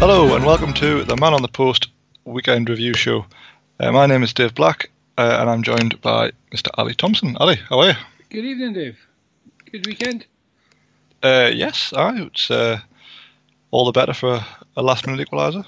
Hello 0.00 0.34
and 0.34 0.46
welcome 0.46 0.72
to 0.72 1.04
the 1.04 1.14
Man 1.14 1.34
on 1.34 1.42
the 1.42 1.48
Post 1.48 1.88
weekend 2.24 2.70
review 2.70 2.94
show. 2.94 3.26
Uh, 3.78 3.92
my 3.92 4.06
name 4.06 4.22
is 4.22 4.32
Dave 4.32 4.54
Black 4.54 4.88
uh, 5.18 5.36
and 5.38 5.50
I'm 5.50 5.62
joined 5.62 6.00
by 6.00 6.32
Mr. 6.50 6.68
Ali 6.78 6.94
Thompson. 6.94 7.36
Ali, 7.36 7.56
how 7.68 7.80
are 7.80 7.88
you? 7.88 7.94
Good 8.30 8.46
evening, 8.46 8.72
Dave. 8.72 9.06
Good 9.70 9.86
weekend. 9.86 10.24
Uh, 11.22 11.50
yes, 11.52 11.92
aye, 11.94 12.22
it's 12.22 12.50
uh, 12.50 12.80
all 13.70 13.84
the 13.84 13.92
better 13.92 14.14
for 14.14 14.42
a 14.74 14.82
last 14.82 15.06
minute 15.06 15.28
equaliser. 15.28 15.66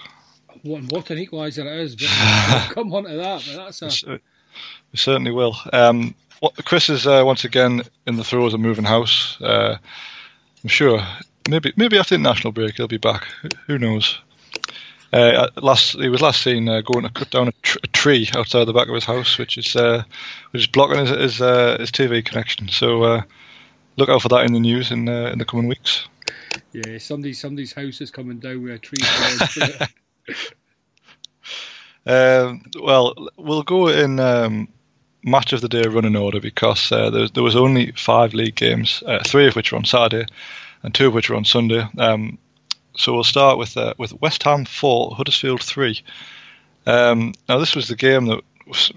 What, 0.62 0.84
what 0.84 1.10
an 1.10 1.18
equaliser 1.18 1.66
it 1.66 1.80
is, 1.80 1.94
but 1.94 2.06
come 2.70 2.90
on 2.94 3.04
to 3.04 3.14
that. 3.14 3.44
But 3.46 3.66
that's 3.66 4.02
a, 4.02 4.12
We 4.12 4.96
certainly 4.96 5.32
will. 5.32 5.56
Um, 5.74 6.14
what, 6.40 6.54
Chris 6.64 6.88
is 6.88 7.06
uh, 7.06 7.22
once 7.26 7.44
again 7.44 7.82
in 8.06 8.16
the 8.16 8.24
throes 8.24 8.54
of 8.54 8.60
moving 8.60 8.86
house. 8.86 9.38
Uh, 9.42 9.76
I'm 10.62 10.68
sure 10.68 11.06
maybe 11.48 11.72
maybe 11.76 11.98
after 11.98 12.16
the 12.16 12.22
national 12.22 12.52
break 12.52 12.74
he'll 12.76 12.88
be 12.88 12.98
back. 12.98 13.26
Who 13.66 13.78
knows? 13.78 14.18
Uh, 15.12 15.48
last 15.56 15.92
he 15.92 16.08
was 16.08 16.22
last 16.22 16.42
seen 16.42 16.68
uh, 16.68 16.80
going 16.80 17.04
to 17.04 17.10
cut 17.10 17.30
down 17.30 17.48
a, 17.48 17.52
tr- 17.62 17.78
a, 17.82 17.86
tree 17.88 18.30
outside 18.34 18.64
the 18.64 18.72
back 18.72 18.88
of 18.88 18.94
his 18.94 19.04
house, 19.04 19.36
which 19.36 19.58
is 19.58 19.76
uh, 19.76 20.02
which 20.52 20.62
is 20.62 20.66
blocking 20.66 20.98
his 20.98 21.10
his, 21.10 21.42
uh, 21.42 21.76
his 21.78 21.90
TV 21.90 22.24
connection. 22.24 22.68
So 22.68 23.02
uh, 23.02 23.22
look 23.96 24.08
out 24.08 24.22
for 24.22 24.28
that 24.28 24.46
in 24.46 24.54
the 24.54 24.60
news 24.60 24.90
in 24.90 25.08
uh, 25.08 25.30
in 25.32 25.38
the 25.38 25.44
coming 25.44 25.68
weeks. 25.68 26.06
yeah, 26.72 26.96
somebody 26.96 27.34
somebody's 27.34 27.74
house 27.74 28.00
is 28.00 28.10
coming 28.10 28.38
down 28.38 28.62
with 28.62 28.72
a 28.72 28.78
tree. 28.78 28.96
falling 29.02 29.48
through 29.48 29.86
it. 30.36 30.54
Um, 32.04 32.62
well, 32.80 33.14
we'll 33.36 33.62
go 33.62 33.88
in 33.88 34.18
um, 34.18 34.68
match 35.24 35.52
of 35.52 35.60
the 35.60 35.68
day 35.68 35.82
running 35.82 36.16
order 36.16 36.40
because 36.40 36.90
uh, 36.90 37.10
there, 37.10 37.28
there 37.28 37.42
was 37.42 37.56
only 37.56 37.92
five 37.92 38.34
league 38.34 38.56
games, 38.56 39.02
uh, 39.06 39.22
three 39.24 39.46
of 39.46 39.56
which 39.56 39.72
were 39.72 39.78
on 39.78 39.84
Saturday, 39.84 40.26
and 40.82 40.94
two 40.94 41.08
of 41.08 41.14
which 41.14 41.30
were 41.30 41.36
on 41.36 41.44
Sunday. 41.44 41.86
Um, 41.98 42.38
so 42.96 43.12
we'll 43.12 43.24
start 43.24 43.58
with 43.58 43.76
uh, 43.76 43.94
with 43.98 44.12
West 44.20 44.42
Ham 44.42 44.64
four, 44.64 45.14
Huddersfield 45.14 45.62
three. 45.62 46.02
Um, 46.86 47.34
now 47.48 47.58
this 47.58 47.74
was 47.74 47.88
the 47.88 47.96
game 47.96 48.26
that 48.26 48.40
was 48.66 48.92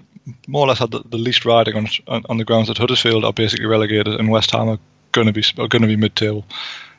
more 0.48 0.62
or 0.62 0.68
less 0.68 0.78
had 0.78 0.90
the, 0.90 1.02
the 1.04 1.18
least 1.18 1.44
riding 1.44 1.76
on, 1.76 1.86
on 2.08 2.24
on 2.28 2.36
the 2.38 2.44
grounds 2.44 2.68
that 2.68 2.78
Huddersfield 2.78 3.24
are 3.24 3.32
basically 3.32 3.66
relegated 3.66 4.14
and 4.14 4.30
West 4.30 4.50
Ham 4.50 4.68
are 4.68 4.78
going 5.12 5.26
to 5.26 5.32
be 5.32 5.44
are 5.58 5.68
going 5.68 5.82
to 5.82 5.88
be 5.88 5.96
mid 5.96 6.16
table. 6.16 6.44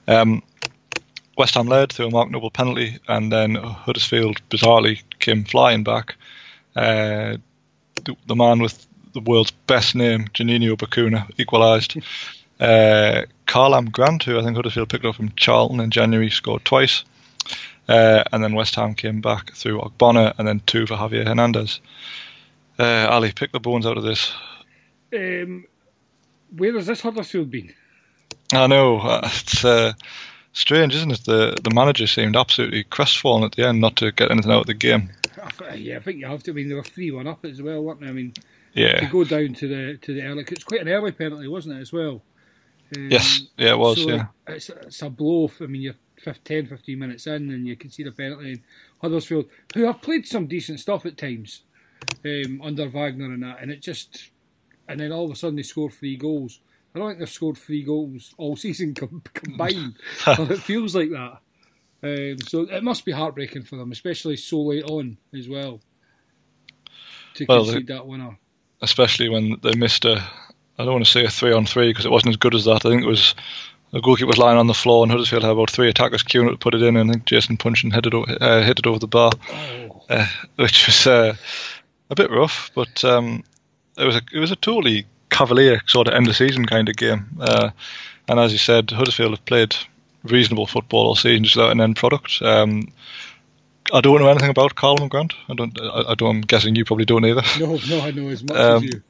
Um, 0.07 0.41
West 1.37 1.53
Ham 1.53 1.67
led 1.67 1.93
through 1.93 2.07
a 2.07 2.11
Mark 2.11 2.31
Noble 2.31 2.49
penalty, 2.49 2.97
and 3.07 3.31
then 3.31 3.55
Huddersfield 3.55 4.41
bizarrely 4.49 5.03
came 5.19 5.43
flying 5.43 5.83
back. 5.83 6.15
Uh, 6.75 7.37
the, 8.03 8.15
the 8.25 8.35
man 8.35 8.59
with 8.59 8.87
the 9.13 9.21
world's 9.21 9.51
best 9.51 9.95
name, 9.95 10.27
Juninho 10.29 10.75
Bacuna, 10.75 11.29
equalised. 11.37 11.97
Uh, 12.59 13.23
Karlan 13.45 13.91
Grant, 13.91 14.23
who 14.23 14.39
I 14.39 14.43
think 14.43 14.55
Huddersfield 14.55 14.89
picked 14.89 15.05
up 15.05 15.15
from 15.15 15.31
Charlton 15.35 15.79
in 15.79 15.91
January, 15.91 16.29
scored 16.29 16.65
twice. 16.65 17.03
Uh, 17.87 18.23
and 18.31 18.43
then 18.43 18.53
West 18.53 18.75
Ham 18.75 18.95
came 18.95 19.21
back 19.21 19.53
through 19.53 19.79
Ogbonna, 19.79 20.33
and 20.37 20.47
then 20.47 20.61
two 20.65 20.85
for 20.85 20.95
Javier 20.95 21.25
Hernandez. 21.25 21.79
Uh, 22.77 23.07
Ali, 23.09 23.31
pick 23.31 23.51
the 23.51 23.59
bones 23.59 23.85
out 23.85 23.97
of 23.97 24.03
this. 24.03 24.33
um, 25.13 25.65
where 26.55 26.73
has 26.73 26.87
this 26.87 27.01
Huddersfield 27.01 27.49
been? 27.49 27.73
I 28.53 28.67
know 28.67 28.99
it's 29.23 29.63
uh, 29.63 29.93
strange, 30.53 30.95
isn't 30.95 31.11
it? 31.11 31.23
The 31.25 31.57
the 31.63 31.73
manager 31.73 32.07
seemed 32.07 32.35
absolutely 32.35 32.83
crestfallen 32.83 33.43
at 33.43 33.53
the 33.53 33.67
end, 33.67 33.81
not 33.81 33.95
to 33.97 34.11
get 34.11 34.31
anything 34.31 34.51
out 34.51 34.61
of 34.61 34.67
the 34.67 34.73
game. 34.73 35.09
I 35.41 35.75
Yeah, 35.75 35.97
I 35.97 35.99
think 35.99 36.19
you 36.19 36.27
have 36.27 36.43
to. 36.43 36.51
I 36.51 36.53
mean, 36.53 36.69
they 36.69 36.75
were 36.75 36.83
three 36.83 37.11
one 37.11 37.27
up 37.27 37.45
as 37.45 37.61
well, 37.61 37.83
weren't 37.83 38.01
they? 38.01 38.07
I 38.07 38.11
mean, 38.11 38.33
to 38.99 39.07
go 39.07 39.23
down 39.23 39.53
to 39.55 39.67
the 39.67 39.97
to 39.97 40.13
the 40.13 40.23
early. 40.23 40.45
It's 40.49 40.63
quite 40.63 40.81
an 40.81 40.89
early 40.89 41.11
penalty, 41.11 41.47
wasn't 41.47 41.77
it, 41.77 41.81
as 41.81 41.93
well? 41.93 42.21
Um, 42.95 43.09
Yes. 43.11 43.41
Yeah, 43.57 43.71
it 43.71 43.77
was. 43.79 44.01
so 44.01 44.09
yeah. 44.09 44.25
It's, 44.47 44.69
it's 44.69 45.01
a 45.01 45.09
blow. 45.09 45.49
I 45.61 45.65
mean, 45.65 45.81
you're 45.81 45.95
15, 46.19 46.43
10, 46.43 46.67
15 46.67 46.99
minutes 46.99 47.27
in, 47.27 47.49
and 47.51 47.67
you 47.67 47.75
can 47.75 47.89
see 47.91 48.03
the 48.03 48.11
penalty. 48.11 48.51
And 48.53 48.61
Huddersfield, 49.01 49.45
who 49.73 49.85
have 49.85 50.01
played 50.01 50.25
some 50.27 50.47
decent 50.47 50.79
stuff 50.79 51.05
at 51.05 51.17
times 51.17 51.63
um, 52.25 52.61
under 52.63 52.87
Wagner 52.87 53.25
and 53.33 53.43
that, 53.43 53.61
and 53.61 53.71
it 53.71 53.81
just, 53.81 54.29
and 54.87 54.99
then 54.99 55.11
all 55.11 55.25
of 55.25 55.31
a 55.31 55.35
sudden 55.35 55.55
they 55.57 55.63
score 55.63 55.89
three 55.91 56.15
goals. 56.17 56.59
I 56.95 56.99
don't 56.99 57.09
think 57.09 57.19
they've 57.19 57.29
scored 57.29 57.57
three 57.57 57.83
goals 57.83 58.33
all 58.37 58.55
season 58.65 58.93
com- 58.95 59.21
combined. 59.33 59.95
it 60.25 60.59
feels 60.59 60.95
like 60.95 61.09
that. 61.11 61.39
Um, 62.03 62.37
so 62.47 62.61
it 62.61 62.83
must 62.83 63.05
be 63.05 63.11
heartbreaking 63.11 63.63
for 63.63 63.75
them, 63.75 63.91
especially 63.91 64.37
so 64.37 64.61
late 64.61 64.83
on 64.85 65.17
as 65.35 65.49
well, 65.49 65.81
to 67.35 67.45
Well, 67.47 67.65
concede 67.65 67.87
that 67.87 68.05
winner. 68.07 68.37
especially 68.81 69.29
when 69.29 69.57
they 69.61 69.75
missed 69.75 70.05
a. 70.05 70.23
I 70.77 70.83
don't 70.83 70.93
want 70.93 71.05
to 71.05 71.11
say 71.11 71.23
a 71.25 71.29
three 71.29 71.53
on 71.53 71.65
three 71.65 71.89
because 71.89 72.05
it 72.05 72.11
wasn't 72.11 72.31
as 72.31 72.37
good 72.37 72.53
as 72.55 72.65
that. 72.65 72.85
I 72.85 72.89
think 72.89 73.03
it 73.03 73.07
was 73.07 73.33
the 73.91 74.01
goalkeeper 74.01 74.27
was 74.27 74.37
lying 74.37 74.57
on 74.57 74.67
the 74.67 74.73
floor 74.73 75.03
and 75.03 75.11
Huddersfield 75.11 75.43
had 75.43 75.51
about 75.51 75.71
three 75.71 75.89
attackers 75.89 76.23
queuing 76.23 76.47
up 76.47 76.51
to 76.53 76.57
put 76.57 76.75
it 76.75 76.83
in, 76.83 76.97
and 76.97 77.09
I 77.09 77.13
think 77.13 77.25
Jason 77.25 77.57
Puncheon 77.57 77.91
hit 77.91 78.05
it 78.05 78.13
uh, 78.13 78.61
hit 78.63 78.79
it 78.79 78.85
over 78.87 78.99
the 78.99 79.07
bar, 79.07 79.31
Oh, 79.51 80.03
uh, 80.09 80.27
which 80.57 80.85
was 80.87 81.07
uh, 81.07 81.35
a 82.09 82.15
bit 82.15 82.29
rough. 82.29 82.69
But 82.75 83.03
um, 83.03 83.43
it 83.97 84.05
was 84.05 84.15
a 84.17 84.21
it 84.33 84.39
was 84.39 84.51
a 84.51 84.55
totally 84.57 85.05
cavalier 85.29 85.81
sort 85.87 86.07
of 86.07 86.13
end 86.13 86.27
of 86.27 86.35
season 86.35 86.65
kind 86.65 86.89
of 86.89 86.95
game. 86.95 87.27
Uh, 87.39 87.69
and 88.27 88.39
as 88.39 88.51
you 88.51 88.57
said, 88.59 88.91
Huddersfield 88.91 89.31
have 89.31 89.45
played 89.45 89.75
reasonable 90.23 90.67
football 90.67 91.07
all 91.07 91.15
season 91.15 91.45
just 91.45 91.55
without 91.55 91.71
an 91.71 91.79
end 91.81 91.95
product. 91.95 92.41
Um, 92.41 92.89
I 93.93 94.01
don't 94.01 94.19
know 94.19 94.27
anything 94.27 94.49
about 94.49 94.75
Carl 94.75 95.07
Grant. 95.07 95.33
I 95.47 95.53
don't. 95.53 95.79
I, 95.81 96.11
I 96.11 96.15
don't. 96.15 96.29
I'm 96.35 96.41
guessing 96.41 96.75
you 96.75 96.83
probably 96.83 97.05
don't 97.05 97.23
either. 97.25 97.41
no, 97.59 97.79
no, 97.89 98.01
I 98.01 98.11
know 98.11 98.27
as 98.27 98.43
much 98.43 98.57
Um, 98.57 98.83
as 98.83 98.83
you. 98.83 99.01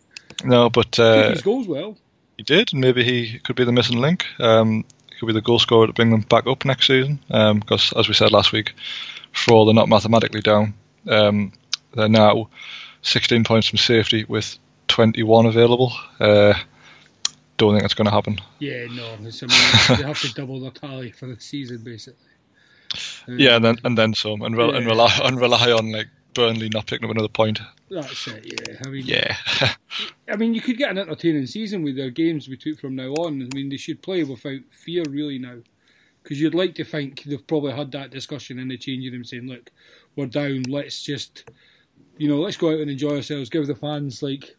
No, 0.43 0.69
but 0.69 0.99
uh, 0.99 1.33
goals 1.41 1.67
well. 1.67 1.97
he 2.37 2.43
did, 2.43 2.71
and 2.73 2.81
maybe 2.81 3.03
he 3.03 3.39
could 3.39 3.55
be 3.55 3.63
the 3.65 3.71
missing 3.71 3.99
link. 3.99 4.25
Um, 4.39 4.85
he 5.09 5.15
could 5.19 5.27
be 5.27 5.33
the 5.33 5.41
goal 5.41 5.59
scorer 5.59 5.87
to 5.87 5.93
bring 5.93 6.11
them 6.11 6.21
back 6.21 6.45
up 6.47 6.63
next 6.65 6.87
season. 6.87 7.19
Um, 7.31 7.59
because, 7.59 7.91
as 7.93 8.07
we 8.07 8.13
said 8.13 8.31
last 8.31 8.51
week, 8.51 8.73
for 9.33 9.53
all 9.53 9.65
they're 9.65 9.73
not 9.73 9.89
mathematically 9.89 10.41
down, 10.41 10.73
um, 11.07 11.51
they're 11.93 12.07
now 12.09 12.49
16 13.01 13.43
points 13.43 13.67
from 13.67 13.77
safety 13.79 14.25
with 14.27 14.57
21 14.89 15.45
available. 15.47 15.91
Uh, 16.19 16.53
don't 17.57 17.71
think 17.73 17.81
that's 17.81 17.95
going 17.95 18.05
to 18.05 18.11
happen. 18.11 18.37
Yeah, 18.59 18.85
no. 18.91 19.13
I 19.13 19.17
mean, 19.17 19.31
they 19.31 20.03
have 20.03 20.21
to 20.21 20.33
double 20.35 20.59
their 20.59 20.69
tally 20.71 21.11
for 21.11 21.25
the 21.25 21.39
season, 21.39 21.79
basically. 21.83 22.19
Um, 23.27 23.39
Yeah, 23.39 23.55
and 23.57 23.65
then 23.65 23.75
and 23.83 23.97
then 23.97 24.13
some, 24.13 24.41
and, 24.43 24.55
rel- 24.55 24.73
and 24.75 24.85
rely 24.85 25.11
and 25.23 25.39
rely 25.41 25.71
on 25.71 25.91
like 25.91 26.07
Burnley 26.37 26.69
not 26.69 26.85
picking 26.85 27.05
up 27.05 27.11
another 27.11 27.27
point. 27.27 27.59
That's 27.89 28.27
it. 28.27 28.45
Yeah, 28.45 28.77
I 28.85 28.89
mean, 28.89 29.05
Yeah, 29.05 29.35
I 30.31 30.35
mean, 30.35 30.53
you 30.53 30.61
could 30.61 30.77
get 30.77 30.91
an 30.91 30.99
entertaining 30.99 31.47
season 31.47 31.81
with 31.81 31.97
their 31.97 32.11
games 32.11 32.47
we 32.47 32.57
took 32.57 32.79
from 32.79 32.95
now 32.95 33.13
on. 33.15 33.41
I 33.41 33.55
mean, 33.55 33.69
they 33.69 33.77
should 33.77 34.03
play 34.03 34.23
without 34.23 34.61
fear, 34.69 35.03
really, 35.09 35.39
now, 35.39 35.57
because 36.21 36.39
you'd 36.39 36.53
like 36.53 36.75
to 36.75 36.83
think 36.83 37.23
they've 37.23 37.47
probably 37.47 37.73
had 37.73 37.91
that 37.93 38.11
discussion 38.11 38.59
in 38.59 38.67
the 38.67 38.77
changing 38.77 39.13
room, 39.13 39.23
saying, 39.23 39.47
"Look, 39.47 39.71
we're 40.15 40.27
down. 40.27 40.63
Let's 40.63 41.01
just, 41.01 41.49
you 42.17 42.27
know, 42.27 42.39
let's 42.39 42.57
go 42.57 42.69
out 42.69 42.81
and 42.81 42.91
enjoy 42.91 43.15
ourselves. 43.15 43.49
Give 43.49 43.65
the 43.65 43.75
fans 43.75 44.21
like 44.21 44.55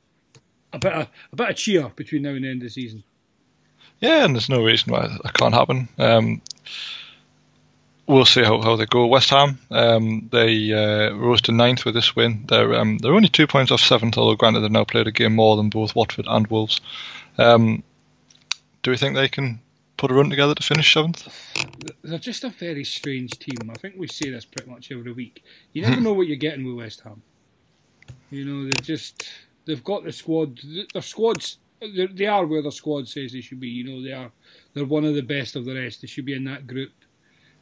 a 0.72 0.78
bit 0.80 0.92
of 0.92 1.08
a 1.32 1.36
bit 1.36 1.50
of 1.50 1.56
cheer 1.56 1.92
between 1.94 2.22
now 2.22 2.30
and 2.30 2.44
the 2.44 2.50
end 2.50 2.62
of 2.62 2.66
the 2.66 2.70
season." 2.70 3.04
yeah, 4.00 4.24
and 4.24 4.34
there's 4.34 4.48
no 4.48 4.62
reason 4.62 4.92
why 4.92 5.06
that 5.06 5.34
can't 5.34 5.54
happen. 5.54 5.88
Um, 5.98 6.40
we'll 8.08 8.24
see 8.24 8.42
how, 8.42 8.60
how 8.62 8.74
they 8.76 8.86
go. 8.86 9.06
West 9.06 9.30
Ham, 9.30 9.58
um, 9.70 10.28
they 10.32 10.72
uh, 10.72 11.14
rose 11.14 11.42
to 11.42 11.52
ninth 11.52 11.84
with 11.84 11.94
this 11.94 12.16
win. 12.16 12.44
They're 12.48 12.74
um, 12.74 12.98
they're 12.98 13.14
only 13.14 13.28
two 13.28 13.46
points 13.46 13.70
off 13.70 13.80
seventh, 13.80 14.16
although 14.16 14.34
granted 14.34 14.60
they've 14.60 14.70
now 14.70 14.84
played 14.84 15.06
a 15.06 15.12
game 15.12 15.34
more 15.34 15.56
than 15.56 15.68
both 15.68 15.94
Watford 15.94 16.26
and 16.28 16.46
Wolves. 16.48 16.80
Um, 17.36 17.84
do 18.82 18.90
we 18.90 18.96
think 18.96 19.14
they 19.14 19.28
can 19.28 19.60
put 19.96 20.10
a 20.10 20.14
run 20.14 20.30
together 20.30 20.54
to 20.54 20.62
finish 20.62 20.92
seventh? 20.92 21.28
They're 22.02 22.18
just 22.18 22.44
a 22.44 22.48
very 22.48 22.84
strange 22.84 23.32
team. 23.38 23.70
I 23.70 23.74
think 23.74 23.96
we 23.98 24.08
say 24.08 24.30
this 24.30 24.44
pretty 24.44 24.70
much 24.70 24.90
every 24.90 25.12
week. 25.12 25.44
You 25.72 25.82
never 25.82 26.00
know 26.00 26.14
what 26.14 26.26
you're 26.26 26.36
getting 26.36 26.66
with 26.66 26.76
West 26.76 27.02
Ham. 27.02 27.22
You 28.30 28.44
know, 28.44 28.64
they 28.64 28.82
just 28.82 29.28
they've 29.66 29.84
got 29.84 30.04
the 30.04 30.12
squad. 30.12 30.60
Their 30.92 31.02
squads 31.02 31.58
they 31.80 32.26
are 32.26 32.44
where 32.44 32.60
their 32.60 32.72
squad 32.72 33.06
says 33.06 33.32
they 33.32 33.40
should 33.40 33.60
be. 33.60 33.68
You 33.68 33.84
know, 33.84 34.02
they 34.02 34.12
are 34.12 34.32
they're 34.74 34.84
one 34.84 35.04
of 35.04 35.14
the 35.14 35.22
best 35.22 35.54
of 35.54 35.64
the 35.64 35.74
rest. 35.74 36.00
They 36.00 36.08
should 36.08 36.24
be 36.24 36.34
in 36.34 36.44
that 36.44 36.66
group 36.66 36.92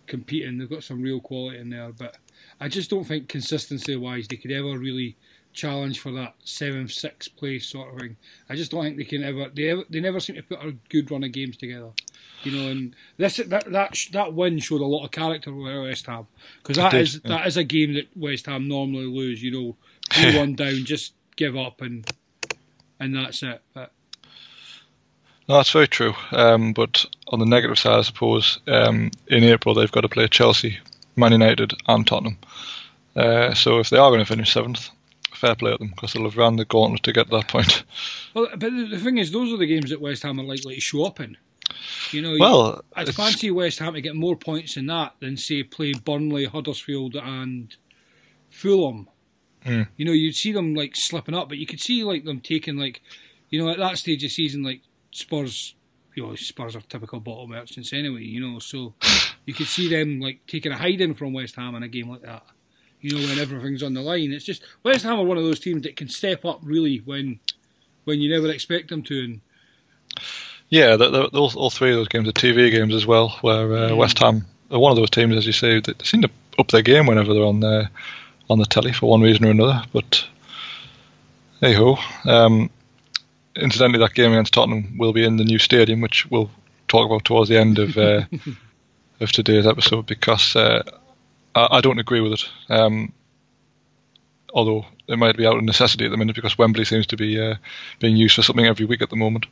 competing. 0.06 0.58
They've 0.58 0.70
got 0.70 0.84
some 0.84 1.02
real 1.02 1.20
quality 1.20 1.58
in 1.58 1.70
there, 1.70 1.90
but 1.92 2.16
I 2.60 2.68
just 2.68 2.90
don't 2.90 3.04
think 3.04 3.28
consistency 3.28 3.96
wise 3.96 4.28
they 4.28 4.36
could 4.36 4.52
ever 4.52 4.78
really 4.78 5.16
challenge 5.56 5.98
for 5.98 6.12
that 6.12 6.34
seventh, 6.44 6.92
sixth 6.92 7.34
place 7.34 7.66
sort 7.66 7.92
of 7.92 8.00
thing. 8.00 8.16
I 8.48 8.54
just 8.54 8.70
don't 8.70 8.84
think 8.84 8.98
they 8.98 9.04
can 9.04 9.24
ever. 9.24 9.48
They 9.52 9.70
ever, 9.70 9.82
they 9.88 10.00
never 10.00 10.20
seem 10.20 10.36
to 10.36 10.42
put 10.42 10.62
a 10.62 10.76
good 10.88 11.10
run 11.10 11.24
of 11.24 11.32
games 11.32 11.56
together. 11.56 11.90
You 12.44 12.52
know, 12.52 12.70
and 12.70 12.94
this 13.16 13.38
that 13.38 13.70
that 13.72 13.98
that 14.12 14.34
win 14.34 14.60
showed 14.60 14.82
a 14.82 14.86
lot 14.86 15.04
of 15.04 15.10
character 15.10 15.50
for 15.50 15.82
West 15.82 16.06
Ham 16.06 16.26
because 16.62 16.76
that 16.76 16.94
is 16.94 17.20
yeah. 17.24 17.36
that 17.36 17.46
is 17.46 17.56
a 17.56 17.64
game 17.64 17.94
that 17.94 18.08
West 18.14 18.46
Ham 18.46 18.68
normally 18.68 19.06
lose. 19.06 19.42
You 19.42 19.50
know, 19.50 19.76
three 20.10 20.38
one 20.38 20.54
down, 20.54 20.84
just 20.84 21.14
give 21.34 21.56
up 21.56 21.80
and 21.80 22.08
and 23.00 23.16
that's 23.16 23.42
it. 23.42 23.62
But 23.74 23.92
no, 25.48 25.56
that's 25.56 25.70
very 25.70 25.88
true. 25.88 26.14
Um, 26.32 26.72
but 26.72 27.04
on 27.28 27.38
the 27.38 27.46
negative 27.46 27.78
side, 27.78 27.98
I 27.98 28.02
suppose 28.02 28.58
um, 28.66 29.10
in 29.28 29.44
April 29.44 29.74
they've 29.74 29.92
got 29.92 30.02
to 30.02 30.08
play 30.08 30.28
Chelsea, 30.28 30.78
Man 31.14 31.32
United, 31.32 31.72
and 31.86 32.06
Tottenham. 32.06 32.38
Uh, 33.14 33.54
so 33.54 33.78
if 33.78 33.90
they 33.90 33.98
are 33.98 34.10
going 34.10 34.20
to 34.20 34.26
finish 34.26 34.52
seventh, 34.52 34.90
fair 35.32 35.54
play 35.54 35.72
at 35.72 35.78
them 35.78 35.88
because 35.88 36.12
they'll 36.12 36.24
have 36.24 36.36
ran 36.36 36.56
the 36.56 36.64
gauntlet 36.64 37.02
to 37.04 37.12
get 37.12 37.30
that 37.30 37.48
point. 37.48 37.84
Well, 38.34 38.48
but 38.50 38.70
the 38.70 39.00
thing 39.02 39.16
is, 39.16 39.32
those 39.32 39.50
are 39.50 39.56
the 39.56 39.66
games 39.66 39.88
that 39.88 39.98
West 39.98 40.22
Ham 40.22 40.38
are 40.38 40.44
likely 40.44 40.74
to 40.74 40.80
show 40.82 41.06
up 41.06 41.20
in. 41.20 41.38
You 42.10 42.20
know, 42.20 42.36
well, 42.38 42.84
I'd 42.94 43.14
fancy 43.14 43.50
West 43.50 43.78
Ham 43.78 43.94
to 43.94 44.02
get 44.02 44.14
more 44.14 44.36
points 44.36 44.76
in 44.76 44.84
that 44.88 45.14
than 45.20 45.38
say 45.38 45.62
play 45.62 45.94
Burnley, 45.94 46.44
Huddersfield, 46.44 47.16
and 47.16 47.74
Fulham. 48.50 49.08
Mm. 49.64 49.88
You 49.96 50.04
know, 50.04 50.12
you'd 50.12 50.36
see 50.36 50.52
them 50.52 50.74
like 50.74 50.96
slipping 50.96 51.34
up, 51.34 51.48
but 51.48 51.56
you 51.56 51.64
could 51.64 51.80
see 51.80 52.04
like 52.04 52.24
them 52.24 52.40
taking 52.40 52.76
like, 52.76 53.00
you 53.48 53.58
know, 53.58 53.70
at 53.70 53.78
that 53.78 53.96
stage 53.96 54.22
of 54.22 54.30
season, 54.30 54.62
like 54.62 54.82
Spurs. 55.16 55.74
You 56.14 56.26
know, 56.26 56.34
Spurs 56.34 56.74
are 56.74 56.80
typical 56.80 57.20
bottle 57.20 57.46
merchants 57.46 57.92
anyway. 57.92 58.22
You 58.22 58.40
know, 58.40 58.58
so 58.58 58.94
you 59.44 59.54
could 59.54 59.66
see 59.66 59.88
them 59.88 60.20
like 60.20 60.46
taking 60.46 60.72
a 60.72 60.76
hiding 60.76 61.14
from 61.14 61.32
West 61.32 61.56
Ham 61.56 61.74
in 61.74 61.82
a 61.82 61.88
game 61.88 62.10
like 62.10 62.22
that. 62.22 62.44
You 63.00 63.12
know, 63.12 63.26
when 63.26 63.38
everything's 63.38 63.82
on 63.82 63.94
the 63.94 64.02
line, 64.02 64.32
it's 64.32 64.44
just 64.44 64.62
West 64.82 65.04
Ham 65.04 65.18
are 65.18 65.24
one 65.24 65.38
of 65.38 65.44
those 65.44 65.60
teams 65.60 65.82
that 65.82 65.96
can 65.96 66.08
step 66.08 66.44
up 66.44 66.60
really 66.62 66.98
when 66.98 67.40
when 68.04 68.20
you 68.20 68.30
never 68.30 68.50
expect 68.50 68.88
them 68.88 69.02
to. 69.04 69.24
And 69.24 69.40
yeah, 70.68 70.96
the, 70.96 71.10
the, 71.10 71.38
all, 71.38 71.52
all 71.56 71.70
three 71.70 71.90
of 71.90 71.96
those 71.96 72.08
games 72.08 72.28
are 72.28 72.32
TV 72.32 72.70
games 72.70 72.94
as 72.94 73.06
well, 73.06 73.36
where 73.40 73.72
uh. 73.72 73.94
West 73.94 74.18
Ham 74.18 74.46
are 74.70 74.78
one 74.78 74.92
of 74.92 74.96
those 74.96 75.10
teams, 75.10 75.36
as 75.36 75.46
you 75.46 75.52
say, 75.52 75.80
that 75.80 76.04
seem 76.06 76.22
to 76.22 76.30
up 76.58 76.68
their 76.68 76.82
game 76.82 77.06
whenever 77.06 77.34
they're 77.34 77.44
on 77.44 77.60
the 77.60 77.88
on 78.48 78.58
the 78.58 78.64
telly 78.64 78.92
for 78.92 79.10
one 79.10 79.20
reason 79.20 79.44
or 79.44 79.50
another. 79.50 79.82
But 79.92 80.24
hey 81.60 81.74
ho. 81.74 81.98
Um, 82.24 82.70
incidentally, 83.56 83.98
that 83.98 84.14
game 84.14 84.32
against 84.32 84.54
Tottenham 84.54 84.98
will 84.98 85.12
be 85.12 85.24
in 85.24 85.36
the 85.36 85.44
new 85.44 85.58
stadium, 85.58 86.00
which 86.00 86.26
we'll 86.30 86.50
talk 86.88 87.06
about 87.06 87.24
towards 87.24 87.48
the 87.48 87.58
end 87.58 87.78
of 87.78 87.96
uh, 87.96 88.22
of 89.20 89.32
today's 89.32 89.66
episode 89.66 90.06
because 90.06 90.54
uh, 90.56 90.82
I, 91.54 91.68
I, 91.72 91.80
don't 91.80 91.98
agree 91.98 92.20
with 92.20 92.32
it. 92.32 92.48
Um, 92.68 93.12
although 94.52 94.86
it 95.08 95.18
might 95.18 95.36
be 95.36 95.46
out 95.46 95.56
of 95.56 95.64
necessity 95.64 96.04
at 96.04 96.10
the 96.10 96.16
minute 96.16 96.36
because 96.36 96.58
Wembley 96.58 96.84
seems 96.84 97.06
to 97.08 97.16
be 97.16 97.40
uh, 97.40 97.56
being 97.98 98.16
used 98.16 98.36
for 98.36 98.42
something 98.42 98.66
every 98.66 98.86
week 98.86 99.02
at 99.02 99.10
the 99.10 99.16
moment. 99.16 99.46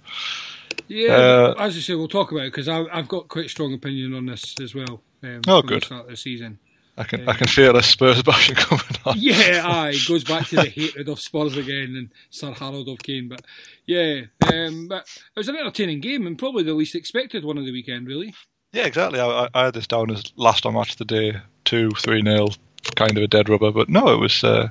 Yeah, 0.89 1.12
uh, 1.12 1.55
as 1.59 1.77
you 1.77 1.83
say, 1.83 1.95
we'll 1.95 2.09
talk 2.09 2.33
about 2.33 2.45
it 2.45 2.53
because 2.53 2.69
I've 2.69 3.09
got 3.09 3.29
quite 3.29 3.51
strong 3.51 3.73
opinion 3.75 4.15
on 4.15 4.27
this 4.27 4.55
as 4.61 4.75
well. 4.75 5.03
Um, 5.23 5.41
oh, 5.47 5.62
good. 5.62 5.83
The 5.83 5.87
start 5.87 6.05
of 6.05 6.11
the 6.11 6.17
season. 6.17 6.59
I 6.96 7.05
can 7.05 7.23
um, 7.23 7.29
I 7.29 7.32
can 7.35 7.49
feel 7.49 7.76
a 7.76 7.82
Spurs 7.82 8.23
bashing 8.23 8.55
coming 8.56 8.85
on. 9.05 9.14
Yeah, 9.19 9.62
aye, 9.64 9.93
it 9.94 10.06
goes 10.06 10.25
back 10.25 10.46
to 10.49 10.56
the 10.56 10.69
hatred 10.69 11.08
of 11.08 11.20
Spurs 11.20 11.56
again 11.56 11.96
and 11.96 12.11
Sir 12.31 12.52
Harold 12.52 12.88
of 12.88 12.99
Kane. 13.02 13.29
But 13.29 13.43
yeah, 13.87 14.23
um, 14.52 14.88
but 14.88 15.06
it 15.35 15.38
was 15.38 15.49
an 15.49 15.56
entertaining 15.56 16.00
game 16.00 16.26
and 16.26 16.38
probably 16.38 16.62
the 16.62 16.75
least 16.75 16.94
expected 16.94 17.44
one 17.44 17.58
of 17.58 17.64
the 17.64 17.73
weekend, 17.73 18.06
really. 18.06 18.35
Yeah, 18.73 18.87
exactly. 18.87 19.20
I, 19.20 19.49
I 19.55 19.64
had 19.67 19.75
this 19.75 19.87
down 19.87 20.11
as 20.11 20.25
last 20.37 20.67
on 20.67 20.75
match 20.75 20.93
of 20.93 20.99
the 20.99 21.05
day, 21.05 21.37
two, 21.64 21.91
three 21.91 22.23
nil, 22.23 22.50
kind 22.96 23.17
of 23.17 23.23
a 23.23 23.29
dead 23.29 23.49
rubber. 23.49 23.73
But 23.73 23.88
no, 23.88 24.08
it 24.08 24.20
was 24.20 24.44
uh, 24.44 24.69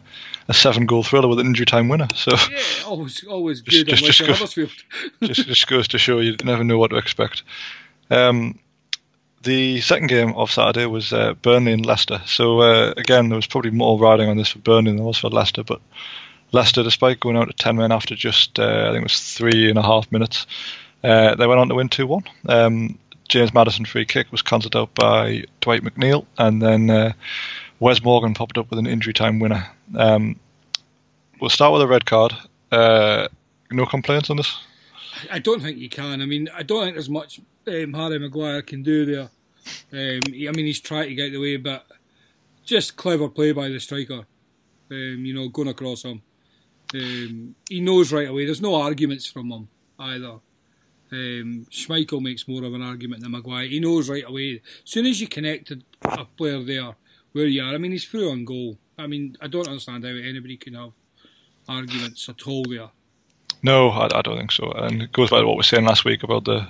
a 0.48 0.54
seven 0.54 0.86
goal 0.86 1.04
thriller 1.04 1.28
with 1.28 1.40
an 1.40 1.48
injury 1.48 1.66
time 1.66 1.90
winner. 1.90 2.08
So 2.16 2.32
yeah, 2.52 2.86
always 2.86 3.24
always 3.26 3.62
good. 3.62 3.88
Just, 3.88 4.04
just, 4.04 4.26
goes, 4.26 4.56
just, 5.22 5.48
just 5.48 5.68
goes 5.68 5.88
to 5.90 5.98
show 5.98 6.20
you 6.20 6.36
never 6.44 6.64
know 6.64 6.78
what 6.78 6.92
to 6.92 6.98
expect. 6.98 7.44
Um, 8.10 8.60
the 9.44 9.82
second 9.82 10.08
game 10.08 10.34
of 10.36 10.52
Saturday 10.52 10.86
was 10.86 11.14
uh, 11.14 11.34
Burnley 11.42 11.74
and 11.74 11.86
Leicester. 11.86 12.22
So 12.26 12.62
uh, 12.62 12.94
again, 12.98 13.30
there 13.30 13.36
was 13.36 13.48
probably 13.48 13.72
more 13.72 14.00
riding 14.00 14.30
on 14.30 14.38
this 14.38 14.50
for 14.50 14.60
Burnley 14.60 14.92
than 14.92 14.98
there 14.98 15.06
was 15.06 15.18
for 15.18 15.30
Leicester. 15.30 15.64
But 15.64 15.82
Leicester, 16.52 16.84
despite 16.84 17.20
going 17.20 17.38
out 17.38 17.48
to 17.48 17.54
ten 17.54 17.76
men 17.76 17.92
after 17.92 18.16
just 18.16 18.60
uh, 18.60 18.88
I 18.88 18.92
think 18.92 19.02
it 19.02 19.04
was 19.04 19.36
three 19.36 19.70
and 19.70 19.78
a 19.78 19.84
half 19.84 20.12
minutes, 20.12 20.48
uh, 21.04 21.36
they 21.36 21.48
went 21.48 21.60
on 21.60 21.70
to 21.70 21.76
win 21.76 21.90
two 21.90 22.08
one. 22.08 22.24
Um, 22.48 22.98
James 23.28 23.54
Maddison 23.54 23.86
free 23.86 24.06
kick 24.06 24.32
was 24.32 24.42
cancelled 24.42 24.76
out 24.76 24.94
by 24.96 25.46
Dwight 25.62 25.84
McNeil, 25.84 26.26
and 26.38 26.62
then 26.62 26.90
uh, 26.90 27.14
Wes 27.80 28.04
Morgan 28.04 28.34
popped 28.34 28.58
up 28.58 28.70
with 28.70 28.80
an 28.80 28.88
injury 28.88 29.14
time 29.14 29.40
winner. 29.40 29.68
Um, 29.96 30.40
we'll 31.40 31.50
start 31.50 31.74
with 31.74 31.82
a 31.82 31.88
red 31.88 32.06
card. 32.06 32.34
No 32.72 33.86
complaints 33.88 34.30
on 34.30 34.38
this. 34.38 34.56
I 35.32 35.40
don't 35.40 35.62
think 35.62 35.78
you 35.80 35.90
can. 35.90 36.22
I 36.22 36.26
mean, 36.26 36.50
I 36.54 36.64
don't 36.64 36.84
think 36.84 36.96
there's 36.96 37.10
much 37.10 37.40
um, 37.68 37.94
Harry 37.94 38.20
Maguire 38.20 38.62
can 38.62 38.84
do 38.84 39.06
there. 39.06 39.30
Um, 39.92 40.22
I 40.26 40.52
mean, 40.52 40.66
he's 40.66 40.82
trying 40.82 41.10
to 41.10 41.16
get 41.16 41.32
the 41.32 41.40
way, 41.40 41.58
but 41.58 41.86
just 42.64 42.96
clever 42.96 43.30
play 43.30 43.52
by 43.52 43.70
the 43.70 43.80
striker. 43.80 44.26
Um, 44.92 45.26
you 45.26 45.34
know, 45.34 45.50
going 45.50 45.70
across 45.70 46.04
him. 46.04 46.22
Um, 46.94 47.56
he 47.70 47.80
knows 47.80 48.12
right 48.14 48.28
away. 48.28 48.46
There's 48.46 48.62
no 48.62 48.76
arguments 48.76 49.26
from 49.26 49.52
him 49.52 49.68
either. 49.98 50.40
Um, 51.12 51.68
Schmeichel 51.72 52.22
makes 52.22 52.48
more 52.48 52.64
of 52.64 52.74
an 52.74 52.82
argument 52.82 53.22
than 53.22 53.32
Maguire. 53.32 53.66
He 53.66 53.80
knows 53.80 54.10
right 54.10 54.28
away. 54.28 54.62
As 54.84 54.92
soon 54.92 55.06
as 55.06 55.22
you 55.22 55.28
connected 55.28 55.84
a 56.04 56.26
player 56.26 56.62
there 56.64 56.96
where 57.32 57.46
you 57.46 57.64
are, 57.64 57.74
I 57.74 57.78
mean, 57.78 57.92
he's 57.92 58.06
through 58.06 58.32
on 58.32 58.46
goal. 58.46 58.78
I 58.98 59.08
mean, 59.08 59.38
I 59.42 59.48
don't 59.48 59.68
understand 59.68 60.04
how 60.04 60.10
anybody 60.10 60.58
can 60.58 60.74
have 60.74 60.92
arguments 61.68 62.28
at 62.30 62.48
all 62.48 62.64
there. 62.66 62.90
No, 63.62 63.90
I, 63.90 64.06
I 64.06 64.22
don't 64.22 64.38
think 64.38 64.52
so. 64.52 64.72
And 64.72 65.04
it 65.04 65.12
goes 65.12 65.30
back 65.30 65.40
to 65.40 65.46
what 65.46 65.54
we 65.54 65.58
were 65.58 65.64
saying 65.64 65.86
last 65.86 66.06
week 66.06 66.24
about 66.24 66.46
the 66.46 66.68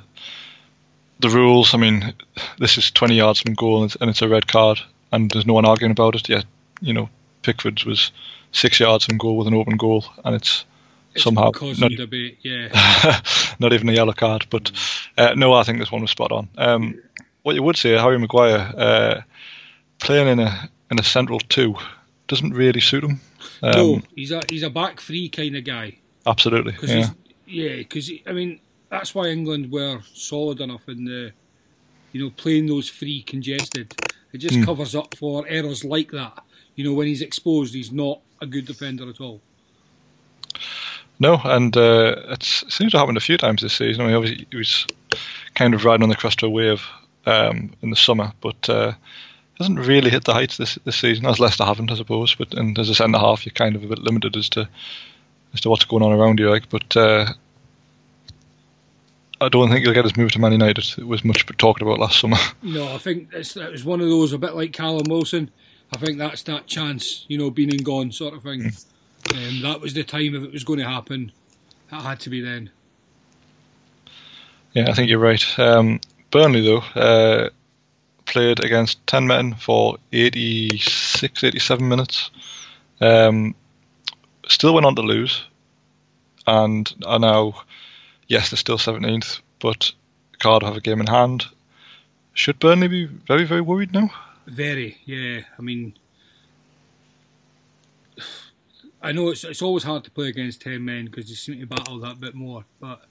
the 1.23 1.29
rules. 1.29 1.73
I 1.73 1.77
mean, 1.77 2.13
this 2.59 2.77
is 2.77 2.91
20 2.91 3.15
yards 3.15 3.39
from 3.39 3.55
goal 3.55 3.77
and 3.81 3.85
it's, 3.85 3.95
and 3.95 4.09
it's 4.09 4.21
a 4.21 4.29
red 4.29 4.47
card, 4.47 4.79
and 5.11 5.31
there's 5.31 5.47
no 5.47 5.53
one 5.53 5.65
arguing 5.65 5.91
about 5.91 6.15
it. 6.15 6.29
Yet, 6.29 6.45
you 6.81 6.93
know, 6.93 7.09
Pickford's 7.41 7.85
was 7.85 8.11
six 8.51 8.79
yards 8.79 9.05
from 9.05 9.17
goal 9.17 9.37
with 9.37 9.47
an 9.47 9.55
open 9.55 9.77
goal, 9.77 10.05
and 10.23 10.35
it's, 10.35 10.65
it's 11.15 11.23
somehow 11.23 11.51
not, 11.79 11.91
debate, 11.91 12.38
yeah. 12.43 12.67
not 13.59 13.74
even 13.74 13.89
a 13.89 13.93
yellow 13.93 14.13
card. 14.13 14.45
But 14.51 14.71
uh, 15.17 15.33
no, 15.36 15.53
I 15.53 15.63
think 15.63 15.79
this 15.79 15.91
one 15.91 16.01
was 16.01 16.12
spot 16.12 16.31
on. 16.31 16.50
Um, 16.57 17.01
what 17.41 17.55
you 17.55 17.63
would 17.63 17.77
say, 17.77 17.98
Harry 17.98 18.19
Maguire 18.19 18.74
uh, 18.77 19.21
playing 20.00 20.27
in 20.27 20.39
a 20.39 20.69
in 20.91 21.00
a 21.00 21.03
central 21.03 21.39
two 21.39 21.75
doesn't 22.27 22.53
really 22.53 22.79
suit 22.79 23.03
him. 23.03 23.19
Um, 23.62 23.71
no, 23.71 24.01
he's 24.15 24.31
a 24.31 24.41
he's 24.50 24.63
a 24.63 24.69
back 24.69 25.01
three 25.01 25.29
kind 25.29 25.55
of 25.55 25.63
guy. 25.63 25.98
Absolutely. 26.25 26.75
Yeah. 26.81 27.09
Yeah, 27.45 27.75
because 27.75 28.09
I 28.25 28.31
mean 28.31 28.59
that's 28.93 29.15
why 29.15 29.27
England 29.27 29.71
were 29.71 30.01
solid 30.13 30.62
enough 30.62 30.88
in 30.88 31.05
the, 31.05 31.31
you 32.12 32.23
know, 32.23 32.29
playing 32.38 32.67
those 32.67 32.88
free 32.88 33.23
congested. 33.23 33.91
It 34.31 34.38
just 34.38 34.55
mm. 34.55 34.65
covers 34.65 34.93
up 34.93 35.15
for 35.15 35.45
errors 35.47 35.83
like 35.83 36.12
that. 36.12 36.43
You 36.75 36.83
know, 36.83 36.93
when 36.93 37.07
he's 37.07 37.23
exposed, 37.23 37.73
he's 37.73 37.91
not 37.91 38.19
a 38.39 38.45
good 38.45 38.67
defender 38.67 39.09
at 39.09 39.19
all. 39.19 39.41
No, 41.19 41.41
and 41.43 41.75
uh, 41.75 42.15
it 42.29 42.43
seems 42.43 42.91
to 42.91 43.00
happen 43.00 43.17
a 43.17 43.21
few 43.21 43.38
times 43.38 43.63
this 43.63 43.73
season. 43.73 44.03
I 44.03 44.07
mean, 44.07 44.15
obviously 44.15 44.47
he 44.51 44.57
was 44.57 44.85
kind 45.55 45.73
of 45.73 45.85
riding 45.85 46.03
on 46.03 46.09
the 46.09 46.15
crest 46.15 46.43
of 46.43 46.47
a 46.47 46.51
wave 46.51 46.83
um, 47.25 47.71
in 47.81 47.89
the 47.89 47.95
summer, 47.95 48.31
but 48.41 48.69
uh, 48.69 48.93
hasn't 49.57 49.79
really 49.79 50.12
hit 50.12 50.25
the 50.25 50.33
heights 50.33 50.57
this 50.57 50.77
this 50.83 50.97
season, 50.97 51.25
as 51.25 51.39
Leicester 51.39 51.65
haven't, 51.65 51.91
I 51.91 51.95
suppose. 51.95 52.35
But 52.35 52.53
and 52.53 52.77
as 52.77 52.89
a 52.89 52.95
centre 52.95 53.17
half, 53.17 53.45
you're 53.45 53.53
kind 53.53 53.75
of 53.75 53.83
a 53.83 53.88
bit 53.88 54.00
limited 54.00 54.35
as 54.35 54.50
to 54.50 54.69
as 55.53 55.62
to 55.62 55.69
what's 55.69 55.85
going 55.85 56.03
on 56.03 56.12
around 56.12 56.39
you, 56.39 56.50
like. 56.50 56.69
But 56.69 56.95
uh, 56.95 57.33
I 59.43 59.50
don't 59.50 59.69
think 59.69 59.83
he'll 59.83 59.93
get 59.93 60.05
his 60.05 60.17
move 60.17 60.31
to 60.31 60.39
Man 60.39 60.51
United. 60.51 60.85
It 60.97 61.07
was 61.07 61.23
much 61.23 61.45
talked 61.57 61.81
about 61.81 62.00
last 62.00 62.19
summer. 62.19 62.38
No, 62.63 62.93
I 62.93 62.97
think 62.97 63.29
it's, 63.33 63.55
it 63.55 63.71
was 63.71 63.83
one 63.83 64.01
of 64.01 64.09
those 64.09 64.33
a 64.33 64.38
bit 64.38 64.55
like 64.55 64.73
Callum 64.73 65.05
Wilson. 65.09 65.51
I 65.93 65.97
think 65.97 66.17
that's 66.17 66.43
that 66.43 66.65
chance, 66.65 67.25
you 67.27 67.38
know, 67.38 67.51
being 67.51 67.69
and 67.69 67.85
gone 67.85 68.12
sort 68.12 68.33
of 68.33 68.43
thing. 68.43 68.62
Mm. 68.62 68.85
Um, 69.33 69.62
that 69.62 69.81
was 69.81 69.93
the 69.93 70.03
time 70.03 70.35
if 70.35 70.43
it 70.43 70.51
was 70.51 70.63
going 70.63 70.79
to 70.79 70.88
happen. 70.88 71.31
It 71.91 72.01
had 72.01 72.19
to 72.21 72.29
be 72.29 72.41
then. 72.41 72.71
Yeah, 74.73 74.89
I 74.89 74.93
think 74.93 75.09
you're 75.09 75.19
right. 75.19 75.59
Um, 75.59 76.00
Burnley, 76.31 76.62
though, 76.62 77.00
uh, 77.00 77.50
played 78.25 78.63
against 78.63 79.05
10 79.07 79.27
men 79.27 79.53
for 79.53 79.97
86, 80.12 81.43
87 81.43 81.88
minutes. 81.88 82.31
Um, 83.00 83.53
still 84.47 84.73
went 84.73 84.85
on 84.85 84.95
to 84.95 85.01
lose, 85.01 85.43
and 86.47 86.91
are 87.05 87.19
now, 87.19 87.63
yes, 88.33 88.49
they're 88.49 88.57
still 88.57 88.79
17th, 88.79 89.41
but 89.59 89.91
Cardiff 90.39 90.67
have 90.67 90.77
a 90.77 90.81
game 90.81 90.99
in 90.99 91.07
hand. 91.07 91.45
Should 92.33 92.59
Burnley 92.59 92.87
be 92.87 93.05
very, 93.05 93.45
very 93.45 93.61
worried 93.61 93.93
now? 93.93 94.09
Very, 94.47 94.97
yeah. 95.05 95.41
I 95.57 95.61
mean, 95.61 95.93
I 99.01 99.11
know 99.11 99.29
it's 99.29 99.43
it's 99.43 99.61
always 99.61 99.83
hard 99.83 100.03
to 100.05 100.11
play 100.11 100.29
against 100.29 100.61
ten 100.61 100.83
men 100.83 101.05
because 101.05 101.29
you 101.29 101.35
seem 101.35 101.59
to 101.59 101.67
battle 101.67 101.99
that 101.99 102.19
bit 102.19 102.33
more. 102.33 102.65
But 102.79 103.01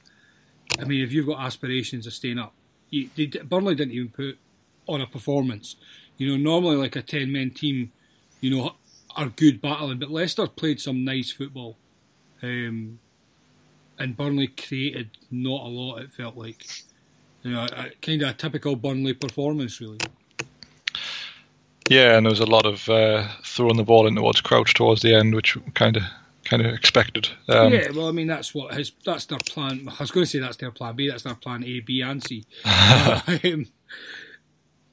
I 0.79 0.85
mean, 0.85 1.03
if 1.03 1.13
you've 1.13 1.27
got 1.27 1.41
aspirations 1.41 2.07
of 2.07 2.15
staying 2.15 2.39
up, 2.39 2.55
you, 2.91 3.11
they, 3.15 3.27
Burnley 3.27 3.75
didn't 3.75 3.95
even 3.95 4.09
put 4.09 4.39
on 4.89 5.01
a 5.01 5.07
performance. 5.07 5.77
You 6.17 6.31
know, 6.31 6.37
normally 6.37 6.77
like 6.77 6.97
a 6.97 7.03
ten 7.03 7.31
men 7.31 7.51
team, 7.51 7.93
you 8.41 8.51
know, 8.51 8.75
are 9.15 9.29
good 9.29 9.63
battling, 9.63 9.99
but 9.99 10.11
Leicester 10.11 10.47
played 10.47 10.81
some 10.81 11.05
nice 11.05 11.31
football, 11.31 11.77
um, 12.43 12.99
and 14.03 14.17
Burnley 14.17 14.49
created 14.49 15.11
not 15.31 15.63
a 15.63 15.69
lot. 15.69 16.01
It 16.01 16.11
felt 16.11 16.37
like, 16.37 16.67
you 17.43 17.53
know, 17.53 17.61
a, 17.61 17.65
a, 17.65 17.91
kind 18.03 18.23
of 18.23 18.31
a 18.31 18.35
typical 18.35 18.75
Burnley 18.75 19.15
performance, 19.15 19.81
really. 19.81 19.99
Yeah, 21.89 22.17
and 22.17 22.27
there 22.27 22.31
was 22.31 22.41
a 22.41 22.47
lot 22.47 22.67
of 22.67 22.89
uh, 22.89 23.29
throwing 23.45 23.77
the 23.77 23.85
ball 23.85 24.07
in 24.07 24.17
towards 24.17 24.41
Crouch 24.41 24.75
towards 24.75 25.03
the 25.03 25.15
end, 25.15 25.35
which 25.35 25.57
kind 25.75 25.97
of 25.97 26.03
kind 26.45 26.65
of 26.65 26.75
expected. 26.75 27.29
Um, 27.49 27.73
yeah, 27.73 27.91
well, 27.95 28.09
I 28.09 28.13
mean 28.13 28.27
that's 28.27 28.55
what 28.55 28.75
his 28.75 28.93
that's 29.05 29.27
their 29.27 29.39
plan. 29.39 29.89
I 29.89 29.97
was 30.01 30.11
going 30.11 30.25
to 30.25 30.31
say 30.31 30.39
that's 30.39 30.57
their 30.57 30.71
plan 30.71 30.97
B. 30.97 31.09
That's 31.09 31.25
their 31.25 31.35
plan 31.35 31.65
A, 31.65 31.81
B, 31.81 32.01
and 32.01 32.23
C. 32.23 32.45
um, 32.65 33.67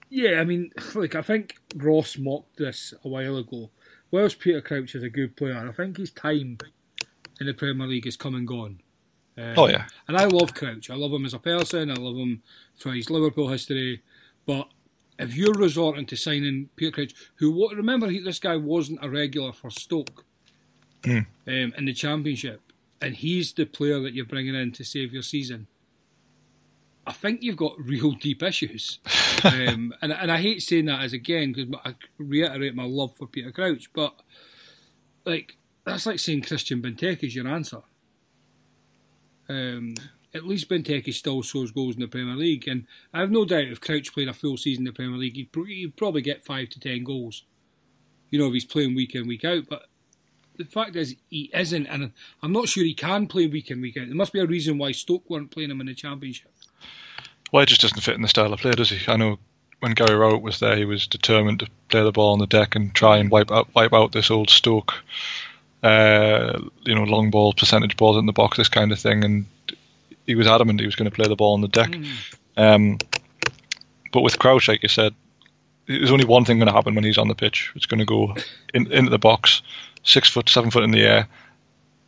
yeah, 0.09 0.41
I 0.41 0.45
mean, 0.45 0.71
like 0.95 1.15
I 1.15 1.21
think 1.21 1.57
Ross 1.75 2.17
mocked 2.17 2.57
this 2.57 2.93
a 3.03 3.07
while 3.07 3.37
ago. 3.37 3.69
Whilst 4.11 4.39
Peter 4.39 4.61
Crouch 4.61 4.95
is 4.95 5.03
a 5.03 5.09
good 5.09 5.37
player, 5.37 5.67
I 5.69 5.71
think 5.71 5.97
his 5.97 6.11
time 6.11 6.57
in 7.39 7.47
the 7.47 7.53
Premier 7.53 7.87
League 7.87 8.07
is 8.07 8.17
come 8.17 8.33
and 8.33 8.47
gone. 8.47 8.81
Um, 9.39 9.53
oh 9.55 9.67
yeah, 9.69 9.85
and 10.07 10.17
I 10.17 10.25
love 10.25 10.53
Crouch. 10.53 10.89
I 10.89 10.95
love 10.95 11.13
him 11.13 11.25
as 11.25 11.33
a 11.33 11.39
person. 11.39 11.89
I 11.89 11.95
love 11.95 12.17
him 12.17 12.43
for 12.75 12.91
his 12.91 13.09
Liverpool 13.09 13.47
history. 13.47 14.01
But 14.45 14.67
if 15.17 15.35
you're 15.35 15.53
resorting 15.53 16.05
to 16.07 16.17
signing 16.17 16.69
Peter 16.75 16.91
Crouch, 16.91 17.13
who 17.35 17.69
remember 17.69 18.09
he, 18.09 18.19
this 18.19 18.39
guy 18.39 18.57
wasn't 18.57 19.03
a 19.03 19.09
regular 19.09 19.53
for 19.53 19.69
Stoke 19.69 20.25
mm. 21.03 21.25
um, 21.47 21.73
in 21.77 21.85
the 21.85 21.93
Championship, 21.93 22.61
and 23.01 23.15
he's 23.15 23.53
the 23.53 23.65
player 23.65 24.01
that 24.01 24.13
you're 24.13 24.25
bringing 24.25 24.55
in 24.55 24.73
to 24.73 24.83
save 24.83 25.13
your 25.13 25.23
season. 25.23 25.67
I 27.07 27.13
think 27.13 27.41
you've 27.41 27.55
got 27.55 27.79
real 27.79 28.11
deep 28.11 28.43
issues, 28.43 28.99
um, 29.45 29.93
and 30.01 30.11
and 30.11 30.31
I 30.31 30.41
hate 30.41 30.63
saying 30.63 30.85
that 30.85 31.01
as 31.01 31.13
again 31.13 31.53
because 31.53 31.73
I 31.85 31.95
reiterate 32.17 32.75
my 32.75 32.83
love 32.83 33.15
for 33.15 33.25
Peter 33.25 33.51
Crouch, 33.51 33.89
but 33.93 34.15
like 35.23 35.55
that's 35.85 36.05
like 36.05 36.19
saying 36.19 36.41
Christian 36.41 36.81
Benteke 36.81 37.23
is 37.23 37.35
your 37.35 37.47
answer. 37.47 37.83
Um, 39.49 39.95
at 40.33 40.45
least 40.45 40.69
Benteke 40.69 41.11
still 41.13 41.41
scores 41.41 41.71
goals 41.71 41.95
in 41.95 42.01
the 42.01 42.07
Premier 42.07 42.35
League, 42.35 42.67
and 42.67 42.85
I 43.13 43.19
have 43.19 43.31
no 43.31 43.45
doubt 43.45 43.63
if 43.63 43.81
Crouch 43.81 44.13
played 44.13 44.27
a 44.27 44.33
full 44.33 44.57
season 44.57 44.81
in 44.81 44.93
the 44.93 44.95
Premier 44.95 45.17
League, 45.17 45.35
he'd, 45.35 45.49
he'd 45.67 45.97
probably 45.97 46.21
get 46.21 46.45
five 46.45 46.69
to 46.69 46.79
ten 46.79 47.03
goals. 47.03 47.43
You 48.29 48.37
know, 48.37 48.47
if 48.47 48.53
he's 48.53 48.65
playing 48.65 48.95
week 48.95 49.15
in 49.15 49.27
week 49.27 49.43
out, 49.43 49.63
but 49.67 49.87
the 50.57 50.65
fact 50.65 50.95
is 50.95 51.15
he 51.29 51.49
isn't, 51.53 51.87
and 51.87 52.11
I'm 52.43 52.51
not 52.51 52.67
sure 52.67 52.83
he 52.83 52.93
can 52.93 53.25
play 53.25 53.47
week 53.47 53.71
in 53.71 53.81
week 53.81 53.97
out. 53.97 54.05
There 54.05 54.15
must 54.15 54.33
be 54.33 54.39
a 54.39 54.45
reason 54.45 54.77
why 54.77 54.91
Stoke 54.91 55.27
weren't 55.29 55.51
playing 55.51 55.71
him 55.71 55.81
in 55.81 55.87
the 55.87 55.95
Championship. 55.95 56.51
Well, 57.51 57.63
it 57.63 57.69
just 57.69 57.81
doesn't 57.81 58.01
fit 58.01 58.15
in 58.15 58.21
the 58.21 58.27
style 58.27 58.53
of 58.53 58.59
play, 58.59 58.71
does 58.71 58.91
he? 58.91 59.11
I 59.11 59.15
know 59.15 59.39
when 59.79 59.93
Gary 59.93 60.15
Rowett 60.15 60.41
was 60.41 60.59
there, 60.59 60.75
he 60.75 60.85
was 60.85 61.07
determined 61.07 61.61
to 61.61 61.67
play 61.87 62.03
the 62.03 62.11
ball 62.11 62.33
on 62.33 62.39
the 62.39 62.45
deck 62.45 62.75
and 62.75 62.93
try 62.93 63.17
and 63.17 63.31
wipe 63.31 63.51
out 63.51 63.73
wipe 63.73 63.93
out 63.93 64.11
this 64.11 64.29
old 64.29 64.49
Stoke, 64.49 64.93
uh, 65.83 66.59
you 66.83 66.95
know, 66.95 67.03
long 67.03 67.31
ball, 67.31 67.53
percentage 67.53 67.97
balls 67.97 68.17
in 68.17 68.25
the 68.25 68.33
box, 68.33 68.57
this 68.57 68.69
kind 68.69 68.91
of 68.91 68.99
thing, 68.99 69.23
and 69.23 69.45
he 70.25 70.35
was 70.35 70.47
adamant 70.47 70.79
he 70.79 70.85
was 70.85 70.95
going 70.95 71.09
to 71.09 71.15
play 71.15 71.27
the 71.27 71.35
ball 71.35 71.53
on 71.53 71.61
the 71.61 71.67
deck. 71.67 71.89
Mm. 71.89 72.07
Um, 72.57 72.97
but 74.11 74.21
with 74.21 74.39
Crouch, 74.39 74.67
like 74.67 74.83
you 74.83 74.89
said, 74.89 75.13
there's 75.87 76.11
only 76.11 76.25
one 76.25 76.45
thing 76.45 76.59
going 76.59 76.67
to 76.67 76.73
happen 76.73 76.95
when 76.95 77.03
he's 77.03 77.17
on 77.17 77.27
the 77.27 77.35
pitch. 77.35 77.71
It's 77.75 77.85
going 77.85 77.99
to 77.99 78.05
go 78.05 78.35
in, 78.73 78.91
into 78.91 79.09
the 79.09 79.17
box, 79.19 79.61
six 80.03 80.29
foot, 80.29 80.49
seven 80.49 80.69
foot 80.69 80.83
in 80.83 80.91
the 80.91 81.03
air, 81.03 81.27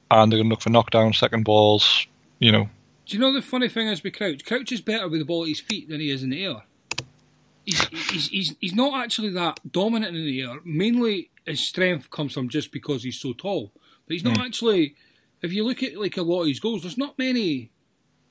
and 0.10 0.32
they're 0.32 0.38
going 0.38 0.50
to 0.50 0.54
look 0.54 0.62
for 0.62 0.70
knockdown, 0.70 1.14
second 1.14 1.44
balls. 1.44 2.06
You 2.40 2.52
know. 2.52 2.70
Do 3.06 3.18
you 3.18 3.20
know 3.20 3.34
the 3.34 3.42
funny 3.42 3.70
thing 3.70 3.88
is 3.88 4.04
with 4.04 4.16
Crouch? 4.16 4.46
Crouch 4.46 4.72
is 4.72 4.82
better 4.82 5.08
with 5.08 5.20
the 5.20 5.26
ball 5.26 5.44
at 5.44 5.50
his 5.50 5.60
feet 5.60 5.90
than 5.90 6.00
he 6.00 6.12
is 6.12 6.24
in 6.24 6.30
the 6.30 6.46
air. 6.46 6.64
He's, 7.66 7.88
he's, 8.10 8.28
he's, 8.28 8.56
he's 8.60 8.76
not 8.76 9.04
actually 9.04 9.30
that 9.32 9.60
dominant 9.72 10.16
in 10.16 10.26
the 10.26 10.42
air. 10.42 10.60
Mainly, 10.66 11.30
his 11.46 11.60
strength 11.60 12.10
comes 12.10 12.34
from 12.34 12.50
just 12.50 12.72
because 12.72 13.04
he's 13.04 13.20
so 13.20 13.34
tall. 13.34 13.72
But 14.08 14.14
he's 14.14 14.24
not 14.24 14.38
mm. 14.38 14.46
actually. 14.46 14.96
If 15.42 15.54
you 15.54 15.64
look 15.64 15.84
at 15.84 15.98
like 15.98 16.18
a 16.18 16.22
lot 16.22 16.42
of 16.42 16.48
his 16.48 16.60
goals, 16.60 16.84
there's 16.84 16.98
not 16.98 17.18
many. 17.18 17.72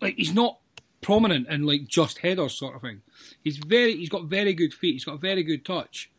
Like 0.01 0.17
he's 0.17 0.35
not 0.35 0.59
prominent 1.01 1.49
in 1.49 1.65
like 1.65 1.87
just 1.87 2.19
headers 2.19 2.59
sort 2.59 2.77
of 2.77 2.83
thing. 2.83 3.03
He's 3.43 3.59
very. 3.59 3.97
He's 3.97 4.09
got 4.09 4.25
very 4.25 4.55
good 4.55 4.75
feet. 4.75 4.95
He's 4.95 5.05
got 5.05 5.21
very 5.21 5.43
good 5.43 5.65
touch. 5.65 6.11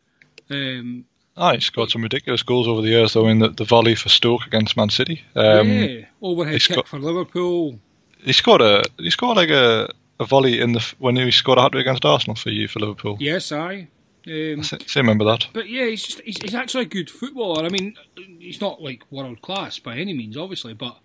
Um, 0.50 1.04
Ah, 1.36 1.54
he's 1.54 1.70
got 1.70 1.90
some 1.90 2.02
ridiculous 2.02 2.42
goals 2.42 2.68
over 2.68 2.82
the 2.82 2.88
years, 2.88 3.14
though, 3.14 3.26
in 3.26 3.38
the, 3.38 3.48
the 3.48 3.64
volley 3.64 3.94
for 3.94 4.10
Stoke 4.10 4.46
against 4.46 4.76
Man 4.76 4.90
City. 4.90 5.24
Um, 5.34 5.68
yeah, 5.68 6.04
overhead 6.20 6.60
kick 6.60 6.76
got, 6.76 6.88
for 6.88 6.98
Liverpool. 6.98 7.78
He 8.18 8.32
scored 8.32 8.60
a 8.60 8.84
he 8.98 9.10
scored 9.10 9.38
like 9.38 9.48
a, 9.48 9.88
a 10.22 10.26
volley 10.26 10.60
in 10.60 10.72
the 10.72 10.94
when 10.98 11.16
he 11.16 11.30
scored 11.30 11.58
a 11.58 11.62
hat 11.62 11.72
trick 11.72 11.82
against 11.82 12.04
Arsenal 12.04 12.36
for 12.36 12.50
you 12.50 12.68
for 12.68 12.80
Liverpool. 12.80 13.16
Yes, 13.20 13.52
I. 13.52 13.88
Um, 14.26 14.62
I 14.62 14.98
remember 14.98 15.24
that. 15.24 15.48
But 15.52 15.68
yeah, 15.68 15.86
he's 15.86 16.04
just 16.04 16.20
he's, 16.20 16.40
he's, 16.40 16.54
actually 16.54 16.82
a 16.82 16.88
good 16.88 17.10
footballer. 17.10 17.64
I 17.64 17.68
mean, 17.68 17.96
he's 18.38 18.60
not 18.60 18.80
like 18.80 19.02
world 19.10 19.42
class 19.42 19.80
by 19.80 19.96
any 19.96 20.14
means, 20.14 20.36
obviously, 20.36 20.74
but 20.74 20.96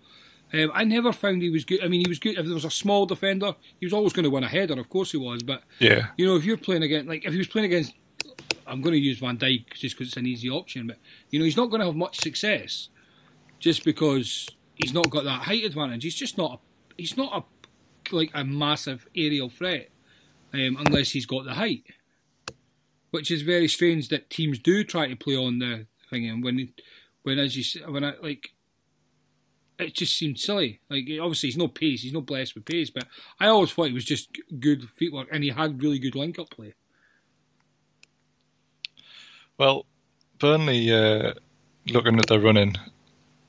um, 0.52 0.70
I 0.72 0.84
never 0.84 1.12
found 1.12 1.42
he 1.42 1.50
was 1.50 1.64
good. 1.64 1.82
I 1.82 1.88
mean, 1.88 2.00
he 2.00 2.08
was 2.08 2.20
good 2.20 2.38
if 2.38 2.44
there 2.44 2.54
was 2.54 2.64
a 2.64 2.70
small 2.70 3.06
defender. 3.06 3.56
He 3.80 3.86
was 3.86 3.92
always 3.92 4.12
going 4.12 4.24
to 4.24 4.30
win 4.30 4.44
a 4.44 4.48
header, 4.48 4.78
of 4.78 4.88
course 4.88 5.10
he 5.10 5.16
was. 5.16 5.42
But 5.42 5.62
yeah, 5.80 6.06
you 6.16 6.26
know, 6.26 6.36
if 6.36 6.44
you're 6.44 6.56
playing 6.56 6.84
against 6.84 7.08
like 7.08 7.24
if 7.24 7.32
he 7.32 7.38
was 7.38 7.48
playing 7.48 7.66
against 7.66 7.94
I'm 8.68 8.82
going 8.82 8.92
to 8.92 9.00
use 9.00 9.18
Van 9.18 9.36
Dijk 9.38 9.72
just 9.74 9.96
because 9.96 10.08
it's 10.08 10.16
an 10.16 10.26
easy 10.26 10.48
option, 10.48 10.86
but 10.86 10.98
you 11.30 11.38
know 11.38 11.44
he's 11.44 11.56
not 11.56 11.70
going 11.70 11.80
to 11.80 11.86
have 11.86 11.96
much 11.96 12.20
success 12.20 12.88
just 13.58 13.84
because 13.84 14.48
he's 14.76 14.92
not 14.92 15.10
got 15.10 15.24
that 15.24 15.42
height 15.42 15.64
advantage. 15.64 16.04
He's 16.04 16.14
just 16.14 16.38
not. 16.38 16.52
A, 16.52 16.58
he's 16.96 17.16
not 17.16 17.36
a 17.36 17.57
like 18.12 18.30
a 18.34 18.44
massive 18.44 19.08
aerial 19.14 19.48
threat 19.48 19.88
um, 20.52 20.76
unless 20.86 21.10
he's 21.10 21.26
got 21.26 21.44
the 21.44 21.54
height, 21.54 21.84
which 23.10 23.30
is 23.30 23.42
very 23.42 23.68
strange 23.68 24.08
that 24.08 24.30
teams 24.30 24.58
do 24.58 24.84
try 24.84 25.08
to 25.08 25.16
play 25.16 25.36
on 25.36 25.58
the 25.58 25.86
thing. 26.10 26.26
And 26.28 26.42
when 26.42 26.72
when 27.22 27.38
as 27.38 27.56
you 27.56 27.86
when 27.90 28.04
I 28.04 28.14
like. 28.22 28.52
It 29.80 29.94
just 29.94 30.18
seemed 30.18 30.40
silly. 30.40 30.80
Like 30.90 31.08
obviously 31.22 31.50
he's 31.50 31.56
no 31.56 31.68
pace, 31.68 32.02
he's 32.02 32.12
not 32.12 32.26
blessed 32.26 32.56
with 32.56 32.64
pace, 32.64 32.90
but 32.90 33.06
I 33.38 33.46
always 33.46 33.70
thought 33.70 33.86
he 33.86 33.92
was 33.92 34.04
just 34.04 34.28
good 34.58 34.88
feetwork 35.00 35.26
and 35.30 35.44
he 35.44 35.50
had 35.50 35.80
really 35.80 36.00
good 36.00 36.16
link 36.16 36.36
up 36.36 36.50
play. 36.50 36.74
Well, 39.56 39.86
Burnley, 40.40 40.92
uh, 40.92 41.34
looking 41.86 42.18
at 42.18 42.26
their 42.26 42.40
running, 42.40 42.74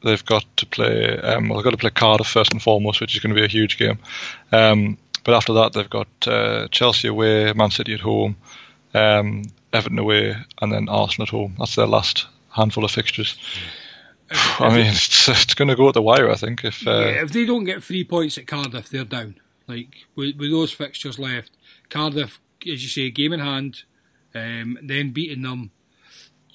they've 0.04 0.26
got 0.26 0.46
to 0.58 0.66
play. 0.66 1.18
Um, 1.20 1.50
well, 1.50 1.58
they've 1.58 1.64
got 1.64 1.72
to 1.72 1.78
play 1.78 1.90
Cardiff 1.90 2.28
first 2.28 2.52
and 2.52 2.62
foremost, 2.62 3.02
which 3.02 3.16
is 3.16 3.22
going 3.22 3.34
to 3.34 3.40
be 3.40 3.46
a 3.46 3.50
huge 3.50 3.78
game. 3.78 4.00
Um, 4.52 4.98
but 5.24 5.34
after 5.34 5.54
that, 5.54 5.74
they've 5.74 5.90
got 5.90 6.08
uh, 6.28 6.68
Chelsea 6.70 7.08
away, 7.08 7.52
Man 7.54 7.72
City 7.72 7.94
at 7.94 8.00
home, 8.00 8.36
um, 8.94 9.44
Everton 9.74 10.00
away, 10.00 10.36
and 10.62 10.72
then 10.72 10.90
Arsenal 10.90 11.24
at 11.24 11.30
home. 11.30 11.56
That's 11.60 11.76
their 11.76 11.88
last 11.88 12.28
handful 12.50 12.86
of 12.86 12.92
fixtures. 12.92 13.38
I 14.32 14.70
mean, 14.70 14.88
it's, 14.88 15.28
it's 15.28 15.54
going 15.54 15.70
to 15.70 15.76
go 15.76 15.88
at 15.90 15.94
the 15.94 16.02
wire. 16.02 16.30
I 16.30 16.36
think 16.36 16.64
if 16.64 16.88
uh, 16.88 16.92
yeah, 16.92 17.24
if 17.24 17.32
they 17.32 17.46
don't 17.46 17.66
get 17.66 17.84
three 17.84 18.04
points 18.04 18.38
at 18.38 18.48
Cardiff, 18.48 18.90
they're 18.90 19.04
down. 19.04 19.36
Like 19.68 20.08
with, 20.16 20.38
with 20.38 20.52
those 20.52 20.72
fixtures 20.72 21.20
left, 21.20 21.52
Cardiff, 21.90 22.40
as 22.62 22.82
you 22.84 22.90
say, 22.90 23.12
game 23.12 23.34
in 23.34 23.40
hand, 23.40 23.84
um, 24.34 24.80
then 24.82 25.12
beating 25.12 25.44
them 25.44 25.72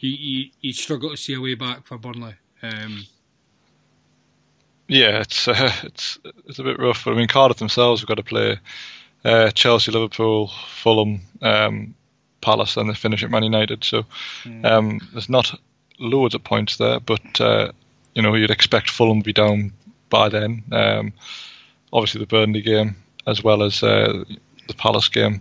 you, 0.05 0.11
you, 0.11 0.51
you 0.61 0.73
struggle 0.73 1.11
to 1.11 1.17
see 1.17 1.35
a 1.35 1.41
way 1.41 1.55
back 1.55 1.87
for 1.87 1.99
Burnley. 1.99 2.35
Um, 2.63 3.07
yeah, 4.88 5.21
it's 5.21 5.49
uh, 5.49 5.73
it's 5.83 6.19
it's 6.47 6.59
a 6.59 6.62
bit 6.64 6.79
rough. 6.79 7.05
But 7.05 7.14
I 7.14 7.17
mean, 7.17 7.29
Cardiff 7.29 7.59
themselves 7.59 8.00
have 8.00 8.09
got 8.09 8.17
to 8.17 8.23
play 8.23 8.59
uh, 9.25 9.50
Chelsea, 9.50 9.93
Liverpool, 9.93 10.50
Fulham, 10.69 11.23
um, 11.43 11.95
Palace, 12.41 12.76
and 12.76 12.88
they 12.88 12.95
finish 12.95 13.23
at 13.23 13.31
Man 13.31 13.45
United. 13.45 13.85
So 13.85 14.05
mm. 14.45 14.64
um, 14.64 15.00
there's 15.12 15.29
not 15.29 15.59
loads 15.99 16.35
of 16.35 16.45
points 16.45 16.76
there, 16.76 17.00
but 17.00 17.41
uh, 17.41 17.73
you 18.14 18.23
know 18.23 18.35
you'd 18.35 18.50
expect 18.50 18.91
Fulham 18.91 19.21
to 19.21 19.25
be 19.25 19.33
down 19.33 19.73
by 20.11 20.29
then. 20.29 20.62
Um, 20.73 21.12
obviously, 21.93 22.21
the 22.21 22.26
Burnley 22.26 22.62
game 22.62 22.97
as 23.26 23.43
well 23.43 23.62
as 23.62 23.83
uh, 23.83 24.25
the 24.69 24.75
Palace 24.75 25.09
game 25.09 25.41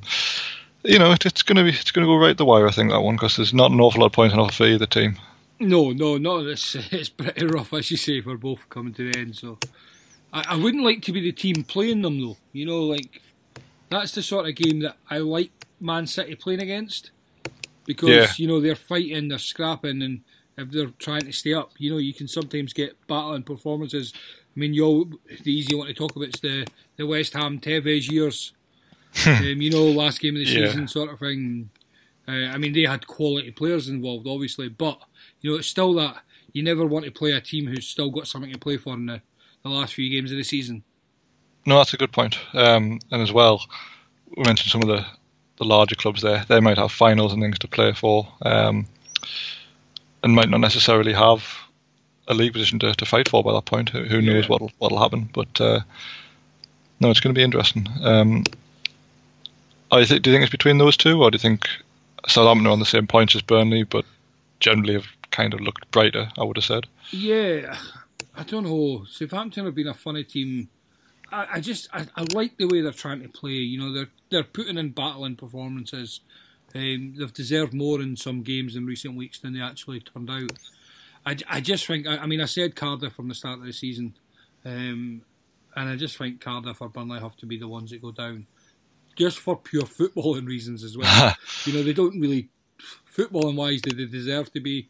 you 0.84 1.00
know, 1.00 1.12
it, 1.12 1.26
it's 1.26 1.44
going 1.44 1.58
to 1.58 1.64
be 1.64 1.70
it's 1.70 1.92
going 1.92 2.06
to 2.06 2.12
go 2.12 2.18
right 2.18 2.38
the 2.38 2.46
wire. 2.46 2.68
I 2.68 2.72
think 2.72 2.92
that 2.92 3.02
one 3.02 3.16
because 3.16 3.38
there's 3.38 3.54
not 3.54 3.72
an 3.72 3.80
awful 3.80 4.02
lot 4.02 4.08
of 4.08 4.12
points 4.12 4.34
on 4.34 4.40
offer 4.40 4.54
for 4.54 4.66
either 4.66 4.86
team. 4.86 5.18
No, 5.64 5.92
no, 5.92 6.18
no. 6.18 6.46
It's 6.48 6.76
it's 6.92 7.10
pretty 7.10 7.46
rough, 7.46 7.74
as 7.74 7.90
you 7.92 7.98
say, 7.98 8.22
for 8.22 8.38
both 8.38 8.70
coming 8.70 8.94
to 8.94 9.12
the 9.12 9.20
end. 9.20 9.36
So 9.36 9.58
I, 10.32 10.46
I 10.50 10.56
wouldn't 10.56 10.84
like 10.84 11.02
to 11.04 11.12
be 11.12 11.22
the 11.22 11.32
team 11.32 11.64
playing 11.64 12.02
them 12.02 12.22
though. 12.22 12.38
You 12.52 12.66
know, 12.66 12.82
like 12.82 13.22
that's 13.90 14.14
the 14.14 14.24
sort 14.24 14.48
of 14.48 14.56
game 14.56 14.80
that 14.82 14.98
I 15.10 15.20
like 15.20 15.52
Man 15.80 16.08
City 16.08 16.36
playing 16.36 16.62
against 16.62 17.12
because 17.86 18.10
yeah. 18.10 18.28
you 18.38 18.48
know 18.48 18.62
they're 18.62 18.76
fighting, 18.76 19.30
they're 19.30 19.40
scrapping, 19.40 20.02
and 20.02 20.22
if 20.58 20.72
they're 20.72 20.88
trying 21.00 21.26
to 21.26 21.32
stay 21.34 21.54
up, 21.54 21.72
you 21.78 21.92
know, 21.92 21.98
you 21.98 22.14
can 22.14 22.28
sometimes 22.28 22.74
get 22.74 22.96
battling 23.08 23.44
performances. 23.44 24.14
I 24.56 24.60
mean, 24.60 24.74
you 24.74 25.20
the 25.44 25.52
easy 25.52 25.76
one 25.76 25.88
to 25.88 25.94
talk 25.94 26.16
about 26.16 26.30
is 26.30 26.42
the 26.42 26.68
the 26.98 27.08
West 27.08 27.34
Ham 27.34 27.60
Tevez 27.60 28.10
years 28.12 28.54
um, 29.28 29.62
you 29.62 29.70
know, 29.70 29.86
last 29.86 30.20
game 30.20 30.36
of 30.36 30.40
the 30.40 30.46
season 30.46 30.82
yeah. 30.82 30.88
sort 30.88 31.12
of 31.12 31.20
thing. 31.20 31.70
Uh, 32.28 32.32
I 32.32 32.58
mean, 32.58 32.74
they 32.74 32.84
had 32.84 33.06
quality 33.06 33.52
players 33.52 33.88
involved, 33.88 34.28
obviously, 34.28 34.70
but 34.70 35.00
you 35.44 35.52
know, 35.52 35.58
it's 35.58 35.68
still 35.68 35.94
that 35.94 36.18
you 36.54 36.64
never 36.64 36.86
want 36.86 37.06
to 37.06 37.12
play 37.12 37.32
a 37.34 37.42
team 37.42 37.68
who's 37.68 37.86
still 37.88 38.10
got 38.10 38.28
something 38.28 38.52
to 38.52 38.58
play 38.58 38.78
for 38.78 38.94
in 38.96 39.06
the, 39.06 39.22
the 39.62 39.70
last 39.70 39.94
few 39.94 40.10
games 40.10 40.32
of 40.32 40.38
the 40.38 40.44
season. 40.44 40.84
No, 41.66 41.78
that's 41.78 41.94
a 41.94 41.98
good 41.98 42.12
point. 42.12 42.38
Um, 42.54 43.00
and 43.12 43.22
as 43.22 43.32
well, 43.32 43.62
we 44.36 44.44
mentioned 44.44 44.72
some 44.72 44.82
of 44.82 44.88
the, 44.88 45.06
the 45.58 45.64
larger 45.66 45.96
clubs 45.96 46.22
there. 46.22 46.44
They 46.48 46.60
might 46.60 46.78
have 46.78 46.92
finals 46.92 47.34
and 47.34 47.42
things 47.42 47.60
to 47.60 47.68
play 47.68 47.94
for, 47.94 48.28
um, 48.42 48.88
and 50.24 50.34
might 50.36 50.50
not 50.50 50.60
necessarily 50.60 51.14
have 51.14 51.46
a 52.28 52.34
league 52.34 52.54
position 52.54 52.80
to, 52.80 52.94
to 52.94 53.06
fight 53.06 53.28
for 53.30 53.44
by 53.44 53.54
that 53.54 53.66
point. 53.66 53.90
Who, 53.90 54.04
who 54.06 54.22
knows 54.22 54.46
Yeah. 54.46 54.50
what'll 54.50 54.72
what'll 54.80 55.00
happen? 55.00 55.30
But 55.34 55.60
uh, 55.60 55.82
no, 57.00 57.10
it's 57.10 57.20
going 57.20 57.34
to 57.34 57.38
be 57.40 57.44
interesting. 57.44 57.88
Um, 58.02 58.44
I 59.92 60.06
think. 60.06 60.24
Do 60.24 60.30
you 60.30 60.36
think 60.36 60.44
it's 60.44 60.52
between 60.52 60.78
those 60.78 60.96
two, 60.98 61.22
or 61.22 61.32
do 61.32 61.36
you 61.36 61.40
think 61.40 61.68
Southampton 62.28 62.68
are 62.68 62.72
on 62.72 62.80
the 62.80 62.86
same 62.86 63.08
points 63.08 63.36
as 63.36 63.42
Burnley, 63.42 63.84
but 63.84 64.06
generally 64.60 64.94
have 64.94 65.06
kind 65.34 65.54
of 65.54 65.60
looked 65.60 65.92
brighter? 65.92 66.30
I 66.38 66.44
would 66.44 66.58
have 66.58 66.64
said. 66.64 66.88
Yeah, 67.12 67.76
I 68.36 68.44
don't 68.44 68.64
know. 68.64 69.04
Southampton 69.10 69.66
have 69.66 69.76
been 69.76 69.88
a 69.88 69.94
funny 69.94 70.24
team. 70.24 70.70
I, 71.32 71.48
I 71.54 71.60
just 71.60 71.90
I, 71.92 72.06
I 72.16 72.26
like 72.34 72.58
the 72.58 72.68
way 72.68 72.82
they're 72.82 72.92
trying 72.92 73.22
to 73.22 73.30
play. 73.30 73.52
You 73.52 73.80
know, 73.80 73.94
they're 73.94 74.10
they're 74.30 74.44
putting 74.44 74.78
in 74.78 74.92
battling 74.92 75.36
performances. 75.36 76.22
Um, 76.76 77.16
they've 77.18 77.34
deserved 77.34 77.74
more 77.74 78.02
in 78.02 78.16
some 78.16 78.42
games 78.42 78.76
in 78.76 78.86
recent 78.86 79.16
weeks 79.16 79.40
than 79.40 79.54
they 79.54 79.62
actually 79.62 80.00
turned 80.00 80.30
out. 80.30 80.54
I, 81.26 81.38
I 81.50 81.62
just 81.62 81.86
think 81.86 82.08
I, 82.08 82.18
I 82.18 82.26
mean 82.26 82.42
I 82.42 82.46
said 82.46 82.76
Cardiff 82.76 83.14
from 83.14 83.28
the 83.28 83.36
start 83.36 83.60
of 83.60 83.66
the 83.66 83.74
season, 83.74 84.16
um, 84.64 85.22
and 85.76 85.90
I 85.90 85.96
just 85.96 86.18
think 86.18 86.42
Cardiff 86.42 86.82
or 86.82 86.90
Burnley 86.90 87.20
have 87.20 87.36
to 87.38 87.46
be 87.46 87.58
the 87.58 87.68
ones 87.68 87.92
that 87.92 88.02
go 88.02 88.12
down, 88.12 88.48
just 89.16 89.40
for 89.40 89.58
pure 89.58 89.84
footballing 90.00 90.48
reasons 90.48 90.84
as 90.84 90.98
well. 90.98 91.36
you 91.66 91.74
know, 91.74 91.84
they 91.84 91.94
don't 91.94 92.20
really 92.20 92.50
footballing 93.16 93.56
wise 93.56 93.82
do 93.82 93.96
they 93.96 94.06
deserve 94.06 94.52
to 94.52 94.60
be 94.60 94.90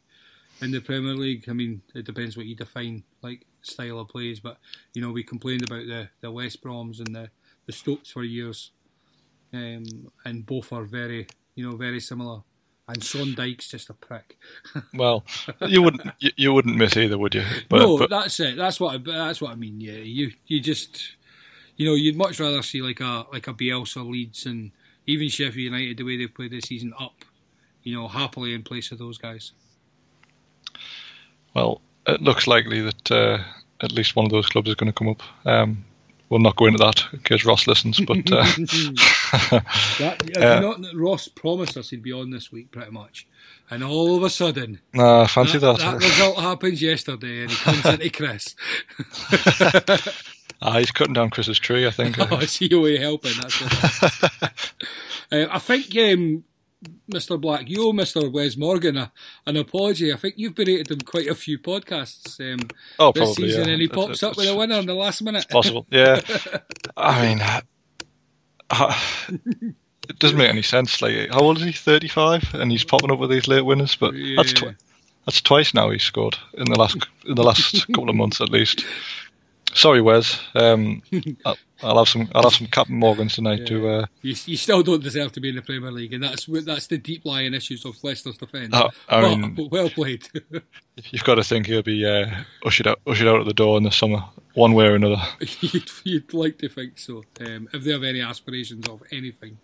in 0.61 0.71
the 0.71 0.79
Premier 0.79 1.15
League. 1.15 1.45
I 1.49 1.53
mean, 1.53 1.81
it 1.93 2.05
depends 2.05 2.37
what 2.37 2.45
you 2.45 2.55
define 2.55 3.03
like 3.21 3.45
style 3.61 3.99
of 3.99 4.09
plays, 4.09 4.39
but 4.39 4.57
you 4.93 5.01
know, 5.01 5.11
we 5.11 5.23
complained 5.23 5.63
about 5.63 5.85
the 5.85 6.09
the 6.21 6.31
West 6.31 6.63
Broms 6.63 6.99
and 6.99 7.15
the 7.15 7.29
the 7.65 7.71
Stokes 7.71 8.11
for 8.11 8.23
years, 8.23 8.71
um, 9.53 10.11
and 10.25 10.45
both 10.45 10.71
are 10.71 10.83
very 10.83 11.27
you 11.55 11.69
know 11.69 11.75
very 11.75 11.99
similar. 11.99 12.41
And 12.85 13.01
Sean 13.01 13.33
Dyche's 13.33 13.69
just 13.69 13.89
a 13.89 13.93
prick. 13.93 14.37
Well, 14.93 15.23
you 15.67 15.81
wouldn't 15.81 16.03
you, 16.19 16.31
you 16.35 16.53
wouldn't 16.53 16.75
miss 16.75 16.97
either, 16.97 17.17
would 17.17 17.33
you? 17.33 17.45
But, 17.69 17.79
no, 17.79 17.97
but 17.97 18.09
that's 18.09 18.39
it. 18.41 18.57
That's 18.57 18.79
what 18.79 18.95
I, 18.95 18.97
that's 18.97 19.41
what 19.41 19.51
I 19.51 19.55
mean. 19.55 19.79
Yeah, 19.79 19.93
you 19.93 20.31
you 20.47 20.59
just 20.59 21.15
you 21.77 21.87
know 21.87 21.95
you'd 21.95 22.17
much 22.17 22.39
rather 22.39 22.61
see 22.61 22.81
like 22.81 22.99
a 22.99 23.25
like 23.31 23.47
a 23.47 23.53
Bielsa 23.53 24.05
Leeds 24.05 24.45
and 24.45 24.71
even 25.05 25.29
Sheffield 25.29 25.57
United 25.73 25.97
the 25.97 26.03
way 26.03 26.17
they've 26.17 26.33
played 26.33 26.51
this 26.51 26.65
season 26.65 26.93
up, 26.99 27.25
you 27.83 27.95
know, 27.95 28.07
happily 28.07 28.53
in 28.53 28.63
place 28.63 28.91
of 28.91 28.97
those 28.97 29.17
guys. 29.17 29.53
Well, 31.53 31.81
it 32.07 32.21
looks 32.21 32.47
likely 32.47 32.81
that 32.81 33.11
uh, 33.11 33.37
at 33.81 33.91
least 33.91 34.15
one 34.15 34.25
of 34.25 34.31
those 34.31 34.47
clubs 34.47 34.69
is 34.69 34.75
going 34.75 34.91
to 34.91 34.97
come 34.97 35.09
up. 35.09 35.21
Um, 35.45 35.85
we'll 36.29 36.39
not 36.39 36.55
go 36.55 36.65
into 36.65 36.79
that 36.79 37.03
in 37.13 37.19
case 37.19 37.45
Ross 37.45 37.67
listens, 37.67 37.99
but 38.01 38.17
uh, 38.31 38.43
That, 39.99 40.37
Uh, 40.37 40.59
not, 40.59 40.79
Ross 40.95 41.27
promised 41.27 41.77
us 41.77 41.89
he'd 41.91 42.03
be 42.03 42.11
on 42.11 42.29
this 42.31 42.51
week, 42.51 42.71
pretty 42.71 42.91
much, 42.91 43.27
and 43.69 43.83
all 43.83 44.15
of 44.17 44.23
a 44.23 44.29
sudden, 44.29 44.79
nah, 44.93 45.25
fancy 45.27 45.57
that, 45.59 45.77
that. 45.77 45.99
that 45.99 46.03
result 46.03 46.37
happens 46.39 46.81
yesterday, 46.81 47.41
and 47.43 47.51
he 47.51 47.57
comes 47.57 47.85
into 47.85 48.09
Chris. 48.09 48.55
Ah, 50.65 50.79
he's 50.79 50.91
cutting 50.91 51.13
down 51.13 51.29
Chris's 51.29 51.59
tree, 51.59 51.85
I 51.85 51.91
think. 51.91 52.17
oh, 52.17 52.39
it's 52.39 52.57
COA 52.57 52.97
helping. 52.97 53.33
That's 53.33 53.59
what. 53.59 54.53
uh, 55.29 55.47
I 55.51 55.59
think, 55.59 55.93
um, 55.97 56.45
Mr. 57.11 57.39
Black, 57.39 57.69
you 57.69 57.87
owe 57.87 57.93
Mr. 57.93 58.31
Wes 58.31 58.57
Morgan 58.57 58.97
a, 58.97 59.11
an 59.45 59.57
apology. 59.57 60.13
I 60.13 60.15
think 60.17 60.35
you've 60.37 60.55
berated 60.55 60.91
him 60.91 61.01
quite 61.01 61.27
a 61.27 61.35
few 61.35 61.59
podcasts 61.59 62.39
um, 62.39 62.69
oh, 62.99 63.11
this 63.11 63.23
probably. 63.23 63.49
season, 63.49 63.65
yeah. 63.67 63.73
and 63.73 63.81
he 63.81 63.85
It's- 63.85 64.07
pops 64.07 64.23
up 64.23 64.37
with 64.37 64.47
a 64.47 64.55
winner 64.55 64.75
in 64.75 64.85
the 64.85 64.93
last 64.93 65.21
minute. 65.21 65.47
Possible, 65.49 65.85
yeah. 65.89 66.21
I 66.97 67.21
mean, 67.27 67.41
uh, 67.41 67.61
uh, 68.69 68.99
it 70.09 70.19
doesn't 70.19 70.37
make 70.37 70.49
any 70.49 70.61
sense. 70.61 71.01
Like, 71.01 71.29
how 71.29 71.39
old 71.39 71.57
is 71.57 71.63
he? 71.63 71.71
Thirty-five, 71.71 72.53
and 72.53 72.71
he's 72.71 72.83
popping 72.83 73.11
up 73.11 73.19
with 73.19 73.29
these 73.29 73.47
late 73.47 73.61
winners. 73.65 73.95
But 73.95 74.13
that's 74.35 74.53
twi- 74.53 74.75
that's 75.25 75.41
twice 75.41 75.73
now 75.73 75.89
he's 75.91 76.03
scored 76.03 76.37
in 76.55 76.65
the 76.65 76.77
last 76.79 76.97
in 77.25 77.35
the 77.35 77.43
last 77.43 77.87
couple 77.87 78.09
of 78.09 78.15
months 78.15 78.41
at 78.41 78.49
least. 78.49 78.85
Sorry, 79.73 80.01
Wes. 80.01 80.39
Um, 80.55 81.01
I'll, 81.45 81.57
I'll 81.81 81.97
have 81.97 82.07
some. 82.07 82.29
I'll 82.35 82.43
have 82.43 82.53
some 82.53 82.67
Captain 82.67 82.95
Morgans 82.97 83.35
tonight 83.35 83.65
to. 83.67 83.87
Uh, 83.87 84.05
You, 84.21 84.35
you 84.45 84.57
still 84.57 84.83
don't 84.83 85.03
deserve 85.03 85.31
to 85.33 85.39
be 85.39 85.49
in 85.49 85.55
the 85.55 85.61
Premier 85.61 85.91
League, 85.91 86.13
and 86.13 86.23
that's 86.23 86.45
that's 86.45 86.87
the 86.87 86.97
deep 86.97 87.25
lying 87.25 87.53
issues 87.53 87.83
of 87.85 88.01
Leicester's 88.03 88.37
defence. 88.37 88.73
Oh, 88.73 88.89
I 89.09 89.21
mean- 89.35 89.69
well 89.71 89.89
played. 89.89 90.27
you've 91.11 91.23
got 91.23 91.35
to 91.35 91.43
think 91.43 91.65
he'll 91.67 91.81
be 91.81 92.05
uh, 92.05 92.29
ushered 92.65 92.87
out, 92.87 92.99
ushered 93.07 93.27
out 93.27 93.39
of 93.39 93.45
the 93.45 93.53
door 93.53 93.77
in 93.77 93.83
the 93.83 93.91
summer, 93.91 94.23
one 94.53 94.73
way 94.73 94.85
or 94.85 94.95
another. 94.95 95.21
you'd, 95.61 95.89
you'd 96.03 96.33
like 96.33 96.57
to 96.59 96.69
think 96.69 96.99
so. 96.99 97.23
Um, 97.41 97.67
if 97.73 97.83
they 97.83 97.91
have 97.91 98.03
any 98.03 98.21
aspirations 98.21 98.87
of 98.87 99.01
anything, 99.11 99.57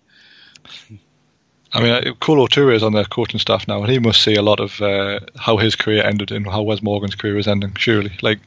I 1.71 1.81
mean, 1.83 1.91
uh, 1.91 2.13
Kolo 2.19 2.47
Toure 2.47 2.73
is 2.75 2.83
on 2.83 2.93
their 2.93 3.05
coaching 3.05 3.39
staff 3.39 3.67
now, 3.67 3.81
and 3.83 3.91
he 3.91 3.99
must 3.99 4.23
see 4.23 4.35
a 4.35 4.41
lot 4.41 4.59
of 4.59 4.81
uh, 4.81 5.19
how 5.37 5.57
his 5.57 5.75
career 5.75 6.03
ended 6.03 6.31
and 6.31 6.47
how 6.47 6.63
Wes 6.63 6.81
Morgan's 6.81 7.15
career 7.15 7.37
is 7.37 7.47
ending. 7.47 7.75
Surely, 7.75 8.17
like 8.23 8.39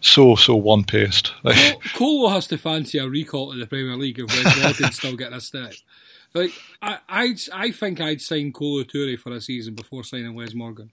so 0.00 0.36
so 0.36 0.54
one 0.56 0.84
paced. 0.84 1.32
Like, 1.44 1.56
Col- 1.56 1.80
Kolo 1.94 2.28
has 2.30 2.46
to 2.48 2.58
fancy 2.58 2.98
a 2.98 3.08
recall 3.08 3.52
to 3.52 3.58
the 3.58 3.66
Premier 3.66 3.96
League 3.96 4.18
if 4.18 4.26
Wes 4.28 4.56
Morgan's 4.62 4.96
still 4.96 5.16
getting 5.16 5.34
a 5.34 5.40
step. 5.40 5.72
Like 6.34 6.52
I, 6.82 6.98
I'd, 7.08 7.38
I 7.52 7.70
think 7.70 8.00
I'd 8.00 8.20
sign 8.20 8.52
Kolo 8.52 8.84
Toure 8.84 9.18
for 9.18 9.32
a 9.32 9.40
season 9.40 9.74
before 9.74 10.04
signing 10.04 10.34
Wes 10.34 10.54
Morgan. 10.54 10.90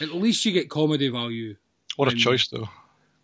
At 0.00 0.12
least 0.14 0.44
you 0.44 0.52
get 0.52 0.70
comedy 0.70 1.08
value. 1.08 1.56
what 1.96 2.12
a 2.12 2.14
choice, 2.16 2.46
though. 2.48 2.68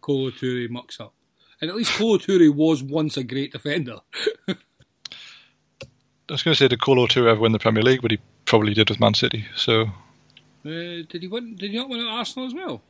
Kolo 0.00 0.30
Toure 0.30 0.68
mucks 0.70 0.98
up, 1.00 1.14
and 1.60 1.70
at 1.70 1.76
least 1.76 1.92
Kolo 1.92 2.18
Toure 2.18 2.52
was 2.54 2.82
once 2.82 3.16
a 3.16 3.22
great 3.24 3.52
defender. 3.52 3.98
I 4.48 6.32
was 6.32 6.42
going 6.42 6.54
to 6.54 6.58
say 6.58 6.68
did 6.68 6.80
Kolo 6.80 7.06
Toure 7.06 7.28
ever 7.28 7.40
win 7.40 7.52
the 7.52 7.58
Premier 7.58 7.82
League, 7.82 8.00
but 8.02 8.10
he 8.10 8.18
probably 8.46 8.72
did 8.74 8.88
with 8.88 8.98
Man 9.00 9.14
City. 9.14 9.44
So, 9.56 9.82
Uh, 10.64 11.04
did 11.08 11.18
he 11.20 11.28
win? 11.28 11.54
Did 11.56 11.70
he 11.70 11.76
not 11.76 11.88
win 11.90 12.00
at 12.00 12.06
Arsenal 12.06 12.46
as 12.48 12.54
well? 12.54 12.80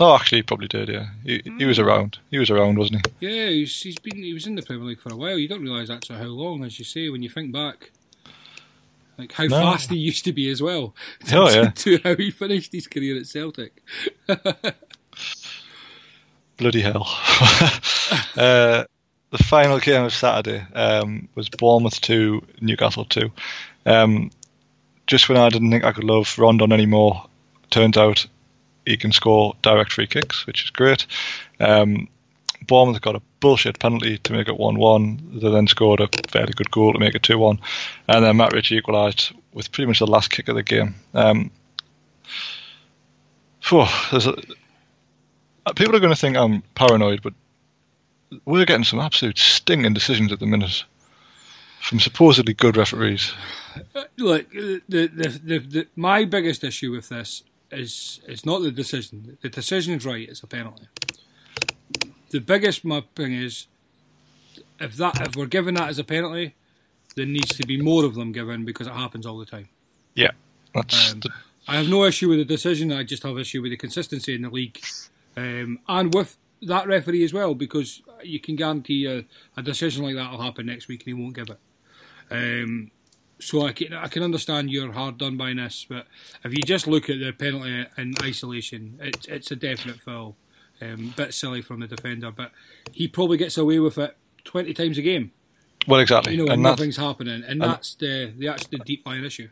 Oh, 0.00 0.14
actually, 0.16 0.38
he 0.38 0.42
probably 0.42 0.68
did. 0.68 0.88
Yeah, 0.88 1.06
he, 1.24 1.42
he 1.58 1.64
was 1.64 1.78
around. 1.78 2.18
He 2.30 2.38
was 2.38 2.50
around, 2.50 2.78
wasn't 2.78 3.06
he? 3.06 3.28
Yeah, 3.28 3.48
he's, 3.50 3.80
he's 3.82 3.98
been 3.98 4.16
he 4.16 4.32
was 4.34 4.46
in 4.46 4.54
the 4.56 4.62
Premier 4.62 4.86
League 4.88 5.00
for 5.00 5.12
a 5.12 5.16
while. 5.16 5.38
You 5.38 5.48
don't 5.48 5.62
realise 5.62 5.88
that's 5.88 6.08
how 6.08 6.22
long, 6.24 6.64
as 6.64 6.78
you 6.78 6.84
say, 6.84 7.08
when 7.10 7.22
you 7.22 7.28
think 7.28 7.52
back. 7.52 7.90
Like 9.18 9.32
how 9.32 9.44
No. 9.44 9.60
fast 9.60 9.90
he 9.90 9.98
used 9.98 10.24
to 10.24 10.32
be 10.32 10.48
as 10.50 10.62
well. 10.62 10.94
Oh, 11.32 11.50
yeah. 11.50 11.70
to 11.74 11.98
how 12.02 12.16
he 12.16 12.30
finished 12.30 12.72
his 12.72 12.86
career 12.86 13.18
at 13.18 13.26
Celtic. 13.26 13.82
Bloody 16.56 16.82
hell. 16.82 17.06
uh, 18.36 18.84
the 19.30 19.38
final 19.44 19.78
game 19.78 20.04
of 20.04 20.12
Saturday 20.12 20.64
um, 20.74 21.28
was 21.34 21.48
Bournemouth 21.48 22.00
2, 22.00 22.42
Newcastle 22.60 23.04
2. 23.06 23.30
Um, 23.86 24.30
just 25.06 25.28
when 25.28 25.38
I 25.38 25.48
didn't 25.48 25.70
think 25.70 25.84
I 25.84 25.92
could 25.92 26.04
love 26.04 26.38
Rondon 26.38 26.72
anymore, 26.72 27.24
turns 27.70 27.96
out 27.96 28.26
he 28.86 28.96
can 28.96 29.12
score 29.12 29.54
direct 29.62 29.92
free 29.92 30.06
kicks, 30.06 30.46
which 30.46 30.64
is 30.64 30.70
great. 30.70 31.06
Um, 31.58 32.08
Bournemouth 32.66 33.00
got 33.00 33.16
a 33.16 33.22
bullshit 33.40 33.78
penalty 33.78 34.18
to 34.18 34.32
make 34.32 34.48
it 34.48 34.58
1 34.58 34.78
1. 34.78 35.40
They 35.40 35.50
then 35.50 35.66
scored 35.66 36.00
a 36.00 36.08
fairly 36.28 36.52
good 36.52 36.70
goal 36.70 36.92
to 36.92 36.98
make 36.98 37.14
it 37.14 37.22
2 37.22 37.38
1. 37.38 37.58
And 38.08 38.24
then 38.24 38.36
Matt 38.36 38.52
Ritchie 38.52 38.76
equalised 38.76 39.32
with 39.52 39.72
pretty 39.72 39.86
much 39.86 39.98
the 39.98 40.06
last 40.06 40.30
kick 40.30 40.48
of 40.48 40.56
the 40.56 40.62
game. 40.62 40.94
Um, 41.14 41.50
a, 43.72 43.88
uh, 45.66 45.72
people 45.74 45.94
are 45.94 46.00
going 46.00 46.12
to 46.12 46.20
think 46.20 46.36
I'm 46.36 46.62
paranoid, 46.74 47.22
but 47.22 47.34
we're 48.44 48.64
getting 48.64 48.84
some 48.84 49.00
absolute 49.00 49.38
stinging 49.38 49.94
decisions 49.94 50.32
at 50.32 50.40
the 50.40 50.46
minute 50.46 50.84
from 51.80 52.00
supposedly 52.00 52.54
good 52.54 52.76
referees. 52.76 53.32
Look, 54.16 54.50
the, 54.50 54.82
the, 54.88 55.40
the, 55.42 55.58
the, 55.58 55.86
my 55.96 56.24
biggest 56.24 56.62
issue 56.62 56.92
with 56.92 57.08
this 57.08 57.42
is 57.70 58.20
it's 58.26 58.44
not 58.44 58.62
the 58.62 58.70
decision. 58.70 59.38
The 59.40 59.48
decision's 59.48 60.04
right. 60.04 60.28
It's 60.28 60.42
a 60.42 60.46
penalty. 60.46 60.88
The 62.30 62.40
biggest 62.40 62.84
my 62.84 63.02
thing 63.14 63.32
is 63.32 63.66
if 64.78 64.96
that 64.96 65.20
if 65.26 65.36
we're 65.36 65.46
given 65.46 65.74
that 65.74 65.88
as 65.88 65.98
a 65.98 66.04
penalty, 66.04 66.54
there 67.16 67.26
needs 67.26 67.56
to 67.56 67.66
be 67.66 67.80
more 67.80 68.04
of 68.04 68.14
them 68.14 68.32
given 68.32 68.64
because 68.64 68.86
it 68.86 68.92
happens 68.94 69.26
all 69.26 69.38
the 69.38 69.46
time. 69.46 69.68
Yeah, 70.14 70.30
that's 70.74 71.12
Um, 71.12 71.20
the, 71.20 71.30
I 71.68 71.76
have 71.76 71.88
no 71.88 72.04
issue 72.04 72.28
with 72.28 72.38
the 72.38 72.44
decision. 72.44 72.92
I 72.92 73.02
just 73.02 73.22
have 73.22 73.38
issue 73.38 73.62
with 73.62 73.70
the 73.70 73.76
consistency 73.76 74.34
in 74.34 74.42
the 74.42 74.50
league, 74.50 74.80
um, 75.36 75.80
and 75.88 76.14
with 76.14 76.36
that 76.62 76.86
referee 76.86 77.24
as 77.24 77.32
well, 77.32 77.54
because 77.54 78.02
you 78.22 78.40
can 78.40 78.56
guarantee 78.56 79.06
a, 79.06 79.24
a 79.56 79.62
decision 79.62 80.04
like 80.04 80.14
that 80.16 80.30
will 80.30 80.42
happen 80.42 80.66
next 80.66 80.88
week 80.88 81.00
and 81.00 81.16
he 81.16 81.22
won't 81.22 81.34
give 81.34 81.48
it. 81.48 81.58
Um, 82.30 82.90
so 83.40 83.66
I 83.66 83.72
can 83.72 83.92
I 83.92 84.08
can 84.08 84.22
understand 84.22 84.70
you're 84.70 84.92
hard 84.92 85.18
done 85.18 85.36
by 85.36 85.52
this, 85.54 85.86
but 85.88 86.06
if 86.44 86.52
you 86.52 86.62
just 86.62 86.86
look 86.86 87.10
at 87.10 87.18
the 87.18 87.32
penalty 87.32 87.86
in 87.96 88.14
isolation, 88.22 88.98
it's 89.00 89.26
it's 89.26 89.50
a 89.50 89.56
definite 89.56 90.00
foul. 90.00 90.36
Um, 90.82 91.12
bit 91.14 91.34
silly 91.34 91.60
from 91.60 91.80
the 91.80 91.86
defender, 91.86 92.30
but 92.30 92.52
he 92.92 93.06
probably 93.06 93.36
gets 93.36 93.58
away 93.58 93.78
with 93.78 93.98
it 93.98 94.16
twenty 94.44 94.72
times 94.72 94.96
a 94.96 95.02
game. 95.02 95.30
well, 95.86 96.00
exactly. 96.00 96.32
You 96.32 96.38
know, 96.38 96.44
and 96.44 96.52
and 96.54 96.62
nothing's 96.62 96.96
happening, 96.96 97.42
and 97.46 97.60
that's 97.60 97.94
the 97.96 98.32
that's 98.38 98.66
the 98.66 98.78
deep 98.78 99.06
lying 99.06 99.24
issue. 99.24 99.48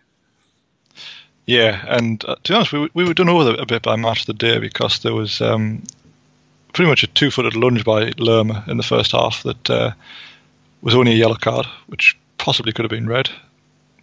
Yeah, 1.45 1.83
and 1.87 2.23
uh, 2.27 2.37
to 2.45 2.53
be 2.53 2.55
honest, 2.55 2.73
we, 2.73 2.91
we 2.95 3.05
were 3.05 3.15
done 3.15 3.29
over 3.29 3.55
a 3.59 3.67
bit 3.67 3.83
by 3.83 3.97
match 3.97 4.21
of 4.21 4.27
the 4.27 4.35
day 4.35 4.59
because 4.59 5.01
there 5.01 5.15
was 5.15 5.41
um, 5.41 5.83
pretty 6.73 6.91
much 6.91 7.03
a 7.03 7.07
two 7.07 7.31
footed 7.31 7.57
lunge 7.57 7.85
by 7.85 8.13
Lerma 8.19 8.65
in 8.69 8.77
the 8.77 8.83
first 8.83 9.13
half 9.13 9.43
that 9.45 9.71
uh, 9.71 9.93
was 10.83 10.95
only 10.95 11.13
a 11.13 11.17
yellow 11.17 11.37
card, 11.37 11.67
which 11.87 12.19
possibly 12.37 12.73
could 12.73 12.85
have 12.85 12.91
been 12.91 13.09
red. 13.09 13.31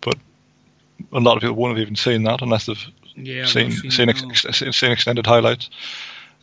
But 0.02 0.16
a 1.12 1.20
lot 1.20 1.36
of 1.38 1.42
people 1.42 1.56
won't 1.56 1.78
have 1.78 1.82
even 1.82 1.96
seen 1.96 2.24
that 2.24 2.42
unless 2.42 2.66
they've 2.66 2.86
Yeah, 3.16 3.46
seen 3.46 3.72
seen, 3.72 3.92
seen, 3.92 4.10
ex- 4.10 4.46
ex- 4.46 4.78
seen 4.78 4.92
extended 4.92 5.26
highlights. 5.26 5.70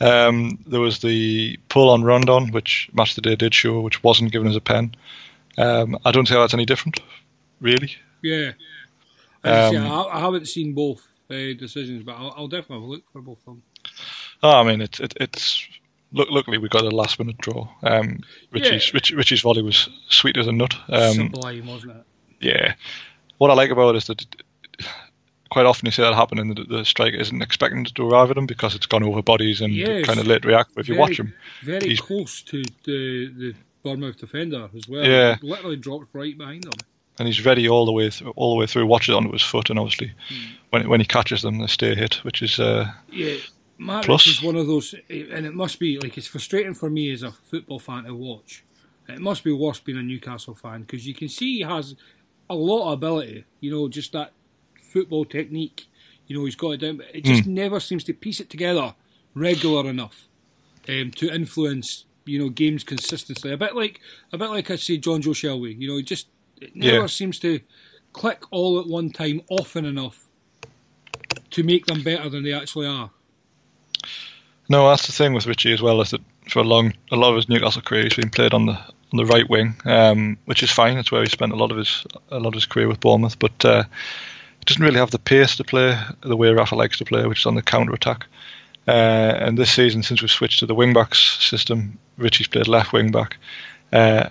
Um, 0.01 0.59
there 0.67 0.81
was 0.81 0.99
the 1.01 1.59
pull 1.69 1.91
on 1.91 2.03
Rondon, 2.03 2.51
which 2.51 2.89
Match 2.93 3.15
the 3.15 3.21
Day 3.21 3.37
did 3.37 3.55
show, 3.55 3.81
which 3.81 4.03
wasn't 4.03 4.33
given 4.33 4.49
as 4.49 4.57
a 4.57 4.61
pen. 4.61 4.95
Um, 5.59 5.99
I 6.05 6.11
don't 6.11 6.27
see 6.27 6.35
how 6.35 6.41
that's 6.41 6.55
any 6.55 6.65
different, 6.65 6.99
really. 7.61 7.95
Yeah. 8.23 8.53
Um, 9.45 9.77
I, 9.77 10.09
I 10.13 10.21
haven't 10.21 10.49
seen 10.49 10.73
both 10.73 11.07
uh, 11.31 11.35
decisions, 11.59 12.03
but 12.05 12.13
I'll, 12.17 12.35
I'll 12.37 12.49
definitely 12.49 12.77
have 12.77 12.83
a 12.85 12.93
look 12.93 13.03
for 13.13 13.21
both 13.21 13.39
of 13.41 13.45
them. 13.45 13.63
Oh, 14.43 14.61
I 14.61 14.63
mean, 14.65 14.81
it's 14.81 14.99
it, 14.99 15.15
it's 15.21 15.67
look, 16.13 16.29
luckily 16.31 16.59
we 16.59 16.69
got 16.69 16.85
a 16.85 16.91
last 16.91 17.19
minute 17.19 17.39
draw. 17.39 17.69
Um, 17.83 18.21
Ritchie's 18.51 18.89
Yeah. 18.89 18.91
Rich, 18.95 19.11
Ritchie's 19.13 19.41
volley 19.43 19.63
was 19.63 19.89
sweet 20.09 20.37
as 20.37 20.47
a 20.47 20.53
nut. 20.53 20.75
Um, 20.89 21.13
Sublime, 21.15 21.67
wasn't 21.67 21.93
it? 21.97 22.05
yeah, 22.41 22.75
what 23.43 23.51
I 23.51 23.55
like 23.55 23.71
about 23.71 23.95
it 23.95 23.99
is 23.99 24.07
that 24.07 24.25
quite 25.51 25.67
often 25.67 25.87
you 25.87 25.93
see 25.93 26.03
that 26.03 26.15
happen, 26.15 26.39
and 26.39 26.57
the, 26.57 26.85
striker 26.85 27.17
isn't 27.17 27.43
expecting 27.43 27.85
to 27.85 28.09
arrive 28.09 28.31
at 28.31 28.37
him 28.39 28.47
because 28.47 28.75
it's 28.75 28.87
gone 28.87 29.03
over 29.03 29.23
bodies 29.23 29.61
and 29.61 29.73
Yes. 29.75 30.07
kind 30.07 30.19
of 30.21 30.27
late 30.27 30.45
react. 30.45 30.75
But 30.75 30.81
if 30.83 30.89
you 30.89 30.97
watch 30.97 31.19
him, 31.19 31.35
Very 31.63 31.89
he's- 31.89 32.01
close 32.01 32.43
to 32.43 32.63
the 32.85 33.27
the 33.43 33.55
Bournemouth 33.83 34.17
defender 34.19 34.71
as 34.77 34.87
well. 34.89 35.05
Yeah. 35.05 35.37
Literally 35.43 35.77
dropped 35.77 36.09
right 36.15 36.37
behind 36.39 36.63
them. 36.65 36.79
and 37.19 37.29
he's 37.29 37.45
ready 37.45 37.69
all 37.69 37.85
the 37.85 37.93
way 37.93 38.09
through, 38.09 38.33
all 38.37 38.51
the 38.55 38.57
way 38.61 38.67
through. 38.67 38.87
Watch 38.87 39.09
it 39.09 39.15
onto 39.15 39.31
his 39.33 39.43
foot, 39.43 39.69
and 39.71 39.79
obviously 39.79 40.13
Hmm. 40.29 40.35
when 40.71 40.89
when 40.89 41.01
he 41.01 41.07
catches 41.07 41.43
them, 41.43 41.59
they 41.59 41.67
stay 41.67 41.95
hit, 41.95 42.15
which 42.25 42.41
is 42.43 42.59
uh, 42.59 42.91
Yeah, 43.13 43.37
Matt 43.79 44.05
Plus- 44.07 44.27
is 44.27 44.41
one 44.43 44.57
of 44.57 44.67
those, 44.67 44.95
and 45.37 45.45
it 45.51 45.55
must 45.55 45.79
be 45.79 45.99
like 45.99 46.17
it's 46.17 46.27
frustrating 46.35 46.75
for 46.75 46.89
me 46.89 47.13
as 47.13 47.23
a 47.23 47.33
football 47.51 47.79
fan 47.81 48.05
to 48.05 48.15
watch. 48.15 48.65
It 49.09 49.21
must 49.21 49.43
be 49.45 49.53
worse 49.53 49.81
being 49.81 49.99
a 49.99 50.03
Newcastle 50.03 50.55
fan 50.55 50.79
because 50.83 51.07
you 51.07 51.15
can 51.15 51.29
see 51.29 51.57
he 51.59 51.61
has 51.75 51.95
a 52.53 52.55
lot 52.55 52.87
of 52.89 52.93
ability. 52.95 53.45
You 53.61 53.71
know, 53.71 53.89
just 53.89 54.13
that 54.13 54.33
football 54.93 55.25
technique. 55.25 55.87
You 56.27 56.39
know, 56.39 56.45
he's 56.45 56.55
got 56.57 56.71
it 56.73 56.77
down, 56.79 56.99
but 56.99 57.07
it 57.15 57.25
just 57.25 57.47
never 57.47 57.81
seems 57.81 58.05
to 58.05 58.13
piece 58.15 58.41
it 58.41 58.49
together 58.49 58.95
regular 59.35 59.89
enough 59.91 60.29
um, 60.89 61.11
to 61.17 61.29
influence 61.35 62.05
you 62.25 62.39
know 62.39 62.49
games 62.49 62.85
consistently. 62.85 63.53
A 63.53 63.57
bit 63.57 63.75
like 63.75 64.01
a 64.33 64.39
bit 64.39 64.49
like 64.51 64.71
I 64.71 64.77
say 64.77 64.99
Jonjo 64.99 65.33
Shelvey. 65.35 65.79
You 65.79 65.89
know, 65.89 65.97
he 65.97 66.03
just 66.03 66.29
it 66.61 66.77
never 66.77 67.01
Yeah. 67.01 67.07
seems 67.07 67.39
to 67.41 67.61
click 68.13 68.45
all 68.51 68.79
at 68.81 68.87
one 68.87 69.11
time 69.11 69.43
often 69.51 69.85
enough 69.85 70.27
to 71.51 71.63
make 71.63 71.87
them 71.87 72.03
better 72.03 72.29
than 72.29 72.45
they 72.45 72.53
actually 72.53 72.87
are. 72.87 73.11
No, 74.69 74.89
that's 74.89 75.07
the 75.07 75.13
thing 75.13 75.35
with 75.35 75.47
Ritchie 75.47 75.73
as 75.73 75.83
well. 75.83 76.01
Is 76.01 76.11
that 76.13 76.21
for 76.49 76.61
a 76.61 76.65
long, 76.65 76.95
a 77.11 77.17
lot 77.17 77.31
of 77.31 77.37
his 77.37 77.49
Newcastle 77.49 77.83
career, 77.83 78.05
he's 78.05 78.15
been 78.15 78.31
played 78.31 78.55
on 78.55 78.67
the 78.67 78.79
on 79.13 79.19
the 79.19 79.33
right 79.33 79.49
wing, 79.49 79.75
um, 79.85 80.39
which 80.45 80.63
is 80.63 80.71
fine. 80.71 80.97
That's 80.97 81.13
where 81.13 81.23
he 81.23 81.29
spent 81.29 81.53
a 81.53 81.57
lot 81.57 81.71
of 81.71 81.77
his 81.77 82.07
a 82.31 82.39
lot 82.39 82.49
of 82.49 82.55
his 82.55 82.67
career 82.67 82.89
with 82.89 83.01
Bournemouth. 83.01 83.39
But 83.39 83.65
uh, 83.65 83.85
he 84.59 84.65
doesn't 84.65 84.83
really 84.83 84.99
have 84.99 85.11
the 85.11 85.19
pace 85.19 85.57
to 85.57 85.65
play 85.65 85.99
the 86.21 86.37
way 86.37 86.51
Rafa 86.51 86.75
likes 86.75 86.99
to 86.99 87.05
play, 87.05 87.27
which 87.27 87.41
is 87.41 87.47
on 87.47 87.55
the 87.55 87.63
counter 87.63 87.93
attack. 87.93 88.27
Uh, 88.87 88.91
and 88.91 89.57
this 89.57 89.71
season, 89.71 90.03
since 90.03 90.23
we've 90.23 90.31
switched 90.31 90.61
to 90.61 90.67
the 90.67 90.75
wing 90.75 90.93
backs 90.93 91.39
system, 91.41 91.99
Ritchie's 92.19 92.49
played 92.49 92.67
left 92.67 92.93
wing 92.93 93.13
back, 93.13 93.37
uh, 93.93 94.29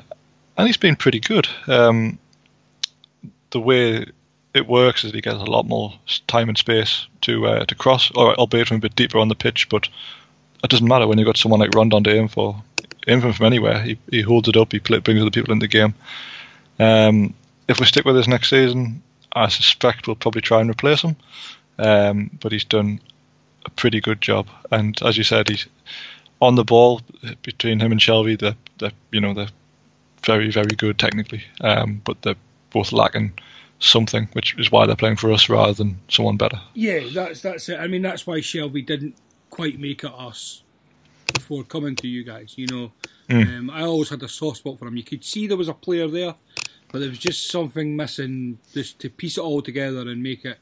and 0.57 0.67
he's 0.67 0.77
been 0.77 0.97
pretty 0.97 1.19
good. 1.19 1.47
Um, 1.67 2.19
the 3.51 3.61
way 3.61 4.05
it 4.53 4.67
works 4.67 5.03
is 5.03 5.13
he 5.13 5.21
gets 5.21 5.37
a 5.37 5.43
lot 5.45 5.67
more 5.67 5.93
time 6.27 6.49
and 6.49 6.57
space 6.57 7.07
to 7.21 7.47
uh, 7.47 7.65
to 7.65 7.75
cross, 7.75 8.11
or 8.11 8.35
albeit 8.35 8.67
from 8.67 8.77
a 8.77 8.81
bit 8.81 8.95
deeper 8.95 9.19
on 9.19 9.29
the 9.29 9.35
pitch. 9.35 9.69
But 9.69 9.87
it 10.63 10.69
doesn't 10.69 10.87
matter 10.87 11.07
when 11.07 11.17
you've 11.17 11.25
got 11.25 11.37
someone 11.37 11.59
like 11.59 11.75
Rondon 11.75 12.03
to 12.03 12.13
aim 12.13 12.27
for. 12.27 12.61
Him 13.07 13.33
from 13.33 13.45
anywhere. 13.45 13.81
He, 13.81 13.97
he 14.09 14.21
holds 14.21 14.47
it 14.47 14.57
up. 14.57 14.71
He 14.71 14.79
play, 14.79 14.99
brings 14.99 15.21
other 15.21 15.31
people 15.31 15.51
in 15.51 15.59
the 15.59 15.67
game. 15.67 15.95
Um, 16.79 17.33
if 17.67 17.79
we 17.79 17.85
stick 17.85 18.05
with 18.05 18.15
this 18.15 18.27
next 18.27 18.49
season, 18.49 19.01
I 19.33 19.47
suspect 19.47 20.07
we'll 20.07 20.15
probably 20.15 20.41
try 20.41 20.61
and 20.61 20.69
replace 20.69 21.01
him. 21.01 21.15
Um, 21.77 22.29
but 22.39 22.51
he's 22.51 22.65
done 22.65 22.99
a 23.65 23.69
pretty 23.71 24.01
good 24.01 24.21
job. 24.21 24.47
And 24.71 25.01
as 25.01 25.17
you 25.17 25.23
said, 25.23 25.49
he's 25.49 25.67
on 26.41 26.55
the 26.55 26.63
ball 26.63 27.01
between 27.43 27.79
him 27.79 27.91
and 27.91 28.01
Shelvey. 28.01 28.39
They're, 28.39 28.55
they're 28.79 28.91
you 29.11 29.21
know 29.21 29.33
they're 29.33 29.49
very 30.23 30.51
very 30.51 30.75
good 30.75 30.99
technically, 30.99 31.43
um, 31.61 32.01
but 32.03 32.21
they're 32.21 32.35
both 32.71 32.91
lacking 32.91 33.33
something, 33.79 34.27
which 34.33 34.57
is 34.57 34.71
why 34.71 34.85
they're 34.85 34.95
playing 34.95 35.17
for 35.17 35.31
us 35.31 35.49
rather 35.49 35.73
than 35.73 35.99
someone 36.07 36.37
better. 36.37 36.59
Yeah, 36.73 37.01
that's 37.13 37.41
that's 37.41 37.69
it. 37.69 37.79
I 37.79 37.87
mean, 37.87 38.01
that's 38.01 38.27
why 38.27 38.39
Shelvey 38.39 38.85
didn't 38.85 39.15
quite 39.49 39.79
make 39.79 40.03
it 40.03 40.13
us 40.13 40.60
before 41.33 41.63
coming 41.63 41.95
to 41.97 42.07
you 42.07 42.23
guys. 42.23 42.53
You 42.57 42.67
know, 42.67 42.91
um, 43.29 43.69
I 43.69 43.83
always 43.83 44.09
had 44.09 44.23
a 44.23 44.29
soft 44.29 44.57
spot 44.57 44.79
for 44.79 44.87
him. 44.87 44.97
You 44.97 45.03
could 45.03 45.23
see 45.23 45.47
there 45.47 45.57
was 45.57 45.67
a 45.67 45.73
player 45.73 46.07
there, 46.07 46.35
but 46.91 46.99
there 46.99 47.09
was 47.09 47.19
just 47.19 47.49
something 47.49 47.95
missing, 47.95 48.59
just 48.73 48.99
to 48.99 49.09
piece 49.09 49.37
it 49.37 49.41
all 49.41 49.61
together 49.61 50.01
and 50.01 50.21
make 50.21 50.45
it, 50.45 50.57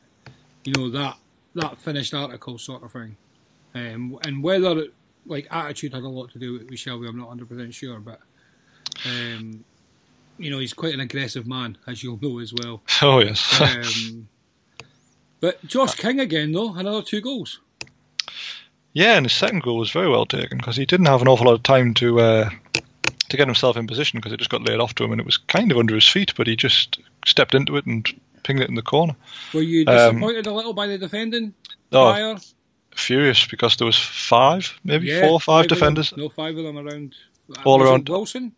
you 0.63 0.73
know, 0.77 0.89
that 0.89 1.17
that 1.55 1.77
finished 1.77 2.13
article 2.13 2.57
sort 2.57 2.83
of 2.83 2.91
thing. 2.91 3.17
Um, 3.73 4.17
and 4.23 4.43
whether 4.43 4.77
it, 4.79 4.93
like 5.25 5.47
attitude 5.51 5.93
had 5.93 6.03
a 6.03 6.07
lot 6.07 6.31
to 6.31 6.39
do 6.39 6.53
with, 6.53 6.63
with 6.63 6.79
Shelvey, 6.79 7.07
I'm 7.07 7.17
not 7.17 7.27
100 7.27 7.49
percent 7.49 7.73
sure, 7.73 7.99
but. 7.99 8.19
Um, 9.05 9.63
you 10.39 10.49
know, 10.49 10.59
he's 10.59 10.73
quite 10.73 10.93
an 10.93 11.01
aggressive 11.01 11.45
man, 11.45 11.77
as 11.85 12.01
you'll 12.01 12.19
know 12.21 12.39
as 12.39 12.53
well. 12.53 12.81
Oh 13.01 13.19
yes. 13.19 13.61
Um, 13.61 14.27
but 15.39 15.65
Josh 15.65 15.95
King 15.95 16.19
again, 16.19 16.51
though, 16.51 16.73
another 16.73 17.01
two 17.01 17.21
goals. 17.21 17.59
Yeah, 18.93 19.15
and 19.17 19.25
his 19.25 19.33
second 19.33 19.61
goal 19.63 19.77
was 19.77 19.91
very 19.91 20.09
well 20.09 20.25
taken 20.25 20.57
because 20.57 20.75
he 20.75 20.85
didn't 20.85 21.05
have 21.05 21.21
an 21.21 21.27
awful 21.27 21.45
lot 21.45 21.53
of 21.55 21.63
time 21.63 21.93
to 21.95 22.19
uh, 22.19 22.49
to 23.29 23.37
get 23.37 23.47
himself 23.47 23.77
in 23.77 23.85
position 23.87 24.17
because 24.19 24.31
it 24.33 24.37
just 24.37 24.49
got 24.49 24.63
laid 24.63 24.79
off 24.79 24.95
to 24.95 25.03
him 25.03 25.11
and 25.11 25.21
it 25.21 25.25
was 25.25 25.37
kind 25.37 25.71
of 25.71 25.77
under 25.77 25.93
his 25.95 26.07
feet, 26.07 26.33
but 26.35 26.47
he 26.47 26.55
just 26.55 26.99
stepped 27.25 27.53
into 27.53 27.77
it 27.77 27.85
and 27.85 28.07
pinged 28.43 28.61
it 28.61 28.69
in 28.69 28.75
the 28.75 28.81
corner. 28.81 29.15
Were 29.53 29.61
you 29.61 29.85
Um, 29.87 30.15
disappointed 30.15 30.47
a 30.47 30.53
little 30.53 30.73
by 30.73 30.87
the 30.87 30.97
defending? 30.97 31.53
Oh, 31.91 32.11
prior? 32.11 32.37
furious 32.95 33.45
because 33.45 33.75
there 33.77 33.85
was 33.85 33.97
five, 33.97 34.77
maybe 34.83 35.07
Yeah, 35.07 35.21
four 35.21 35.31
or 35.33 35.39
five, 35.39 35.67
them. 35.67 35.77
defenders. 35.77 36.13
No, 36.17 36.27
five 36.29 36.57
of 36.57 36.63
them 36.65 36.77
around. 36.77 37.15
All 37.65 37.81
around- 37.81 38.09
Wilson. 38.09 38.51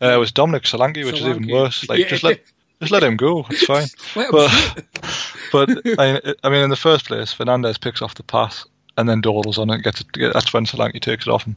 Uh, 0.00 0.12
it 0.14 0.18
was 0.18 0.30
Dominic 0.30 0.62
Solanke, 0.64 1.04
which 1.04 1.18
is 1.20 1.26
even 1.26 1.48
worse. 1.50 1.88
Like 1.88 1.98
Yeah. 2.00 2.08
just 2.08 2.22
let 2.22 2.40
just 2.80 2.92
let 2.92 3.02
him 3.02 3.16
go. 3.16 3.46
It's 3.50 3.64
fine. 3.64 3.88
But 4.14 4.84
but 5.52 5.70
I, 5.98 6.20
I 6.44 6.48
mean, 6.50 6.62
in 6.62 6.70
the 6.70 6.76
first 6.76 7.06
place, 7.06 7.32
Fernandez 7.32 7.78
picks 7.78 8.00
off 8.02 8.14
the 8.14 8.22
pass 8.22 8.64
and 8.98 9.08
then 9.08 9.22
dawdles 9.22 9.58
on 9.58 9.70
it. 9.70 9.74
And 9.74 9.82
gets 9.82 10.00
it. 10.02 10.06
That's 10.34 10.52
when 10.52 10.66
Solanke 10.66 11.00
takes 11.00 11.26
it 11.26 11.30
off 11.30 11.44
him. 11.44 11.56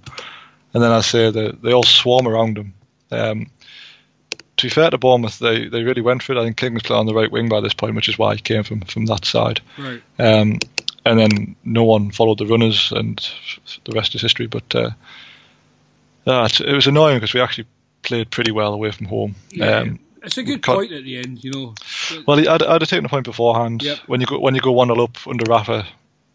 And 0.73 0.81
then 0.81 0.91
I 0.91 1.01
say 1.01 1.31
they 1.31 1.51
they 1.51 1.73
all 1.73 1.83
swarm 1.83 2.27
around 2.27 2.57
him. 2.57 2.73
Um, 3.11 3.51
to 4.57 4.67
be 4.67 4.69
fair 4.69 4.91
to 4.91 4.97
Bournemouth, 4.97 5.39
they, 5.39 5.67
they 5.67 5.83
really 5.83 6.01
went 6.01 6.21
for 6.21 6.33
it. 6.33 6.37
I 6.37 6.43
think 6.43 6.57
King 6.57 6.75
was 6.75 6.83
playing 6.83 6.99
on 6.99 7.05
the 7.07 7.15
right 7.15 7.31
wing 7.31 7.49
by 7.49 7.59
this 7.59 7.73
point, 7.73 7.95
which 7.95 8.07
is 8.07 8.17
why 8.17 8.35
he 8.35 8.41
came 8.41 8.63
from 8.63 8.81
from 8.81 9.07
that 9.07 9.25
side. 9.25 9.59
right. 9.77 10.01
Um, 10.19 10.59
and 11.03 11.19
then 11.19 11.55
no 11.63 11.83
one 11.83 12.11
followed 12.11 12.37
the 12.37 12.45
runners, 12.45 12.91
and 12.91 13.27
the 13.85 13.93
rest 13.93 14.13
is 14.13 14.21
history. 14.21 14.45
But 14.45 14.75
uh, 14.75 14.91
it's, 16.27 16.61
it 16.61 16.73
was 16.73 16.85
annoying 16.85 17.17
because 17.17 17.33
we 17.33 17.41
actually 17.41 17.65
played 18.03 18.29
pretty 18.29 18.51
well 18.51 18.73
away 18.73 18.91
from 18.91 19.07
home. 19.07 19.35
Yeah. 19.51 19.79
Um, 19.79 19.99
it's 20.21 20.37
a 20.37 20.43
good 20.43 20.61
point 20.61 20.91
at 20.91 21.03
the 21.03 21.17
end, 21.17 21.43
you 21.43 21.49
know. 21.49 21.73
well, 22.27 22.37
I'd, 22.37 22.61
I'd 22.61 22.81
have 22.81 22.89
taken 22.89 23.01
the 23.01 23.09
point 23.09 23.25
beforehand. 23.25 23.81
Yep. 23.81 23.97
When 24.05 24.21
you 24.21 24.27
go 24.27 24.39
when 24.39 24.53
you 24.53 24.61
go 24.61 24.71
one 24.71 24.89
0 24.89 25.03
up 25.03 25.17
under 25.25 25.49
Rafa, 25.49 25.87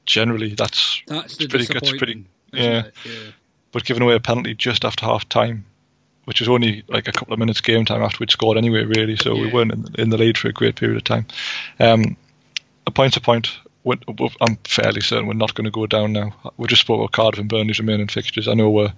generally 0.07 0.55
that's 0.55 1.03
That's 1.07 1.37
the 1.37 1.49
pretty- 1.49 1.66
it's 1.75 1.92
pretty- 1.92 2.25
yeah. 2.53 2.85
yeah. 3.05 3.12
but 3.73 3.85
giving 3.85 4.03
away 4.03 4.14
a 4.14 4.21
penalty 4.21 4.55
just 4.55 4.85
after 4.85 5.05
half 5.05 5.29
time, 5.29 5.64
which 6.25 6.40
was 6.40 6.49
only 6.49 6.85
like 6.88 7.07
a 7.09 7.12
couple 7.12 7.33
of 7.35 7.38
minutes 7.38 7.61
game 7.61 7.85
time 7.85 8.03
after 8.03 8.19
we'd 8.21 8.31
scored 8.31 8.57
anyway, 8.57 8.85
really. 8.85 9.16
So 9.16 9.35
we 9.35 9.49
weren't 9.53 9.73
in, 9.73 9.87
in 9.99 10.09
the 10.11 10.16
lead 10.19 10.38
for 10.38 10.49
a 10.49 10.53
great 10.53 10.77
period 10.77 10.97
of 10.97 11.05
time. 11.05 11.27
Um, 11.79 12.16
a 12.87 12.90
point 12.90 13.14
to 13.14 13.21
point. 13.21 13.51
I'm 14.40 14.57
fairly 14.64 15.01
certain 15.01 15.27
we're 15.29 15.35
not 15.35 15.55
going 15.55 15.66
to 15.66 15.71
go 15.71 15.87
down 15.87 16.12
now. 16.12 16.35
We 16.57 16.66
just 16.66 16.83
spoke 16.83 16.99
about 16.99 17.12
Cardiff 17.12 17.38
and 17.40 17.49
Burnley's 17.49 17.79
remaining 17.79 18.09
fixtures. 18.09 18.49
I 18.49 18.55
know 18.55 18.69
we're 18.71 18.92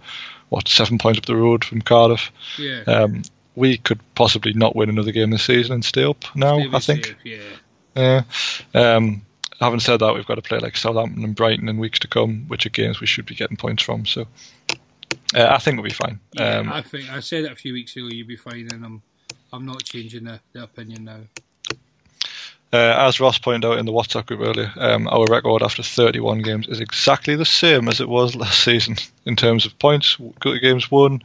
what 0.48 0.66
seven 0.68 0.96
points 0.96 1.18
up 1.18 1.26
the 1.26 1.36
road 1.36 1.62
from 1.62 1.82
Cardiff. 1.82 2.30
Yeah. 2.58 2.84
Um, 2.86 3.22
we 3.54 3.76
could 3.76 4.00
possibly 4.14 4.54
not 4.54 4.74
win 4.76 4.88
another 4.88 5.12
game 5.12 5.28
this 5.30 5.42
season 5.42 5.74
and 5.74 5.84
stay 5.84 6.04
up 6.04 6.24
now. 6.34 6.58
Stay 6.58 6.70
I 6.72 6.78
think. 6.78 7.04
safe, 7.06 7.16
yeah. 7.24 8.22
Yeah. 8.74 8.94
Um, 8.96 9.22
having 9.60 9.80
said 9.80 9.98
that, 10.00 10.14
we've 10.14 10.26
got 10.26 10.36
to 10.36 10.42
play 10.42 10.58
like 10.58 10.76
Southampton 10.76 11.24
and 11.24 11.34
Brighton 11.34 11.68
in 11.68 11.78
weeks 11.78 11.98
to 12.00 12.08
come, 12.08 12.44
which 12.48 12.66
are 12.66 12.70
games 12.70 13.00
we 13.00 13.06
should 13.06 13.26
be 13.26 13.34
getting 13.34 13.56
points 13.56 13.82
from. 13.82 14.06
So 14.06 14.26
uh, 15.34 15.46
I 15.50 15.58
think 15.58 15.76
we'll 15.76 15.84
be 15.84 15.90
fine. 15.90 16.20
Yeah, 16.32 16.58
Um, 16.58 16.72
I 16.72 16.82
think 16.82 17.10
I 17.10 17.20
said 17.20 17.44
it 17.44 17.52
a 17.52 17.56
few 17.56 17.72
weeks 17.72 17.96
ago. 17.96 18.06
You'd 18.06 18.28
be 18.28 18.36
fine, 18.36 18.68
and 18.72 18.84
I'm 18.84 19.02
I'm 19.52 19.66
not 19.66 19.82
changing 19.84 20.24
the, 20.24 20.40
the 20.52 20.64
opinion 20.64 21.04
now. 21.04 21.20
uh, 22.72 23.06
as 23.06 23.18
Ross 23.18 23.38
pointed 23.38 23.66
out 23.66 23.78
in 23.78 23.86
the 23.86 23.92
WhatsApp 23.92 24.26
group 24.26 24.40
earlier, 24.40 24.70
um, 24.76 25.08
our 25.08 25.24
record 25.30 25.62
after 25.62 25.82
31 25.82 26.42
games 26.42 26.68
is 26.68 26.80
exactly 26.80 27.34
the 27.34 27.46
same 27.46 27.88
as 27.88 28.00
it 28.00 28.08
was 28.08 28.36
last 28.36 28.62
season 28.64 28.96
in 29.24 29.36
terms 29.36 29.64
of 29.64 29.78
points, 29.78 30.18
games 30.60 30.90
won, 30.90 31.22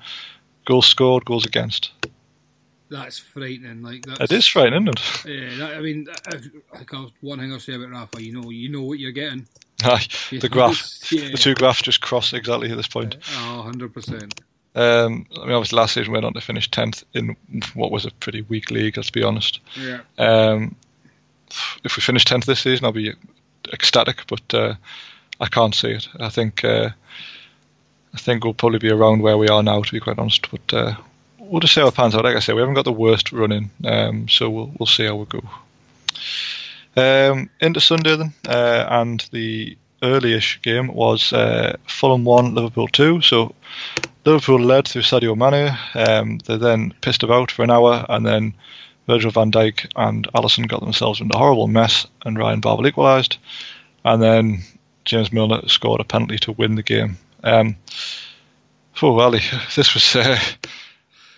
goals 0.65 0.87
scored, 0.87 1.25
goals 1.25 1.45
against. 1.45 1.91
That's 2.93 3.17
frightening. 3.17 3.81
Like 3.81 4.05
that. 4.05 4.21
It 4.21 4.31
is 4.31 4.47
frightening, 4.47 4.83
isn't 4.83 5.25
it? 5.25 5.41
Yeah, 5.41 5.57
that, 5.57 5.77
I 5.77 5.81
mean, 5.81 6.07
if, 6.27 6.47
like 6.73 6.91
one 7.21 7.39
thing 7.39 7.51
I'll 7.51 7.59
say 7.59 7.73
about 7.73 7.89
Rafa, 7.89 8.23
you 8.23 8.33
know, 8.33 8.49
you 8.49 8.69
know 8.69 8.83
what 8.83 8.99
you're 8.99 9.11
getting. 9.11 9.47
Aye, 9.83 10.07
the 10.31 10.47
graph, 10.47 10.79
yeah. 11.11 11.31
the 11.31 11.37
two 11.37 11.55
graphs 11.55 11.81
just 11.81 12.01
cross 12.01 12.31
exactly 12.31 12.71
at 12.71 12.77
this 12.77 12.87
point. 12.87 13.17
Oh, 13.35 13.57
100 13.57 13.93
percent. 13.93 14.41
Um, 14.75 15.25
I 15.35 15.45
mean, 15.45 15.51
obviously, 15.51 15.77
last 15.77 15.93
season 15.93 16.11
we 16.11 16.17
went 16.17 16.25
on 16.25 16.33
to 16.33 16.41
finish 16.41 16.69
tenth 16.71 17.03
in 17.13 17.35
what 17.73 17.91
was 17.91 18.05
a 18.05 18.11
pretty 18.11 18.41
weak 18.41 18.71
league. 18.71 18.95
Let's 18.95 19.11
be 19.11 19.23
honest. 19.23 19.59
Yeah. 19.75 20.01
Um, 20.17 20.75
if 21.83 21.97
we 21.97 22.01
finish 22.01 22.25
tenth 22.25 22.45
this 22.45 22.61
season, 22.61 22.85
I'll 22.85 22.91
be 22.91 23.13
ecstatic, 23.71 24.23
but 24.27 24.53
uh, 24.53 24.75
I 25.39 25.47
can't 25.47 25.75
see 25.75 25.91
it. 25.91 26.07
I 26.19 26.29
think 26.29 26.63
uh, 26.63 26.89
I 28.13 28.17
think 28.17 28.43
we'll 28.43 28.53
probably 28.53 28.79
be 28.79 28.91
around 28.91 29.21
where 29.21 29.37
we 29.37 29.47
are 29.47 29.63
now, 29.63 29.81
to 29.81 29.91
be 29.91 29.99
quite 29.99 30.17
honest. 30.17 30.49
But 30.49 30.73
uh, 30.73 30.95
we'll 31.53 31.59
just 31.59 31.75
see 31.75 31.81
how 31.81 31.87
it 31.87 31.93
pans 31.93 32.15
out. 32.15 32.23
Like 32.23 32.35
I 32.35 32.39
say, 32.39 32.53
we 32.53 32.61
haven't 32.61 32.73
got 32.73 32.85
the 32.85 32.91
worst 32.91 33.31
running, 33.31 33.69
um, 33.85 34.27
so 34.27 34.49
we'll 34.49 34.71
we'll 34.77 34.87
see 34.87 35.05
how 35.05 35.15
we 35.15 35.25
go. 35.25 35.41
Um, 36.97 37.49
into 37.61 37.79
Sunday 37.79 38.15
then, 38.15 38.33
uh, 38.47 38.87
and 38.89 39.25
the 39.31 39.77
early-ish 40.01 40.61
game 40.63 40.87
was 40.87 41.31
uh, 41.31 41.77
Fulham 41.87 42.25
one, 42.25 42.55
Liverpool 42.55 42.87
two. 42.87 43.21
So 43.21 43.53
Liverpool 44.25 44.59
led 44.59 44.87
through 44.87 45.03
Sadio 45.03 45.37
Mane. 45.37 45.77
Um, 45.93 46.39
they 46.39 46.57
then 46.57 46.91
pissed 47.01 47.21
about 47.21 47.51
for 47.51 47.61
an 47.63 47.71
hour, 47.71 48.03
and 48.09 48.25
then 48.25 48.55
Virgil 49.07 49.29
van 49.29 49.51
Dijk 49.51 49.91
and 49.95 50.27
Alisson 50.33 50.67
got 50.67 50.81
themselves 50.81 51.21
into 51.21 51.35
a 51.35 51.39
horrible 51.39 51.67
mess, 51.67 52.07
and 52.25 52.37
Ryan 52.37 52.61
Babel 52.61 52.87
equalised. 52.87 53.37
And 54.03 54.21
then 54.21 54.63
James 55.05 55.31
Milner 55.31 55.67
scored 55.67 56.01
a 56.01 56.03
penalty 56.03 56.39
to 56.39 56.51
win 56.51 56.75
the 56.75 56.83
game. 56.83 57.17
Um, 57.43 57.75
oh, 59.03 59.19
Ali, 59.19 59.41
this 59.75 59.93
was 59.93 60.15
uh, 60.15 60.39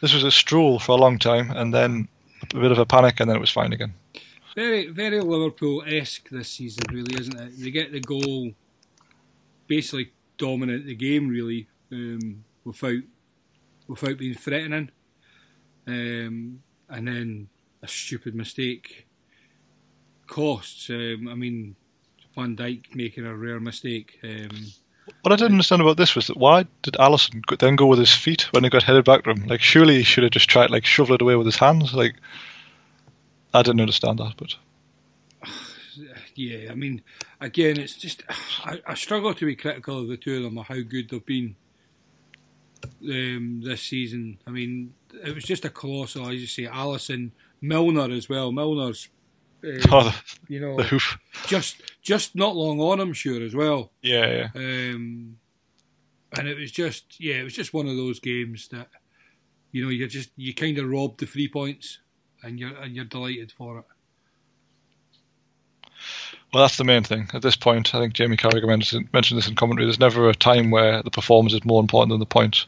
this 0.01 0.13
was 0.13 0.23
a 0.23 0.31
stroll 0.31 0.79
for 0.79 0.93
a 0.93 0.95
long 0.95 1.19
time, 1.19 1.51
and 1.51 1.73
then 1.73 2.07
a 2.53 2.59
bit 2.59 2.71
of 2.71 2.79
a 2.79 2.85
panic, 2.85 3.19
and 3.19 3.29
then 3.29 3.37
it 3.37 3.41
was 3.41 3.49
fine 3.49 3.73
again. 3.73 3.93
Very, 4.55 4.87
very 4.87 5.19
Liverpool 5.19 5.83
esque 5.85 6.29
this 6.29 6.49
season, 6.49 6.83
really, 6.91 7.19
isn't 7.19 7.39
it? 7.39 7.59
They 7.59 7.71
get 7.71 7.91
the 7.91 7.99
goal, 7.99 8.51
basically 9.67 10.11
dominate 10.37 10.85
the 10.85 10.95
game, 10.95 11.27
really, 11.27 11.67
um, 11.91 12.43
without 12.63 13.03
without 13.87 14.17
being 14.17 14.33
threatening, 14.33 14.89
um, 15.87 16.61
and 16.89 17.07
then 17.07 17.49
a 17.83 17.87
stupid 17.87 18.33
mistake 18.33 19.07
costs. 20.27 20.89
Um, 20.89 21.27
I 21.29 21.35
mean, 21.35 21.75
Van 22.35 22.55
Dijk 22.55 22.95
making 22.95 23.25
a 23.25 23.35
rare 23.35 23.59
mistake. 23.59 24.19
Um, 24.23 24.71
What 25.21 25.31
I 25.31 25.35
didn't 25.35 25.53
understand 25.53 25.81
about 25.81 25.97
this 25.97 26.15
was 26.15 26.27
that 26.27 26.37
why 26.37 26.65
did 26.81 26.95
Alisson 26.95 27.43
then 27.59 27.75
go 27.75 27.85
with 27.85 27.99
his 27.99 28.13
feet 28.13 28.51
when 28.51 28.63
he 28.63 28.69
got 28.69 28.83
headed 28.83 29.05
back 29.05 29.23
to 29.23 29.31
him? 29.31 29.45
Like, 29.45 29.61
surely 29.61 29.97
he 29.97 30.03
should 30.03 30.23
have 30.23 30.31
just 30.31 30.49
tried 30.49 30.71
like 30.71 30.85
shovel 30.85 31.15
it 31.15 31.21
away 31.21 31.35
with 31.35 31.45
his 31.45 31.57
hands. 31.57 31.93
Like, 31.93 32.15
I 33.53 33.61
didn't 33.61 33.81
understand 33.81 34.19
that, 34.19 34.33
but 34.37 34.55
yeah, 36.35 36.71
I 36.71 36.75
mean, 36.75 37.01
again, 37.39 37.79
it's 37.79 37.95
just 37.95 38.23
I, 38.65 38.81
I 38.85 38.93
struggle 38.95 39.33
to 39.33 39.45
be 39.45 39.55
critical 39.55 39.99
of 39.99 40.07
the 40.07 40.17
two 40.17 40.37
of 40.37 40.43
them 40.43 40.57
or 40.57 40.63
how 40.63 40.81
good 40.81 41.09
they've 41.09 41.25
been 41.25 41.55
um, 43.03 43.61
this 43.63 43.83
season. 43.83 44.39
I 44.47 44.51
mean, 44.51 44.93
it 45.23 45.35
was 45.35 45.43
just 45.43 45.65
a 45.65 45.69
colossal, 45.69 46.29
as 46.29 46.41
you 46.41 46.47
say, 46.47 46.63
Alisson 46.63 47.31
Milner 47.61 48.11
as 48.11 48.27
well. 48.27 48.51
Milner's, 48.51 49.09
uh, 49.65 49.87
oh, 49.91 50.03
the, 50.03 50.15
you 50.53 50.59
know, 50.59 50.77
the 50.77 50.83
hoof. 50.83 51.17
just 51.47 51.81
just 52.01 52.35
not 52.35 52.55
long 52.55 52.79
on, 52.79 52.99
I'm 52.99 53.13
sure 53.13 53.41
as 53.43 53.55
well. 53.55 53.91
Yeah, 54.01 54.27
yeah. 54.27 54.49
Um, 54.55 55.37
and 56.37 56.47
it 56.47 56.57
was 56.57 56.71
just, 56.71 57.19
yeah, 57.19 57.35
it 57.35 57.43
was 57.43 57.53
just 57.53 57.73
one 57.73 57.87
of 57.87 57.95
those 57.95 58.19
games 58.19 58.67
that, 58.69 58.89
you 59.71 59.83
know, 59.83 59.89
you're 59.89 60.07
just 60.07 60.31
you 60.35 60.53
kind 60.53 60.77
of 60.77 60.89
robbed 60.89 61.19
the 61.19 61.25
three 61.25 61.47
points, 61.47 61.99
and 62.43 62.59
you're 62.59 62.75
and 62.77 62.95
you're 62.95 63.05
delighted 63.05 63.51
for 63.51 63.79
it. 63.79 63.85
Well, 66.53 66.63
that's 66.63 66.77
the 66.77 66.83
main 66.83 67.03
thing. 67.03 67.29
At 67.33 67.41
this 67.41 67.57
point, 67.57 67.93
I 67.93 67.99
think 67.99 68.13
Jamie 68.13 68.37
Carragher 68.37 68.67
mentioned, 68.67 69.09
mentioned 69.11 69.37
this 69.37 69.47
in 69.49 69.55
commentary. 69.55 69.87
There's 69.87 69.99
never 69.99 70.29
a 70.29 70.33
time 70.33 70.71
where 70.71 71.03
the 71.03 71.11
performance 71.11 71.53
is 71.53 71.65
more 71.65 71.81
important 71.81 72.11
than 72.11 72.19
the 72.19 72.25
points. 72.25 72.65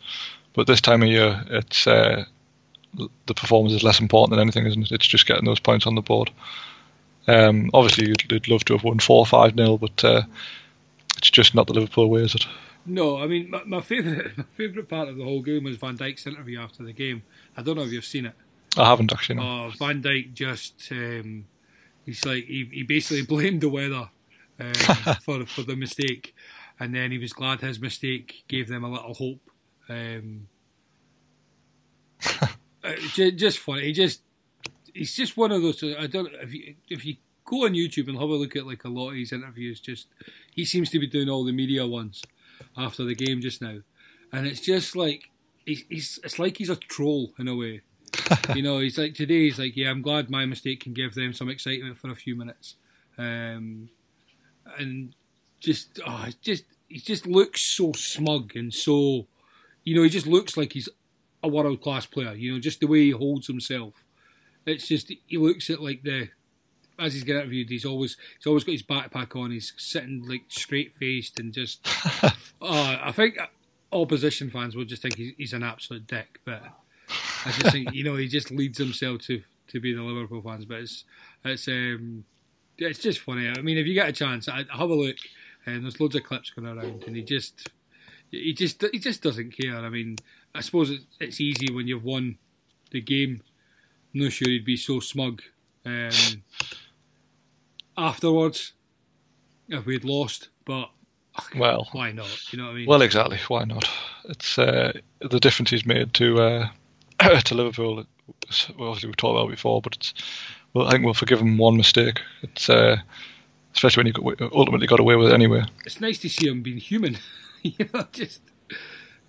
But 0.54 0.68
this 0.68 0.82
time 0.82 1.04
of 1.04 1.08
year, 1.08 1.42
it's 1.50 1.88
uh, 1.88 2.26
the 2.96 3.34
performance 3.34 3.74
is 3.74 3.84
less 3.84 4.00
important 4.00 4.32
than 4.32 4.42
anything, 4.42 4.66
isn't 4.66 4.84
it? 4.84 4.92
It's 4.92 5.08
just 5.08 5.28
getting 5.28 5.46
those 5.46 5.60
points 5.60 5.86
on 5.86 5.96
the 5.96 6.02
board. 6.02 6.32
Um, 7.28 7.70
obviously, 7.74 8.08
you'd, 8.08 8.32
you'd 8.32 8.48
love 8.48 8.64
to 8.66 8.74
have 8.74 8.84
won 8.84 9.00
four 9.00 9.20
or 9.20 9.26
five 9.26 9.56
nil, 9.56 9.78
but 9.78 10.04
uh, 10.04 10.22
it's 11.18 11.30
just 11.30 11.54
not 11.54 11.68
the 11.68 11.74
Liverpool 11.74 12.10
way, 12.10 12.22
is 12.22 12.36
it? 12.36 12.46
No, 12.88 13.18
I 13.18 13.28
mean 13.28 13.50
my, 13.50 13.64
my 13.66 13.82
favorite 13.82 14.38
my 14.38 14.46
favorite 14.56 14.88
part 14.88 15.10
of 15.10 15.18
the 15.18 15.24
whole 15.24 15.42
game 15.42 15.66
was 15.66 15.76
Van 15.78 15.98
Dijk's 15.98 16.26
interview 16.26 16.60
after 16.60 16.84
the 16.84 16.94
game. 16.94 17.24
I 17.56 17.62
don't 17.62 17.76
know 17.76 17.84
if 17.84 17.92
you've 17.92 18.06
seen 18.06 18.26
it. 18.26 18.34
I 18.78 18.86
haven't 18.86 19.12
actually. 19.12 19.36
No. 19.36 19.66
Oh, 19.66 19.72
Van 19.78 20.02
Dijk 20.02 20.34
just 20.34 20.88
um, 20.92 21.46
he's 22.06 22.26
like 22.26 22.46
he, 22.46 22.70
he 22.72 22.84
basically 22.84 23.26
blamed 23.36 23.62
the 23.62 23.70
weather 23.70 24.10
um, 24.60 24.74
for 25.22 25.46
for 25.46 25.64
the 25.64 25.76
mistake, 25.76 26.34
and 26.80 26.96
then 26.96 27.12
he 27.12 27.18
was 27.18 27.34
glad 27.34 27.60
his 27.60 27.80
mistake 27.80 28.44
gave 28.48 28.70
them 28.70 28.86
a 28.86 28.90
little 28.90 29.14
hope. 29.14 29.52
Um, 29.90 30.48
uh, 32.84 32.94
just 33.12 33.60
funny. 33.60 33.84
He 33.84 33.92
just 33.92 34.22
he's 34.98 35.16
just 35.16 35.38
one 35.38 35.52
of 35.52 35.62
those. 35.62 35.84
I 35.84 36.08
don't 36.08 36.32
if 36.42 36.54
you 36.54 36.76
if 36.90 37.06
you 37.06 37.18
go 37.46 37.66
on 37.66 37.74
YouTube 37.74 38.08
and 38.08 38.18
have 38.20 38.30
a 38.30 38.34
look 38.34 38.56
at 38.56 38.68
like 38.68 38.84
a 38.84 38.90
lot 38.90 39.12
of 39.12 39.16
his 39.16 39.32
interviews. 39.32 39.80
Just 39.80 40.08
he 40.52 40.66
seems 40.66 40.90
to 40.92 41.00
be 41.00 41.08
doing 41.08 41.30
all 41.30 41.46
the 41.46 41.52
media 41.52 41.86
ones 41.88 42.24
after 42.76 43.04
the 43.04 43.16
game 43.16 43.42
just 43.42 43.62
now, 43.62 43.80
and 44.32 44.48
it's 44.48 44.62
just 44.62 44.96
like 44.96 45.30
he's, 45.66 45.84
he's 45.90 46.20
it's 46.24 46.40
like 46.40 46.58
he's 46.58 46.70
a 46.70 46.76
troll 46.76 47.34
in 47.38 47.48
a 47.48 47.56
way. 47.56 47.82
you 48.56 48.64
know, 48.64 48.80
he's 48.80 48.98
like 48.98 49.14
today. 49.14 49.44
He's 49.44 49.60
like, 49.60 49.78
yeah, 49.78 49.90
I'm 49.90 50.02
glad 50.02 50.30
my 50.30 50.46
mistake 50.46 50.82
can 50.82 50.94
give 50.94 51.14
them 51.14 51.34
some 51.34 51.50
excitement 51.50 51.98
for 51.98 52.10
a 52.10 52.16
few 52.16 52.36
minutes, 52.36 52.76
um, 53.18 53.90
and 54.78 55.14
just 55.60 56.00
oh, 56.06 56.28
just 56.42 56.66
he 56.88 57.00
just 57.00 57.28
looks 57.28 57.62
so 57.62 57.92
smug 57.92 58.56
and 58.56 58.74
so, 58.74 59.28
you 59.84 59.96
know, 59.96 60.04
he 60.04 60.10
just 60.10 60.28
looks 60.28 60.56
like 60.56 60.74
he's 60.74 60.90
a 61.44 61.48
world 61.48 61.82
class 61.82 62.06
player. 62.06 62.34
You 62.34 62.54
know, 62.54 62.60
just 62.60 62.80
the 62.80 62.88
way 62.88 63.02
he 63.02 63.12
holds 63.12 63.48
himself. 63.48 63.94
It's 64.68 64.88
just 64.88 65.12
he 65.26 65.38
looks 65.38 65.70
at 65.70 65.82
like 65.82 66.04
the 66.04 66.30
as 67.00 67.14
he's 67.14 67.24
getting 67.24 67.42
interviewed, 67.42 67.70
he's 67.70 67.86
always 67.86 68.18
he's 68.38 68.48
always 68.48 68.64
got 68.64 68.72
his 68.74 68.84
backpack 68.84 69.36
on. 69.36 69.52
He's 69.52 69.74
sitting 69.78 70.26
like 70.28 70.44
straight 70.50 70.96
faced 70.96 71.40
and 71.40 71.54
just. 71.54 71.88
oh, 72.24 72.32
I 72.62 73.12
think 73.12 73.38
opposition 73.92 74.50
fans 74.50 74.76
will 74.76 74.86
just 74.86 75.02
think 75.02 75.16
he's, 75.16 75.34
he's 75.38 75.54
an 75.54 75.64
absolute 75.64 76.08
dick, 76.08 76.40
but 76.46 76.62
I 77.46 77.52
just 77.52 77.72
think 77.72 77.94
you 77.94 78.04
know 78.04 78.16
he 78.16 78.28
just 78.28 78.52
leads 78.52 78.78
himself 78.78 79.22
to 79.24 79.42
to 79.70 79.80
be 79.80 79.94
the 79.94 80.02
Liverpool 80.02 80.42
fans. 80.42 80.66
But 80.66 80.80
it's 80.80 81.06
it's 81.44 81.68
um 81.68 82.26
it's 82.78 83.00
just 83.00 83.20
funny. 83.20 83.48
I 83.50 83.62
mean, 83.62 83.78
if 83.78 83.88
you 83.88 83.94
get 83.94 84.10
a 84.10 84.14
chance, 84.14 84.48
I, 84.48 84.66
have 84.72 84.90
a 84.90 84.96
look. 84.96 85.18
And 85.66 85.84
there's 85.84 86.00
loads 86.00 86.16
of 86.16 86.24
clips 86.24 86.50
going 86.50 86.68
around, 86.68 87.04
and 87.06 87.16
he 87.16 87.24
just 87.24 87.70
he 88.32 88.54
just 88.54 88.82
he 88.92 89.00
just 89.00 89.22
doesn't 89.22 89.52
care. 89.52 89.76
I 89.78 89.90
mean, 89.90 90.18
I 90.56 90.62
suppose 90.62 90.98
it's 91.20 91.42
easy 91.42 91.74
when 91.74 91.88
you've 91.88 92.06
won 92.06 92.38
the 92.92 93.02
game. 93.02 93.42
Not 94.18 94.32
sure 94.32 94.50
he'd 94.50 94.66
be 94.66 94.78
so 94.78 95.00
smug 95.00 95.42
um, 95.86 96.12
afterwards 97.98 98.74
if 99.70 99.86
we'd 99.86 100.04
lost, 100.04 100.50
but 100.66 100.90
Well, 101.56 101.88
why 101.92 102.12
not? 102.12 102.52
You 102.52 102.60
know 102.60 102.66
what 102.66 102.72
I 102.72 102.76
mean? 102.76 102.88
Well, 102.88 103.02
exactly. 103.02 103.40
Why 103.48 103.64
not? 103.64 103.90
It's 104.26 104.58
uh, 104.58 104.94
the 105.20 105.40
difference 105.40 105.70
he's 105.70 105.86
made 105.86 106.14
to 106.16 106.42
uh, 106.42 106.70
to 107.42 107.56
Liverpool. 107.56 108.06
It's, 108.48 108.70
well, 108.72 108.90
obviously, 108.90 109.08
we've 109.08 109.18
talked 109.18 109.38
about 109.38 109.48
it 109.48 109.56
before, 109.56 109.82
but 109.82 109.96
it's, 109.96 110.14
well, 110.74 110.88
I 110.88 110.92
think 110.92 111.06
we'll 111.06 111.14
forgive 111.14 111.40
him 111.40 111.58
one 111.58 111.78
mistake. 111.78 112.22
It's 112.42 112.70
uh, 112.70 112.98
especially 113.74 114.02
when 114.02 114.08
he 114.08 114.38
got, 114.40 114.52
ultimately 114.52 114.88
got 114.88 115.00
away 115.00 115.16
with 115.16 115.30
it 115.30 115.34
anyway. 115.34 115.64
it's 115.86 116.02
nice 116.02 116.20
to 116.20 116.30
see 116.30 116.48
him 116.48 116.64
being 116.64 116.78
human. 116.78 117.18
you 117.62 117.90
know, 117.94 118.08
just 118.12 118.42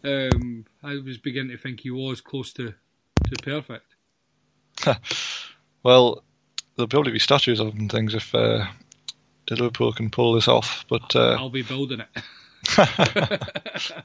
um, 0.02 0.64
I 0.82 0.96
was 0.96 1.18
beginning 1.18 1.50
to 1.50 1.58
think 1.58 1.80
he 1.80 1.90
was 1.90 2.20
close 2.20 2.52
to 2.54 2.74
to 3.24 3.42
perfect. 3.42 3.94
Well, 5.84 6.24
there'll 6.74 6.88
probably 6.88 7.12
be 7.12 7.20
statues 7.20 7.60
of 7.60 7.68
them 7.68 7.78
and 7.78 7.90
things 7.90 8.12
if, 8.12 8.34
uh, 8.34 8.66
Liverpool 9.48 9.92
can 9.92 10.10
pull 10.10 10.32
this 10.32 10.48
off. 10.48 10.84
But 10.88 11.14
uh, 11.14 11.36
I'll 11.38 11.50
be 11.50 11.62
building 11.62 12.00
it. 12.00 12.08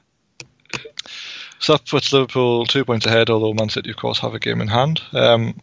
So 1.64 1.72
that 1.72 1.86
puts 1.86 2.12
Liverpool 2.12 2.66
two 2.66 2.84
points 2.84 3.06
ahead, 3.06 3.30
although 3.30 3.54
Man 3.54 3.70
City, 3.70 3.88
of 3.88 3.96
course, 3.96 4.18
have 4.18 4.34
a 4.34 4.38
game 4.38 4.60
in 4.60 4.68
hand. 4.68 5.00
Um, 5.14 5.58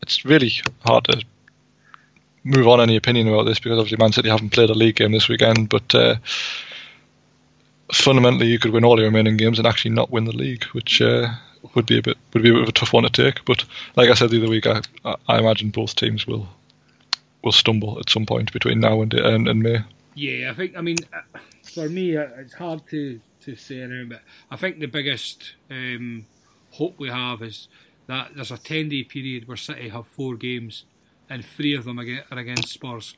it's 0.00 0.24
really 0.24 0.52
hard 0.86 1.06
to 1.06 1.24
move 2.44 2.68
on 2.68 2.80
any 2.80 2.94
opinion 2.94 3.26
about 3.26 3.42
this 3.42 3.58
because 3.58 3.80
obviously 3.80 4.00
Man 4.00 4.12
City 4.12 4.28
haven't 4.28 4.50
played 4.50 4.70
a 4.70 4.74
league 4.74 4.94
game 4.94 5.10
this 5.10 5.28
weekend, 5.28 5.68
but 5.68 5.92
uh, 5.92 6.14
fundamentally 7.92 8.46
you 8.46 8.60
could 8.60 8.70
win 8.70 8.84
all 8.84 8.96
your 8.96 9.08
remaining 9.08 9.36
games 9.36 9.58
and 9.58 9.66
actually 9.66 9.90
not 9.90 10.12
win 10.12 10.24
the 10.24 10.36
league, 10.36 10.62
which 10.66 11.02
uh, 11.02 11.34
would 11.74 11.86
be 11.86 11.98
a 11.98 12.02
bit 12.02 12.16
would 12.32 12.42
be 12.42 12.50
a 12.50 12.54
bit 12.54 12.62
of 12.62 12.68
a 12.68 12.72
tough 12.72 12.92
one 12.92 13.04
to 13.04 13.10
take. 13.10 13.44
But 13.44 13.64
like 13.96 14.10
I 14.10 14.14
said 14.14 14.30
the 14.30 14.38
other 14.38 14.50
week, 14.50 14.66
I, 14.66 14.82
I 15.04 15.38
imagine 15.38 15.70
both 15.70 15.94
teams 15.94 16.26
will 16.26 16.48
will 17.42 17.52
stumble 17.52 17.98
at 17.98 18.10
some 18.10 18.26
point 18.26 18.52
between 18.52 18.80
now 18.80 19.02
and 19.02 19.12
and, 19.14 19.48
and 19.48 19.62
May. 19.62 19.78
Yeah, 20.14 20.50
I 20.50 20.54
think. 20.54 20.76
I 20.76 20.82
mean, 20.82 20.98
uh, 21.12 21.38
for 21.62 21.88
me, 21.88 22.16
uh, 22.16 22.26
it's 22.38 22.54
hard 22.54 22.86
to 22.90 23.20
to 23.42 23.56
say 23.56 23.80
anything, 23.80 24.08
but 24.10 24.22
I 24.50 24.56
think 24.56 24.78
the 24.78 24.86
biggest 24.86 25.54
um, 25.70 26.26
hope 26.70 26.98
we 26.98 27.08
have 27.08 27.42
is 27.42 27.68
that 28.06 28.32
there's 28.34 28.50
a 28.50 28.58
10 28.58 28.88
day 28.88 29.04
period 29.04 29.48
where 29.48 29.56
City 29.56 29.88
have 29.88 30.06
four 30.06 30.36
games 30.36 30.84
and 31.28 31.44
three 31.44 31.74
of 31.74 31.84
them 31.84 31.98
are 31.98 32.38
against 32.38 32.68
Spurs. 32.68 33.16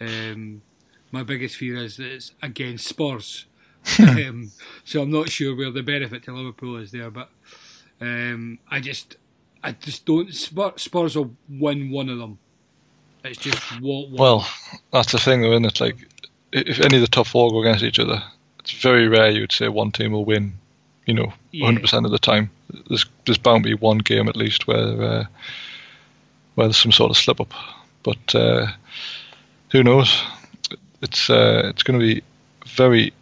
Um, 0.00 0.62
my 1.10 1.22
biggest 1.22 1.56
fear 1.56 1.76
is 1.76 1.96
that 1.96 2.12
it's 2.12 2.32
against 2.42 2.86
Spurs. 2.86 3.46
um, 3.98 4.50
so 4.84 5.02
I'm 5.02 5.10
not 5.10 5.28
sure 5.30 5.56
where 5.56 5.70
the 5.70 5.82
benefit 5.82 6.22
to 6.24 6.32
Liverpool 6.32 6.76
is 6.76 6.90
there, 6.92 7.10
but 7.10 7.30
um, 8.00 8.58
I 8.70 8.80
just, 8.80 9.16
I 9.62 9.72
just 9.72 10.06
don't. 10.06 10.32
Spurs 10.32 11.16
will 11.16 11.34
win 11.48 11.90
one 11.90 12.08
of 12.08 12.18
them. 12.18 12.38
It's 13.24 13.38
just 13.38 13.62
what. 13.80 14.10
Well, 14.10 14.46
that's 14.92 15.12
the 15.12 15.18
thing, 15.18 15.42
though, 15.42 15.52
isn't 15.52 15.64
it? 15.64 15.80
Like, 15.80 15.96
if 16.52 16.80
any 16.80 16.96
of 16.96 17.02
the 17.02 17.08
top 17.08 17.26
four 17.26 17.50
go 17.50 17.60
against 17.60 17.84
each 17.84 17.98
other, 17.98 18.22
it's 18.60 18.72
very 18.72 19.08
rare 19.08 19.30
you 19.30 19.42
would 19.42 19.52
say 19.52 19.68
one 19.68 19.92
team 19.92 20.12
will 20.12 20.24
win. 20.24 20.54
You 21.06 21.14
know, 21.14 21.32
yeah. 21.52 21.70
100% 21.70 22.04
of 22.04 22.10
the 22.10 22.18
time. 22.18 22.50
There's 22.88 23.06
there's 23.24 23.38
bound 23.38 23.64
to 23.64 23.70
be 23.70 23.74
one 23.74 23.98
game 23.98 24.28
at 24.28 24.36
least 24.36 24.66
where 24.66 25.02
uh, 25.02 25.24
where 26.54 26.66
there's 26.66 26.76
some 26.76 26.92
sort 26.92 27.10
of 27.10 27.16
slip 27.16 27.40
up, 27.40 27.54
but 28.02 28.34
uh, 28.34 28.66
who 29.70 29.82
knows? 29.82 30.22
It's 31.00 31.30
uh, 31.30 31.62
it's 31.66 31.82
going 31.82 31.98
to 31.98 32.04
be 32.04 32.22
very 32.66 33.14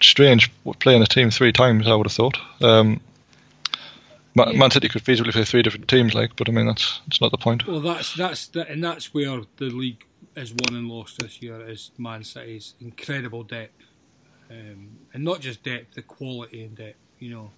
strange 0.00 0.50
playing 0.78 1.02
a 1.02 1.06
team 1.06 1.30
three 1.30 1.52
times. 1.52 1.86
I 1.86 1.94
would 1.94 2.06
have 2.06 2.12
thought. 2.12 2.38
Um, 2.60 3.00
Man, 4.34 4.58
Man 4.58 4.70
City 4.70 4.88
could 4.88 5.02
feasibly 5.02 5.32
play 5.32 5.44
three 5.44 5.62
different 5.62 5.88
teams, 5.88 6.14
like, 6.14 6.36
but 6.36 6.48
I 6.48 6.52
mean 6.52 6.66
that's 6.66 7.00
that's 7.06 7.20
not 7.20 7.32
the 7.32 7.38
point. 7.38 7.66
Well, 7.66 7.80
that's 7.80 8.14
that's 8.14 8.46
the, 8.48 8.68
and 8.68 8.82
that's 8.82 9.12
where 9.12 9.40
the 9.56 9.66
league 9.66 10.04
is 10.36 10.52
won 10.52 10.78
and 10.78 10.88
lost 10.88 11.18
this 11.18 11.42
year 11.42 11.68
is 11.68 11.90
Man 11.98 12.22
City's 12.22 12.74
incredible 12.80 13.42
depth, 13.42 13.82
um, 14.50 14.98
and 15.12 15.24
not 15.24 15.40
just 15.40 15.62
depth, 15.64 15.94
the 15.94 16.02
quality 16.02 16.62
and 16.62 16.76
depth. 16.76 16.98
You 17.18 17.30
know, 17.30 17.50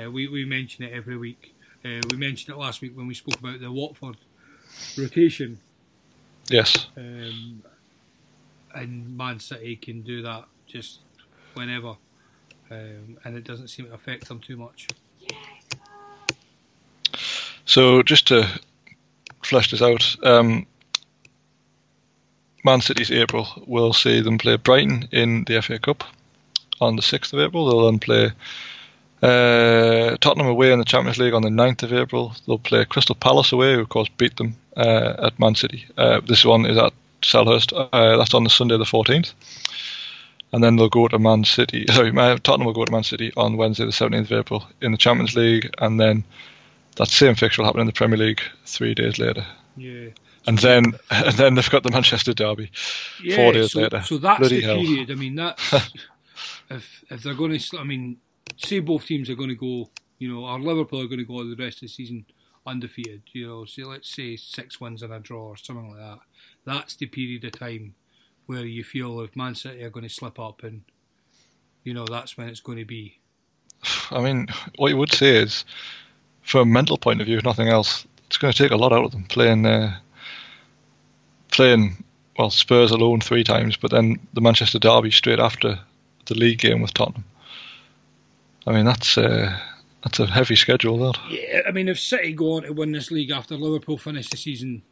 uh, 0.00 0.10
we 0.10 0.28
we 0.28 0.44
mention 0.44 0.84
it 0.84 0.92
every 0.92 1.18
week. 1.18 1.54
Uh, 1.84 2.00
we 2.10 2.16
mentioned 2.16 2.54
it 2.56 2.58
last 2.58 2.80
week 2.80 2.96
when 2.96 3.06
we 3.06 3.14
spoke 3.14 3.38
about 3.38 3.60
the 3.60 3.70
Watford 3.70 4.16
rotation. 4.96 5.60
Yes. 6.48 6.86
Um, 6.96 7.62
and 8.74 9.16
Man 9.16 9.40
City 9.40 9.76
can 9.76 10.02
do 10.02 10.22
that 10.22 10.44
just 10.66 11.00
whenever, 11.58 11.96
um, 12.70 13.18
and 13.24 13.36
it 13.36 13.44
doesn't 13.44 13.68
seem 13.68 13.86
to 13.86 13.94
affect 13.94 14.28
them 14.28 14.40
too 14.40 14.56
much. 14.56 14.88
So 17.64 18.02
just 18.02 18.28
to 18.28 18.48
flesh 19.42 19.70
this 19.70 19.82
out, 19.82 20.16
um, 20.24 20.66
Man 22.64 22.80
City's 22.80 23.10
April 23.10 23.46
will 23.66 23.92
see 23.92 24.20
them 24.20 24.38
play 24.38 24.56
Brighton 24.56 25.08
in 25.12 25.44
the 25.44 25.60
FA 25.60 25.78
Cup 25.78 26.04
on 26.80 26.96
the 26.96 27.02
6th 27.02 27.32
of 27.32 27.40
April. 27.40 27.66
They'll 27.66 27.86
then 27.86 27.98
play 27.98 28.30
uh, 29.22 30.16
Tottenham 30.18 30.46
away 30.46 30.72
in 30.72 30.78
the 30.78 30.84
Champions 30.84 31.18
League 31.18 31.34
on 31.34 31.42
the 31.42 31.48
9th 31.48 31.82
of 31.82 31.92
April. 31.92 32.34
They'll 32.46 32.58
play 32.58 32.84
Crystal 32.84 33.14
Palace 33.14 33.52
away, 33.52 33.74
who 33.74 33.80
of 33.80 33.88
course 33.88 34.08
beat 34.16 34.36
them 34.36 34.56
uh, 34.76 35.26
at 35.26 35.38
Man 35.38 35.54
City. 35.54 35.86
Uh, 35.96 36.20
this 36.20 36.44
one 36.44 36.66
is 36.66 36.78
at 36.78 36.92
Selhurst. 37.22 37.72
Uh, 37.92 38.16
that's 38.16 38.34
on 38.34 38.44
the 38.44 38.50
Sunday 38.50 38.78
the 38.78 38.84
14th. 38.84 39.32
And 40.52 40.64
then 40.64 40.76
they'll 40.76 40.88
go 40.88 41.08
to 41.08 41.18
Man 41.18 41.44
City. 41.44 41.84
Sorry, 41.90 42.12
Tottenham 42.12 42.66
will 42.66 42.72
go 42.72 42.84
to 42.84 42.92
Man 42.92 43.04
City 43.04 43.32
on 43.36 43.56
Wednesday 43.56 43.84
the 43.84 43.90
17th 43.90 44.20
of 44.22 44.32
April 44.32 44.64
in 44.80 44.92
the 44.92 44.98
Champions 44.98 45.34
League, 45.34 45.70
and 45.78 46.00
then 46.00 46.24
that 46.96 47.08
same 47.08 47.34
fixture 47.34 47.62
will 47.62 47.66
happen 47.66 47.80
in 47.80 47.86
the 47.86 47.92
Premier 47.92 48.18
League 48.18 48.40
three 48.64 48.94
days 48.94 49.18
later. 49.18 49.46
Yeah. 49.76 50.08
And 50.46 50.58
then, 50.58 50.94
and 51.10 51.32
then 51.36 51.54
they've 51.54 51.70
got 51.70 51.82
the 51.82 51.90
Manchester 51.90 52.32
derby 52.32 52.70
yeah, 53.22 53.36
four 53.36 53.52
days 53.52 53.72
so, 53.72 53.80
later. 53.80 54.00
So 54.02 54.18
that's 54.18 54.40
Bloody 54.40 54.60
the 54.60 54.66
hell. 54.66 54.76
period. 54.76 55.10
I 55.10 55.14
mean, 55.14 55.34
that's 55.36 55.72
if 56.70 57.04
if 57.10 57.22
they're 57.22 57.34
going 57.34 57.58
to. 57.58 57.78
I 57.78 57.84
mean, 57.84 58.18
say 58.56 58.80
both 58.80 59.06
teams 59.06 59.30
are 59.30 59.34
going 59.34 59.50
to 59.50 59.54
go. 59.54 59.90
You 60.18 60.32
know, 60.34 60.46
or 60.46 60.58
Liverpool 60.58 61.00
are 61.00 61.06
going 61.06 61.18
to 61.18 61.24
go 61.24 61.44
the 61.44 61.54
rest 61.62 61.76
of 61.76 61.82
the 61.82 61.88
season 61.88 62.24
undefeated. 62.66 63.22
You 63.32 63.46
know, 63.46 63.64
say 63.66 63.84
let's 63.84 64.10
say 64.10 64.36
six 64.36 64.80
wins 64.80 65.02
and 65.02 65.12
a 65.12 65.20
draw 65.20 65.48
or 65.48 65.56
something 65.56 65.90
like 65.90 66.00
that. 66.00 66.18
That's 66.64 66.96
the 66.96 67.06
period 67.06 67.44
of 67.44 67.52
time 67.52 67.94
where 68.48 68.64
you 68.64 68.82
feel 68.82 69.20
if 69.20 69.36
Man 69.36 69.54
City 69.54 69.84
are 69.84 69.90
going 69.90 70.08
to 70.08 70.12
slip 70.12 70.40
up, 70.40 70.62
and 70.64 70.82
you 71.84 71.92
know 71.92 72.06
that's 72.06 72.36
when 72.36 72.48
it's 72.48 72.60
going 72.60 72.78
to 72.78 72.84
be. 72.84 73.18
I 74.10 74.20
mean, 74.20 74.48
what 74.76 74.88
you 74.88 74.96
would 74.96 75.12
say 75.12 75.36
is 75.36 75.64
from 76.42 76.62
a 76.62 76.72
mental 76.72 76.96
point 76.96 77.20
of 77.20 77.26
view, 77.26 77.36
if 77.36 77.44
nothing 77.44 77.68
else, 77.68 78.06
it's 78.26 78.38
going 78.38 78.52
to 78.52 78.58
take 78.58 78.72
a 78.72 78.76
lot 78.76 78.92
out 78.92 79.04
of 79.04 79.12
them 79.12 79.24
playing 79.24 79.66
uh, 79.66 79.98
playing 81.50 82.02
well 82.38 82.50
Spurs 82.50 82.90
alone 82.90 83.20
three 83.20 83.44
times, 83.44 83.76
but 83.76 83.90
then 83.90 84.18
the 84.32 84.40
Manchester 84.40 84.78
derby 84.78 85.10
straight 85.10 85.40
after 85.40 85.78
the 86.24 86.34
league 86.34 86.58
game 86.58 86.80
with 86.80 86.94
Tottenham. 86.94 87.24
I 88.66 88.72
mean 88.72 88.86
that's 88.86 89.18
uh, 89.18 89.58
that's 90.02 90.20
a 90.20 90.26
heavy 90.26 90.56
schedule. 90.56 90.98
That 90.98 91.18
yeah, 91.28 91.60
I 91.68 91.70
mean 91.72 91.88
if 91.88 92.00
City 92.00 92.32
go 92.32 92.54
on 92.54 92.62
to 92.62 92.72
win 92.72 92.92
this 92.92 93.10
league 93.10 93.30
after 93.30 93.56
Liverpool 93.56 93.98
finish 93.98 94.30
the 94.30 94.38
season, 94.38 94.82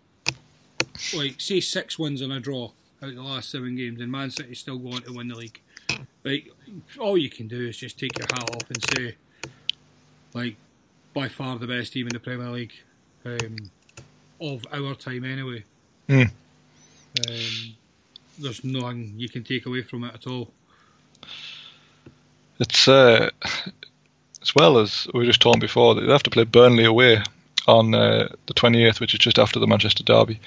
like 1.16 1.40
say 1.40 1.60
six 1.60 1.98
wins 1.98 2.20
and 2.20 2.34
a 2.34 2.38
draw 2.38 2.72
out 3.02 3.14
the 3.14 3.22
last 3.22 3.50
seven 3.50 3.76
games, 3.76 4.00
and 4.00 4.10
Man 4.10 4.30
City 4.30 4.54
still 4.54 4.78
going 4.78 5.02
to 5.02 5.12
win 5.12 5.28
the 5.28 5.34
league, 5.34 5.60
like 6.24 6.50
all 6.98 7.16
you 7.16 7.30
can 7.30 7.48
do 7.48 7.68
is 7.68 7.76
just 7.76 7.98
take 7.98 8.18
your 8.18 8.26
hat 8.32 8.50
off 8.50 8.68
and 8.68 8.84
say, 8.94 9.16
like 10.34 10.56
by 11.14 11.28
far 11.28 11.58
the 11.58 11.66
best 11.66 11.92
team 11.92 12.06
in 12.06 12.12
the 12.12 12.20
Premier 12.20 12.50
League 12.50 12.74
um, 13.24 13.70
of 14.40 14.64
our 14.72 14.94
time, 14.94 15.24
anyway. 15.24 15.64
Mm. 16.08 16.30
Um, 17.28 17.76
there's 18.38 18.62
nothing 18.64 19.14
you 19.16 19.28
can 19.28 19.44
take 19.44 19.66
away 19.66 19.82
from 19.82 20.04
it 20.04 20.14
at 20.14 20.26
all. 20.26 20.50
It's 22.58 22.88
uh, 22.88 23.30
as 24.42 24.54
well 24.54 24.78
as 24.78 25.06
we 25.12 25.20
were 25.20 25.26
just 25.26 25.40
talking 25.40 25.60
before. 25.60 25.94
They 25.94 26.06
have 26.10 26.22
to 26.24 26.30
play 26.30 26.44
Burnley 26.44 26.84
away 26.84 27.22
on 27.66 27.94
uh, 27.94 28.28
the 28.46 28.54
28th, 28.54 29.00
which 29.00 29.14
is 29.14 29.20
just 29.20 29.38
after 29.38 29.58
the 29.58 29.66
Manchester 29.66 30.04
derby. 30.04 30.40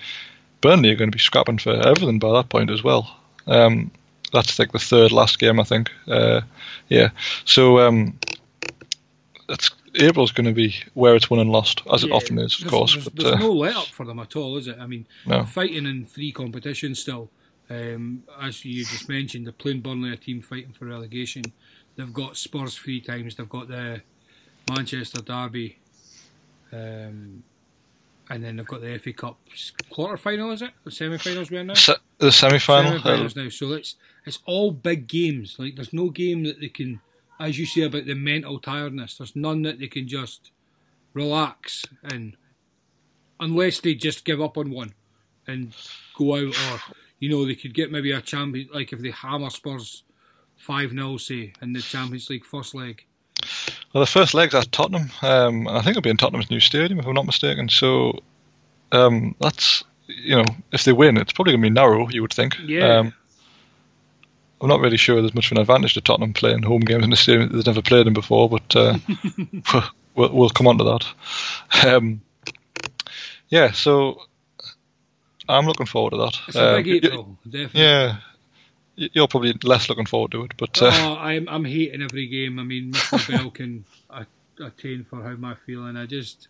Burnley 0.61 0.91
are 0.91 0.95
going 0.95 1.11
to 1.11 1.15
be 1.15 1.21
scrapping 1.21 1.57
for 1.57 1.71
everything 1.71 2.19
by 2.19 2.33
that 2.33 2.49
point 2.49 2.69
as 2.69 2.83
well. 2.83 3.15
Um, 3.47 3.91
that's 4.31 4.59
like 4.59 4.71
the 4.71 4.79
third 4.79 5.11
last 5.11 5.39
game, 5.39 5.59
I 5.59 5.63
think. 5.63 5.91
Uh, 6.07 6.41
yeah, 6.87 7.09
so 7.45 7.79
um, 7.79 8.17
it's 9.47 9.71
April's 9.95 10.31
going 10.31 10.45
to 10.45 10.53
be 10.53 10.75
where 10.93 11.15
it's 11.15 11.29
won 11.29 11.39
and 11.39 11.51
lost, 11.51 11.81
as 11.91 12.03
yeah, 12.03 12.09
it 12.09 12.13
often 12.13 12.37
is, 12.37 12.55
of 12.55 12.61
there's, 12.61 12.71
course. 12.71 12.93
There's, 12.93 13.05
but, 13.05 13.15
there's 13.15 13.35
uh, 13.35 13.39
no 13.39 13.53
let 13.53 13.75
up 13.75 13.87
for 13.87 14.05
them 14.05 14.19
at 14.19 14.35
all, 14.35 14.57
is 14.57 14.67
it? 14.67 14.77
I 14.79 14.87
mean, 14.87 15.07
no. 15.25 15.43
fighting 15.43 15.85
in 15.85 16.05
three 16.05 16.31
competitions 16.31 16.99
still. 16.99 17.29
Um, 17.69 18.23
as 18.41 18.65
you 18.65 18.83
just 18.83 19.07
mentioned, 19.07 19.45
they're 19.45 19.53
playing 19.53 19.81
Burnley, 19.81 20.11
a 20.11 20.17
team 20.17 20.41
fighting 20.41 20.73
for 20.73 20.85
relegation. 20.85 21.43
They've 21.95 22.13
got 22.13 22.37
Spurs 22.37 22.75
three 22.75 23.01
times. 23.01 23.35
They've 23.35 23.49
got 23.49 23.67
the 23.67 24.01
Manchester 24.69 25.21
derby, 25.21 25.77
um, 26.71 27.43
and 28.29 28.43
then 28.43 28.57
they've 28.57 28.67
got 28.67 28.81
the 28.81 28.97
FA 28.99 29.13
Cup 29.13 29.39
quarter 29.89 30.17
final. 30.17 30.51
Is 30.51 30.61
it 30.61 30.71
the 30.83 30.91
semi-finals 30.91 31.49
we're 31.49 31.61
in 31.61 31.67
now? 31.67 31.73
Se- 31.73 31.95
the 32.17 32.31
semi-final. 32.31 32.93
Uh, 32.93 32.97
semi-finals 32.97 33.35
now. 33.35 33.49
So 33.49 33.73
it's 33.73 33.95
it's 34.25 34.39
all 34.45 34.71
big 34.71 35.07
games. 35.07 35.55
Like 35.57 35.75
there's 35.75 35.93
no 35.93 36.09
game 36.09 36.43
that 36.43 36.59
they 36.59 36.69
can 36.69 37.01
as 37.39 37.57
you 37.57 37.65
say 37.65 37.81
about 37.81 38.05
the 38.05 38.15
mental 38.15 38.59
tiredness, 38.59 39.17
there's 39.17 39.35
none 39.35 39.61
that 39.61 39.79
they 39.79 39.87
can 39.87 40.07
just 40.07 40.51
relax 41.13 41.85
and 42.03 42.35
unless 43.39 43.79
they 43.79 43.95
just 43.95 44.25
give 44.25 44.41
up 44.41 44.57
on 44.57 44.69
one 44.69 44.93
and 45.47 45.73
go 46.15 46.35
out 46.35 46.55
or 46.55 46.95
you 47.17 47.29
know 47.29 47.45
they 47.45 47.55
could 47.55 47.73
get 47.73 47.91
maybe 47.91 48.11
a 48.11 48.21
champion 48.21 48.69
like 48.73 48.93
if 48.93 48.99
they 49.01 49.09
hammer 49.09 49.49
Spurs 49.49 50.03
five 50.55 50.91
0 50.91 51.17
say 51.17 51.53
in 51.61 51.73
the 51.73 51.81
Champions 51.81 52.29
League 52.29 52.45
first 52.45 52.75
leg. 52.75 53.05
Well, 53.93 54.01
the 54.01 54.07
first 54.11 54.33
leg's 54.33 54.53
at 54.53 54.71
Tottenham. 54.71 55.09
Um, 55.21 55.67
I 55.67 55.81
think 55.81 55.91
it'll 55.91 56.01
be 56.01 56.09
in 56.09 56.17
Tottenham's 56.17 56.51
new 56.51 56.59
stadium 56.59 56.99
if 56.99 57.07
I'm 57.07 57.13
not 57.13 57.25
mistaken. 57.25 57.69
So 57.69 58.19
um, 58.91 59.35
that's 59.39 59.83
you 60.07 60.35
know 60.35 60.45
if 60.71 60.83
they 60.83 60.93
win, 60.93 61.17
it's 61.17 61.33
probably 61.33 61.53
going 61.53 61.61
to 61.61 61.69
be 61.69 61.73
narrow. 61.73 62.07
You 62.09 62.21
would 62.21 62.33
think. 62.33 62.57
Yeah. 62.63 62.99
Um, 62.99 63.13
I'm 64.61 64.67
not 64.67 64.81
really 64.81 64.97
sure 64.97 65.21
there's 65.21 65.33
much 65.33 65.47
of 65.47 65.53
an 65.53 65.61
advantage 65.61 65.93
to 65.93 66.01
Tottenham 66.01 66.33
playing 66.33 66.63
home 66.63 66.81
games 66.81 67.03
in 67.03 67.09
the 67.09 67.15
stadium. 67.15 67.49
They've 67.49 67.65
never 67.65 67.81
played 67.81 68.07
in 68.07 68.13
before, 68.13 68.49
but 68.49 68.75
uh, 68.75 68.97
we'll, 70.15 70.33
we'll, 70.33 70.49
come 70.49 70.67
on 70.67 70.77
to 70.79 70.83
that. 70.83 71.87
Um, 71.87 72.21
yeah, 73.47 73.71
so 73.71 74.21
I'm 75.47 75.65
looking 75.65 75.85
forward 75.85 76.11
to 76.11 76.17
that. 76.17 76.39
It's 76.47 76.57
a 76.57 76.81
big 76.81 77.05
um, 77.05 77.37
definitely. 77.45 77.81
Yeah, 77.81 78.17
you're 79.13 79.27
probably 79.27 79.53
less 79.63 79.89
looking 79.89 80.05
forward 80.05 80.31
to 80.31 80.43
it, 80.43 80.53
but 80.57 80.81
uh, 80.81 80.91
oh, 80.93 81.15
I'm 81.15 81.47
I'm 81.47 81.65
hating 81.65 82.01
every 82.01 82.27
game. 82.27 82.59
I 82.59 82.63
mean, 82.63 82.91
Mr. 82.91 83.29
Bell 83.37 83.49
can 83.49 83.85
attain 84.59 85.05
for 85.05 85.21
how 85.23 85.29
am 85.29 85.45
I 85.45 85.55
feeling. 85.55 85.97
I 85.97 86.05
just 86.05 86.47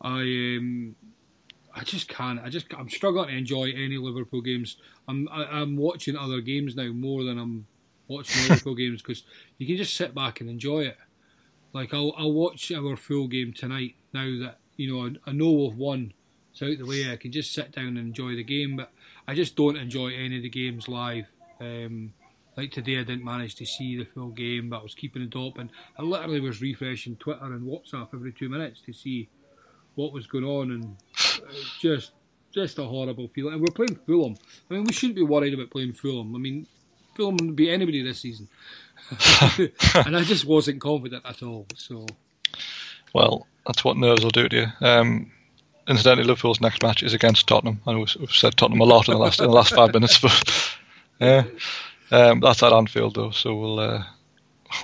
I 0.00 0.20
um 0.20 0.96
I 1.74 1.84
just 1.84 2.08
can't. 2.08 2.40
I 2.40 2.48
just 2.48 2.66
I'm 2.76 2.88
struggling 2.88 3.28
to 3.28 3.36
enjoy 3.36 3.72
any 3.72 3.96
Liverpool 3.96 4.40
games. 4.40 4.76
I'm 5.08 5.28
I, 5.30 5.42
am 5.42 5.48
i 5.50 5.60
am 5.60 5.76
watching 5.76 6.16
other 6.16 6.40
games 6.40 6.76
now 6.76 6.92
more 6.92 7.24
than 7.24 7.38
I'm 7.38 7.66
watching 8.08 8.42
Liverpool 8.48 8.74
games 8.74 9.02
because 9.02 9.24
you 9.58 9.66
can 9.66 9.76
just 9.76 9.96
sit 9.96 10.14
back 10.14 10.40
and 10.40 10.50
enjoy 10.50 10.82
it. 10.82 10.98
Like 11.72 11.94
I'll 11.94 12.14
I'll 12.16 12.32
watch 12.32 12.70
our 12.72 12.96
full 12.96 13.28
game 13.28 13.52
tonight 13.52 13.94
now 14.12 14.38
that 14.42 14.58
you 14.76 14.92
know 14.92 15.06
I, 15.06 15.30
I 15.30 15.32
know 15.32 15.50
we've 15.50 15.76
won. 15.76 16.12
It's 16.52 16.62
out 16.62 16.76
the 16.76 16.84
way. 16.84 17.10
I 17.10 17.16
can 17.16 17.32
just 17.32 17.52
sit 17.54 17.72
down 17.72 17.86
and 17.86 17.98
enjoy 17.98 18.36
the 18.36 18.44
game, 18.44 18.76
but 18.76 18.92
I 19.26 19.34
just 19.34 19.56
don't 19.56 19.76
enjoy 19.76 20.08
any 20.08 20.36
of 20.36 20.42
the 20.42 20.50
games 20.50 20.86
live. 20.86 21.32
Um, 21.62 22.12
like 22.56 22.70
today, 22.70 22.98
I 22.98 23.04
didn't 23.04 23.24
manage 23.24 23.54
to 23.56 23.66
see 23.66 23.96
the 23.96 24.04
full 24.04 24.28
game, 24.28 24.68
but 24.68 24.80
I 24.80 24.82
was 24.82 24.94
keeping 24.94 25.22
it 25.22 25.34
and 25.34 25.70
I 25.98 26.02
literally 26.02 26.40
was 26.40 26.60
refreshing 26.60 27.16
Twitter 27.16 27.44
and 27.44 27.62
WhatsApp 27.62 28.08
every 28.12 28.32
two 28.32 28.48
minutes 28.48 28.80
to 28.82 28.92
see 28.92 29.28
what 29.94 30.12
was 30.12 30.26
going 30.26 30.44
on, 30.44 30.70
and 30.70 30.96
uh, 31.42 31.52
just 31.80 32.12
just 32.52 32.78
a 32.78 32.84
horrible 32.84 33.28
feeling. 33.28 33.54
And 33.54 33.62
we're 33.62 33.74
playing 33.74 33.98
Fulham. 34.06 34.36
I 34.70 34.74
mean, 34.74 34.84
we 34.84 34.92
shouldn't 34.92 35.16
be 35.16 35.22
worried 35.22 35.54
about 35.54 35.70
playing 35.70 35.94
Fulham. 35.94 36.34
I 36.34 36.38
mean, 36.38 36.66
Fulham 37.14 37.36
would 37.40 37.56
be 37.56 37.70
anybody 37.70 38.02
this 38.02 38.20
season, 38.20 38.48
and 39.94 40.16
I 40.16 40.22
just 40.24 40.44
wasn't 40.44 40.80
confident 40.80 41.24
at 41.24 41.42
all. 41.42 41.66
So, 41.76 42.06
well, 43.14 43.46
that's 43.66 43.84
what 43.84 43.96
nerves 43.96 44.24
will 44.24 44.30
do 44.30 44.48
to 44.48 44.56
you. 44.56 44.66
Um, 44.86 45.32
incidentally, 45.88 46.26
Liverpool's 46.26 46.60
next 46.60 46.82
match 46.82 47.02
is 47.02 47.14
against 47.14 47.46
Tottenham. 47.46 47.80
I 47.86 47.92
know 47.92 48.00
we've 48.00 48.30
said 48.30 48.56
Tottenham 48.56 48.80
a 48.80 48.84
lot 48.84 49.08
in 49.08 49.14
the 49.14 49.20
last 49.20 49.40
in 49.40 49.46
the 49.46 49.52
last 49.52 49.74
five 49.74 49.94
minutes, 49.94 50.18
but 50.18 50.76
yeah, 51.22 51.44
um, 52.10 52.40
that's 52.40 52.62
at 52.62 52.72
Anfield 52.72 53.14
though. 53.14 53.30
So 53.30 53.54
we'll 53.54 53.78
uh, 53.78 54.04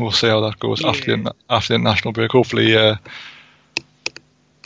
we'll 0.00 0.12
see 0.12 0.28
how 0.28 0.40
that 0.40 0.58
goes 0.58 0.82
yeah. 0.82 0.90
after 0.90 1.16
the 1.16 1.34
after 1.50 1.68
the 1.68 1.74
international 1.76 2.12
break. 2.12 2.32
Hopefully. 2.32 2.76
Uh, 2.76 2.96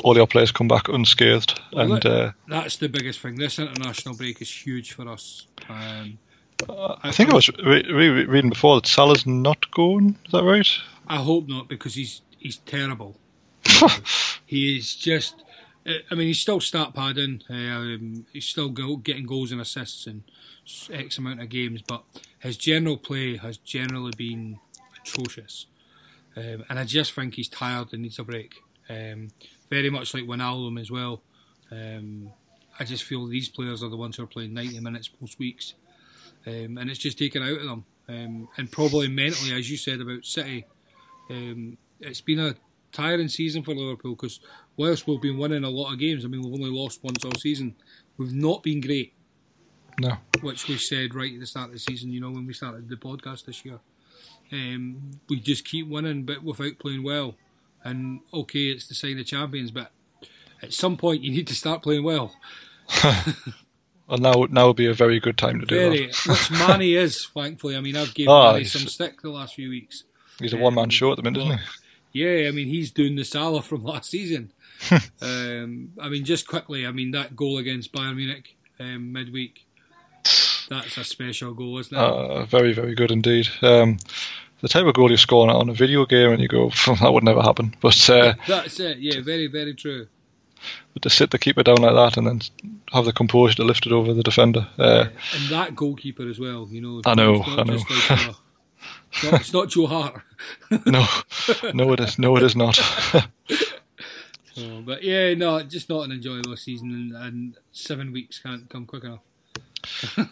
all 0.02 0.16
your 0.16 0.26
players 0.26 0.52
come 0.52 0.68
back 0.68 0.88
unscathed. 0.88 1.60
Well, 1.72 1.92
and 1.92 2.06
uh, 2.06 2.32
that's 2.48 2.76
the 2.76 2.88
biggest 2.88 3.20
thing. 3.20 3.36
This 3.36 3.58
international 3.58 4.16
break 4.16 4.42
is 4.42 4.50
huge 4.50 4.92
for 4.92 5.08
us. 5.08 5.46
Um, 5.68 6.18
I, 6.68 6.96
I, 7.04 7.10
think 7.12 7.30
I, 7.30 7.32
I 7.32 7.34
was 7.36 7.48
re- 7.58 7.86
re- 7.88 8.24
reading 8.24 8.50
before 8.50 8.76
that 8.76 8.86
Salah's 8.86 9.26
not 9.26 9.70
going. 9.70 10.18
Is 10.26 10.32
that 10.32 10.44
right? 10.44 10.68
I 11.06 11.16
hope 11.16 11.48
not 11.48 11.68
because 11.68 11.94
he's 11.94 12.22
he's 12.38 12.56
terrible. 12.58 13.16
he 14.46 14.76
is 14.76 14.94
just. 14.94 15.42
Uh, 15.86 15.94
I 16.10 16.14
mean, 16.14 16.28
he's 16.28 16.40
still 16.40 16.60
start 16.60 16.94
padding. 16.94 17.42
Um, 17.48 18.26
he's 18.32 18.46
still 18.46 18.68
go, 18.68 18.96
getting 18.96 19.26
goals 19.26 19.52
and 19.52 19.60
assists 19.60 20.06
in 20.06 20.24
X 20.92 21.18
amount 21.18 21.40
of 21.40 21.48
games, 21.48 21.82
but 21.82 22.04
his 22.38 22.56
general 22.56 22.96
play 22.96 23.36
has 23.36 23.56
generally 23.56 24.12
been 24.16 24.58
atrocious. 25.00 25.66
Um, 26.36 26.64
and 26.68 26.78
I 26.78 26.84
just 26.84 27.12
think 27.12 27.34
he's 27.34 27.48
tired 27.48 27.92
and 27.92 28.02
needs 28.02 28.18
a 28.18 28.24
break. 28.24 28.54
Um, 28.88 29.28
very 29.68 29.90
much 29.90 30.14
like 30.14 30.24
Wijnaldum 30.24 30.80
as 30.80 30.90
well. 30.90 31.22
Um, 31.70 32.30
I 32.78 32.84
just 32.84 33.04
feel 33.04 33.26
these 33.26 33.48
players 33.48 33.82
are 33.82 33.88
the 33.90 33.96
ones 33.96 34.16
who 34.16 34.24
are 34.24 34.28
playing 34.28 34.54
90 34.54 34.80
minutes 34.80 35.10
most 35.20 35.38
weeks 35.38 35.74
um, 36.46 36.78
and 36.78 36.90
it's 36.90 36.98
just 36.98 37.18
taken 37.18 37.42
out 37.42 37.58
of 37.58 37.62
them. 37.62 37.84
Um, 38.08 38.48
and 38.56 38.70
probably 38.70 39.08
mentally, 39.08 39.52
as 39.52 39.70
you 39.70 39.76
said 39.76 40.00
about 40.00 40.24
City, 40.24 40.66
it's 41.28 42.20
been 42.20 42.40
a 42.40 42.54
tiring 42.90 43.28
season 43.28 43.62
for 43.62 43.74
Liverpool 43.74 44.14
because 44.14 44.40
whilst 44.76 45.06
we've 45.06 45.20
been 45.20 45.38
winning 45.38 45.64
a 45.64 45.70
lot 45.70 45.92
of 45.92 45.98
games, 45.98 46.24
I 46.24 46.28
mean, 46.28 46.42
we've 46.42 46.54
only 46.54 46.70
lost 46.70 47.02
once 47.02 47.24
all 47.24 47.34
season, 47.34 47.74
we've 48.16 48.32
not 48.32 48.62
been 48.62 48.80
great. 48.80 49.14
No. 50.00 50.16
Which 50.40 50.68
we 50.68 50.78
said 50.78 51.14
right 51.14 51.34
at 51.34 51.40
the 51.40 51.46
start 51.46 51.68
of 51.68 51.74
the 51.74 51.78
season, 51.78 52.12
you 52.12 52.20
know, 52.20 52.30
when 52.30 52.46
we 52.46 52.54
started 52.54 52.88
the 52.88 52.96
podcast 52.96 53.44
this 53.44 53.64
year. 53.64 53.80
Um, 54.50 55.20
we 55.28 55.40
just 55.40 55.66
keep 55.66 55.88
winning, 55.88 56.24
but 56.24 56.42
without 56.42 56.78
playing 56.78 57.02
well. 57.02 57.36
And 57.84 58.20
okay, 58.32 58.68
it's 58.68 58.86
the 58.86 58.94
sign 58.94 59.18
of 59.18 59.26
champions, 59.26 59.70
but 59.70 59.90
at 60.62 60.72
some 60.72 60.96
point 60.96 61.22
you 61.22 61.30
need 61.30 61.46
to 61.48 61.54
start 61.54 61.82
playing 61.82 62.04
well. 62.04 62.34
Well, 64.08 64.18
now 64.18 64.46
now 64.50 64.66
would 64.66 64.76
be 64.76 64.88
a 64.88 64.94
very 64.94 65.20
good 65.20 65.38
time 65.38 65.60
to 65.60 65.66
very, 65.66 65.96
do 65.96 66.06
that. 66.08 66.26
which 66.26 66.50
Manny 66.68 66.94
is, 66.94 67.26
thankfully. 67.26 67.76
I 67.76 67.80
mean, 67.80 67.96
I've 67.96 68.12
given 68.12 68.30
oh, 68.30 68.52
Manny 68.52 68.64
some 68.64 68.86
stick 68.86 69.22
the 69.22 69.30
last 69.30 69.54
few 69.54 69.70
weeks. 69.70 70.04
He's 70.38 70.52
a 70.52 70.56
um, 70.56 70.62
one 70.62 70.74
man 70.74 70.90
show 70.90 71.12
at 71.12 71.16
the 71.16 71.22
minute, 71.22 71.40
isn't 71.40 71.58
he? 71.58 71.64
Yeah, 72.12 72.48
I 72.48 72.50
mean, 72.50 72.66
he's 72.66 72.90
doing 72.90 73.16
the 73.16 73.24
Salah 73.24 73.62
from 73.62 73.84
last 73.84 74.10
season. 74.10 74.52
um, 75.22 75.92
I 76.00 76.08
mean, 76.08 76.24
just 76.24 76.46
quickly, 76.46 76.86
I 76.86 76.92
mean, 76.92 77.12
that 77.12 77.36
goal 77.36 77.58
against 77.58 77.92
Bayern 77.92 78.16
Munich 78.16 78.56
um, 78.80 79.12
midweek, 79.12 79.66
that's 80.68 80.96
a 80.96 81.04
special 81.04 81.54
goal, 81.54 81.78
isn't 81.78 81.96
it? 81.96 82.00
Uh, 82.00 82.44
very, 82.46 82.72
very 82.72 82.94
good 82.94 83.10
indeed. 83.10 83.48
Um, 83.60 83.98
the 84.60 84.68
type 84.68 84.86
of 84.86 84.94
goal 84.94 85.10
you 85.10 85.16
score 85.16 85.50
on 85.50 85.68
a 85.68 85.74
video 85.74 86.06
game 86.06 86.30
and 86.30 86.40
you 86.40 86.48
go, 86.48 86.70
that 86.86 87.12
would 87.12 87.24
never 87.24 87.42
happen. 87.42 87.74
But 87.80 88.08
uh, 88.08 88.34
That's 88.46 88.80
it, 88.80 88.98
yeah, 88.98 89.20
very, 89.20 89.48
very 89.48 89.74
true. 89.74 90.06
But 90.94 91.02
to 91.02 91.10
sit 91.10 91.30
the 91.30 91.38
keeper 91.38 91.64
down 91.64 91.78
like 91.78 91.94
that 91.94 92.16
and 92.16 92.26
then 92.26 92.40
have 92.92 93.04
the 93.04 93.12
composure 93.12 93.56
to 93.56 93.64
lift 93.64 93.86
it 93.86 93.92
over 93.92 94.14
the 94.14 94.22
defender. 94.22 94.68
Uh, 94.78 95.06
and 95.34 95.48
that 95.50 95.74
goalkeeper 95.74 96.28
as 96.28 96.38
well, 96.38 96.68
you 96.70 96.80
know. 96.80 97.02
I 97.04 97.14
know, 97.14 97.42
I 97.42 97.64
know. 97.64 97.74
Like 97.74 98.10
a, 98.10 98.34
it's, 99.12 99.24
not, 99.24 99.40
it's 99.40 99.52
not 99.52 99.68
Joe 99.68 99.86
Hart. 99.86 100.22
no, 100.86 101.04
no, 101.74 101.92
it 101.92 102.00
is. 102.00 102.18
No, 102.18 102.36
it 102.36 102.44
is 102.44 102.54
not. 102.54 102.78
So, 104.54 104.82
but 104.82 105.02
yeah, 105.02 105.34
no, 105.34 105.62
just 105.62 105.88
not 105.88 106.02
an 106.02 106.12
enjoyable 106.12 106.56
season, 106.56 106.90
and, 106.90 107.24
and 107.24 107.56
seven 107.72 108.12
weeks 108.12 108.38
can't 108.38 108.68
come 108.68 108.86
quick 108.86 109.04
enough. 109.04 109.22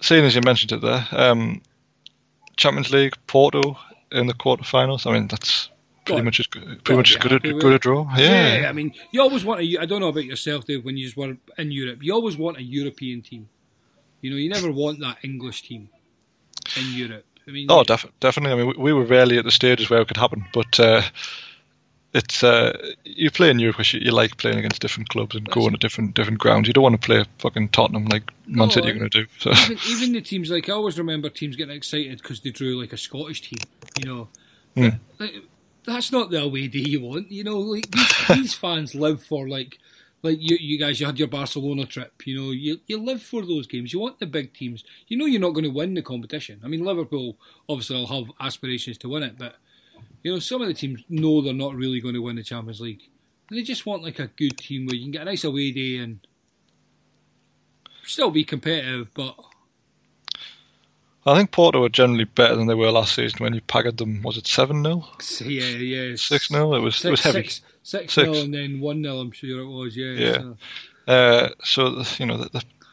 Seeing 0.00 0.24
as 0.24 0.34
you 0.34 0.42
mentioned 0.42 0.72
it 0.72 0.80
there, 0.80 1.06
um, 1.12 1.62
Champions 2.56 2.90
League, 2.90 3.14
Porto 3.26 3.78
in 4.12 4.26
the 4.26 4.34
quarterfinals. 4.34 5.06
I 5.06 5.12
mean, 5.12 5.28
that's 5.28 5.70
pretty 6.04 6.22
much 6.22 6.40
as 6.40 6.46
good, 6.46 6.84
pretty 6.84 6.96
much 6.96 7.10
as 7.10 7.16
good, 7.16 7.32
a, 7.32 7.38
good 7.38 7.72
a 7.72 7.78
draw. 7.78 8.06
Yeah. 8.16 8.60
yeah, 8.60 8.68
I 8.68 8.72
mean, 8.72 8.94
you 9.10 9.20
always 9.20 9.44
want 9.44 9.60
a. 9.60 9.78
I 9.78 9.86
don't 9.86 10.00
know 10.00 10.08
about 10.08 10.24
yourself, 10.24 10.64
Dave. 10.64 10.84
When 10.84 10.96
you 10.96 11.10
were 11.16 11.36
in 11.58 11.70
Europe, 11.70 11.98
you 12.02 12.14
always 12.14 12.36
want 12.36 12.56
a 12.56 12.62
European 12.62 13.22
team. 13.22 13.48
You 14.20 14.30
know, 14.30 14.36
you 14.36 14.48
never 14.48 14.70
want 14.70 15.00
that 15.00 15.18
English 15.22 15.62
team 15.62 15.90
in 16.76 16.92
Europe. 16.92 17.24
I 17.46 17.50
mean, 17.50 17.66
oh, 17.70 17.84
def- 17.84 18.10
definitely. 18.20 18.52
I 18.52 18.64
mean, 18.64 18.74
we, 18.76 18.82
we, 18.84 18.92
were 18.92 19.04
rarely 19.04 19.38
at 19.38 19.44
the 19.44 19.50
stages 19.50 19.88
where 19.88 20.00
it 20.00 20.08
could 20.08 20.16
happen, 20.16 20.46
but 20.52 20.80
uh, 20.80 21.02
it's 22.16 22.42
uh, 22.42 22.92
you 23.04 23.30
play 23.30 23.50
in 23.50 23.58
Europe 23.58 23.76
because 23.76 23.92
you, 23.92 24.00
you, 24.00 24.10
like 24.10 24.38
playing 24.38 24.58
against 24.58 24.80
different 24.80 25.10
clubs 25.10 25.36
and 25.36 25.48
going 25.50 25.72
to 25.72 25.76
different 25.76 26.14
different 26.14 26.38
grounds. 26.38 26.66
You 26.66 26.72
don't 26.72 26.82
want 26.82 27.00
to 27.00 27.06
play 27.06 27.24
fucking 27.38 27.68
Tottenham 27.68 28.06
like 28.06 28.30
Man 28.46 28.68
no, 28.68 28.72
City 28.72 28.90
are 28.90 28.94
going 28.94 29.10
to 29.10 29.22
do. 29.22 29.26
So. 29.38 29.50
Even, 29.50 29.78
even, 29.88 30.12
the 30.12 30.22
teams 30.22 30.50
like 30.50 30.68
I 30.68 30.72
always 30.72 30.98
remember 30.98 31.28
teams 31.28 31.56
getting 31.56 31.76
excited 31.76 32.18
because 32.22 32.40
they 32.40 32.50
drew 32.50 32.80
like 32.80 32.94
a 32.94 32.96
Scottish 32.96 33.42
team. 33.42 33.58
You 33.98 34.04
know, 34.06 34.28
mm. 34.76 34.98
like, 35.18 35.34
that's 35.84 36.10
not 36.10 36.30
the 36.30 36.42
away 36.42 36.68
day 36.68 36.78
you 36.80 37.02
want. 37.02 37.30
You 37.30 37.44
know, 37.44 37.58
like 37.58 37.90
these, 37.90 38.12
these 38.28 38.54
fans 38.54 38.94
live 38.94 39.22
for 39.22 39.46
like 39.46 39.78
like 40.22 40.38
you, 40.40 40.56
you 40.58 40.78
guys, 40.78 40.98
you 40.98 41.06
had 41.06 41.18
your 41.18 41.28
Barcelona 41.28 41.84
trip. 41.84 42.26
You 42.26 42.40
know, 42.40 42.50
you 42.50 42.80
you 42.86 42.98
live 42.98 43.22
for 43.22 43.44
those 43.44 43.66
games. 43.66 43.92
You 43.92 44.00
want 44.00 44.20
the 44.20 44.26
big 44.26 44.54
teams. 44.54 44.84
You 45.06 45.18
know, 45.18 45.26
you're 45.26 45.40
not 45.40 45.52
going 45.52 45.64
to 45.64 45.70
win 45.70 45.92
the 45.92 46.02
competition. 46.02 46.60
I 46.64 46.68
mean, 46.68 46.82
Liverpool 46.82 47.36
obviously 47.68 47.96
will 47.96 48.06
have 48.06 48.32
aspirations 48.40 48.96
to 48.98 49.08
win 49.10 49.22
it, 49.22 49.38
but 49.38 49.56
you 50.22 50.32
know, 50.32 50.38
some 50.38 50.62
of 50.62 50.68
the 50.68 50.74
teams 50.74 51.02
know 51.08 51.40
they're 51.40 51.52
not 51.52 51.74
really 51.74 52.00
going 52.00 52.14
to 52.14 52.22
win 52.22 52.36
the 52.36 52.42
Champions 52.42 52.80
League. 52.80 53.02
And 53.48 53.58
They 53.58 53.62
just 53.62 53.86
want 53.86 54.02
like 54.02 54.18
a 54.18 54.26
good 54.26 54.58
team 54.58 54.86
where 54.86 54.94
you 54.94 55.02
can 55.02 55.12
get 55.12 55.22
a 55.22 55.26
nice 55.26 55.44
away 55.44 55.70
day 55.70 55.98
and 55.98 56.20
still 58.04 58.30
be 58.30 58.44
competitive, 58.44 59.12
but 59.14 59.36
I 61.26 61.36
think 61.36 61.50
Porto 61.50 61.80
were 61.80 61.88
generally 61.88 62.24
better 62.24 62.54
than 62.54 62.68
they 62.68 62.74
were 62.74 62.90
last 62.92 63.16
season 63.16 63.38
when 63.40 63.52
you 63.52 63.60
pagged 63.60 63.98
them. 63.98 64.22
Was 64.22 64.36
it 64.36 64.46
seven 64.46 64.82
0 64.84 65.04
Yeah, 65.40 65.62
yeah, 65.62 66.16
six 66.16 66.48
0 66.48 66.74
It 66.74 66.80
was 66.80 66.96
six, 66.96 67.04
it 67.04 67.10
was 67.10 67.20
heavy. 67.22 67.42
Six, 67.42 67.62
six, 67.82 68.14
six. 68.14 68.32
0 68.32 68.44
and 68.44 68.54
then 68.54 68.80
one 68.80 69.02
0 69.02 69.18
I'm 69.18 69.32
sure 69.32 69.60
it 69.60 69.66
was. 69.66 69.96
Yeah. 69.96 70.12
Yeah. 70.12 70.32
So, 70.34 70.56
uh, 71.12 71.48
so 71.64 72.04
you 72.18 72.26
know 72.26 72.48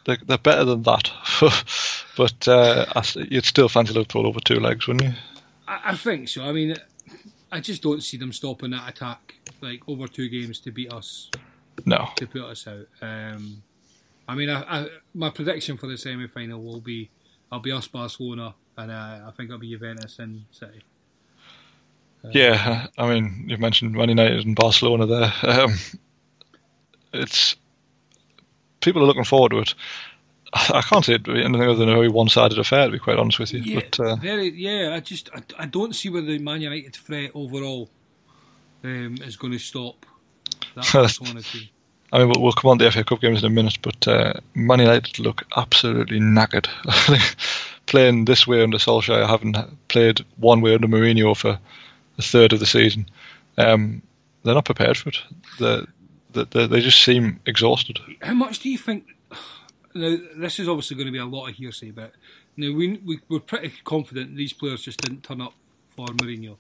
they're, 0.06 0.18
they're 0.26 0.38
better 0.40 0.66
than 0.66 0.84
that, 0.84 1.12
but 2.18 2.48
uh, 2.48 3.02
you'd 3.16 3.46
still 3.46 3.70
fancy 3.70 3.94
Liverpool 3.94 4.28
over 4.28 4.40
two 4.40 4.60
legs, 4.60 4.88
wouldn't 4.88 5.12
you? 5.12 5.20
I, 5.68 5.92
I 5.92 5.96
think 5.96 6.28
so. 6.28 6.44
I 6.44 6.52
mean, 6.52 6.76
I 7.54 7.60
just 7.60 7.84
don't 7.84 8.02
see 8.02 8.18
them 8.18 8.34
stopping 8.34 8.72
that 8.72 8.90
attack 8.90 9.36
like 9.62 9.88
over 9.88 10.08
two 10.08 10.28
games 10.28 10.60
to 10.62 10.72
beat 10.72 10.92
us. 10.92 11.30
No. 11.86 12.10
To 12.16 12.26
put 12.26 12.42
us 12.42 12.68
out. 12.68 12.88
Um, 13.00 13.62
I 14.28 14.34
mean, 14.34 14.50
I, 14.50 14.62
I, 14.64 14.88
my 15.14 15.30
prediction 15.30 15.78
for 15.78 15.86
the 15.86 15.96
semi 15.96 16.28
final 16.28 16.64
will 16.64 16.82
be 16.82 17.12
I'll 17.52 17.60
be 17.60 17.72
us 17.72 17.88
Barcelona, 17.88 18.56
and 18.76 18.92
uh, 18.92 19.20
I 19.28 19.32
think 19.38 19.50
it'll 19.50 19.60
be 19.60 19.70
Juventus 19.70 20.18
and 20.18 20.46
City. 20.50 20.82
Uh, 22.26 22.30
yeah, 22.32 22.88
I 22.98 23.08
mean, 23.08 23.46
you've 23.48 23.60
mentioned 23.60 23.92
Man 23.92 24.10
United 24.10 24.44
and 24.48 24.56
Barcelona 24.56 25.06
there. 25.06 25.34
Um, 25.44 25.76
it's 27.14 27.56
people 28.82 29.04
are 29.04 29.06
looking 29.06 29.26
forward 29.26 29.52
to 29.52 29.60
it. 29.60 29.76
I 30.54 30.82
can't 30.82 31.04
say 31.04 31.16
it 31.16 31.28
anything 31.28 31.64
other 31.64 31.76
than 31.76 31.90
a 31.90 31.94
very 31.94 32.10
one-sided 32.10 32.60
affair, 32.60 32.86
to 32.86 32.92
be 32.92 33.00
quite 33.00 33.18
honest 33.18 33.40
with 33.40 33.54
you. 33.54 33.62
Yeah, 33.62 33.80
but, 33.80 34.00
uh, 34.00 34.16
very. 34.18 34.52
Yeah, 34.52 34.94
I 34.94 35.00
just 35.00 35.30
I, 35.34 35.42
I, 35.58 35.66
don't 35.66 35.96
see 35.96 36.10
where 36.10 36.22
the 36.22 36.38
Man 36.38 36.62
United 36.62 36.96
threat 36.96 37.32
overall 37.34 37.90
um, 38.84 39.18
is 39.22 39.36
going 39.36 39.54
to 39.54 39.60
stop 39.60 40.06
that. 40.76 41.18
I 42.14 42.20
mean, 42.20 42.28
we'll, 42.28 42.44
we'll, 42.44 42.52
come 42.52 42.70
on 42.70 42.78
to 42.78 42.86
the 42.86 42.92
FA 42.92 43.04
Cup 43.04 43.22
games 43.22 43.40
in 43.40 43.52
a 43.52 43.54
minute, 43.54 43.80
but 43.82 44.08
uh, 44.08 44.34
Man 44.54 44.80
United 44.80 45.18
look 45.18 45.44
absolutely 45.58 46.20
knackered. 46.20 46.68
Playing 47.88 48.26
this 48.26 48.46
way 48.46 48.62
under 48.62 48.78
Solskjaer, 48.78 49.28
having 49.28 49.56
played 49.88 50.24
one 50.38 50.62
way 50.62 50.76
under 50.76 50.88
Mourinho 50.88 51.36
for 51.36 51.60
a 52.18 52.22
third 52.22 52.54
of 52.54 52.60
the 52.60 52.66
season, 52.68 53.08
um, 53.58 54.04
they're 54.44 54.54
not 54.54 54.66
prepared 54.66 54.98
for 54.98 55.10
it. 55.10 55.18
They, 55.60 56.44
they, 56.44 56.68
they 56.68 56.82
just 56.82 57.04
seem 57.04 57.40
exhausted. 57.46 58.00
How 58.22 58.36
much 58.36 58.60
do 58.60 58.70
you 58.70 58.78
think? 58.78 59.13
Now, 59.96 60.18
this 60.38 60.60
is 60.60 60.68
obviously 60.68 60.98
going 60.98 61.08
to 61.08 61.12
be 61.12 61.20
a 61.20 61.26
lot 61.26 61.50
of 61.50 61.56
hearsay, 61.56 61.92
but 61.92 62.14
now 62.58 62.74
we, 62.74 63.00
we 63.06 63.20
we're 63.30 63.40
pretty 63.40 63.74
confident 63.84 64.36
these 64.36 64.54
players 64.54 64.82
just 64.84 65.02
didn't 65.02 65.24
turn 65.24 65.42
up 65.42 65.54
for 65.90 66.08
Mourinho. 66.08 66.58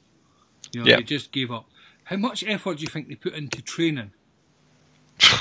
You 0.72 0.82
know, 0.82 0.86
yeah. 0.86 0.98
they 0.98 1.04
just 1.04 1.32
gave 1.32 1.52
up. 1.52 1.66
How 2.06 2.18
much 2.18 2.44
effort 2.46 2.78
do 2.78 2.82
you 2.82 2.88
think 2.88 3.08
they 3.08 3.16
put 3.16 3.34
into 3.34 3.62
training? 3.62 4.12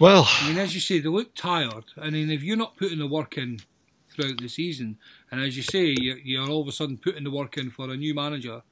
well, 0.00 0.26
I 0.28 0.48
mean, 0.48 0.58
as 0.58 0.74
you 0.74 0.80
say, 0.80 0.98
they 0.98 1.08
look 1.08 1.34
tired. 1.34 1.84
I 1.96 2.10
mean, 2.10 2.30
if 2.30 2.42
you're 2.42 2.56
not 2.56 2.76
putting 2.76 2.98
the 2.98 3.06
work 3.06 3.36
in 3.36 3.60
throughout 4.08 4.38
the 4.38 4.48
season, 4.48 4.98
and 5.30 5.40
as 5.40 5.56
you 5.56 5.62
say, 5.62 5.94
you're, 5.98 6.18
you're 6.18 6.48
all 6.48 6.62
of 6.62 6.68
a 6.68 6.72
sudden 6.72 6.96
putting 6.96 7.24
the 7.24 7.30
work 7.30 7.56
in 7.58 7.70
for 7.70 7.90
a 7.90 7.96
new 7.96 8.14
manager, 8.14 8.62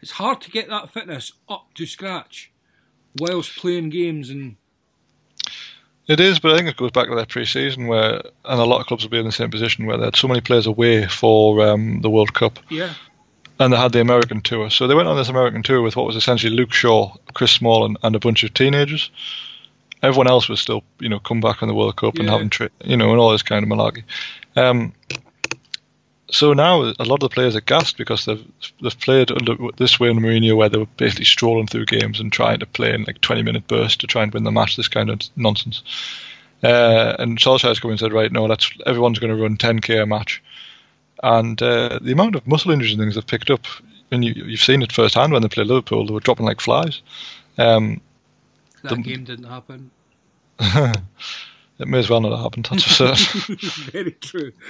it's 0.00 0.12
hard 0.12 0.40
to 0.42 0.50
get 0.50 0.68
that 0.68 0.90
fitness 0.90 1.32
up 1.48 1.74
to 1.74 1.86
scratch 1.86 2.52
whilst 3.18 3.56
playing 3.56 3.90
games 3.90 4.30
and 4.30 4.56
It 6.08 6.20
is, 6.20 6.38
but 6.38 6.52
I 6.52 6.56
think 6.56 6.68
it 6.68 6.76
goes 6.76 6.90
back 6.90 7.08
to 7.08 7.14
their 7.14 7.26
pre-season 7.26 7.86
where, 7.86 8.22
and 8.46 8.60
a 8.60 8.64
lot 8.64 8.80
of 8.80 8.86
clubs 8.86 9.04
will 9.04 9.10
be 9.10 9.18
in 9.18 9.26
the 9.26 9.32
same 9.32 9.50
position 9.50 9.84
where 9.84 9.98
they 9.98 10.06
had 10.06 10.16
so 10.16 10.26
many 10.26 10.40
players 10.40 10.66
away 10.66 11.06
for 11.06 11.60
um, 11.68 12.00
the 12.00 12.08
World 12.10 12.32
Cup, 12.32 12.58
yeah, 12.70 12.94
and 13.60 13.72
they 13.72 13.76
had 13.76 13.92
the 13.92 14.00
American 14.00 14.40
tour. 14.40 14.70
So 14.70 14.86
they 14.86 14.94
went 14.94 15.08
on 15.08 15.16
this 15.16 15.28
American 15.28 15.62
tour 15.62 15.82
with 15.82 15.96
what 15.96 16.06
was 16.06 16.16
essentially 16.16 16.54
Luke 16.54 16.72
Shaw, 16.72 17.14
Chris 17.34 17.52
Smalling, 17.52 17.96
and 18.02 18.16
a 18.16 18.18
bunch 18.20 18.42
of 18.42 18.54
teenagers. 18.54 19.10
Everyone 20.02 20.28
else 20.28 20.48
was 20.48 20.60
still, 20.60 20.82
you 21.00 21.08
know, 21.08 21.18
come 21.18 21.40
back 21.40 21.60
on 21.62 21.68
the 21.68 21.74
World 21.74 21.96
Cup 21.96 22.14
and 22.14 22.24
Yeah. 22.26 22.30
having, 22.32 22.50
tra- 22.50 22.70
you 22.84 22.96
know, 22.96 23.10
and 23.10 23.20
all 23.20 23.32
this 23.32 23.42
kind 23.42 23.62
of 23.64 23.68
malarkey. 23.68 24.04
Um, 24.56 24.94
so 26.30 26.52
now 26.52 26.82
a 26.82 27.04
lot 27.04 27.14
of 27.14 27.20
the 27.20 27.28
players 27.34 27.56
are 27.56 27.60
gassed 27.62 27.96
because 27.96 28.24
they've 28.24 28.44
they've 28.82 29.00
played 29.00 29.30
under 29.30 29.56
this 29.76 29.98
way 29.98 30.10
in 30.10 30.18
Mourinho 30.18 30.56
where 30.56 30.68
they 30.68 30.78
were 30.78 30.86
basically 30.96 31.24
strolling 31.24 31.66
through 31.66 31.86
games 31.86 32.20
and 32.20 32.32
trying 32.32 32.58
to 32.60 32.66
play 32.66 32.92
in 32.94 33.04
like 33.04 33.20
20 33.20 33.42
minute 33.42 33.66
bursts 33.66 33.96
to 33.98 34.06
try 34.06 34.22
and 34.22 34.32
win 34.32 34.44
the 34.44 34.50
match. 34.52 34.76
This 34.76 34.88
kind 34.88 35.10
of 35.10 35.20
nonsense. 35.36 35.82
Uh, 36.62 37.14
and 37.18 37.38
Solskjaer's 37.38 37.78
come 37.80 37.92
and 37.92 38.00
said, 38.00 38.12
right, 38.12 38.32
no, 38.32 38.48
that's 38.48 38.70
everyone's 38.84 39.20
going 39.20 39.34
to 39.34 39.40
run 39.42 39.56
10k 39.56 40.02
a 40.02 40.06
match. 40.06 40.42
And 41.22 41.60
uh, 41.62 41.98
the 42.02 42.12
amount 42.12 42.34
of 42.36 42.46
muscle 42.46 42.72
injuries 42.72 42.92
and 42.92 43.00
things 43.00 43.14
they've 43.14 43.26
picked 43.26 43.50
up, 43.50 43.64
and 44.10 44.24
you, 44.24 44.32
you've 44.34 44.60
seen 44.60 44.82
it 44.82 44.92
firsthand 44.92 45.32
when 45.32 45.42
they 45.42 45.48
played 45.48 45.66
Liverpool, 45.68 46.04
they 46.06 46.12
were 46.12 46.20
dropping 46.20 46.46
like 46.46 46.60
flies. 46.60 47.00
Um, 47.58 48.00
that 48.82 48.96
The- 48.96 49.02
game 49.02 49.24
didn't 49.24 49.44
happen. 49.46 49.90
it 51.78 51.88
may 51.88 51.98
as 51.98 52.10
well 52.10 52.20
not 52.20 52.32
have 52.32 52.40
happened, 52.40 52.68
that's 52.70 52.84
for 52.84 53.14
certain. 53.14 53.56
Very 53.92 54.12
true. 54.12 54.52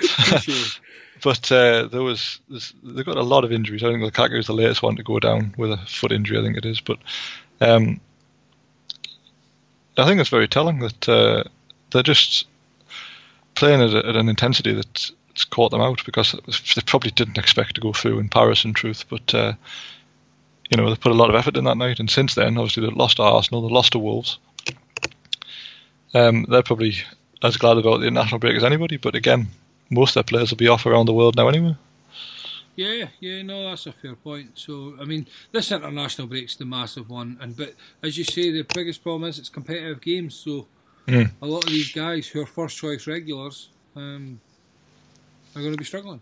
But 1.22 1.50
uh, 1.50 1.86
there 1.86 2.02
was—they've 2.02 3.04
got 3.04 3.16
a 3.16 3.22
lot 3.22 3.44
of 3.44 3.52
injuries. 3.52 3.82
I 3.82 3.88
think 3.88 4.02
Lukaku 4.02 4.38
is 4.38 4.46
the 4.46 4.52
latest 4.52 4.82
one 4.82 4.96
to 4.96 5.02
go 5.02 5.18
down 5.18 5.54
with 5.58 5.72
a 5.72 5.78
foot 5.78 6.12
injury. 6.12 6.38
I 6.38 6.42
think 6.42 6.56
it 6.56 6.64
is, 6.64 6.80
but 6.80 6.98
um, 7.60 8.00
I 9.96 10.06
think 10.06 10.20
it's 10.20 10.30
very 10.30 10.46
telling 10.46 10.78
that 10.78 11.08
uh, 11.08 11.44
they're 11.90 12.02
just 12.02 12.46
playing 13.56 13.80
at, 13.80 13.94
a, 13.94 14.08
at 14.08 14.16
an 14.16 14.28
intensity 14.28 14.72
that's 14.72 15.10
it's 15.30 15.44
caught 15.44 15.70
them 15.70 15.80
out 15.80 16.04
because 16.04 16.32
they 16.32 16.82
probably 16.86 17.10
didn't 17.10 17.38
expect 17.38 17.74
to 17.74 17.80
go 17.80 17.92
through 17.92 18.18
in 18.18 18.28
Paris. 18.28 18.64
In 18.64 18.74
truth, 18.74 19.04
but 19.08 19.34
uh, 19.34 19.52
you 20.70 20.76
know 20.76 20.88
they 20.88 20.96
put 20.96 21.12
a 21.12 21.16
lot 21.16 21.30
of 21.30 21.36
effort 21.36 21.56
in 21.56 21.64
that 21.64 21.76
night, 21.76 21.98
and 21.98 22.10
since 22.10 22.34
then, 22.34 22.58
obviously 22.58 22.84
they've 22.84 22.96
lost 22.96 23.16
to 23.16 23.22
Arsenal, 23.22 23.62
they've 23.62 23.72
lost 23.72 23.92
to 23.92 23.98
Wolves. 23.98 24.38
Um, 26.14 26.46
they're 26.48 26.62
probably 26.62 26.94
as 27.42 27.56
glad 27.56 27.76
about 27.78 27.98
the 28.00 28.06
international 28.06 28.38
break 28.38 28.56
as 28.56 28.64
anybody. 28.64 28.96
But 28.96 29.14
again, 29.14 29.48
most 29.90 30.10
of 30.10 30.14
their 30.14 30.22
players 30.24 30.50
will 30.50 30.56
be 30.56 30.68
off 30.68 30.86
around 30.86 31.06
the 31.06 31.12
world 31.12 31.36
now 31.36 31.48
anyway. 31.48 31.76
Yeah, 32.76 33.08
yeah, 33.18 33.42
no, 33.42 33.68
that's 33.68 33.86
a 33.86 33.92
fair 33.92 34.14
point. 34.14 34.52
So, 34.54 34.94
I 35.00 35.04
mean, 35.04 35.26
this 35.50 35.72
international 35.72 36.28
break's 36.28 36.54
the 36.54 36.64
massive 36.64 37.10
one, 37.10 37.36
and 37.40 37.56
but 37.56 37.74
as 38.04 38.16
you 38.16 38.22
say, 38.22 38.52
the 38.52 38.64
biggest 38.72 39.02
problem 39.02 39.28
is 39.28 39.36
it's 39.38 39.48
competitive 39.48 40.00
games. 40.00 40.34
So, 40.34 40.66
Mm. 41.08 41.30
a 41.40 41.46
lot 41.46 41.64
of 41.64 41.70
these 41.70 41.90
guys 41.90 42.28
who 42.28 42.42
are 42.42 42.46
first 42.46 42.76
choice 42.76 43.06
regulars 43.06 43.70
um, 43.96 44.38
are 45.56 45.62
going 45.62 45.72
to 45.72 45.78
be 45.78 45.84
struggling. 45.84 46.20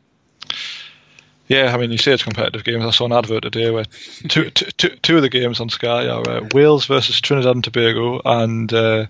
Yeah, 1.49 1.74
I 1.74 1.76
mean, 1.76 1.91
you 1.91 1.99
say 1.99 2.12
it's 2.12 2.22
competitive 2.22 2.62
games. 2.64 2.84
I 2.84 2.91
saw 2.91 3.07
an 3.07 3.12
advert 3.12 3.43
today 3.43 3.70
where 3.70 3.84
two, 4.28 4.51
two, 4.51 4.70
two, 4.76 4.91
two 5.03 5.16
of 5.16 5.22
the 5.22 5.28
games 5.28 5.59
on 5.61 5.68
Sky 5.70 6.07
are 6.09 6.28
uh, 6.28 6.49
Wales 6.55 6.87
versus 6.87 7.20
Trinidad 7.20 7.55
and 7.57 7.64
Tobago 7.64 8.20
and 8.24 8.72
uh, 8.72 9.07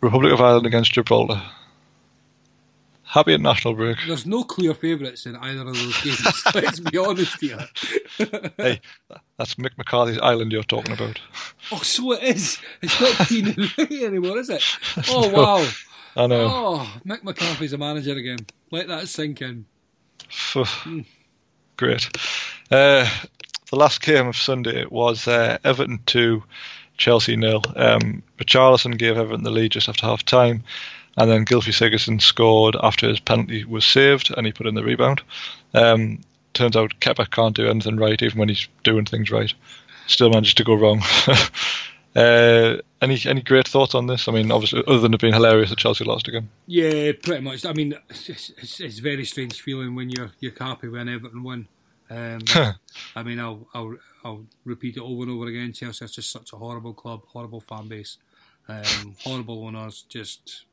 Republic 0.00 0.32
of 0.32 0.40
Ireland 0.40 0.66
against 0.66 0.92
Gibraltar. 0.92 1.42
Happy 3.02 3.34
international 3.34 3.74
break. 3.74 3.98
There's 4.06 4.26
no 4.26 4.42
clear 4.42 4.74
favourites 4.74 5.26
in 5.26 5.36
either 5.36 5.60
of 5.60 5.74
those 5.74 6.02
games. 6.02 6.42
let's 6.54 6.80
be 6.80 6.98
honest 6.98 7.40
here. 7.40 7.66
hey, 8.58 8.80
that's 9.38 9.54
Mick 9.54 9.78
McCarthy's 9.78 10.18
island 10.18 10.52
you're 10.52 10.64
talking 10.64 10.92
about. 10.92 11.18
Oh, 11.70 11.78
so 11.78 12.12
it 12.12 12.22
is. 12.24 12.58
It's 12.82 13.00
not 13.00 13.14
Keenan 13.28 13.70
Ray 13.78 14.04
anymore, 14.04 14.38
is 14.38 14.50
it? 14.50 14.62
Oh 15.08 15.28
wow. 15.30 15.66
I 16.16 16.26
know. 16.26 16.48
Oh, 16.50 17.00
Mick 17.06 17.22
McCarthy's 17.22 17.72
a 17.72 17.78
manager 17.78 18.12
again. 18.12 18.40
Let 18.70 18.88
that 18.88 19.08
sink 19.08 19.40
in. 19.40 19.66
Great. 21.76 22.08
Uh, 22.70 23.08
the 23.70 23.76
last 23.76 24.02
game 24.02 24.26
of 24.26 24.36
Sunday 24.36 24.84
was 24.90 25.28
uh, 25.28 25.58
Everton 25.64 26.00
2, 26.06 26.42
Chelsea 26.96 27.36
nil. 27.36 27.62
Um, 27.74 28.22
Richarlison 28.38 28.98
gave 28.98 29.16
Everton 29.16 29.44
the 29.44 29.50
lead 29.50 29.72
just 29.72 29.88
after 29.88 30.06
half 30.06 30.24
time, 30.24 30.64
and 31.16 31.30
then 31.30 31.44
Gylfi 31.44 31.72
Sigurdsson 31.72 32.20
scored 32.20 32.76
after 32.80 33.08
his 33.08 33.20
penalty 33.20 33.64
was 33.64 33.84
saved 33.84 34.32
and 34.36 34.46
he 34.46 34.52
put 34.52 34.66
in 34.66 34.74
the 34.74 34.84
rebound. 34.84 35.22
Um, 35.74 36.20
turns 36.54 36.76
out 36.76 37.00
Kepa 37.00 37.30
can't 37.30 37.56
do 37.56 37.68
anything 37.68 37.96
right, 37.96 38.20
even 38.20 38.38
when 38.38 38.48
he's 38.48 38.68
doing 38.84 39.04
things 39.04 39.30
right. 39.30 39.52
Still 40.06 40.30
manages 40.30 40.54
to 40.54 40.64
go 40.64 40.74
wrong. 40.74 41.02
uh, 42.16 42.76
any 43.02 43.20
any 43.26 43.42
great 43.42 43.68
thoughts 43.68 43.94
on 43.94 44.06
this? 44.06 44.28
I 44.28 44.32
mean, 44.32 44.50
obviously, 44.50 44.82
other 44.86 45.00
than 45.00 45.14
it 45.14 45.20
being 45.20 45.34
hilarious 45.34 45.70
that 45.70 45.78
Chelsea 45.78 46.04
lost 46.04 46.28
again. 46.28 46.48
Yeah, 46.66 47.12
pretty 47.22 47.42
much. 47.42 47.66
I 47.66 47.72
mean, 47.72 47.94
it's, 48.08 48.28
it's, 48.28 48.80
it's 48.80 48.98
a 48.98 49.02
very 49.02 49.24
strange 49.24 49.60
feeling 49.60 49.94
when 49.94 50.10
you're 50.10 50.32
you're 50.40 50.52
happy 50.58 50.88
when 50.88 51.08
Everton 51.08 51.42
win. 51.42 51.68
Um, 52.08 52.40
I 53.16 53.22
mean, 53.22 53.38
I'll, 53.40 53.66
I'll 53.74 53.96
I'll 54.24 54.44
repeat 54.64 54.96
it 54.96 55.02
over 55.02 55.22
and 55.22 55.32
over 55.32 55.46
again. 55.46 55.72
Chelsea 55.72 56.04
is 56.04 56.12
just 56.12 56.30
such 56.30 56.52
a 56.52 56.56
horrible 56.56 56.94
club, 56.94 57.22
horrible 57.26 57.60
fan 57.60 57.88
base, 57.88 58.18
um, 58.68 59.16
horrible 59.22 59.64
owners. 59.66 60.04
Just 60.08 60.64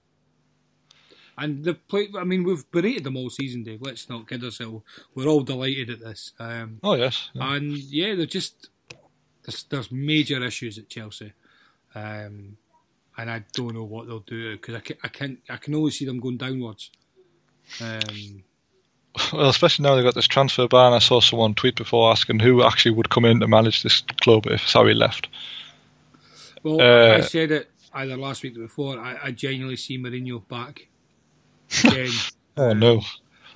and 1.38 1.64
the 1.64 1.74
play. 1.74 2.10
I 2.18 2.24
mean, 2.24 2.44
we've 2.44 2.70
berated 2.72 3.04
them 3.04 3.18
all 3.18 3.30
season, 3.30 3.64
Dave. 3.64 3.82
Let's 3.82 4.10
not 4.10 4.28
kid 4.28 4.44
ourselves. 4.44 4.84
We're 5.16 5.28
all 5.28 5.42
delighted 5.42 5.90
at 5.90 6.00
this. 6.02 6.34
Um, 6.40 6.80
Oh 6.84 6.94
yes, 6.96 7.30
yeah. 7.34 7.54
and 7.56 7.72
yeah, 7.78 8.16
they're 8.16 8.26
just 8.26 8.70
there's, 9.44 9.64
there's 9.64 9.92
major 9.92 10.44
issues 10.44 10.78
at 10.78 10.90
Chelsea, 10.90 11.34
um, 11.96 12.58
and 13.18 13.32
I 13.32 13.44
don't 13.54 13.74
know 13.74 13.84
what 13.84 14.06
they'll 14.08 14.20
do 14.20 14.52
because 14.54 14.76
I 14.76 14.80
can, 14.82 14.98
I 15.04 15.08
can 15.08 15.38
I 15.50 15.58
can 15.58 15.74
only 15.76 15.92
see 15.92 16.06
them 16.06 16.20
going 16.20 16.38
downwards. 16.38 16.92
Um, 17.82 18.44
Well, 19.32 19.50
especially 19.50 19.84
now 19.84 19.96
they've 19.96 20.04
got 20.04 20.16
this 20.16 20.28
transfer 20.28 20.68
ban. 20.68 20.94
I 20.94 21.00
saw 21.00 21.20
someone 21.22 21.54
tweet 21.54 21.76
before 21.76 22.12
asking 22.12 22.40
who 22.40 22.64
actually 22.64 22.92
would 22.96 23.10
come 23.10 23.26
in 23.26 23.40
to 23.42 23.48
manage 23.48 23.84
this 23.84 24.02
club 24.22 24.48
if 24.48 24.62
Sarri 24.62 24.96
left. 24.96 25.28
well, 26.64 26.82
Uh, 26.82 27.18
I 27.18 27.22
said 27.22 27.52
it 27.52 27.70
either 27.94 28.18
last 28.18 28.42
week 28.42 28.58
or 28.58 28.62
before. 28.62 28.98
I, 29.00 29.18
I 29.26 29.32
genuinely 29.32 29.76
see 29.78 29.98
Mourinho 30.00 30.48
back 30.48 30.88
again. 31.84 32.10
Oh 32.56 32.72
no. 32.74 33.02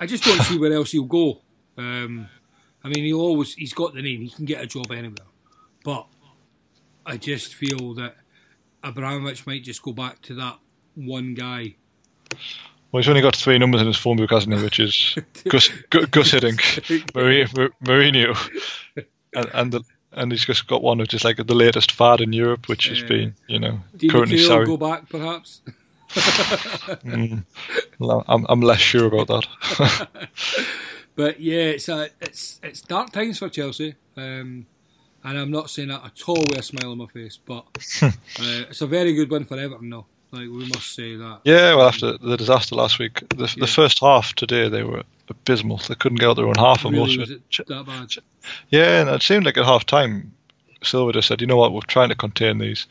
I 0.00 0.06
just 0.06 0.24
don't 0.24 0.40
see 0.42 0.58
where 0.58 0.72
else 0.72 0.90
he'll 0.90 1.04
go. 1.04 1.40
Um, 1.76 2.28
I 2.82 2.88
mean, 2.88 3.04
he'll 3.04 3.20
always 3.20 3.54
he's 3.54 3.72
got 3.72 3.94
the 3.94 4.02
name. 4.02 4.20
He 4.22 4.28
can 4.30 4.44
get 4.44 4.60
a 4.60 4.66
job 4.66 4.90
anywhere, 4.90 5.26
but 5.84 6.06
I 7.06 7.16
just 7.16 7.54
feel 7.54 7.94
that 7.94 8.16
Abramovich 8.82 9.46
might 9.46 9.62
just 9.62 9.82
go 9.82 9.92
back 9.92 10.20
to 10.22 10.34
that 10.34 10.58
one 10.96 11.34
guy. 11.34 11.76
Well, 12.90 13.02
he's 13.02 13.08
only 13.08 13.20
got 13.20 13.36
three 13.36 13.58
numbers 13.58 13.80
in 13.82 13.86
his 13.86 13.96
phone 13.98 14.16
book, 14.16 14.30
hasn't 14.30 14.56
he? 14.56 14.62
Which 14.62 14.80
is 14.80 15.16
Gus, 15.48 15.68
Gu- 15.90 16.06
Gus 16.06 16.30
Hiddink, 16.32 16.60
Mourinho, 17.84 18.36
and 19.34 19.50
and, 19.52 19.72
the, 19.72 19.82
and 20.12 20.32
he's 20.32 20.44
just 20.46 20.66
got 20.66 20.82
one 20.82 21.00
of 21.00 21.08
just 21.08 21.24
like 21.24 21.36
the 21.36 21.54
latest 21.54 21.92
fad 21.92 22.20
in 22.20 22.32
Europe, 22.32 22.68
which 22.68 22.88
has 22.88 23.02
been, 23.02 23.34
you 23.46 23.58
know, 23.58 23.80
Di 23.96 24.08
currently 24.08 24.38
sorry. 24.38 24.66
go 24.66 24.76
back 24.76 25.08
perhaps. 25.08 25.60
Well, 27.98 28.24
I'm 28.28 28.46
I'm 28.48 28.60
less 28.62 28.78
sure 28.80 29.06
about 29.06 29.26
that. 29.26 30.08
But 31.16 31.40
yeah, 31.40 31.62
it's 31.74 31.88
a, 31.88 32.10
it's 32.20 32.60
it's 32.62 32.80
dark 32.80 33.10
times 33.10 33.38
for 33.40 33.48
Chelsea, 33.48 33.96
um, 34.16 34.66
and 35.24 35.38
I'm 35.38 35.50
not 35.50 35.68
saying 35.68 35.88
that 35.88 36.04
at 36.04 36.28
all 36.28 36.36
with 36.48 36.58
a 36.58 36.62
smile 36.62 36.92
on 36.92 36.98
my 36.98 37.06
face. 37.06 37.38
But 37.44 37.66
uh, 38.02 38.12
it's 38.70 38.80
a 38.82 38.86
very 38.86 39.12
good 39.14 39.28
win 39.28 39.44
for 39.44 39.58
Everton, 39.58 39.90
though. 39.90 40.06
Like 40.30 40.42
we 40.42 40.66
must 40.68 40.94
say 40.94 41.16
that. 41.16 41.40
yeah, 41.44 41.74
well, 41.74 41.88
after 41.88 42.18
the 42.18 42.36
disaster 42.36 42.74
last 42.74 42.98
week, 42.98 43.22
the 43.30 43.44
Yeah. 43.44 43.60
the 43.60 43.66
first 43.66 44.00
half 44.00 44.34
today 44.34 44.68
they 44.68 44.82
were 44.82 45.02
abysmal. 45.28 45.78
They 45.88 45.94
couldn't 45.94 46.18
get 46.20 46.28
out 46.28 46.36
their 46.36 46.46
own 46.46 46.54
half 46.56 46.84
most 46.84 46.92
really, 46.94 47.18
was 47.18 47.30
it. 47.30 47.66
that 47.68 47.86
bad? 47.86 48.10
Yeah, 48.70 49.00
and 49.00 49.08
it 49.10 49.22
seemed 49.22 49.46
like 49.46 49.56
at 49.56 49.64
half 49.64 49.86
time, 49.86 50.32
Silva 50.82 51.12
just 51.12 51.28
said, 51.28 51.40
"You 51.40 51.46
know 51.46 51.56
what? 51.56 51.72
We're 51.72 51.80
trying 51.80 52.10
to 52.10 52.14
contain 52.14 52.58
these. 52.58 52.86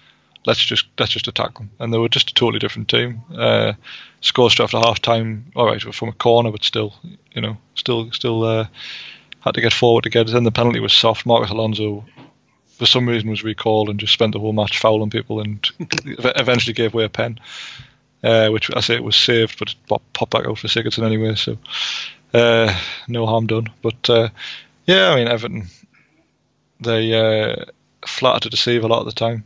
Let's 0.45 0.63
just 0.63 0.85
let's 0.99 1.11
just 1.11 1.27
attack 1.27 1.53
them." 1.57 1.69
And 1.79 1.93
they 1.93 1.97
were 1.99 2.09
just 2.09 2.31
a 2.31 2.33
totally 2.33 2.59
different 2.59 2.89
team. 2.89 3.21
Uh, 3.35 3.73
scored 4.21 4.51
straight 4.51 4.65
after 4.65 4.79
half 4.79 4.99
time. 5.01 5.51
All 5.55 5.65
right, 5.65 5.81
from 5.81 6.09
a 6.09 6.13
corner, 6.13 6.51
but 6.51 6.63
still, 6.63 6.95
you 7.33 7.41
know, 7.41 7.57
still 7.75 8.11
still 8.13 8.43
uh, 8.43 8.65
had 9.41 9.53
to 9.53 9.61
get 9.61 9.73
forward 9.73 10.03
to 10.05 10.09
get 10.09 10.27
it. 10.27 10.31
Then 10.33 10.43
the 10.43 10.51
penalty 10.51 10.79
was 10.79 10.93
soft. 10.93 11.25
Marcos 11.25 11.51
Alonso, 11.51 12.03
for 12.77 12.85
some 12.85 13.07
reason, 13.07 13.29
was 13.29 13.43
recalled 13.43 13.89
and 13.89 13.99
just 13.99 14.13
spent 14.13 14.33
the 14.33 14.39
whole 14.39 14.53
match 14.53 14.79
fouling 14.79 15.09
people, 15.09 15.39
and 15.39 15.67
eventually 15.79 16.73
gave 16.73 16.93
away 16.93 17.05
a 17.05 17.09
pen. 17.09 17.39
Uh, 18.23 18.49
which 18.49 18.75
I 18.75 18.79
say 18.79 18.95
it 18.95 19.03
was 19.03 19.15
saved, 19.15 19.59
but 19.59 19.69
it 19.69 19.75
pop- 19.87 20.01
popped 20.13 20.31
back 20.31 20.47
out 20.47 20.57
for 20.57 20.67
Sigurdsson 20.67 21.05
anyway. 21.05 21.35
So 21.35 21.57
uh, 22.33 22.75
no 23.07 23.25
harm 23.25 23.47
done. 23.47 23.67
But 23.81 24.09
uh, 24.09 24.29
yeah, 24.85 25.09
I 25.11 25.15
mean 25.15 25.27
Everton, 25.27 25.67
they 26.79 27.13
uh, 27.13 27.65
flatter 28.05 28.41
to 28.41 28.49
deceive 28.49 28.83
a 28.83 28.87
lot 28.87 28.99
of 28.99 29.05
the 29.05 29.11
time. 29.11 29.45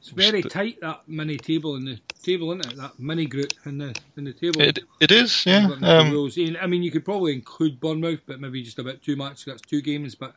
It's 0.00 0.10
very 0.10 0.42
tight 0.42 0.80
that 0.82 1.02
mini 1.08 1.36
table 1.36 1.74
in 1.74 1.84
the 1.84 1.98
table, 2.22 2.52
isn't 2.52 2.72
it? 2.72 2.76
That 2.76 2.96
mini 2.96 3.26
group 3.26 3.52
in 3.64 3.78
the 3.78 3.98
in 4.16 4.22
the 4.22 4.32
table. 4.32 4.60
It 4.60 4.78
it 5.00 5.10
is, 5.10 5.44
yeah. 5.44 5.68
Um. 5.82 6.30
I 6.60 6.66
mean, 6.68 6.84
you 6.84 6.92
could 6.92 7.04
probably 7.04 7.32
include 7.32 7.80
Bournemouth, 7.80 8.20
but 8.24 8.40
maybe 8.40 8.62
just 8.62 8.78
a 8.78 8.84
bit 8.84 9.02
too 9.02 9.16
much. 9.16 9.44
That's 9.44 9.62
two 9.62 9.82
games, 9.82 10.14
but 10.14 10.36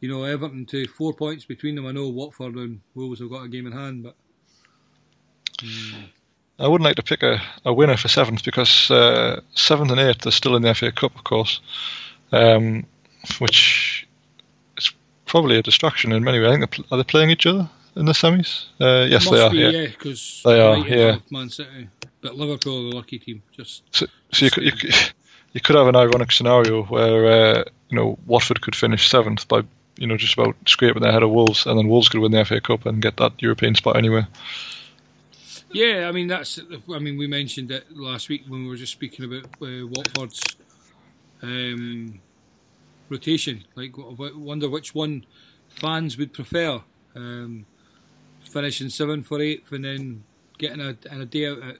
you 0.00 0.08
know, 0.08 0.24
Everton 0.24 0.66
to 0.66 0.86
four 0.88 1.12
points 1.12 1.44
between 1.44 1.74
them. 1.74 1.86
I 1.86 1.92
know 1.92 2.08
Watford 2.08 2.54
and 2.54 2.80
Wolves 2.94 3.20
have 3.20 3.30
got 3.30 3.44
a 3.44 3.48
game 3.48 3.66
in 3.66 3.72
hand, 3.72 4.02
but. 4.02 4.14
Mm. 5.58 6.08
I 6.58 6.68
wouldn't 6.68 6.84
like 6.84 6.96
to 6.96 7.02
pick 7.02 7.22
a, 7.22 7.40
a 7.64 7.72
winner 7.72 7.96
for 7.96 8.08
seventh 8.08 8.44
because 8.44 8.90
uh, 8.90 9.40
seventh 9.54 9.90
and 9.90 10.00
eighth 10.00 10.26
are 10.26 10.30
still 10.30 10.56
in 10.56 10.62
the 10.62 10.74
FA 10.74 10.92
Cup, 10.92 11.16
of 11.16 11.24
course, 11.24 11.60
um, 12.32 12.84
which 13.38 14.06
is 14.76 14.92
probably 15.24 15.56
a 15.56 15.62
distraction 15.62 16.12
in 16.12 16.22
many 16.22 16.38
ways. 16.38 16.48
I 16.48 16.58
think 16.58 16.88
they're, 16.90 16.98
they 16.98 17.04
playing 17.04 17.30
each 17.30 17.46
other 17.46 17.70
in 17.96 18.04
the 18.06 18.12
semis? 18.12 18.66
Uh, 18.80 19.06
yes, 19.06 19.24
Must 19.24 19.30
they 19.30 19.42
are. 19.42 19.50
Be, 19.50 19.56
yeah, 19.58 19.68
yeah, 19.70 19.86
because 19.86 20.42
they 20.44 20.60
are. 20.60 20.78
Yeah, 20.78 21.18
Man 21.30 21.48
City, 21.48 21.88
but 22.20 22.34
Liverpool 22.34 22.86
are 22.86 22.90
the 22.90 22.96
lucky 22.96 23.18
team. 23.18 23.42
Just 23.56 23.82
so, 23.90 24.06
so 24.32 24.44
you, 24.44 24.50
could, 24.50 24.64
you, 24.64 24.72
could, 24.72 24.94
you 25.52 25.60
could 25.60 25.76
have 25.76 25.86
an 25.86 25.96
ironic 25.96 26.32
scenario 26.32 26.84
where 26.84 27.26
uh, 27.26 27.64
you 27.88 27.96
know 27.96 28.18
Watford 28.26 28.60
could 28.60 28.76
finish 28.76 29.08
seventh 29.08 29.48
by 29.48 29.62
you 30.00 30.06
know 30.06 30.16
just 30.16 30.32
about 30.32 30.56
scraping 30.66 31.02
their 31.02 31.12
head 31.12 31.22
of 31.22 31.30
Wolves, 31.30 31.66
and 31.66 31.78
then 31.78 31.86
Wolves 31.86 32.08
could 32.08 32.20
win 32.20 32.32
the 32.32 32.44
FA 32.44 32.60
Cup 32.60 32.86
and 32.86 33.00
get 33.00 33.18
that 33.18 33.40
European 33.40 33.74
spot 33.76 33.96
anyway. 33.96 34.26
Yeah, 35.70 36.08
I 36.08 36.12
mean 36.12 36.26
that's. 36.26 36.58
I 36.92 36.98
mean 36.98 37.16
we 37.16 37.28
mentioned 37.28 37.70
it 37.70 37.96
last 37.96 38.28
week 38.28 38.44
when 38.48 38.62
we 38.62 38.68
were 38.68 38.76
just 38.76 38.92
speaking 38.92 39.26
about 39.26 39.44
uh, 39.62 39.86
Watford's 39.86 40.42
um, 41.42 42.18
rotation. 43.10 43.64
Like, 43.76 43.92
wonder 43.96 44.70
which 44.70 44.94
one 44.94 45.26
fans 45.68 46.16
would 46.16 46.32
prefer: 46.32 46.80
um, 47.14 47.66
finishing 48.40 48.88
seventh 48.88 49.26
for 49.26 49.40
eighth 49.40 49.70
and 49.70 49.84
then 49.84 50.24
getting 50.58 50.80
a, 50.80 50.96
a 51.10 51.26
day 51.26 51.46
out 51.46 51.62
at, 51.62 51.76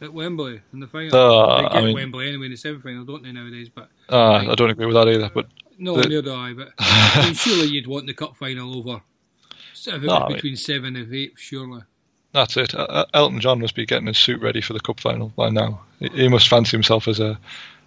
at 0.00 0.12
Wembley 0.14 0.62
in 0.72 0.80
the 0.80 0.86
final. 0.86 1.14
Uh, 1.14 1.56
they 1.56 1.62
get 1.62 1.72
I 1.74 1.80
mean, 1.82 1.94
Wembley 1.94 2.28
anyway 2.28 2.46
in 2.46 2.52
the 2.52 2.56
semi 2.56 2.80
final, 2.80 3.04
don't 3.04 3.22
they 3.22 3.32
nowadays? 3.32 3.68
But 3.68 3.90
uh, 4.08 4.50
I 4.50 4.54
don't 4.54 4.70
agree 4.70 4.86
with 4.86 4.96
that 4.96 5.08
either. 5.08 5.30
But 5.32 5.46
no, 5.82 5.96
the, 5.96 6.08
neither 6.08 6.22
do 6.22 6.34
I. 6.34 6.52
But 6.54 6.72
I 6.78 7.24
mean, 7.24 7.34
surely 7.34 7.66
you'd 7.68 7.86
want 7.86 8.06
the 8.06 8.14
cup 8.14 8.36
final 8.36 8.76
over. 8.78 9.02
If 9.74 9.88
it 9.88 10.02
No, 10.02 10.16
I 10.16 10.28
mean- 10.28 10.36
between 10.36 10.56
seven 10.56 10.96
and 10.96 11.12
eight, 11.12 11.34
surely. 11.36 11.82
That's 12.32 12.56
it. 12.56 12.74
Uh, 12.74 13.04
Elton 13.12 13.40
John 13.40 13.60
must 13.60 13.74
be 13.74 13.84
getting 13.84 14.06
his 14.06 14.16
suit 14.16 14.40
ready 14.40 14.62
for 14.62 14.72
the 14.72 14.80
cup 14.80 15.00
final 15.00 15.28
by 15.36 15.50
now. 15.50 15.82
He, 15.98 16.08
he 16.08 16.28
must 16.28 16.48
fancy 16.48 16.70
himself 16.70 17.06
as 17.06 17.20
a, 17.20 17.38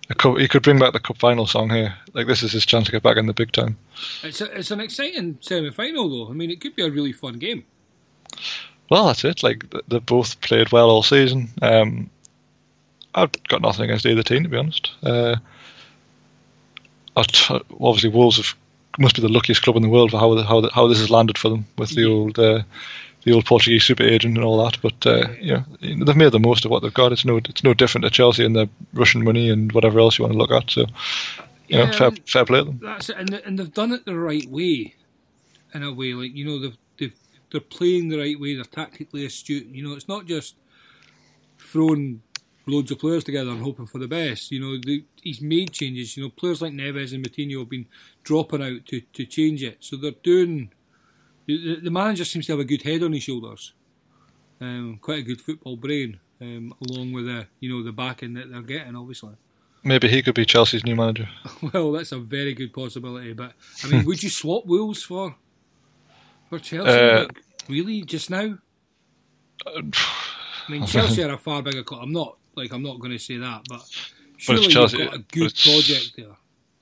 a 0.09 0.13
cup, 0.15 0.37
he 0.37 0.47
could 0.47 0.61
bring 0.61 0.77
back 0.77 0.93
the 0.93 0.99
cup 0.99 1.17
final 1.17 1.47
song 1.47 1.71
here. 1.71 1.95
Like 2.13 2.27
this 2.27 2.43
is 2.43 2.51
his 2.51 2.63
chance 2.65 2.85
to 2.85 2.91
get 2.91 3.01
back 3.01 3.17
in 3.17 3.25
the 3.25 3.33
big 3.33 3.51
time. 3.53 3.75
It's 4.21 4.41
a, 4.41 4.59
it's 4.59 4.69
an 4.69 4.81
exciting 4.81 5.39
semi 5.41 5.71
final 5.71 6.09
though. 6.09 6.29
I 6.31 6.33
mean, 6.35 6.51
it 6.51 6.61
could 6.61 6.75
be 6.75 6.83
a 6.83 6.91
really 6.91 7.11
fun 7.11 7.39
game. 7.39 7.65
Well, 8.91 9.07
that's 9.07 9.25
it. 9.25 9.41
Like 9.41 9.65
they've 9.87 10.05
both 10.05 10.39
played 10.41 10.71
well 10.71 10.91
all 10.91 11.01
season. 11.01 11.49
Um, 11.63 12.11
I've 13.15 13.31
got 13.47 13.61
nothing 13.63 13.85
against 13.85 14.05
either 14.05 14.21
team 14.21 14.43
to 14.43 14.49
be 14.49 14.57
honest. 14.57 14.91
Uh, 15.01 15.37
obviously, 17.15 18.09
Wolves 18.09 18.37
have, 18.37 18.55
must 18.99 19.15
be 19.15 19.21
the 19.21 19.29
luckiest 19.29 19.61
club 19.61 19.75
in 19.75 19.81
the 19.81 19.89
world 19.89 20.11
for 20.11 20.19
how 20.19 20.33
the, 20.35 20.43
how 20.43 20.61
the, 20.61 20.69
how 20.73 20.87
this 20.87 20.99
has 20.99 21.09
landed 21.09 21.37
for 21.37 21.49
them 21.49 21.65
with 21.77 21.91
the 21.91 22.05
old 22.05 22.39
uh, 22.39 22.63
the 23.23 23.33
old 23.33 23.45
Portuguese 23.45 23.83
super 23.83 24.03
agent 24.03 24.37
and 24.37 24.45
all 24.45 24.63
that. 24.63 24.77
But 24.81 25.05
uh, 25.05 25.27
know, 25.41 25.65
they've 26.05 26.15
made 26.15 26.31
the 26.31 26.39
most 26.39 26.63
of 26.63 26.71
what 26.71 26.81
they've 26.81 26.93
got. 26.93 27.11
It's 27.11 27.25
no 27.25 27.37
it's 27.37 27.63
no 27.63 27.73
different 27.73 28.05
to 28.05 28.11
Chelsea 28.11 28.45
and 28.45 28.55
their 28.55 28.69
Russian 28.93 29.23
money 29.23 29.49
and 29.49 29.71
whatever 29.71 29.99
else 29.99 30.17
you 30.17 30.23
want 30.23 30.33
to 30.33 30.37
look 30.37 30.51
at. 30.51 30.69
So 30.69 30.85
you 31.67 31.77
know, 31.77 31.91
fair, 31.91 32.11
fair 32.25 32.45
play 32.45 32.59
to 32.59 32.65
them. 32.65 32.79
That's 32.81 33.09
it, 33.09 33.17
and 33.17 33.33
and 33.33 33.59
they've 33.59 33.73
done 33.73 33.91
it 33.91 34.05
the 34.05 34.17
right 34.17 34.47
way, 34.49 34.93
in 35.73 35.83
a 35.83 35.91
way. 35.91 36.13
Like 36.13 36.35
you 36.35 36.45
know, 36.45 36.59
they've 36.59 36.77
they've 36.97 37.15
they're 37.51 37.61
playing 37.61 38.09
the 38.09 38.19
right 38.19 38.39
way. 38.39 38.55
They're 38.55 38.63
tactically 38.63 39.25
astute. 39.25 39.67
You 39.67 39.87
know, 39.87 39.95
it's 39.95 40.07
not 40.07 40.25
just 40.25 40.55
throwing 41.57 42.21
loads 42.67 42.91
of 42.91 42.99
players 42.99 43.23
together 43.23 43.51
and 43.51 43.61
hoping 43.61 43.85
for 43.85 43.99
the 43.99 44.07
best. 44.07 44.51
You 44.51 44.59
know, 44.59 44.77
they, 44.83 45.03
he's 45.21 45.41
made 45.41 45.71
changes. 45.71 46.17
You 46.17 46.23
know, 46.23 46.29
players 46.29 46.61
like 46.61 46.73
Neves 46.73 47.13
and 47.13 47.25
Moutinho 47.25 47.59
have 47.59 47.69
been 47.69 47.87
dropping 48.23 48.63
out 48.63 48.85
to, 48.87 49.01
to 49.01 49.25
change 49.25 49.63
it. 49.63 49.77
So 49.79 49.97
they're 49.97 50.11
doing. 50.23 50.71
The, 51.47 51.79
the 51.79 51.91
manager 51.91 52.25
seems 52.25 52.47
to 52.47 52.53
have 52.53 52.59
a 52.59 52.65
good 52.65 52.81
head 52.81 53.03
on 53.03 53.13
his 53.13 53.21
shoulders, 53.21 53.73
um, 54.59 54.97
quite 54.99 55.19
a 55.19 55.21
good 55.21 55.39
football 55.39 55.77
brain, 55.77 56.19
um, 56.41 56.73
along 56.89 57.13
with 57.13 57.25
the 57.25 57.45
you 57.59 57.69
know 57.69 57.83
the 57.83 57.91
backing 57.91 58.33
that 58.33 58.51
they're 58.51 58.61
getting, 58.61 58.95
obviously. 58.95 59.35
Maybe 59.83 60.07
he 60.07 60.23
could 60.23 60.33
be 60.33 60.45
Chelsea's 60.45 60.83
new 60.83 60.95
manager. 60.95 61.29
Well, 61.73 61.91
that's 61.91 62.11
a 62.11 62.17
very 62.17 62.55
good 62.55 62.73
possibility. 62.73 63.33
But 63.33 63.53
I 63.83 63.87
mean, 63.87 64.05
would 64.05 64.23
you 64.23 64.29
swap 64.29 64.65
Wolves 64.65 65.03
for 65.03 65.35
for 66.49 66.57
Chelsea? 66.57 66.89
Uh, 66.89 67.19
like, 67.19 67.43
really, 67.69 68.01
just 68.01 68.31
now? 68.31 68.57
I 69.67 69.81
mean, 70.67 70.85
Chelsea 70.87 71.23
are 71.23 71.33
a 71.33 71.37
far 71.37 71.61
bigger 71.61 71.83
club. 71.83 72.01
I'm 72.01 72.11
not 72.11 72.37
like 72.55 72.71
I'm 72.73 72.83
not 72.83 72.99
going 72.99 73.11
to 73.11 73.19
say 73.19 73.37
that, 73.37 73.63
but 73.69 73.81
surely 74.37 74.67
Chelsea- 74.67 74.97
you've 74.97 75.07
got 75.11 75.15
a 75.15 75.23
good 75.31 75.53
project 75.55 76.13
there. 76.17 76.35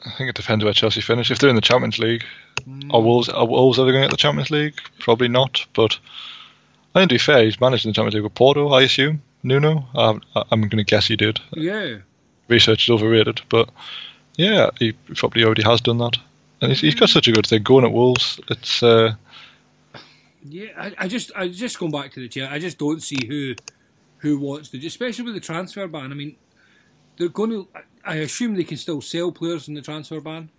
I 0.05 0.11
think 0.17 0.29
it 0.29 0.35
depends 0.35 0.63
where 0.65 0.73
Chelsea 0.73 0.99
finish. 0.99 1.31
If 1.31 1.39
they're 1.39 1.49
in 1.49 1.55
the 1.55 1.61
Champions 1.61 1.97
League, 1.97 2.25
are 2.91 3.01
Wolves 3.01 3.29
are 3.29 3.45
Wolves 3.47 3.79
ever 3.79 3.91
going 3.91 4.01
to 4.01 4.07
get 4.07 4.11
the 4.11 4.17
Champions 4.17 4.51
League? 4.51 4.75
Probably 4.99 5.29
not. 5.29 5.65
But 5.73 5.97
I 6.93 6.99
think 6.99 7.09
to 7.09 7.15
be 7.15 7.19
fair, 7.19 7.45
he's 7.45 7.61
managed 7.61 7.85
in 7.85 7.91
the 7.91 7.93
Champions 7.95 8.15
League 8.15 8.23
with 8.23 8.35
Porto. 8.35 8.67
I 8.69 8.81
assume 8.81 9.21
Nuno. 9.43 9.87
Um, 9.95 10.21
I- 10.35 10.43
I'm 10.51 10.59
going 10.61 10.71
to 10.77 10.83
guess 10.83 11.07
he 11.07 11.15
did. 11.15 11.39
Yeah, 11.53 11.99
Research 12.49 12.83
is 12.83 12.89
overrated, 12.89 13.41
but 13.47 13.69
yeah, 14.35 14.71
he 14.77 14.91
probably 15.15 15.45
already 15.45 15.63
has 15.63 15.79
done 15.79 15.99
that. 15.99 16.17
And 16.59 16.71
he's, 16.71 16.81
he's 16.81 16.95
got 16.95 17.07
such 17.09 17.27
a 17.29 17.31
good 17.31 17.47
thing 17.47 17.63
going 17.63 17.85
at 17.85 17.93
Wolves. 17.93 18.39
It's 18.49 18.83
uh, 18.83 19.15
yeah. 20.43 20.67
I, 20.77 20.93
I 20.99 21.07
just 21.07 21.31
I 21.35 21.47
just 21.47 21.79
going 21.79 21.91
back 21.93 22.11
to 22.13 22.19
the 22.19 22.27
chair. 22.27 22.49
I 22.51 22.59
just 22.59 22.77
don't 22.77 23.01
see 23.01 23.25
who 23.25 23.55
who 24.23 24.39
wants 24.39 24.69
to, 24.69 24.87
especially 24.87 25.25
with 25.25 25.33
the 25.35 25.39
transfer 25.41 25.87
ban. 25.87 26.11
I 26.11 26.15
mean, 26.15 26.37
they're 27.17 27.27
going 27.29 27.51
to. 27.51 27.67
I 28.05 28.15
assume 28.15 28.55
they 28.55 28.63
can 28.63 28.77
still 28.77 29.01
sell 29.01 29.31
players 29.31 29.67
in 29.67 29.75
the 29.75 29.81
transfer 29.81 30.19
ban. 30.21 30.49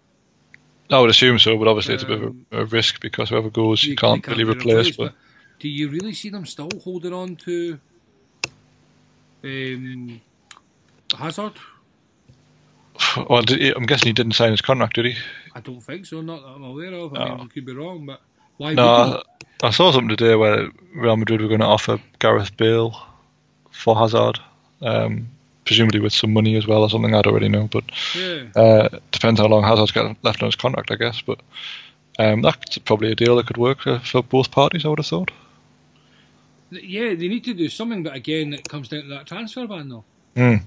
I 0.90 1.00
would 1.00 1.08
assume 1.10 1.38
so, 1.38 1.56
but 1.56 1.66
obviously 1.66 1.94
it's 1.94 2.02
a 2.02 2.06
bit 2.06 2.22
of 2.22 2.28
Um, 2.28 2.46
a, 2.52 2.60
a 2.60 2.64
risk 2.66 3.00
because 3.00 3.30
whoever 3.30 3.48
goes, 3.50 3.82
you, 3.82 3.92
they 3.92 3.96
can't, 3.96 4.26
really 4.28 4.44
be 4.44 4.50
replace. 4.50 4.90
replaced, 4.90 4.98
But 4.98 5.14
do 5.58 5.68
you 5.68 5.88
really 5.88 6.12
see 6.12 6.28
them 6.28 6.44
still 6.44 6.68
holding 6.84 7.14
on 7.14 7.36
to 7.36 7.80
um, 9.42 10.20
Hazard? 11.16 11.54
well, 13.16 13.42
I'm 13.76 13.86
guessing 13.86 14.08
he 14.08 14.12
didn't 14.12 14.32
sign 14.32 14.50
his 14.50 14.60
contract, 14.60 14.94
did 14.96 15.06
he? 15.06 15.14
I 15.54 15.60
don't 15.60 15.80
think 15.80 16.04
so. 16.06 16.20
Not 16.20 16.42
that 16.42 16.48
I'm 16.48 16.64
aware 16.64 16.92
of. 16.92 17.14
I 17.14 17.18
No. 17.18 17.24
mean, 17.30 17.38
we 17.44 17.48
could 17.48 17.64
be 17.66 17.74
wrong, 17.74 18.04
but 18.06 18.20
why? 18.58 18.74
No, 18.74 18.84
would 18.84 19.22
I, 19.62 19.66
I 19.68 19.70
saw 19.70 19.90
something 19.90 20.14
today 20.14 20.34
where 20.34 20.68
Real 20.94 21.16
Madrid 21.16 21.40
were 21.40 21.48
going 21.48 21.60
to 21.60 21.66
offer 21.66 21.98
Gareth 22.18 22.56
Bale 22.56 22.94
for 23.75 23.97
Hazard, 23.97 24.39
um, 24.83 25.29
presumably 25.64 26.01
with 26.01 26.12
some 26.12 26.33
money 26.33 26.57
as 26.57 26.66
well 26.66 26.83
or 26.83 26.91
something. 26.91 27.14
I 27.14 27.22
don't 27.22 27.35
really 27.35 27.49
know, 27.49 27.68
but? 27.70 27.85
Yeah. 28.16 28.45
uh, 28.57 28.89
depends 29.12 29.41
how 29.41 29.47
long 29.47 29.62
Hazard's 29.64 29.93
got 29.93 30.16
left 30.22 30.43
on 30.43 30.47
his 30.49 30.57
contract, 30.57 30.91
I 30.91 30.97
guess. 30.97 31.20
But 31.20 31.41
um, 32.18 32.43
that's 32.43 32.79
probably 32.79 33.11
a 33.12 33.14
deal 33.14 33.37
that 33.37 33.47
could 33.47 33.57
work 33.59 33.87
uh, 33.87 33.99
for 34.01 34.22
both 34.22 34.51
parties. 34.51 34.85
I 34.85 34.89
would 34.89 34.99
have 35.01 35.07
thought. 35.07 35.31
Yeah, 36.70 37.14
they 37.14 37.29
need 37.29 37.45
to 37.45 37.55
do 37.55 37.68
something, 37.68 38.03
but 38.03 38.14
again, 38.14 38.53
it 38.53 38.68
comes 38.68 38.89
down 38.89 39.03
to 39.03 39.09
that 39.09 39.27
transfer 39.27 39.66
ban, 39.66 39.89
though. 39.89 40.05
Mm. 40.37 40.62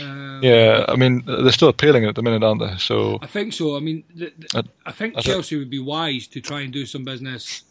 Um, 0.00 0.40
Yeah, 0.42 0.84
I 0.86 0.94
mean 0.94 1.24
they're 1.26 1.50
still 1.50 1.68
appealing 1.68 2.04
at 2.04 2.14
the 2.14 2.22
minute, 2.22 2.44
aren't 2.44 2.60
they? 2.60 2.76
So 2.78 3.18
I 3.20 3.26
think 3.26 3.52
so. 3.52 3.76
I 3.76 3.80
mean, 3.80 4.04
I- 4.54 4.62
I 4.86 4.92
think 4.92 5.16
I 5.16 5.20
Chelsea 5.20 5.56
would 5.56 5.70
be 5.70 5.80
wise 5.80 6.28
to 6.28 6.40
try 6.40 6.60
and 6.60 6.72
do 6.72 6.86
some 6.86 7.04
business 7.04 7.62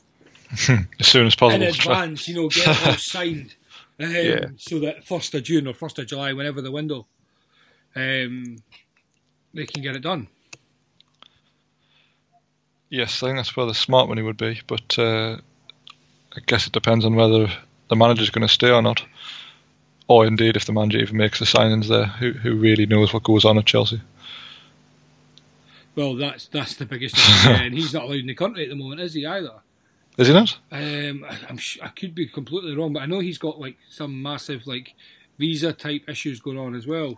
as 1.00 1.08
soon 1.08 1.28
as 1.28 1.36
possible. 1.36 1.64
in 1.64 1.70
advance. 1.70 2.28
You 2.28 2.36
know, 2.36 2.50
get 2.50 2.68
it 2.68 2.88
all 2.88 2.94
signed, 2.98 3.56
um, 4.04 4.12
Yeah. 4.12 4.46
so 4.58 4.80
that 4.80 5.06
first 5.06 5.34
of 5.34 5.44
June 5.44 5.68
or 5.68 5.74
first 5.74 6.00
of 6.00 6.08
July, 6.08 6.34
whenever 6.34 6.62
the 6.62 6.72
window, 6.72 7.08
um, 7.96 8.58
they 9.54 9.66
can 9.66 9.82
get 9.82 9.96
it 9.96 10.02
done. 10.02 10.28
Yes, 12.90 13.24
I 13.24 13.28
think 13.28 13.40
that's 13.40 13.56
where 13.58 13.66
the 13.66 13.74
smart 13.74 14.08
money 14.08 14.22
would 14.22 14.38
be, 14.38 14.62
but 14.68 15.00
uh, 15.00 15.38
I 16.36 16.40
guess 16.46 16.68
it 16.68 16.74
depends 16.74 17.06
on 17.06 17.16
whether 17.16 17.48
the 17.90 17.96
manager's 17.96 18.30
going 18.30 18.48
to 18.48 18.54
stay 18.54 18.70
or 18.70 18.84
not, 18.84 19.04
or 20.08 20.28
indeed 20.28 20.56
if 20.56 20.66
the 20.66 20.74
manager 20.74 21.00
even 21.00 21.18
makes 21.18 21.40
the 21.40 21.46
signings 21.46 21.88
there. 21.88 22.06
Who 22.06 22.34
who 22.34 22.56
really 22.56 22.86
knows 22.86 23.12
what 23.12 23.24
goes 23.24 23.46
on 23.46 23.58
at 23.58 23.66
Chelsea? 23.66 24.00
Well, 25.96 26.16
that's 26.16 26.48
that's 26.48 26.76
the 26.76 26.86
biggest 26.86 27.18
yeah, 27.46 27.62
and 27.64 27.74
he's 27.74 27.94
not 27.94 28.04
allowed 28.04 28.18
in 28.18 28.28
the 28.28 28.36
country 28.36 28.64
at 28.64 28.70
the 28.70 28.76
moment, 28.76 29.02
is 29.02 29.14
he 29.16 29.26
either? 29.26 29.63
Is 30.18 30.28
he 30.28 30.34
not? 30.34 30.58
Um, 30.72 31.26
I- 31.28 31.38
I'm 31.50 31.58
sh- 31.58 31.80
I 31.82 31.88
could 31.90 32.14
be 32.14 32.28
completely 32.28 32.76
wrong, 32.76 32.94
but 32.94 33.02
I 33.04 33.06
know 33.08 33.20
he's 33.20 33.38
got 33.40 33.60
like 33.60 33.78
some 33.90 34.22
massive 34.22 34.68
like 34.68 34.94
visa 35.40 35.74
type 35.74 36.08
issues 36.08 36.40
going 36.40 36.58
on 36.60 36.76
as 36.76 36.86
well. 36.86 37.18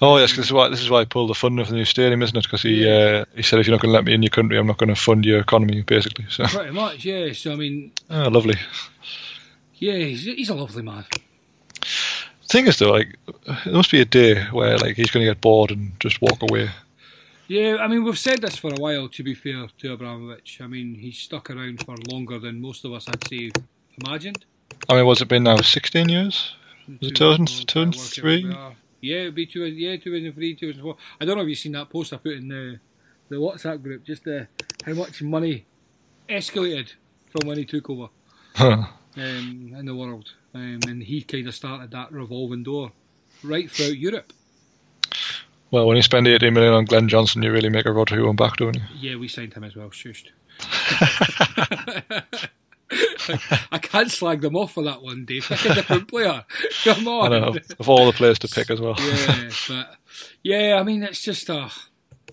Oh 0.00 0.16
yes, 0.18 0.30
'cause 0.32 0.38
this 0.38 0.46
is 0.46 0.52
why 0.52 0.68
this 0.68 0.80
is 0.80 0.90
why 0.90 1.00
he 1.00 1.06
pulled 1.06 1.30
the 1.30 1.34
funding 1.34 1.64
for 1.64 1.70
the 1.70 1.76
new 1.76 1.84
stadium, 1.84 2.22
isn't 2.22 2.36
it? 2.36 2.42
Because 2.44 2.62
he 2.62 2.88
uh, 2.88 3.24
he 3.36 3.42
said 3.42 3.58
if 3.60 3.66
you're 3.66 3.74
not 3.76 3.82
going 3.82 3.92
to 3.92 3.96
let 3.96 4.04
me 4.04 4.12
in 4.14 4.22
your 4.22 4.30
country, 4.30 4.58
I'm 4.58 4.66
not 4.66 4.78
going 4.78 4.88
to 4.88 4.96
fund 5.00 5.24
your 5.24 5.40
economy, 5.40 5.82
basically. 5.82 6.24
So 6.30 6.44
Pretty 6.44 6.72
much, 6.72 7.04
yeah. 7.04 7.32
So 7.32 7.52
I 7.52 7.56
mean, 7.56 7.92
oh, 8.10 8.28
lovely. 8.28 8.56
yeah, 9.76 9.94
he's, 9.96 10.24
he's 10.24 10.48
a 10.50 10.54
lovely 10.54 10.82
man. 10.82 11.04
Thing 12.48 12.66
is 12.66 12.78
though, 12.78 12.90
like 12.92 13.16
there 13.64 13.72
must 13.74 13.90
be 13.90 14.00
a 14.00 14.04
day 14.04 14.44
where 14.46 14.76
like 14.78 14.96
he's 14.96 15.10
going 15.10 15.24
to 15.24 15.30
get 15.30 15.40
bored 15.40 15.70
and 15.70 15.92
just 16.00 16.20
walk 16.20 16.42
away. 16.42 16.68
Yeah, 17.52 17.76
I 17.82 17.86
mean, 17.86 18.02
we've 18.02 18.18
said 18.18 18.40
this 18.40 18.56
for 18.56 18.72
a 18.72 18.80
while. 18.80 19.10
To 19.10 19.22
be 19.22 19.34
fair 19.34 19.66
to 19.80 19.92
Abramovich, 19.92 20.58
I 20.62 20.66
mean, 20.66 20.94
he's 20.94 21.18
stuck 21.18 21.50
around 21.50 21.84
for 21.84 21.94
longer 22.10 22.38
than 22.38 22.62
most 22.62 22.82
of 22.86 22.94
us 22.94 23.04
had 23.04 23.22
say 23.28 23.50
imagined. 24.02 24.46
I 24.88 24.94
mean, 24.94 25.04
what's 25.04 25.20
it 25.20 25.28
been 25.28 25.42
now? 25.42 25.58
16 25.58 26.08
years? 26.08 26.54
Was 26.88 27.10
it 27.10 27.16
2000 27.16 27.40
Work 27.42 27.50
out 27.50 27.68
2003? 27.68 28.22
where 28.22 28.52
we 28.52 28.58
are. 28.58 28.74
Yeah, 29.02 29.16
it'd 29.16 29.34
be 29.34 29.44
two, 29.44 29.66
yeah, 29.66 29.96
2003, 29.96 30.54
2004. 30.54 30.96
I 31.20 31.26
don't 31.26 31.36
know 31.36 31.42
if 31.42 31.48
you've 31.50 31.58
seen 31.58 31.72
that 31.72 31.90
post 31.90 32.14
I 32.14 32.16
put 32.16 32.32
in 32.32 32.48
the 32.48 32.80
the 33.28 33.36
WhatsApp 33.36 33.82
group 33.82 34.02
just 34.02 34.26
uh, 34.26 34.44
how 34.86 34.94
much 34.94 35.20
money 35.20 35.66
escalated 36.30 36.94
from 37.26 37.46
when 37.46 37.58
he 37.58 37.66
took 37.66 37.90
over 37.90 38.08
um, 38.60 38.88
in 39.14 39.84
the 39.84 39.94
world, 39.94 40.32
um, 40.54 40.80
and 40.88 41.02
he 41.02 41.20
kind 41.20 41.46
of 41.46 41.54
started 41.54 41.90
that 41.90 42.12
revolving 42.12 42.62
door 42.62 42.92
right 43.42 43.70
throughout 43.70 43.98
Europe. 43.98 44.32
Well, 45.72 45.86
when 45.86 45.96
you 45.96 46.02
spend 46.02 46.28
18 46.28 46.52
million 46.52 46.74
on 46.74 46.84
Glenn 46.84 47.08
Johnson, 47.08 47.42
you 47.42 47.50
really 47.50 47.70
make 47.70 47.86
a 47.86 47.88
Rodri 47.88 48.24
one 48.24 48.36
back, 48.36 48.58
don't 48.58 48.76
you? 48.76 48.82
Yeah, 49.00 49.16
we 49.16 49.26
signed 49.26 49.54
him 49.54 49.64
as 49.64 49.74
well. 49.74 49.88
Shushed. 49.88 50.28
I 53.72 53.78
can't 53.78 54.10
slag 54.10 54.42
them 54.42 54.54
off 54.54 54.72
for 54.72 54.84
that 54.84 55.02
one, 55.02 55.24
Dave. 55.24 55.46
Pick 55.48 55.64
a 55.64 55.74
different 55.74 56.08
player. 56.08 56.44
Come 56.84 57.08
on. 57.08 57.32
I 57.32 57.38
know, 57.38 57.56
of 57.78 57.88
all 57.88 58.04
the 58.04 58.12
players 58.12 58.38
to 58.40 58.48
pick 58.48 58.70
as 58.70 58.82
well. 58.82 58.96
yeah, 58.98 59.50
but 59.68 59.96
yeah, 60.42 60.76
I 60.78 60.82
mean, 60.82 61.02
it's 61.02 61.22
just 61.22 61.48
uh 61.48 61.70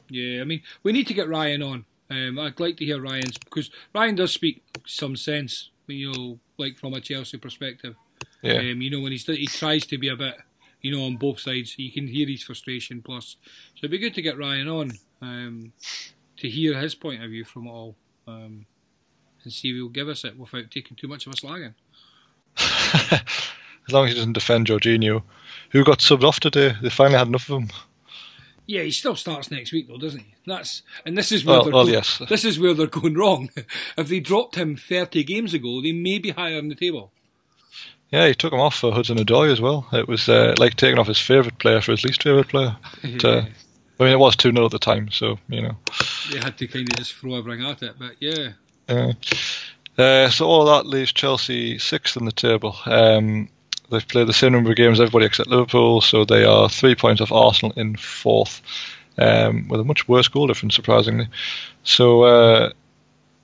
yeah. 0.09 0.41
I 0.41 0.43
mean, 0.43 0.61
we 0.83 0.91
need 0.91 1.07
to 1.07 1.13
get 1.13 1.29
Ryan 1.29 1.63
on. 1.63 1.85
Um, 2.09 2.39
I'd 2.39 2.59
like 2.59 2.75
to 2.77 2.85
hear 2.85 3.01
Ryan's 3.01 3.37
because 3.37 3.71
Ryan 3.95 4.15
does 4.15 4.33
speak 4.33 4.63
some 4.85 5.15
sense. 5.15 5.69
You 5.87 6.11
know, 6.11 6.39
like 6.57 6.75
from 6.75 6.93
a 6.93 6.99
Chelsea 6.99 7.37
perspective. 7.37 7.95
Yeah. 8.41 8.57
Um, 8.57 8.81
you 8.81 8.89
know, 8.89 8.99
when 8.99 9.13
he's 9.13 9.25
he 9.25 9.47
tries 9.47 9.85
to 9.87 9.97
be 9.97 10.09
a 10.09 10.17
bit, 10.17 10.35
you 10.82 10.95
know, 10.95 11.05
on 11.05 11.17
both 11.17 11.39
sides, 11.39 11.77
you 11.77 11.91
can 11.91 12.07
hear 12.07 12.27
his 12.27 12.43
frustration. 12.43 13.01
Plus, 13.01 13.36
so 13.75 13.80
it'd 13.80 13.91
be 13.91 13.97
good 13.97 14.13
to 14.15 14.21
get 14.21 14.38
Ryan 14.38 14.67
on 14.67 14.91
um, 15.21 15.73
to 16.38 16.49
hear 16.49 16.80
his 16.80 16.95
point 16.95 17.23
of 17.23 17.30
view 17.30 17.43
from 17.43 17.67
it 17.67 17.71
all. 17.71 17.95
Um, 18.27 18.65
and 19.43 19.53
see 19.53 19.69
if 19.69 19.75
he'll 19.75 19.89
give 19.89 20.09
us 20.09 20.23
it 20.25 20.38
without 20.38 20.69
taking 20.69 20.97
too 20.97 21.07
much 21.07 21.25
of 21.25 21.34
a 21.34 21.36
slagging. 21.36 21.73
as 22.57 23.91
long 23.93 24.05
as 24.05 24.11
he 24.11 24.15
doesn't 24.17 24.34
defend 24.34 24.67
Jorginho, 24.67 25.23
who 25.71 25.84
got 25.84 25.99
subbed 25.99 26.23
off 26.23 26.39
today. 26.39 26.73
They 26.82 26.89
finally 26.89 27.17
had 27.17 27.27
enough 27.27 27.49
of 27.49 27.61
him. 27.63 27.69
Yeah, 28.65 28.84
he 28.84 28.91
still 28.91 29.15
starts 29.15 29.49
next 29.49 29.71
week 29.71 29.88
though, 29.88 29.97
doesn't 29.97 30.19
he? 30.19 30.36
That's 30.45 30.84
and 31.05 31.17
this 31.17 31.32
is 31.32 31.43
where 31.43 31.55
Well, 31.55 31.63
they're 31.63 31.73
well, 31.73 31.86
go- 31.86 31.91
yes. 31.91 32.21
this 32.30 32.45
is 32.45 32.59
where 32.59 32.73
they're 32.75 32.86
going 32.88 33.13
wrong. 33.17 33.49
if 33.97 34.07
they 34.09 34.19
dropped 34.19 34.55
him 34.55 34.75
thirty 34.75 35.23
games 35.23 35.53
ago, 35.55 35.82
they 35.82 35.91
may 35.91 36.19
be 36.19 36.30
higher 36.32 36.57
on 36.57 36.67
the 36.67 36.75
table. 36.75 37.11
Yeah, 38.12 38.28
he 38.28 38.34
took 38.34 38.51
him 38.53 38.60
off 38.60 38.76
for 38.76 38.91
Hudson 38.91 39.18
Odoi 39.18 39.51
as 39.51 39.62
well. 39.62 39.88
It 39.93 40.07
was 40.07 40.28
uh, 40.28 40.55
like 40.57 40.76
taking 40.76 40.97
off 40.97 41.07
his 41.07 41.20
favourite 41.20 41.60
player 41.60 41.80
for 41.82 41.91
his 41.91 42.03
least 42.03 42.24
favourite 42.24 42.47
player. 42.47 42.76
But, 43.01 43.26
uh, 43.26 43.45
I 43.99 44.03
mean, 44.03 44.14
it 44.14 44.20
was 44.20 44.36
2 44.38 44.51
0 44.51 44.66
at 44.66 44.72
the 44.72 44.80
time, 44.80 45.12
so, 45.12 45.38
you 45.49 45.62
know. 45.62 45.76
They 46.32 46.39
had 46.39 46.57
to 46.60 46.68
kind 46.68 46.88
of 46.89 46.95
just 46.95 47.14
throw 47.16 47.36
everything 47.36 47.66
at 47.66 47.84
it, 47.84 47.95
but 47.99 48.16
yeah, 48.20 48.51
Uh, 48.88 49.14
uh, 49.97 50.30
so 50.30 50.47
all 50.47 50.66
that 50.66 50.88
leaves 50.88 51.12
Chelsea 51.12 51.78
sixth 51.80 52.16
in 52.16 52.24
the 52.24 52.32
table. 52.32 52.78
Um, 52.86 53.49
they've 53.91 54.07
played 54.07 54.28
the 54.28 54.34
same 54.34 54.53
number 54.53 54.70
of 54.70 54.78
games 54.78 54.99
as 54.99 55.01
everybody 55.01 55.26
except 55.26 55.49
Liverpool, 55.49 55.99
so 55.99 56.24
they 56.24 56.45
are 56.45 56.70
three 56.70 56.95
points 56.95 57.20
off 57.20 57.34
Arsenal 57.34 57.74
in 57.76 57.97
fourth, 57.97 58.62
um, 59.18 59.68
with 59.68 59.82
a 59.82 59.84
much 59.84 60.07
worse 60.07 60.30
goal 60.30 60.47
difference, 60.47 60.76
surprisingly. 60.76 61.28
So 61.84 62.24
uh, 62.24 62.72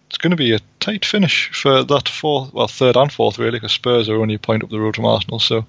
it's 0.08 0.18
going 0.18 0.32
to 0.32 0.38
be 0.38 0.54
a 0.54 0.60
tight 0.80 1.04
finish 1.06 1.50
for 1.54 1.84
that 1.84 2.08
fourth, 2.10 2.54
well, 2.54 2.68
third 2.68 2.96
and 2.96 3.12
fourth, 3.12 3.38
really, 3.40 3.58
because 3.60 3.72
Spurs 3.72 4.08
are 4.10 4.16
only 4.22 4.36
a 4.36 4.40
point 4.40 4.64
up 4.64 4.70
the 4.70 4.80
road 4.80 4.96
from 4.96 5.06
Arsenal. 5.06 5.40
So 5.40 5.60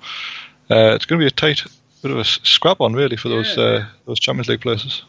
uh, 0.71 0.95
it's 0.95 1.07
going 1.07 1.19
to 1.21 1.23
be 1.25 1.27
a 1.27 1.31
tight 1.31 1.63
bit 2.03 2.11
of 2.11 2.19
a 2.19 2.25
scrap 2.25 2.81
on, 2.81 2.93
really, 2.93 3.17
for 3.17 3.29
those 3.29 3.57
Yeah. 3.57 3.63
uh, 3.65 3.87
those 4.07 4.21
Champions 4.21 4.49
League 4.49 4.61
places. 4.61 5.03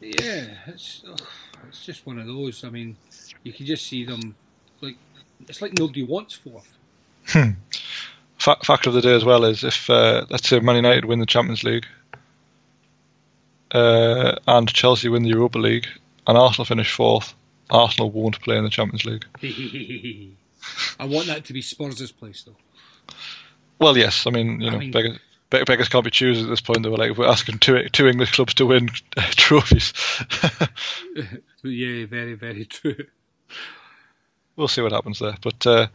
yeah, 0.00 0.46
it's 0.66 1.02
ugh, 1.08 1.20
it's 1.68 1.84
just 1.86 2.04
one 2.06 2.18
of 2.18 2.26
those. 2.26 2.64
I 2.64 2.70
mean, 2.70 2.96
you 3.44 3.52
can 3.52 3.66
just 3.66 3.86
see 3.86 4.04
them 4.04 4.34
like 4.80 4.96
it's 5.48 5.62
like 5.62 5.78
nobody 5.78 6.02
wants 6.02 6.34
fourth. 6.34 6.68
Fa- 8.38 8.56
fact 8.64 8.86
of 8.86 8.94
the 8.94 9.02
day 9.02 9.14
as 9.14 9.24
well 9.24 9.44
is 9.44 9.62
if 9.62 9.88
uh, 9.88 10.24
let's 10.30 10.48
say 10.48 10.58
Man 10.60 10.76
United 10.76 11.04
win 11.04 11.20
the 11.20 11.26
Champions 11.26 11.62
League 11.62 11.86
uh, 13.72 14.34
and 14.46 14.68
Chelsea 14.72 15.08
win 15.08 15.22
the 15.22 15.28
Europa 15.28 15.58
League 15.58 15.86
and 16.26 16.36
Arsenal 16.36 16.64
finish 16.64 16.92
fourth, 16.92 17.34
Arsenal 17.70 18.10
won't 18.10 18.40
play 18.40 18.56
in 18.56 18.64
the 18.64 18.70
Champions 18.70 19.04
League. 19.04 19.24
I 21.00 21.04
want 21.06 21.26
that 21.28 21.44
to 21.46 21.52
be 21.52 21.62
Spurs' 21.62 22.12
place 22.12 22.42
though. 22.44 22.56
Well, 23.78 23.96
yes, 23.96 24.26
I 24.26 24.30
mean 24.30 24.60
you 24.60 24.68
I 24.68 24.72
know 24.72 24.78
mean- 24.78 24.90
beggars, 24.90 25.18
beggars 25.50 25.88
can't 25.88 26.04
be 26.04 26.10
choosers 26.10 26.44
at 26.44 26.50
this 26.50 26.60
point. 26.60 26.82
They 26.82 26.88
were 26.90 26.96
like 26.98 27.16
we're 27.16 27.26
asking 27.26 27.58
two 27.58 27.88
two 27.88 28.06
English 28.08 28.32
clubs 28.32 28.54
to 28.54 28.66
win 28.66 28.88
trophies. 29.16 29.92
Yeah, 31.62 32.06
very 32.06 32.32
very 32.34 32.64
true. 32.64 33.04
we'll 34.56 34.68
see 34.68 34.80
what 34.80 34.92
happens 34.92 35.18
there. 35.18 35.34
But 35.42 35.66
uh, 35.66 35.86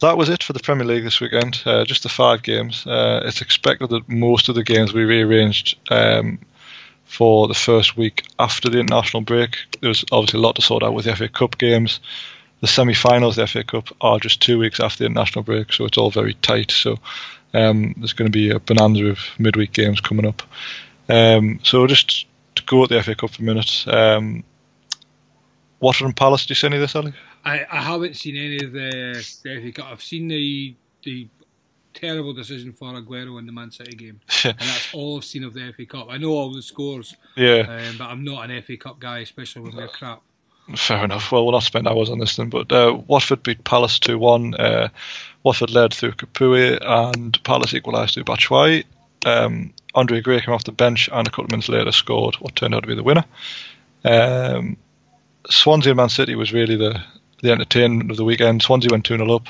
that 0.00 0.16
was 0.16 0.30
it 0.30 0.42
for 0.42 0.54
the 0.54 0.60
Premier 0.60 0.86
League 0.86 1.04
this 1.04 1.20
weekend. 1.20 1.60
Uh, 1.66 1.84
just 1.84 2.02
the 2.02 2.08
five 2.08 2.42
games. 2.42 2.86
Uh, 2.86 3.20
it's 3.26 3.42
expected 3.42 3.90
that 3.90 4.08
most 4.08 4.48
of 4.48 4.54
the 4.54 4.64
games 4.64 4.92
will 4.94 5.00
be 5.00 5.04
rearranged 5.04 5.78
um, 5.90 6.38
for 7.10 7.48
the 7.48 7.54
first 7.54 7.96
week 7.96 8.24
after 8.38 8.70
the 8.70 8.78
international 8.78 9.20
break. 9.20 9.56
There's 9.80 10.04
obviously 10.12 10.38
a 10.38 10.42
lot 10.42 10.54
to 10.56 10.62
sort 10.62 10.84
out 10.84 10.94
with 10.94 11.06
the 11.06 11.16
FA 11.16 11.28
Cup 11.28 11.58
games. 11.58 11.98
The 12.60 12.68
semi-finals 12.68 13.36
of 13.36 13.42
the 13.42 13.52
FA 13.52 13.64
Cup 13.64 13.88
are 14.00 14.20
just 14.20 14.40
two 14.40 14.60
weeks 14.60 14.78
after 14.78 14.98
the 14.98 15.06
international 15.06 15.42
break, 15.42 15.72
so 15.72 15.86
it's 15.86 15.98
all 15.98 16.12
very 16.12 16.34
tight. 16.34 16.70
So 16.70 16.98
um, 17.52 17.94
there's 17.96 18.12
going 18.12 18.30
to 18.30 18.38
be 18.38 18.50
a 18.50 18.60
bonanza 18.60 19.06
of 19.06 19.18
midweek 19.40 19.72
games 19.72 20.00
coming 20.00 20.24
up. 20.24 20.42
Um, 21.08 21.58
so 21.64 21.84
just 21.88 22.26
to 22.54 22.62
go 22.62 22.84
at 22.84 22.90
the 22.90 23.02
FA 23.02 23.16
Cup 23.16 23.30
for 23.30 23.42
a 23.42 23.44
minute. 23.44 23.84
Um, 23.88 24.44
Watford 25.80 26.06
and 26.06 26.16
Palace, 26.16 26.46
do 26.46 26.52
you 26.52 26.54
see 26.54 26.68
any 26.68 26.76
of 26.76 26.82
this, 26.82 26.94
Ali? 26.94 27.12
I, 27.44 27.66
I 27.72 27.80
haven't 27.80 28.14
seen 28.14 28.36
any 28.36 28.64
of 28.64 28.70
the, 28.70 29.14
the 29.42 29.60
FA 29.60 29.72
Cup. 29.72 29.86
I've 29.90 30.02
seen 30.02 30.28
the 30.28 30.76
the 31.02 31.26
terrible 31.94 32.32
decision 32.32 32.72
for 32.72 32.92
Aguero 32.92 33.38
in 33.38 33.46
the 33.46 33.52
Man 33.52 33.70
City 33.70 33.96
game, 33.96 34.20
and 34.44 34.58
that's 34.58 34.92
all 34.94 35.16
I've 35.16 35.24
seen 35.24 35.44
of 35.44 35.54
the 35.54 35.72
FA 35.72 35.86
Cup. 35.86 36.08
I 36.10 36.18
know 36.18 36.30
all 36.30 36.52
the 36.52 36.62
scores, 36.62 37.16
yeah. 37.36 37.60
um, 37.88 37.96
but 37.98 38.06
I'm 38.06 38.24
not 38.24 38.48
an 38.48 38.62
FA 38.62 38.76
Cup 38.76 39.00
guy, 39.00 39.18
especially 39.20 39.62
with 39.62 39.76
they're 39.76 39.88
crap. 39.88 40.22
Fair 40.76 41.04
enough. 41.04 41.32
Well, 41.32 41.44
we'll 41.44 41.52
not 41.52 41.62
spend 41.62 41.88
hours 41.88 42.10
on 42.10 42.18
this 42.18 42.36
then. 42.36 42.48
But 42.48 42.70
uh, 42.70 42.98
Watford 43.06 43.42
beat 43.42 43.64
Palace 43.64 43.98
2 43.98 44.18
1. 44.18 44.54
Uh, 44.54 44.88
Watford 45.42 45.70
led 45.70 45.92
through 45.92 46.12
Capoue 46.12 46.78
and 46.80 47.42
Palace 47.42 47.74
equalised 47.74 48.14
through 48.14 48.24
Batshuayi. 48.24 48.84
Um, 49.26 49.72
Andre 49.94 50.20
Gray 50.20 50.40
came 50.40 50.54
off 50.54 50.64
the 50.64 50.72
bench 50.72 51.08
and 51.12 51.26
a 51.26 51.30
couple 51.30 51.44
of 51.44 51.50
minutes 51.50 51.68
later 51.68 51.92
scored 51.92 52.36
what 52.36 52.56
turned 52.56 52.74
out 52.74 52.82
to 52.82 52.86
be 52.86 52.94
the 52.94 53.02
winner. 53.02 53.24
Um, 54.04 54.76
Swansea 55.48 55.92
and 55.92 55.96
Man 55.96 56.08
City 56.08 56.34
was 56.34 56.52
really 56.52 56.76
the, 56.76 57.02
the 57.42 57.50
entertainment 57.50 58.10
of 58.10 58.16
the 58.16 58.24
weekend. 58.24 58.62
Swansea 58.62 58.90
went 58.90 59.04
2 59.04 59.16
0 59.16 59.30
up. 59.34 59.48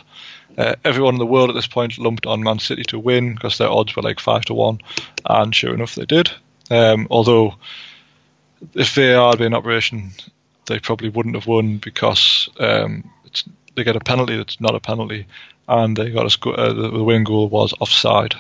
Uh, 0.59 0.75
everyone 0.85 1.15
in 1.15 1.19
the 1.19 1.27
world 1.27 1.51
at 1.51 1.55
this 1.55 1.67
point 1.67 1.99
lumped 1.99 2.27
on 2.27 2.43
Man 2.43 2.59
City 2.59 2.83
to 2.85 2.99
win 2.99 3.35
because 3.35 3.59
their 3.59 3.71
odds 3.71 3.95
were 3.97 4.03
like 4.03 4.21
5 4.21 4.47
to 4.47 4.55
1. 4.55 4.81
And 5.27 5.55
sure 5.55 5.75
enough, 5.75 5.95
they 5.95 6.05
did. 6.05 6.31
Um, 6.71 7.07
although, 7.11 7.55
if 8.75 8.95
VAR 8.95 9.31
had 9.31 9.39
been 9.39 9.49
in 9.49 9.55
operation, 9.55 10.11
they 10.67 10.79
probably 10.79 11.09
wouldn't 11.09 11.35
have 11.35 11.47
won 11.47 11.79
because 11.79 12.49
um, 12.59 13.11
it's, 13.25 13.45
they 13.75 13.85
get 13.85 13.97
a 13.97 14.01
penalty 14.01 14.37
that's 14.37 14.61
not 14.61 14.75
a 14.75 14.81
penalty, 14.81 15.27
and 15.69 15.97
they 15.97 16.11
got 16.11 16.27
a 16.27 16.31
sco- 16.31 16.53
uh, 16.53 16.73
the, 16.73 16.91
the 16.91 17.05
winning 17.05 17.25
goal 17.25 17.49
was 17.49 17.75
offside. 17.81 18.35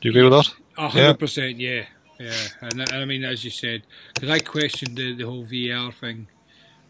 Do 0.00 0.08
you 0.08 0.10
agree 0.10 0.28
with 0.28 0.32
that? 0.32 0.90
Hundred 0.90 1.18
percent, 1.18 1.58
yeah, 1.58 1.86
yeah. 2.20 2.34
And, 2.60 2.80
and 2.80 2.92
I 2.92 3.04
mean, 3.04 3.24
as 3.24 3.44
you 3.44 3.50
said, 3.50 3.82
because 4.14 4.28
I 4.28 4.38
questioned 4.40 4.96
the, 4.96 5.14
the 5.14 5.24
whole 5.24 5.44
VAR 5.44 5.90
thing 5.90 6.28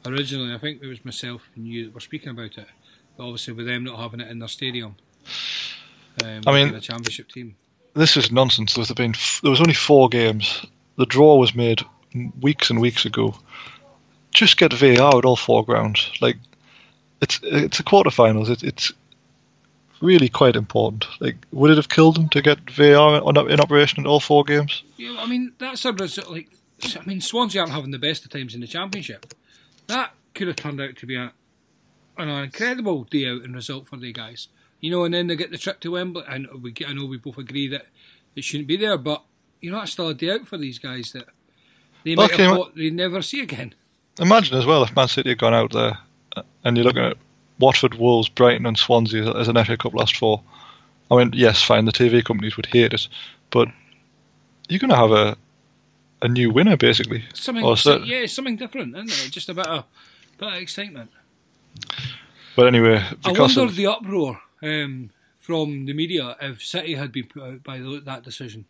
originally. 0.04 0.54
I 0.54 0.58
think 0.58 0.82
it 0.82 0.86
was 0.86 1.04
myself 1.04 1.48
and 1.54 1.66
you 1.66 1.86
that 1.86 1.94
were 1.94 2.00
speaking 2.00 2.30
about 2.30 2.58
it. 2.58 2.68
But 3.16 3.24
obviously, 3.24 3.54
with 3.54 3.66
them 3.66 3.84
not 3.84 3.98
having 3.98 4.20
it 4.20 4.28
in 4.28 4.38
their 4.38 4.48
stadium, 4.48 4.96
um, 6.24 6.42
I 6.46 6.52
mean- 6.52 6.72
the 6.72 6.80
championship 6.80 7.30
team. 7.30 7.56
This 7.94 8.16
is 8.16 8.30
nonsense. 8.30 8.74
There's 8.74 8.92
been 8.92 9.14
f- 9.14 9.40
there 9.42 9.50
was 9.50 9.60
only 9.60 9.72
four 9.72 10.10
games. 10.10 10.66
The 10.96 11.06
draw 11.06 11.36
was 11.36 11.54
made 11.54 11.80
weeks 12.40 12.68
and 12.68 12.78
weeks 12.78 13.06
ago. 13.06 13.34
Just 14.32 14.58
get 14.58 14.74
VAR 14.74 15.16
at 15.16 15.24
all 15.24 15.36
four 15.36 15.64
grounds. 15.64 16.10
Like 16.20 16.36
it's 17.22 17.40
it's 17.42 17.80
a 17.80 17.82
quarterfinals. 17.82 18.50
It, 18.50 18.62
it's 18.62 18.92
really 20.02 20.28
quite 20.28 20.56
important. 20.56 21.06
Like 21.20 21.36
would 21.52 21.70
it 21.70 21.78
have 21.78 21.88
killed 21.88 22.16
them 22.16 22.28
to 22.30 22.42
get 22.42 22.70
VAR 22.70 23.22
on, 23.22 23.50
in 23.50 23.60
operation 23.60 24.00
in 24.00 24.06
all 24.06 24.20
four 24.20 24.44
games? 24.44 24.82
Yeah, 24.98 25.16
I 25.18 25.26
mean 25.26 25.52
that's 25.58 25.86
a 25.86 25.92
result. 25.94 26.30
Like, 26.30 26.50
I 27.00 27.04
mean, 27.06 27.22
Swansea 27.22 27.62
aren't 27.62 27.72
having 27.72 27.92
the 27.92 27.98
best 27.98 28.26
of 28.26 28.30
times 28.30 28.54
in 28.54 28.60
the 28.60 28.66
championship. 28.66 29.32
That 29.86 30.12
could 30.34 30.48
have 30.48 30.56
turned 30.56 30.82
out 30.82 30.96
to 30.96 31.06
be 31.06 31.16
a, 31.16 31.32
an 32.18 32.28
incredible 32.28 33.04
day 33.04 33.28
out 33.28 33.42
and 33.42 33.54
result 33.54 33.86
for 33.88 33.96
the 33.96 34.12
guys. 34.12 34.48
You 34.80 34.90
know, 34.90 35.04
and 35.04 35.14
then 35.14 35.26
they 35.26 35.36
get 35.36 35.50
the 35.50 35.58
trip 35.58 35.80
to 35.80 35.92
Wembley. 35.92 36.22
And 36.28 36.46
we, 36.62 36.70
get- 36.72 36.88
I 36.88 36.92
know 36.92 37.06
we 37.06 37.16
both 37.16 37.38
agree 37.38 37.68
that 37.68 37.86
it 38.34 38.44
shouldn't 38.44 38.68
be 38.68 38.76
there, 38.76 38.98
but 38.98 39.22
you 39.60 39.70
know, 39.70 39.78
that's 39.78 39.92
still 39.92 40.08
a 40.08 40.14
day 40.14 40.30
out 40.32 40.46
for 40.46 40.58
these 40.58 40.78
guys 40.78 41.12
that 41.12 41.24
they 42.04 42.14
might 42.14 42.30
have 42.32 42.56
thought 42.56 42.74
they'd 42.76 42.92
never 42.94 43.22
see 43.22 43.40
again. 43.40 43.74
Imagine 44.20 44.58
as 44.58 44.66
well 44.66 44.82
if 44.82 44.94
Man 44.94 45.08
City 45.08 45.30
had 45.30 45.38
gone 45.38 45.54
out 45.54 45.72
there 45.72 45.98
and 46.64 46.76
you're 46.76 46.84
looking 46.84 47.04
at 47.04 47.16
Watford, 47.58 47.94
Wolves, 47.94 48.28
Brighton, 48.28 48.66
and 48.66 48.78
Swansea 48.78 49.34
as 49.34 49.48
an 49.48 49.62
FA 49.64 49.76
Cup 49.76 49.94
last 49.94 50.16
four. 50.16 50.42
I 51.10 51.16
mean, 51.16 51.30
yes, 51.34 51.62
fine, 51.62 51.84
the 51.86 51.92
TV 51.92 52.22
companies 52.24 52.56
would 52.56 52.66
hate 52.66 52.92
it, 52.92 53.08
but 53.50 53.68
you're 54.68 54.78
going 54.80 54.90
to 54.90 54.96
have 54.96 55.12
a 55.12 55.36
a 56.22 56.28
new 56.28 56.50
winner 56.50 56.76
basically. 56.76 57.24
Something, 57.34 57.62
yeah, 58.04 58.26
something 58.26 58.56
different, 58.56 58.94
isn't 58.96 59.26
it? 59.26 59.30
Just 59.32 59.48
a 59.48 59.54
bit 59.54 59.66
of, 59.66 59.84
bit 60.38 60.48
of 60.48 60.54
excitement. 60.54 61.10
But 62.54 62.68
anyway, 62.68 63.04
I 63.24 63.32
wonder 63.32 63.62
of, 63.62 63.76
the 63.76 63.86
uproar 63.86 64.40
um, 64.62 65.10
from 65.38 65.86
the 65.86 65.92
media 65.92 66.36
if 66.40 66.62
City 66.62 66.94
had 66.94 67.12
been 67.12 67.26
put 67.26 67.42
out 67.42 67.62
by 67.62 67.78
the, 67.78 68.00
that 68.04 68.22
decision. 68.22 68.64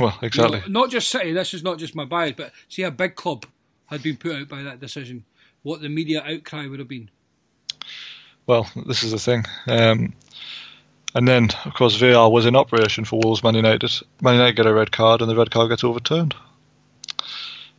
well, 0.00 0.18
exactly. 0.22 0.60
You 0.60 0.72
know, 0.72 0.80
not 0.80 0.90
just 0.90 1.08
City. 1.08 1.32
This 1.32 1.54
is 1.54 1.62
not 1.62 1.78
just 1.78 1.94
my 1.94 2.04
bias, 2.04 2.34
but 2.36 2.52
see 2.68 2.82
a 2.82 2.90
big 2.90 3.14
club 3.14 3.44
had 3.86 4.02
been 4.02 4.16
put 4.16 4.32
out 4.34 4.48
by 4.48 4.62
that 4.62 4.80
decision, 4.80 5.24
what 5.62 5.82
the 5.82 5.88
media 5.88 6.22
outcry 6.22 6.66
would 6.66 6.78
have 6.78 6.88
been. 6.88 7.10
Well, 8.46 8.68
this 8.86 9.02
is 9.02 9.12
the 9.12 9.18
thing. 9.18 9.44
Um, 9.66 10.14
and 11.14 11.28
then, 11.28 11.50
of 11.64 11.74
course, 11.74 11.96
VAR 11.96 12.30
was 12.30 12.46
in 12.46 12.56
operation 12.56 13.04
for 13.04 13.20
Wolves 13.22 13.42
Man 13.42 13.54
United. 13.54 13.90
Man 14.20 14.34
United 14.34 14.56
get 14.56 14.66
a 14.66 14.74
red 14.74 14.92
card, 14.92 15.20
and 15.20 15.30
the 15.30 15.36
red 15.36 15.50
card 15.50 15.68
gets 15.68 15.84
overturned. 15.84 16.34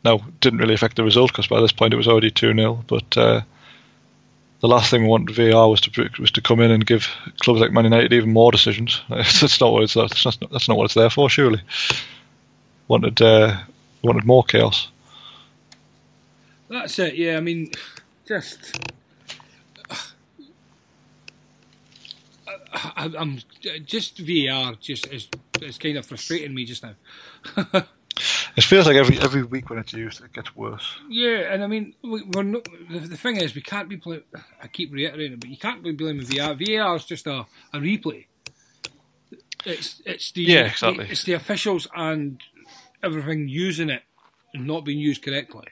Now, 0.05 0.19
didn't 0.39 0.59
really 0.59 0.73
affect 0.73 0.97
the 0.97 1.03
result 1.03 1.31
because 1.31 1.47
by 1.47 1.61
this 1.61 1.71
point 1.71 1.93
it 1.93 1.97
was 1.97 2.07
already 2.07 2.29
2 2.29 2.53
0. 2.53 2.83
But 2.87 3.17
uh, 3.17 3.41
the 4.63 4.69
last 4.69 4.89
thing 4.89 5.01
we 5.01 5.09
want 5.09 5.29
VAR 5.29 5.69
was 5.69 5.81
to 5.81 6.09
was 6.19 6.31
to 6.31 6.41
come 6.41 6.61
in 6.61 6.71
and 6.71 6.85
give 6.85 7.09
clubs 7.41 7.59
like 7.59 7.73
Man 7.73 7.83
United 7.83 8.13
even 8.13 8.31
more 8.31 8.49
decisions. 8.49 9.01
that's 9.09 9.59
not 9.59 9.73
what 9.73 9.83
it's 9.83 9.93
that's 9.93 10.25
not, 10.25 10.37
that's 10.51 10.69
not 10.69 10.77
what 10.77 10.85
it's 10.85 10.93
there 10.93 11.09
for. 11.09 11.29
Surely, 11.29 11.61
wanted 12.87 13.21
uh, 13.21 13.57
wanted 14.01 14.23
more 14.23 14.41
chaos. 14.41 14.87
That's 16.69 16.97
it. 16.97 17.15
Yeah, 17.15 17.35
I 17.35 17.41
mean, 17.41 17.71
just 18.25 18.79
I, 22.73 23.11
am 23.17 23.39
just 23.85 24.17
VAR 24.17 24.75
just 24.79 25.07
is, 25.07 25.27
is 25.61 25.77
kind 25.77 25.97
of 25.97 26.05
frustrating 26.05 26.53
me 26.53 26.63
just 26.63 26.83
now. 26.83 26.95
it 28.55 28.63
feels 28.63 28.85
like 28.85 28.95
every 28.95 29.19
every 29.19 29.43
week 29.43 29.69
when 29.69 29.79
it's 29.79 29.93
used, 29.93 30.23
it 30.23 30.33
gets 30.33 30.55
worse. 30.55 30.97
Yeah, 31.09 31.53
and 31.53 31.63
I 31.63 31.67
mean, 31.67 31.95
we're 32.03 32.43
not, 32.43 32.67
the, 32.89 32.99
the 32.99 33.17
thing 33.17 33.37
is, 33.37 33.55
we 33.55 33.61
can't 33.61 33.89
be. 33.89 33.97
Play, 33.97 34.21
I 34.61 34.67
keep 34.67 34.93
reiterating, 34.93 35.39
but 35.39 35.49
you 35.49 35.57
can't 35.57 35.83
be 35.83 35.91
blaming 35.91 36.25
VAR. 36.25 36.55
VAR 36.55 36.95
is 36.95 37.05
just 37.05 37.27
a, 37.27 37.45
a 37.73 37.77
replay. 37.77 38.27
It's 39.65 40.01
it's 40.05 40.31
the 40.31 40.43
yeah 40.43 40.67
exactly. 40.67 41.07
It's 41.09 41.23
the 41.23 41.33
officials 41.33 41.87
and 41.95 42.41
everything 43.01 43.47
using 43.47 43.89
it 43.89 44.03
and 44.53 44.67
not 44.67 44.85
being 44.85 44.99
used 44.99 45.23
correctly. 45.23 45.67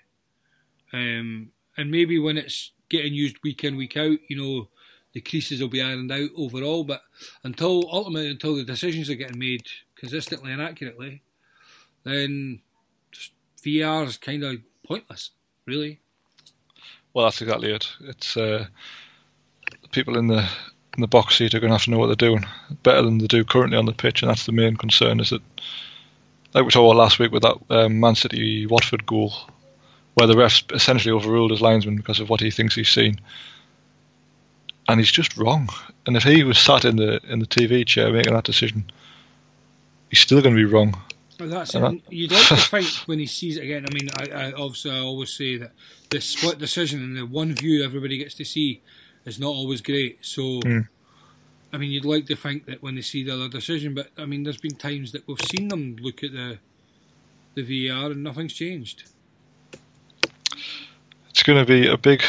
Um, 0.93 1.51
and 1.77 1.91
maybe 1.91 2.19
when 2.19 2.37
it's 2.37 2.71
getting 2.89 3.13
used 3.13 3.37
week 3.43 3.63
in 3.63 3.77
week 3.77 3.95
out, 3.95 4.17
you 4.27 4.37
know, 4.37 4.69
the 5.13 5.21
creases 5.21 5.61
will 5.61 5.69
be 5.69 5.81
ironed 5.81 6.11
out 6.11 6.29
overall. 6.35 6.83
But 6.83 7.01
until 7.43 7.83
ultimately, 7.91 8.31
until 8.31 8.55
the 8.55 8.63
decisions 8.63 9.09
are 9.09 9.15
getting 9.15 9.39
made 9.39 9.67
consistently 9.95 10.51
and 10.51 10.61
accurately, 10.61 11.21
then 12.03 12.61
VAR 13.63 14.03
is 14.03 14.17
kind 14.17 14.43
of 14.43 14.57
pointless, 14.85 15.31
really. 15.65 15.99
Well, 17.13 17.25
that's 17.25 17.41
exactly 17.41 17.71
it. 17.71 17.87
It's 18.01 18.37
uh, 18.37 18.67
people 19.91 20.17
in 20.17 20.27
the 20.27 20.47
in 20.97 21.01
the 21.01 21.07
box 21.07 21.37
seat 21.37 21.53
are 21.53 21.59
going 21.59 21.69
to 21.69 21.75
have 21.75 21.85
to 21.85 21.91
know 21.91 21.97
what 21.97 22.07
they're 22.07 22.15
doing 22.15 22.45
better 22.83 23.01
than 23.01 23.17
they 23.17 23.27
do 23.27 23.45
currently 23.45 23.77
on 23.77 23.85
the 23.85 23.93
pitch, 23.93 24.21
and 24.21 24.29
that's 24.29 24.45
the 24.45 24.51
main 24.51 24.75
concern. 24.75 25.19
Is 25.19 25.29
that 25.29 25.41
like 26.53 26.65
we 26.65 26.69
about 26.69 26.95
last 26.95 27.19
week 27.19 27.31
with 27.31 27.43
that 27.43 27.57
um, 27.69 27.99
Man 27.99 28.15
City 28.15 28.65
Watford 28.65 29.05
goal, 29.05 29.33
where 30.15 30.27
the 30.27 30.37
ref 30.37 30.63
essentially 30.71 31.13
overruled 31.13 31.51
his 31.51 31.61
linesman 31.61 31.95
because 31.95 32.19
of 32.19 32.29
what 32.29 32.41
he 32.41 32.51
thinks 32.51 32.75
he's 32.75 32.89
seen 32.89 33.19
and 34.91 34.99
he's 34.99 35.11
just 35.11 35.37
wrong. 35.37 35.69
And 36.05 36.17
if 36.17 36.23
he 36.23 36.43
was 36.43 36.59
sat 36.59 36.85
in 36.85 36.97
the 36.97 37.21
in 37.29 37.39
the 37.39 37.47
TV 37.47 37.85
chair 37.85 38.11
making 38.11 38.33
that 38.33 38.43
decision, 38.43 38.91
he's 40.09 40.19
still 40.19 40.41
going 40.41 40.55
to 40.55 40.65
be 40.65 40.71
wrong. 40.71 41.01
That's 41.49 41.75
it. 41.75 42.01
You'd 42.09 42.31
like 42.31 42.47
to 42.47 42.55
think 42.57 42.87
when 43.05 43.19
he 43.19 43.25
sees 43.25 43.57
it 43.57 43.63
again. 43.63 43.85
I 43.89 43.93
mean, 43.93 44.09
I, 44.15 44.47
I 44.47 44.51
obviously 44.53 44.91
I 44.91 44.99
always 44.99 45.33
say 45.33 45.57
that 45.57 45.71
the 46.09 46.21
split 46.21 46.59
decision 46.59 47.03
and 47.03 47.17
the 47.17 47.25
one 47.25 47.53
view 47.53 47.83
everybody 47.83 48.17
gets 48.17 48.35
to 48.35 48.45
see 48.45 48.81
is 49.25 49.39
not 49.39 49.49
always 49.49 49.81
great. 49.81 50.25
So, 50.25 50.41
mm. 50.41 50.87
I 51.71 51.77
mean, 51.77 51.91
you'd 51.91 52.05
like 52.05 52.25
to 52.27 52.35
think 52.35 52.65
that 52.65 52.81
when 52.81 52.95
they 52.95 53.01
see 53.01 53.23
the 53.23 53.33
other 53.33 53.49
decision, 53.49 53.93
but 53.93 54.09
I 54.17 54.25
mean, 54.25 54.43
there's 54.43 54.57
been 54.57 54.75
times 54.75 55.11
that 55.11 55.27
we've 55.27 55.41
seen 55.41 55.67
them 55.69 55.95
look 55.99 56.23
at 56.23 56.31
the 56.31 56.59
the 57.55 57.89
VAR 57.89 58.11
and 58.11 58.23
nothing's 58.23 58.53
changed. 58.53 59.03
It's 61.29 61.43
going 61.43 61.59
to 61.59 61.65
be 61.65 61.87
a 61.87 61.97
big 61.97 62.23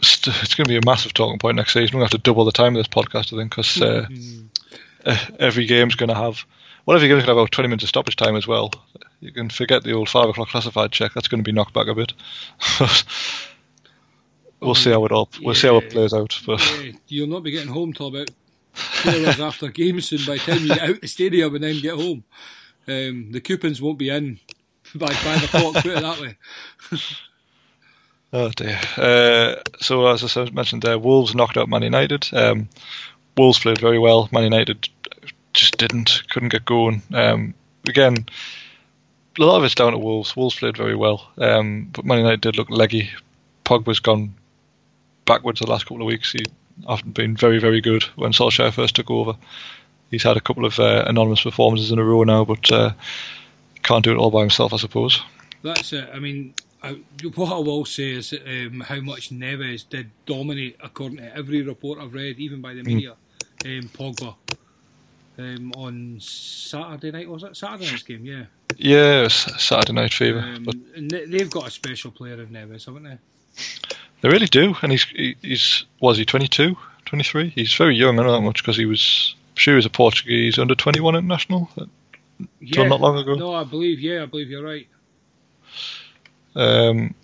it's 0.00 0.54
going 0.54 0.64
to 0.64 0.68
be 0.68 0.76
a 0.76 0.84
massive 0.84 1.14
talking 1.14 1.38
point 1.38 1.56
next 1.56 1.72
season. 1.72 1.96
We're 1.96 2.00
going 2.00 2.10
to 2.10 2.16
have 2.16 2.22
to 2.22 2.24
double 2.24 2.44
the 2.44 2.52
time 2.52 2.76
of 2.76 2.80
this 2.80 2.88
podcast, 2.88 3.32
I 3.32 3.38
think, 3.38 3.50
because 3.50 3.82
uh, 3.82 4.06
mm-hmm. 4.10 5.34
every 5.38 5.66
game's 5.66 5.94
going 5.94 6.08
to 6.08 6.14
have. 6.14 6.44
Well, 6.88 6.96
every 6.96 7.08
game's 7.08 7.18
going 7.18 7.26
to 7.26 7.32
have 7.32 7.36
about 7.36 7.52
20 7.52 7.68
minutes 7.68 7.84
of 7.84 7.90
stoppage 7.90 8.16
time 8.16 8.34
as 8.34 8.46
well. 8.46 8.72
You 9.20 9.30
can 9.30 9.50
forget 9.50 9.84
the 9.84 9.92
old 9.92 10.08
5 10.08 10.30
o'clock 10.30 10.48
classified 10.48 10.90
check. 10.90 11.12
That's 11.12 11.28
going 11.28 11.44
to 11.44 11.46
be 11.46 11.52
knocked 11.52 11.74
back 11.74 11.86
a 11.86 11.94
bit. 11.94 12.14
we'll 14.60 14.74
see 14.74 14.92
how 14.92 15.04
it 15.04 15.12
all. 15.12 15.28
We'll 15.42 15.54
yeah, 15.54 15.60
see 15.60 15.68
how 15.68 15.76
it 15.76 15.90
plays 15.90 16.14
out. 16.14 16.40
But 16.46 16.66
yeah, 16.82 16.92
you'll 17.06 17.28
not 17.28 17.42
be 17.42 17.50
getting 17.50 17.68
home 17.68 17.92
till 17.92 18.06
about 18.06 18.30
two 19.02 19.10
hours 19.10 19.38
after 19.38 19.68
game 19.70 20.00
soon. 20.00 20.20
By 20.26 20.38
the 20.38 20.50
time 20.50 20.62
you 20.62 20.68
get 20.68 20.80
out 20.80 21.00
the 21.02 21.08
stadium 21.08 21.54
and 21.56 21.62
then 21.62 21.82
get 21.82 21.96
home, 21.96 22.24
um, 22.86 23.32
the 23.32 23.42
coupons 23.42 23.82
won't 23.82 23.98
be 23.98 24.08
in 24.08 24.40
by 24.94 25.12
five 25.12 25.44
o'clock. 25.44 25.74
Put 25.82 25.92
it 25.92 26.00
that 26.00 26.20
way. 26.22 26.38
Oh 28.32 28.48
dear. 28.56 28.80
Uh, 28.96 29.56
so 29.80 30.06
as 30.06 30.34
I 30.38 30.48
mentioned 30.48 30.80
there, 30.80 30.98
Wolves 30.98 31.34
knocked 31.34 31.58
out 31.58 31.68
Man 31.68 31.82
United. 31.82 32.30
Um, 32.32 32.70
Wolves 33.36 33.58
played 33.58 33.78
very 33.78 33.98
well. 33.98 34.30
Man 34.32 34.44
United 34.44 34.88
just 35.58 35.76
didn't, 35.76 36.22
couldn't 36.30 36.50
get 36.50 36.64
going. 36.64 37.02
Um, 37.12 37.54
again, 37.88 38.26
a 39.38 39.42
lot 39.42 39.58
of 39.58 39.64
it's 39.64 39.74
down 39.74 39.92
to 39.92 39.98
Wolves. 39.98 40.36
Wolves 40.36 40.56
played 40.56 40.76
very 40.76 40.94
well, 40.94 41.28
um, 41.38 41.88
but 41.92 42.04
Man 42.04 42.18
United 42.18 42.40
did 42.40 42.56
look 42.56 42.70
leggy. 42.70 43.10
Pogba's 43.64 44.00
gone 44.00 44.34
backwards 45.24 45.60
the 45.60 45.66
last 45.66 45.84
couple 45.84 46.02
of 46.02 46.06
weeks. 46.06 46.32
He 46.32 46.44
hasn't 46.88 47.14
been 47.14 47.36
very, 47.36 47.58
very 47.58 47.80
good 47.80 48.04
when 48.16 48.32
Solskjaer 48.32 48.72
first 48.72 48.96
took 48.96 49.10
over. 49.10 49.34
He's 50.10 50.22
had 50.22 50.36
a 50.36 50.40
couple 50.40 50.64
of 50.64 50.78
uh, 50.78 51.04
anonymous 51.06 51.42
performances 51.42 51.90
in 51.90 51.98
a 51.98 52.04
row 52.04 52.22
now, 52.22 52.44
but 52.44 52.70
uh, 52.72 52.92
can't 53.82 54.04
do 54.04 54.12
it 54.12 54.16
all 54.16 54.30
by 54.30 54.40
himself, 54.40 54.72
I 54.72 54.78
suppose. 54.78 55.20
That's 55.62 55.92
it. 55.92 56.08
I 56.14 56.18
mean, 56.18 56.54
I, 56.82 57.00
what 57.34 57.52
I 57.52 57.58
will 57.58 57.84
say 57.84 58.12
is 58.12 58.32
um, 58.32 58.80
how 58.80 59.00
much 59.00 59.30
Neves 59.30 59.86
did 59.88 60.10
dominate, 60.24 60.76
according 60.82 61.18
to 61.18 61.36
every 61.36 61.62
report 61.62 61.98
I've 61.98 62.14
read, 62.14 62.38
even 62.38 62.60
by 62.60 62.74
the 62.74 62.80
hmm. 62.80 62.86
media. 62.86 63.16
Mm. 63.64 63.82
Um, 63.82 63.88
Pogba 63.88 64.34
um, 65.38 65.72
on 65.76 66.18
Saturday 66.20 67.10
night 67.10 67.28
was 67.28 67.44
it 67.44 67.56
Saturday 67.56 67.90
night's 67.90 68.02
game? 68.02 68.24
Yeah. 68.24 68.44
Yeah, 68.76 69.28
Saturday 69.28 69.92
night 69.92 70.12
fever. 70.12 70.40
Um, 70.40 70.64
but 70.64 70.74
and 70.96 71.10
they've 71.10 71.50
got 71.50 71.66
a 71.66 71.70
special 71.70 72.10
player 72.10 72.40
in 72.40 72.48
Neves, 72.48 72.86
haven't 72.86 73.04
they? 73.04 73.18
They 74.20 74.28
really 74.28 74.46
do, 74.46 74.74
and 74.82 74.92
he's 74.92 75.04
he's 75.42 75.84
was 76.00 76.18
he 76.18 76.24
22, 76.24 76.76
23? 77.04 77.50
He's 77.50 77.74
very 77.74 77.96
young. 77.96 78.18
I 78.18 78.24
know 78.24 78.32
that 78.32 78.40
much 78.40 78.62
because 78.62 78.76
he 78.76 78.84
was 78.84 79.34
sure 79.54 79.74
he 79.74 79.76
was 79.76 79.86
a 79.86 79.90
Portuguese 79.90 80.58
under 80.58 80.74
21 80.74 81.14
international. 81.16 81.70
Yeah, 82.60 82.86
not 82.86 83.00
long 83.00 83.18
ago. 83.18 83.34
No, 83.34 83.54
I 83.54 83.64
believe. 83.64 84.00
Yeah, 84.00 84.22
I 84.22 84.26
believe 84.26 84.50
you're 84.50 84.64
right. 84.64 84.86
Um, 86.54 87.14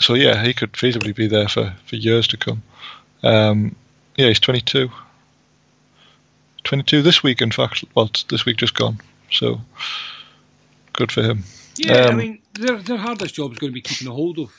so 0.00 0.14
yeah, 0.14 0.42
he 0.42 0.52
could 0.54 0.72
feasibly 0.72 1.14
be 1.14 1.26
there 1.26 1.48
for, 1.48 1.74
for 1.86 1.96
years 1.96 2.26
to 2.28 2.36
come. 2.36 2.62
Um, 3.22 3.76
yeah, 4.16 4.28
he's 4.28 4.40
22. 4.40 4.90
22 6.64 7.02
this 7.02 7.22
week, 7.22 7.42
in 7.42 7.50
fact. 7.50 7.84
Well, 7.94 8.10
this 8.28 8.44
week 8.44 8.56
just 8.56 8.74
gone. 8.74 8.98
So 9.30 9.60
good 10.92 11.10
for 11.10 11.22
him. 11.22 11.44
Yeah, 11.76 12.02
um, 12.02 12.10
I 12.10 12.14
mean, 12.14 12.42
their 12.54 12.76
their 12.76 12.98
hardest 12.98 13.34
job 13.34 13.52
is 13.52 13.58
going 13.58 13.70
to 13.70 13.74
be 13.74 13.80
keeping 13.80 14.08
a 14.08 14.12
hold 14.12 14.38
of. 14.38 14.52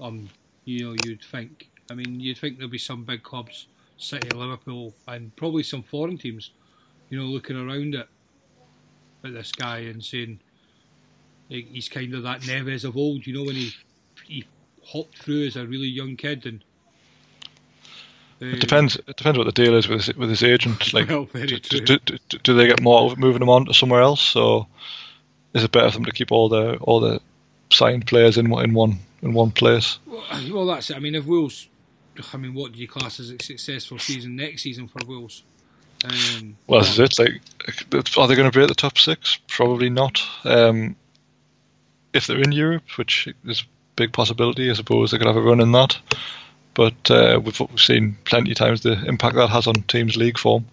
Um, 0.00 0.30
you 0.64 0.84
know, 0.84 0.96
you'd 1.04 1.24
think. 1.24 1.68
I 1.90 1.94
mean, 1.94 2.20
you'd 2.20 2.38
think 2.38 2.58
there'll 2.58 2.70
be 2.70 2.78
some 2.78 3.04
big 3.04 3.22
clubs, 3.22 3.66
City, 3.96 4.28
Liverpool, 4.30 4.94
and 5.08 5.34
probably 5.36 5.62
some 5.62 5.82
foreign 5.82 6.16
teams. 6.18 6.52
You 7.08 7.18
know, 7.18 7.26
looking 7.26 7.56
around 7.56 7.94
at 7.96 8.08
at 9.24 9.34
this 9.34 9.52
guy 9.52 9.78
and 9.80 10.02
saying, 10.02 10.40
he's 11.48 11.88
kind 11.88 12.14
of 12.14 12.22
that 12.22 12.40
Neves 12.42 12.84
of 12.84 12.96
old, 12.96 13.26
you 13.26 13.34
know, 13.34 13.44
when 13.44 13.56
he 13.56 13.72
he 14.24 14.44
hopped 14.86 15.18
through 15.18 15.46
as 15.46 15.56
a 15.56 15.66
really 15.66 15.88
young 15.88 16.16
kid 16.16 16.46
and. 16.46 16.64
It 18.40 18.60
depends. 18.60 18.96
It 18.96 19.16
depends 19.16 19.36
what 19.36 19.44
the 19.44 19.52
deal 19.52 19.76
is 19.76 19.86
with 19.86 20.06
his, 20.06 20.16
with 20.16 20.30
his 20.30 20.42
agent. 20.42 20.92
Like, 20.94 21.08
well, 21.08 21.26
do, 21.32 21.58
do, 21.58 21.98
do, 21.98 22.18
do, 22.42 22.54
they 22.54 22.66
get 22.66 22.82
more 22.82 23.14
moving 23.16 23.42
him 23.42 23.50
on 23.50 23.66
to 23.66 23.74
somewhere 23.74 24.00
else, 24.00 24.34
or 24.34 24.66
is 25.54 25.62
it 25.62 25.72
better 25.72 25.90
for 25.90 25.98
them 25.98 26.06
to 26.06 26.12
keep 26.12 26.32
all 26.32 26.48
the 26.48 26.76
all 26.76 27.00
the 27.00 27.20
signed 27.70 28.06
players 28.06 28.38
in 28.38 28.52
in 28.60 28.72
one 28.72 28.98
in 29.22 29.34
one 29.34 29.50
place? 29.50 29.98
Well, 30.06 30.24
well 30.52 30.66
that's 30.66 30.90
it. 30.90 30.96
I 30.96 31.00
mean, 31.00 31.14
if 31.14 31.26
Wolves, 31.26 31.68
I 32.32 32.38
mean, 32.38 32.54
what 32.54 32.72
do 32.72 32.78
you 32.78 32.88
class 32.88 33.20
as 33.20 33.30
a 33.30 33.42
successful 33.42 33.98
season 33.98 34.36
next 34.36 34.62
season 34.62 34.88
for 34.88 35.04
Wolves? 35.06 35.42
Um, 36.04 36.56
well, 36.66 36.80
this 36.80 36.98
is 36.98 36.98
it. 36.98 37.18
Like, 37.18 38.16
are 38.16 38.26
they 38.26 38.36
going 38.36 38.50
to 38.50 38.58
be 38.58 38.62
at 38.62 38.68
the 38.68 38.74
top 38.74 38.96
six? 38.96 39.38
Probably 39.48 39.90
not. 39.90 40.22
Um, 40.44 40.96
if 42.14 42.26
they're 42.26 42.40
in 42.40 42.52
Europe, 42.52 42.84
which 42.96 43.28
is 43.44 43.60
a 43.60 43.64
big 43.96 44.12
possibility, 44.12 44.70
I 44.70 44.74
suppose 44.74 45.10
they 45.10 45.18
could 45.18 45.26
have 45.26 45.36
a 45.36 45.42
run 45.42 45.60
in 45.60 45.72
that. 45.72 45.98
But 46.74 47.10
uh, 47.10 47.40
we've, 47.42 47.58
we've 47.58 47.80
seen 47.80 48.16
plenty 48.24 48.52
of 48.52 48.56
times 48.56 48.82
the 48.82 49.04
impact 49.06 49.34
that 49.36 49.48
has 49.48 49.66
on 49.66 49.74
teams' 49.82 50.16
league 50.16 50.38
form. 50.38 50.66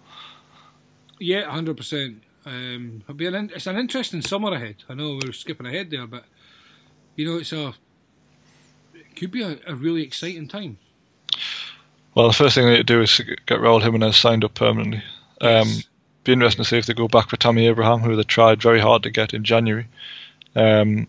Yeah, 1.20 1.50
hundred 1.50 1.78
percent. 1.78 2.22
Um, 2.46 3.04
an, 3.08 3.52
it's 3.54 3.68
an 3.68 3.78
interesting 3.78 4.22
summer 4.22 4.54
ahead. 4.54 4.78
I 4.88 4.94
know 4.94 5.20
we're 5.22 5.34
skipping 5.34 5.66
ahead 5.66 5.90
there, 5.90 6.08
but 6.08 6.24
you 7.16 7.26
know, 7.30 7.40
it's 7.40 7.52
a 7.52 7.74
it 8.94 9.16
could 9.16 9.32
be 9.32 9.42
a, 9.42 9.58
a 9.68 9.76
really 9.76 10.04
exciting 10.04 10.48
time. 10.48 10.78
Well, 12.16 12.28
the 12.28 12.34
first 12.34 12.56
thing 12.56 12.66
they 12.66 12.72
need 12.72 12.78
to 12.78 12.84
do 12.84 13.02
is 13.02 13.20
get 13.46 13.60
Raul 13.60 13.82
Jimenez 13.82 14.16
signed 14.16 14.44
up 14.44 14.54
permanently. 14.54 15.04
Um, 15.42 15.68
yes. 15.68 15.88
Be 16.24 16.34
interesting 16.34 16.64
to 16.64 16.70
see 16.70 16.78
if 16.78 16.86
they 16.86 16.94
go 16.94 17.08
back 17.08 17.30
for 17.30 17.38
Tammy 17.38 17.68
Abraham, 17.68 18.00
who 18.00 18.16
they 18.16 18.24
tried 18.24 18.62
very 18.62 18.80
hard 18.80 19.04
to 19.04 19.12
get 19.12 19.34
in 19.34 19.44
January. 19.44 19.88
Um, 20.56 21.08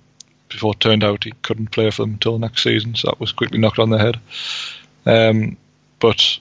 before 0.49 0.72
it 0.72 0.80
turned 0.80 1.05
out 1.05 1.24
he 1.24 1.32
couldn't 1.42 1.70
play 1.70 1.90
for 1.90 2.03
them 2.03 2.12
until 2.14 2.38
next 2.38 2.62
season. 2.62 2.94
So 2.94 3.09
that 3.09 3.20
was 3.20 3.32
quickly 3.32 3.59
knocked 3.59 3.78
on 3.78 3.90
the 3.90 3.99
head. 3.99 4.18
Um, 5.07 5.57
but 6.01 6.38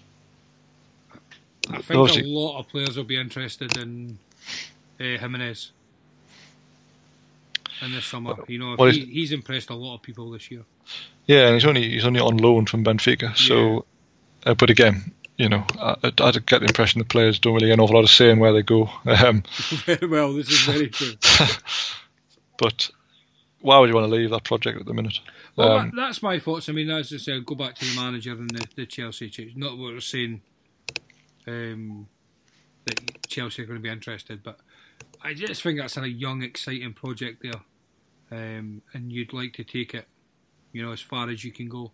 I 1.70 1.82
think 1.82 2.26
a 2.26 2.28
lot 2.28 2.60
of 2.60 2.68
players 2.70 2.96
will 2.98 3.04
be 3.04 3.18
interested 3.20 3.76
in 3.78 4.18
uh, 5.00 5.04
Jimenez 5.20 5.72
in 7.82 7.92
this 7.92 8.06
summer. 8.06 8.36
You 8.48 8.60
know, 8.60 8.76
Well, 8.78 8.92
he, 8.92 9.02
he's- 9.06 9.32
impressed 9.32 9.70
a 9.70 9.76
lot 9.76 9.96
of 9.96 10.02
people 10.02 10.32
this 10.32 10.50
year. 10.50 10.64
yeah, 11.26 11.46
and 11.48 11.54
he's 11.56 11.66
only 11.66 11.90
he's 11.90 12.06
only 12.06 12.20
on 12.20 12.38
loan 12.38 12.66
from 12.66 12.84
Benfica. 12.84 13.36
So, 13.36 13.86
uh, 14.46 14.54
but 14.54 14.70
again, 14.70 15.12
you 15.38 15.50
know, 15.50 15.66
I, 15.80 15.96
I 16.04 16.12
I 16.20 16.32
get 16.32 16.60
the 16.62 16.66
impression 16.68 17.00
the 17.00 17.06
players 17.06 17.40
don't 17.40 17.54
really 17.54 17.68
get 17.68 17.74
an 17.74 17.80
awful 17.82 17.96
lot 17.96 18.04
of 18.04 18.10
say 18.10 18.30
in 18.32 18.40
where 18.40 18.54
they 18.54 18.64
go. 18.64 18.90
Um, 19.06 19.44
well, 20.10 20.34
this 20.34 20.50
is 20.50 20.62
very 20.62 20.88
true. 20.90 21.14
but 22.58 22.90
why 23.62 23.80
would 23.80 23.90
you 23.90 23.96
want 23.96 24.08
to 24.10 24.16
leave 24.16 24.30
that 24.30 24.44
project 24.44 24.80
at 24.80 24.86
the 24.86 24.94
minute? 24.94 25.20
Well, 25.56 25.72
Um, 25.78 25.86
that, 25.90 25.96
that's 25.96 26.22
my 26.24 26.40
thoughts. 26.40 26.70
I 26.70 26.72
mean, 26.74 26.90
as 26.90 27.12
I 27.14 27.18
said, 27.18 27.46
go 27.46 27.56
back 27.56 27.76
to 27.76 27.86
the 27.86 27.96
manager 28.00 28.32
and 28.34 28.50
the, 28.52 28.68
the 28.76 28.86
Chelsea. 28.86 29.30
ch- 29.30 29.56
Not 29.56 29.78
what 29.78 29.94
we're 29.94 30.00
saying 30.00 30.42
um, 31.48 32.08
that 32.86 33.28
Chelsea 33.28 33.64
are 33.64 33.66
going 33.66 33.80
to 33.80 33.84
be 33.84 33.90
interested, 33.90 34.44
but 34.44 34.60
I 35.24 35.34
just 35.34 35.64
think 35.64 35.80
that's 35.80 35.98
a 35.98 36.08
young, 36.10 36.44
exciting 36.44 36.94
project 36.94 37.42
there, 37.44 37.62
um, 38.32 38.82
and 38.94 39.12
you'd 39.12 39.34
like 39.34 39.54
to 39.54 39.64
take 39.64 39.94
it, 39.96 40.08
you 40.72 40.84
know, 40.86 40.92
as 40.92 41.02
far 41.02 41.30
as 41.30 41.44
you 41.44 41.52
can 41.52 41.68
go. 41.70 41.92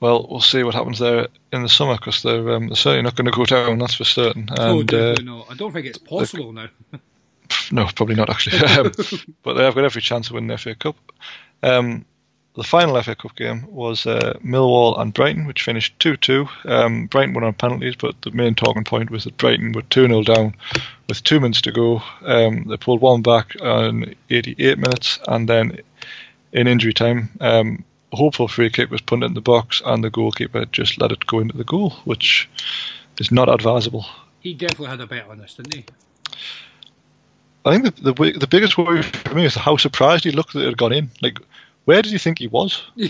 Well, 0.00 0.26
we'll 0.28 0.40
see 0.40 0.64
what 0.64 0.74
happens 0.74 0.98
there 0.98 1.28
in 1.52 1.62
the 1.62 1.68
summer 1.68 1.94
because 1.94 2.22
they're, 2.22 2.50
um, 2.50 2.66
they're 2.66 2.74
certainly 2.76 3.02
not 3.02 3.14
going 3.14 3.26
to 3.26 3.30
go 3.30 3.44
down. 3.44 3.78
That's 3.78 3.94
for 3.94 4.02
certain. 4.04 4.48
oh, 4.58 4.80
And 4.80 4.92
uh, 4.92 5.12
definitely 5.12 5.24
not. 5.26 5.46
I 5.50 5.54
don't 5.54 5.72
think 5.72 5.86
it's 5.86 5.98
possible 5.98 6.52
now. 6.52 6.68
no, 7.72 7.86
probably 7.94 8.14
not 8.14 8.30
actually. 8.30 8.58
um, 8.66 8.92
but 9.42 9.54
they 9.54 9.64
have 9.64 9.74
got 9.74 9.84
every 9.84 10.02
chance 10.02 10.28
of 10.28 10.34
winning 10.34 10.48
the 10.48 10.58
FA 10.58 10.74
Cup. 10.74 10.96
Um, 11.62 12.04
the 12.54 12.62
final 12.62 13.00
FA 13.02 13.14
Cup 13.14 13.34
game 13.34 13.66
was 13.70 14.06
uh, 14.06 14.38
Millwall 14.44 15.00
and 15.00 15.14
Brighton, 15.14 15.46
which 15.46 15.62
finished 15.62 15.98
2 16.00 16.16
2. 16.16 16.48
Um, 16.66 17.06
Brighton 17.06 17.34
won 17.34 17.44
on 17.44 17.54
penalties, 17.54 17.96
but 17.96 18.20
the 18.22 18.30
main 18.30 18.54
talking 18.54 18.84
point 18.84 19.10
was 19.10 19.24
that 19.24 19.38
Brighton 19.38 19.72
were 19.72 19.82
2 19.82 20.06
0 20.06 20.22
down 20.22 20.54
with 21.08 21.24
two 21.24 21.40
minutes 21.40 21.62
to 21.62 21.72
go. 21.72 22.02
Um, 22.22 22.64
they 22.68 22.76
pulled 22.76 23.00
one 23.00 23.22
back 23.22 23.56
on 23.62 24.14
88 24.28 24.78
minutes, 24.78 25.18
and 25.26 25.48
then 25.48 25.78
in 26.52 26.66
injury 26.66 26.92
time, 26.92 27.30
um, 27.40 27.84
a 28.12 28.16
hopeful 28.16 28.48
free 28.48 28.68
kick 28.68 28.90
was 28.90 29.00
punted 29.00 29.30
in 29.30 29.34
the 29.34 29.40
box, 29.40 29.80
and 29.84 30.04
the 30.04 30.10
goalkeeper 30.10 30.66
just 30.66 31.00
let 31.00 31.12
it 31.12 31.26
go 31.26 31.38
into 31.38 31.56
the 31.56 31.64
goal, 31.64 31.90
which 32.04 32.48
is 33.18 33.32
not 33.32 33.48
advisable. 33.48 34.04
He 34.40 34.52
definitely 34.52 34.88
had 34.88 35.00
a 35.00 35.06
bet 35.06 35.28
on 35.28 35.38
this, 35.38 35.54
didn't 35.54 35.74
he? 35.74 35.84
I 37.64 37.72
think 37.78 37.94
the, 37.96 38.12
the 38.12 38.38
the 38.38 38.46
biggest 38.46 38.76
worry 38.76 39.02
for 39.02 39.34
me 39.34 39.44
is 39.44 39.54
how 39.54 39.76
surprised 39.76 40.24
he 40.24 40.30
looked 40.32 40.52
that 40.54 40.62
it 40.62 40.66
had 40.66 40.78
gone 40.78 40.92
in. 40.92 41.10
Like, 41.20 41.38
where 41.84 42.02
did 42.02 42.12
you 42.12 42.18
think 42.18 42.38
he 42.38 42.48
was? 42.48 42.82
yeah, 42.96 43.06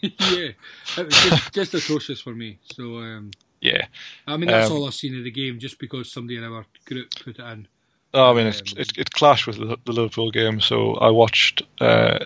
it 0.00 0.56
was 0.96 1.14
just, 1.14 1.52
just 1.52 1.74
atrocious 1.74 2.20
for 2.20 2.34
me. 2.34 2.58
So, 2.74 2.98
um, 2.98 3.30
Yeah. 3.60 3.86
I 4.26 4.36
mean, 4.36 4.48
that's 4.48 4.70
Um, 4.70 4.76
all 4.76 4.86
I've 4.86 4.94
seen 4.94 5.16
of 5.16 5.24
the 5.24 5.30
game, 5.30 5.58
just 5.58 5.78
because 5.78 6.12
somebody 6.12 6.36
in 6.36 6.44
our 6.44 6.66
group 6.84 7.10
put 7.24 7.38
it 7.38 7.42
in. 7.42 7.66
Oh, 8.14 8.30
I 8.30 8.34
mean, 8.34 8.46
it's, 8.46 8.60
Um, 8.60 8.78
it, 8.78 8.92
it 8.98 9.10
clashed 9.12 9.46
with 9.46 9.58
the, 9.58 9.92
Liverpool 9.92 10.30
game, 10.30 10.60
so 10.60 10.94
I 10.94 11.10
watched 11.10 11.62
uh, 11.80 12.18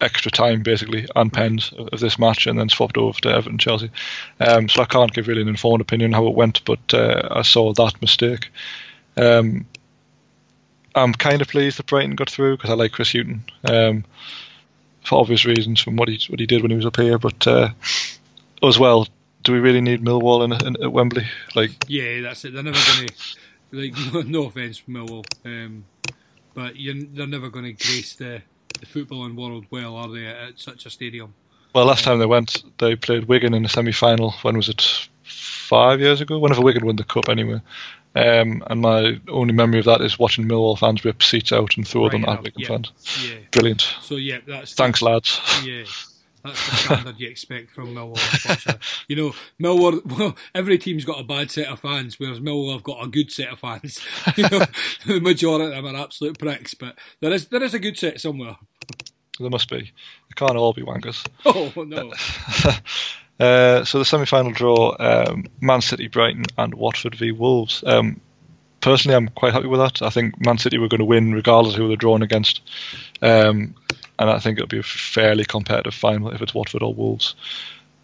extra 0.00 0.30
time 0.30 0.62
basically 0.62 1.06
and 1.16 1.32
pens 1.32 1.72
of, 1.78 1.88
of 1.88 2.00
this 2.00 2.18
match, 2.18 2.46
and 2.46 2.58
then 2.58 2.68
swapped 2.68 2.98
over 2.98 3.18
to 3.20 3.28
Everton 3.30 3.58
Chelsea. 3.58 3.90
Um, 4.40 4.68
so 4.68 4.82
I 4.82 4.86
can't 4.86 5.12
give 5.12 5.28
really 5.28 5.42
an 5.42 5.48
informed 5.48 5.80
opinion 5.80 6.12
how 6.12 6.26
it 6.26 6.34
went, 6.34 6.64
but 6.64 6.92
uh, 6.92 7.28
I 7.30 7.42
saw 7.42 7.72
that 7.72 8.00
mistake. 8.02 8.50
Um, 9.16 9.66
I'm 10.94 11.12
kind 11.12 11.40
of 11.40 11.48
pleased 11.48 11.78
that 11.78 11.86
Brighton 11.86 12.16
got 12.16 12.30
through 12.30 12.56
because 12.56 12.70
I 12.70 12.74
like 12.74 12.92
Chris 12.92 13.12
Hughton 13.12 13.44
um, 13.64 14.04
for 15.04 15.20
obvious 15.20 15.44
reasons 15.44 15.80
from 15.80 15.96
what 15.96 16.08
he 16.08 16.20
what 16.28 16.40
he 16.40 16.46
did 16.46 16.62
when 16.62 16.70
he 16.70 16.76
was 16.76 16.86
up 16.86 16.96
here, 16.96 17.18
but 17.18 17.46
uh, 17.46 17.70
as 18.62 18.78
well. 18.78 19.08
Do 19.44 19.52
we 19.52 19.58
really 19.58 19.80
need 19.80 20.04
Millwall 20.04 20.44
in, 20.44 20.52
in, 20.64 20.80
at 20.80 20.92
Wembley? 20.92 21.26
Like, 21.56 21.72
Yeah, 21.88 22.20
that's 22.20 22.44
it. 22.44 22.52
They're 22.54 22.62
never 22.62 22.78
going 22.78 23.08
to, 23.08 23.14
like, 23.72 24.12
no, 24.14 24.20
no 24.22 24.46
offence, 24.46 24.82
Millwall, 24.88 25.24
um, 25.44 25.84
but 26.54 26.76
you're, 26.76 26.94
they're 26.94 27.26
never 27.26 27.50
going 27.50 27.64
to 27.64 27.72
grace 27.72 28.14
the, 28.14 28.40
the 28.78 28.86
footballing 28.86 29.34
world 29.34 29.66
well, 29.68 29.96
are 29.96 30.08
they, 30.08 30.26
at 30.26 30.60
such 30.60 30.86
a 30.86 30.90
stadium? 30.90 31.34
Well, 31.74 31.86
last 31.86 32.04
time 32.04 32.20
they 32.20 32.26
went, 32.26 32.62
they 32.78 32.94
played 32.94 33.24
Wigan 33.24 33.54
in 33.54 33.64
the 33.64 33.68
semi-final. 33.68 34.32
When 34.42 34.56
was 34.56 34.68
it? 34.68 35.08
Five 35.24 36.00
years 36.00 36.20
ago. 36.20 36.38
Whenever 36.38 36.62
Wigan 36.62 36.86
won 36.86 36.96
the 36.96 37.04
cup, 37.04 37.28
anyway. 37.28 37.60
Um, 38.14 38.62
and 38.66 38.82
my 38.82 39.20
only 39.28 39.54
memory 39.54 39.78
of 39.78 39.86
that 39.86 40.02
is 40.02 40.18
watching 40.18 40.46
Millwall 40.46 40.78
fans 40.78 41.04
rip 41.04 41.22
seats 41.22 41.52
out 41.52 41.76
and 41.76 41.88
throw 41.88 42.04
Right 42.04 42.12
them 42.12 42.24
at 42.26 42.42
Wigan 42.42 42.60
yeah. 42.60 42.68
fans. 42.68 42.92
Yeah. 43.24 43.36
Brilliant. 43.50 43.80
So 44.02 44.16
yeah, 44.16 44.38
that's 44.46 44.74
Thanks, 44.74 45.00
that's, 45.00 45.38
lads. 45.40 45.40
Yeah, 45.66 45.84
that's 46.44 46.70
the 46.70 46.76
standard 46.76 47.20
you 47.20 47.28
expect 47.28 47.70
from 47.70 47.94
Millwall. 47.94 48.78
You 49.08 49.16
know, 49.16 49.34
Millwall. 49.60 50.02
Well, 50.18 50.36
every 50.54 50.76
team's 50.76 51.06
got 51.06 51.20
a 51.20 51.24
bad 51.24 51.50
set 51.50 51.68
of 51.68 51.80
fans, 51.80 52.18
whereas 52.18 52.40
Millwall 52.40 52.72
have 52.72 52.82
got 52.82 53.02
a 53.02 53.08
good 53.08 53.32
set 53.32 53.48
of 53.48 53.60
fans. 53.60 53.98
you 54.36 54.46
know, 54.50 54.64
the 55.06 55.20
majority 55.20 55.74
of 55.74 55.84
them 55.84 55.94
are 55.94 56.02
absolute 56.02 56.38
pricks, 56.38 56.74
but 56.74 56.98
there 57.20 57.32
is 57.32 57.48
there 57.48 57.62
is 57.62 57.72
a 57.72 57.78
good 57.78 57.96
set 57.96 58.20
somewhere. 58.20 58.56
There 59.40 59.48
must 59.48 59.70
be. 59.70 59.80
They 59.80 60.34
can't 60.36 60.56
all 60.56 60.74
be 60.74 60.82
wankers. 60.82 61.26
Oh 61.46 61.72
no! 61.82 62.12
Uh, 63.40 63.84
so 63.84 63.98
the 63.98 64.04
semi-final 64.04 64.52
draw: 64.52 64.94
um, 64.98 65.46
Man 65.60 65.80
City, 65.80 66.08
Brighton, 66.08 66.44
and 66.58 66.74
Watford 66.74 67.14
v 67.14 67.32
Wolves. 67.32 67.82
Um, 67.86 68.20
personally, 68.80 69.16
I'm 69.16 69.28
quite 69.28 69.52
happy 69.52 69.66
with 69.66 69.80
that. 69.80 70.02
I 70.02 70.10
think 70.10 70.40
Man 70.44 70.58
City 70.58 70.78
were 70.78 70.88
going 70.88 71.00
to 71.00 71.04
win 71.04 71.32
regardless 71.32 71.74
of 71.74 71.80
who 71.80 71.88
they're 71.88 71.96
drawn 71.96 72.22
against, 72.22 72.60
um, 73.20 73.74
and 74.18 74.30
I 74.30 74.38
think 74.38 74.58
it'll 74.58 74.68
be 74.68 74.78
a 74.78 74.82
fairly 74.84 75.44
competitive 75.44 75.94
final 75.94 76.30
if 76.30 76.40
it's 76.42 76.54
Watford 76.54 76.82
or 76.82 76.94
Wolves. 76.94 77.34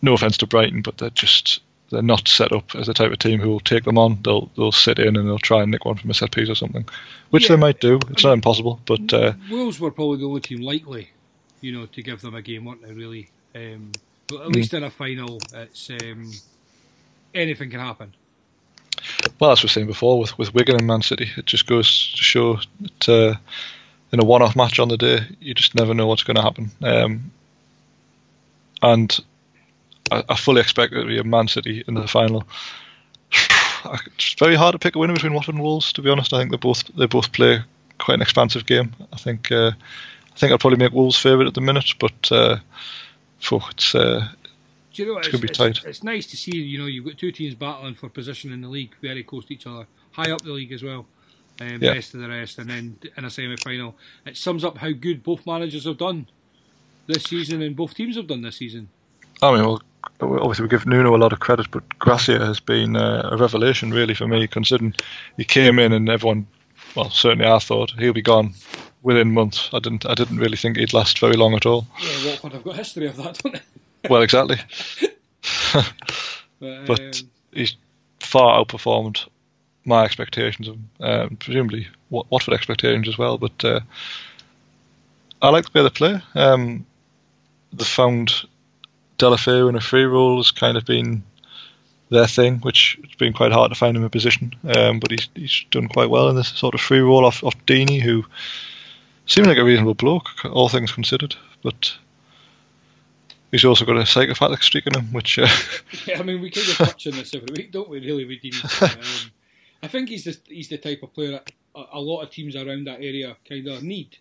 No 0.02 0.14
offense 0.14 0.36
to 0.38 0.46
Brighton, 0.46 0.82
but 0.82 0.98
they're 0.98 1.10
just 1.10 1.60
they're 1.90 2.02
not 2.02 2.28
set 2.28 2.52
up 2.52 2.74
as 2.74 2.86
the 2.86 2.94
type 2.94 3.10
of 3.12 3.18
team 3.18 3.40
who 3.40 3.48
will 3.48 3.60
take 3.60 3.84
them 3.84 3.98
on. 3.98 4.20
They'll 4.22 4.50
they'll 4.56 4.72
sit 4.72 4.98
in 4.98 5.16
and 5.16 5.28
they'll 5.28 5.38
try 5.38 5.62
and 5.62 5.70
nick 5.70 5.84
one 5.84 5.96
from 5.96 6.10
a 6.10 6.14
set 6.14 6.32
piece 6.32 6.48
or 6.48 6.54
something, 6.54 6.84
which 7.30 7.44
Yeah. 7.44 7.56
they 7.56 7.60
might 7.60 7.80
do. 7.80 7.98
It's 8.10 8.24
not 8.24 8.32
impossible, 8.32 8.80
but 8.86 9.12
uh, 9.12 9.32
Wolves 9.50 9.78
were 9.78 9.90
probably 9.90 10.18
the 10.18 10.26
only 10.26 10.40
team 10.40 10.60
likely, 10.62 11.10
you 11.60 11.72
know, 11.72 11.86
to 11.86 12.02
give 12.02 12.20
them 12.22 12.34
a 12.34 12.42
game, 12.42 12.64
weren't 12.64 12.82
they? 12.82 12.92
Really, 12.92 13.28
um, 13.54 13.92
but 14.28 14.42
at 14.42 14.48
least 14.48 14.74
in 14.74 14.84
a 14.84 14.90
final, 14.90 15.40
it's 15.54 15.90
um, 15.90 16.30
anything 17.34 17.70
can 17.70 17.80
happen. 17.80 18.14
Well, 19.40 19.52
as 19.52 19.62
we 19.62 19.66
were 19.66 19.70
saying 19.70 19.86
before, 19.86 20.18
with, 20.18 20.36
with 20.38 20.54
Wigan 20.54 20.76
and 20.76 20.86
Man 20.86 21.02
City, 21.02 21.30
it 21.36 21.46
just 21.46 21.66
goes 21.66 22.12
to 22.16 22.22
show 22.22 22.58
that 22.80 23.08
uh, 23.08 23.34
in 24.12 24.20
a 24.20 24.24
one-off 24.24 24.56
match 24.56 24.78
on 24.78 24.88
the 24.88 24.96
day, 24.96 25.20
you 25.40 25.54
just 25.54 25.74
never 25.74 25.94
know 25.94 26.06
what's 26.06 26.24
going 26.24 26.36
to 26.36 26.42
happen. 26.42 26.70
Um, 26.82 27.30
and 28.82 29.18
I, 30.10 30.24
I 30.28 30.36
fully 30.36 30.60
expect 30.60 30.92
it 30.92 31.00
to 31.00 31.06
be 31.06 31.18
a 31.18 31.24
Man 31.24 31.48
City 31.48 31.84
in 31.86 31.94
the 31.94 32.06
final. 32.06 32.44
It's 34.16 34.34
very 34.34 34.56
hard 34.56 34.72
to 34.72 34.78
pick 34.80 34.96
a 34.96 34.98
winner 34.98 35.14
between 35.14 35.34
Watford 35.34 35.54
and 35.54 35.62
Wolves. 35.62 35.92
To 35.92 36.02
be 36.02 36.10
honest, 36.10 36.32
I 36.32 36.38
think 36.38 36.50
they 36.50 36.56
both 36.56 36.84
they 36.96 37.06
both 37.06 37.30
play 37.30 37.60
quite 37.96 38.14
an 38.14 38.22
expansive 38.22 38.66
game. 38.66 38.92
I 39.12 39.16
think 39.16 39.52
uh, 39.52 39.70
I 39.70 40.36
think 40.36 40.52
I'd 40.52 40.58
probably 40.58 40.78
make 40.78 40.92
Wolves 40.92 41.16
favourite 41.16 41.46
at 41.46 41.54
the 41.54 41.60
minute, 41.60 41.94
but 42.00 42.32
uh, 42.32 42.56
phew, 43.41 43.61
it's 43.70 43.95
uh, 43.95 44.28
Do 44.93 45.03
you 45.03 45.09
know 45.09 45.14
what? 45.14 45.26
It's 45.26 45.43
it's, 45.43 45.59
tight. 45.59 45.84
it's 45.84 46.03
nice 46.03 46.26
to 46.26 46.36
see. 46.36 46.57
You 46.57 46.78
know, 46.78 46.86
you've 46.86 47.05
got 47.05 47.18
two 47.18 47.32
teams 47.32 47.55
battling 47.55 47.95
for 47.95 48.09
position 48.09 48.53
in 48.53 48.61
the 48.61 48.68
league, 48.68 48.95
very 49.01 49.22
close 49.22 49.45
to 49.47 49.55
each 49.55 49.66
other, 49.66 49.86
high 50.12 50.30
up 50.30 50.43
the 50.43 50.53
league 50.53 50.72
as 50.72 50.82
well. 50.82 51.07
Um, 51.61 51.82
Yeah. 51.82 51.95
Best 51.95 52.14
of 52.14 52.20
the 52.20 52.28
rest, 52.28 52.59
and 52.59 52.70
then 52.70 52.99
in 53.16 53.24
a 53.24 53.30
semi-final, 53.30 53.97
it 54.24 54.36
sums 54.36 54.64
up 54.64 54.78
how 54.78 54.91
good 54.93 55.22
both 55.24 55.45
managers 55.45 55.84
have 55.84 55.99
done 55.99 56.28
this 57.07 57.24
season, 57.24 57.62
and 57.62 57.74
both 57.74 57.95
teams 57.95 58.16
have 58.16 58.28
done 58.28 58.43
this 58.43 58.57
season. 58.57 58.89
I 59.43 59.53
mean, 59.55 59.64
well, 59.64 59.80
obviously 60.20 60.64
we 60.64 60.68
give 60.68 60.86
Nuno 60.86 61.14
a 61.14 61.18
lot 61.18 61.32
of 61.32 61.41
credit, 61.41 61.70
but 61.70 61.99
Gracia 61.99 62.45
has 62.45 62.61
been 62.61 62.97
uh, 62.97 63.30
a 63.32 63.36
revelation 63.36 63.91
really 63.91 64.14
for 64.14 64.28
me, 64.28 64.47
considering 64.47 64.95
he 65.36 65.45
came 65.45 65.78
in 65.78 65.93
and 65.93 66.09
everyone, 66.09 66.47
well, 66.95 67.11
certainly 67.11 67.47
I 67.47 67.59
thought 67.59 67.93
he'll 67.99 68.12
be 68.12 68.22
gone 68.22 68.55
within 69.03 69.32
months. 69.32 69.70
I 69.72 69.78
didn't, 69.78 70.07
I 70.07 70.14
didn't 70.14 70.39
really 70.39 70.57
think 70.57 70.76
he'd 70.76 70.93
last 70.93 71.18
very 71.18 71.36
long 71.36 71.55
at 71.55 71.66
all. 71.66 71.86
Yeah, 72.01 72.30
Watford 72.30 72.53
have 72.53 72.64
got 72.64 72.76
history 72.76 73.07
of 73.07 73.16
that, 73.16 73.39
don't 73.43 73.55
they? 73.55 73.61
Well, 74.09 74.22
exactly, 74.22 74.59
But, 76.61 76.86
but 76.86 77.01
um, 77.01 77.30
he's 77.53 77.76
far 78.20 78.64
outperformed 78.64 79.26
my 79.84 80.05
expectations 80.05 80.68
of 80.68 80.74
him, 80.74 80.91
um, 81.01 81.36
presumably 81.36 81.89
Wat- 82.11 82.30
Watford 82.30 82.55
expectations 82.55 83.09
as 83.09 83.18
well. 83.18 83.39
But 83.39 83.64
uh, 83.64 83.80
I 85.43 85.51
like 85.51 85.64
the 85.64 85.78
way 85.78 85.82
they 85.82 85.91
play. 85.91 86.20
Um, 86.34 86.86
they 87.72 87.84
found 87.84 88.47
Deulofeu 89.18 89.68
in 89.68 89.76
a 89.76 89.80
free 89.80 90.05
role 90.05 90.36
has 90.36 90.51
kind 90.51 90.76
of 90.76 90.84
been 90.84 91.22
their 92.11 92.26
thing, 92.26 92.59
which 92.59 92.98
it's 93.02 93.14
been 93.14 93.32
quite 93.32 93.52
hard 93.52 93.70
to 93.70 93.74
find 93.74 93.96
him 93.96 94.04
a 94.04 94.11
position. 94.11 94.54
Um, 94.76 95.00
but 95.00 95.11
he's 95.11 95.28
he's 95.34 95.64
done 95.70 95.88
quite 95.88 96.11
well 96.11 96.28
in 96.28 96.36
this 96.36 96.48
sort 96.48 96.74
of 96.74 96.80
free 96.80 97.00
role 97.00 97.24
off, 97.24 97.44
off 97.44 97.54
Deeney, 97.66 98.00
who 98.00 98.24
seemed 99.26 99.46
like 99.46 99.59
a 99.59 99.64
reasonable 99.64 99.94
bloke, 99.94 100.44
all 100.44 100.68
things 100.68 100.92
considered. 100.92 101.36
But 101.62 101.96
he's 103.50 103.64
also 103.64 103.84
got 103.84 103.96
a 103.96 104.06
psychopathic 104.06 104.62
streak 104.62 104.86
in 104.86 104.94
him, 104.94 105.12
which 105.12 105.38
uh, 105.38 105.48
yeah, 106.06 106.18
I 106.18 106.22
mean, 106.22 106.40
we 106.40 106.50
kind 106.50 106.68
of 106.68 106.76
touch 106.76 107.06
on 107.06 107.14
this 107.14 107.34
every 107.34 107.48
week, 107.54 107.72
don't 107.72 107.88
we? 107.88 108.00
Really, 108.00 108.24
we 108.24 108.38
Deeney. 108.38 108.92
Um, 108.98 109.32
I 109.80 109.86
think 109.86 110.09
he's 110.09 110.24
the 110.24 110.36
he's 110.46 110.68
the 110.68 110.78
type 110.78 111.02
of 111.02 111.14
player 111.14 111.32
that 111.32 111.52
a, 111.74 111.84
a 111.92 112.00
lot 112.00 112.22
of 112.22 112.30
teams 112.30 112.56
around 112.56 112.86
that 112.86 113.00
area 113.00 113.36
kind 113.48 113.66
of 113.68 113.82
need. 113.82 114.18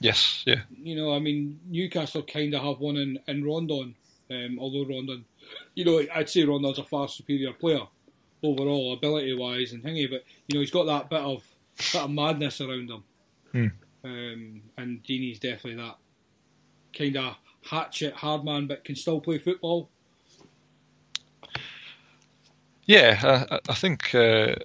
Yes, 0.00 0.42
yeah. 0.46 0.62
You 0.82 0.96
know, 0.96 1.14
I 1.14 1.18
mean, 1.18 1.60
Newcastle 1.68 2.22
kind 2.22 2.54
of 2.54 2.62
have 2.62 2.80
one 2.80 2.96
in, 2.96 3.18
in 3.26 3.44
Rondon, 3.44 3.94
um, 4.30 4.58
although 4.60 4.84
Rondon, 4.84 5.24
you 5.74 5.84
know, 5.84 6.02
I'd 6.14 6.28
say 6.28 6.44
Rondon's 6.44 6.78
a 6.78 6.84
far 6.84 7.08
superior 7.08 7.52
player 7.52 7.82
overall, 8.42 8.94
ability 8.94 9.34
wise 9.34 9.72
and 9.72 9.82
thingy, 9.82 10.10
but, 10.10 10.24
you 10.48 10.54
know, 10.54 10.60
he's 10.60 10.70
got 10.70 10.86
that 10.86 11.10
bit 11.10 11.20
of 11.20 11.42
bit 11.76 12.02
of 12.02 12.10
madness 12.10 12.60
around 12.60 12.90
him. 12.90 13.04
Hmm. 13.52 13.66
Um, 14.02 14.62
and 14.78 15.02
Deeney's 15.02 15.38
definitely 15.38 15.76
that 15.76 15.96
kind 16.96 17.16
of 17.16 17.36
hatchet, 17.62 18.14
hard 18.14 18.44
man, 18.44 18.66
but 18.66 18.84
can 18.84 18.96
still 18.96 19.20
play 19.20 19.38
football. 19.38 19.88
Yeah, 22.86 23.46
I, 23.50 23.60
I 23.68 23.74
think 23.74 24.14
uh, 24.14 24.56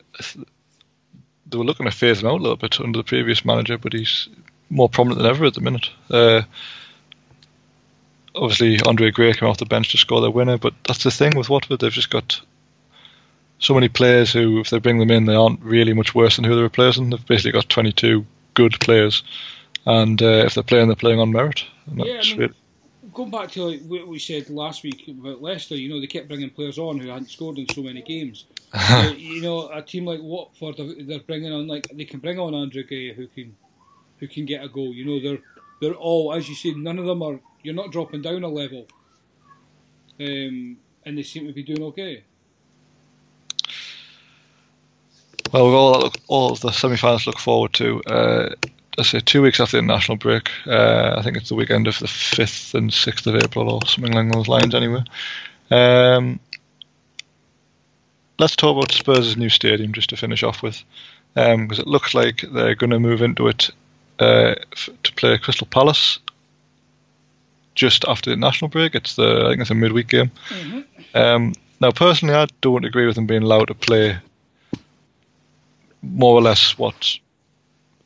they 1.48 1.58
were 1.58 1.64
looking 1.64 1.86
to 1.86 1.92
phase 1.92 2.22
him 2.22 2.28
out 2.28 2.40
a 2.40 2.44
little 2.44 2.56
bit 2.56 2.80
under 2.80 2.98
the 2.98 3.04
previous 3.04 3.46
manager, 3.46 3.78
but 3.78 3.94
he's 3.94 4.30
more 4.70 4.90
prominent 4.90 5.22
than 5.22 5.30
ever 5.30 5.46
at 5.46 5.54
the 5.54 5.62
minute. 5.62 5.90
Uh, 6.10 6.42
obviously, 8.36 8.80
Andre 8.86 9.12
Gray 9.12 9.34
came 9.34 9.50
off 9.50 9.58
the 9.58 9.66
bench 9.66 9.92
to 9.92 9.98
score 9.98 10.22
their 10.22 10.32
winner, 10.32 10.58
but 10.58 10.74
that's 10.88 11.04
the 11.04 11.12
thing 11.12 11.36
with 11.36 11.50
Watford. 11.50 11.80
They've 11.80 11.92
just 11.92 12.10
got 12.10 12.40
so 13.60 13.74
many 13.74 13.90
players 13.90 14.34
who, 14.34 14.60
if 14.60 14.70
they 14.70 14.80
bring 14.80 15.00
them 15.00 15.12
in, 15.12 15.26
they 15.26 15.36
aren't 15.36 15.62
really 15.62 15.94
much 15.94 16.14
worse 16.14 16.36
than 16.36 16.46
who 16.46 16.56
they're 16.56 16.64
replacing. 16.64 17.10
They've 17.10 17.26
basically 17.26 17.54
got 17.54 17.70
22 17.70 18.26
good 18.54 18.80
players, 18.80 19.24
and 19.86 20.22
uh, 20.22 20.44
if 20.46 20.54
they're 20.54 20.64
playing, 20.64 20.88
they're 20.88 20.96
playing 20.96 21.20
on 21.20 21.32
merit. 21.32 21.64
yeah, 21.94 22.22
I 22.22 22.38
mean, 22.38 22.54
going 23.14 23.32
back 23.32 23.50
to 23.52 23.64
like 23.64 23.82
what 23.82 24.08
we 24.08 24.20
said 24.20 24.50
last 24.50 24.84
week 24.84 25.08
about 25.08 25.42
Leicester, 25.42 25.76
you 25.76 25.90
know, 25.90 26.00
they 26.00 26.08
kept 26.08 26.28
bringing 26.28 26.50
players 26.50 26.78
on 26.78 27.00
who 27.00 27.10
hadn't 27.10 27.30
scored 27.30 27.58
in 27.58 27.68
so 27.70 27.82
many 27.82 28.02
games. 28.02 28.46
uh, 28.74 29.14
you 29.16 29.42
know, 29.42 29.70
a 29.70 29.82
team 29.82 30.06
like 30.06 30.20
Watford, 30.22 30.76
they're 31.08 31.20
bringing 31.20 31.54
on 31.54 31.68
like 31.68 31.88
they 31.94 32.06
can 32.06 32.20
bring 32.20 32.38
on 32.40 32.54
Andre 32.54 32.84
Gray 32.84 33.14
who 33.14 33.28
can 33.28 33.56
who 34.20 34.28
can 34.28 34.46
get 34.46 34.64
a 34.64 34.68
goal. 34.68 34.94
You 34.94 35.06
know, 35.06 35.20
they're 35.22 35.42
they're 35.82 35.94
all 35.94 36.34
as 36.34 36.50
you 36.50 36.56
said, 36.56 36.78
none 36.78 37.00
of 37.00 37.06
them 37.06 37.22
are. 37.22 37.40
You're 37.64 37.74
not 37.74 37.92
dropping 37.92 38.22
down 38.22 38.44
a 38.44 38.48
level, 38.48 38.86
um, 40.20 40.78
and 41.04 41.18
they 41.18 41.24
seem 41.24 41.48
to 41.48 41.54
be 41.54 41.64
doing 41.64 41.82
okay. 41.84 42.24
Well, 45.52 45.66
we've 45.66 45.74
all 45.74 46.12
all 46.28 46.52
of 46.52 46.60
the 46.60 46.72
semi-finals 46.72 47.28
look 47.28 47.40
forward 47.40 47.74
to. 47.74 48.02
Uh, 48.04 48.50
I 48.98 49.04
say 49.04 49.20
two 49.20 49.42
weeks 49.42 49.60
after 49.60 49.78
the 49.78 49.84
national 49.84 50.18
break. 50.18 50.52
Uh, 50.66 51.16
I 51.18 51.22
think 51.22 51.38
it's 51.38 51.50
the 51.50 51.56
weekend 51.56 51.88
of 51.88 52.00
the 52.00 52.08
fifth 52.08 52.74
and 52.74 52.94
sixth 52.94 53.28
of 53.28 53.36
April, 53.36 53.72
or 53.72 53.86
something 53.86 54.14
along 54.14 54.30
those 54.30 54.48
lines. 54.48 54.76
Anyway, 54.76 55.04
um, 55.72 56.40
let's 58.38 58.56
talk 58.56 58.78
about 58.78 58.92
Spurs' 58.92 59.38
new 59.38 59.50
stadium 59.50 59.94
just 59.94 60.10
to 60.12 60.18
finish 60.18 60.44
off 60.44 60.62
with, 60.62 60.84
because 61.34 61.54
um, 61.54 61.72
it 61.72 61.88
looks 61.88 62.14
like 62.14 62.44
they're 62.52 62.76
going 62.76 62.92
to 62.92 63.00
move 63.00 63.22
into 63.22 63.48
it 63.48 63.70
uh, 64.20 64.56
f- 64.74 64.90
to 65.04 65.14
play 65.14 65.38
Crystal 65.38 65.68
Palace 65.68 66.20
just 67.76 68.06
after 68.06 68.30
the 68.30 68.36
national 68.38 68.70
break. 68.70 68.96
It's 68.96 69.16
the 69.16 69.44
I 69.46 69.50
think 69.50 69.62
it's 69.62 69.72
a 69.72 69.76
midweek 69.76 70.08
game. 70.08 70.32
Mm-hmm. 70.50 71.18
Um, 71.18 71.54
now, 71.82 71.92
personally, 71.92 72.34
I 72.34 72.48
don't 72.62 72.86
agree 72.86 73.06
with 73.06 73.16
them 73.16 73.28
being 73.28 73.44
allowed 73.44 73.68
to 73.68 73.74
play 73.74 74.18
more 76.02 76.36
or 76.36 76.42
less 76.42 76.78
what 76.78 77.18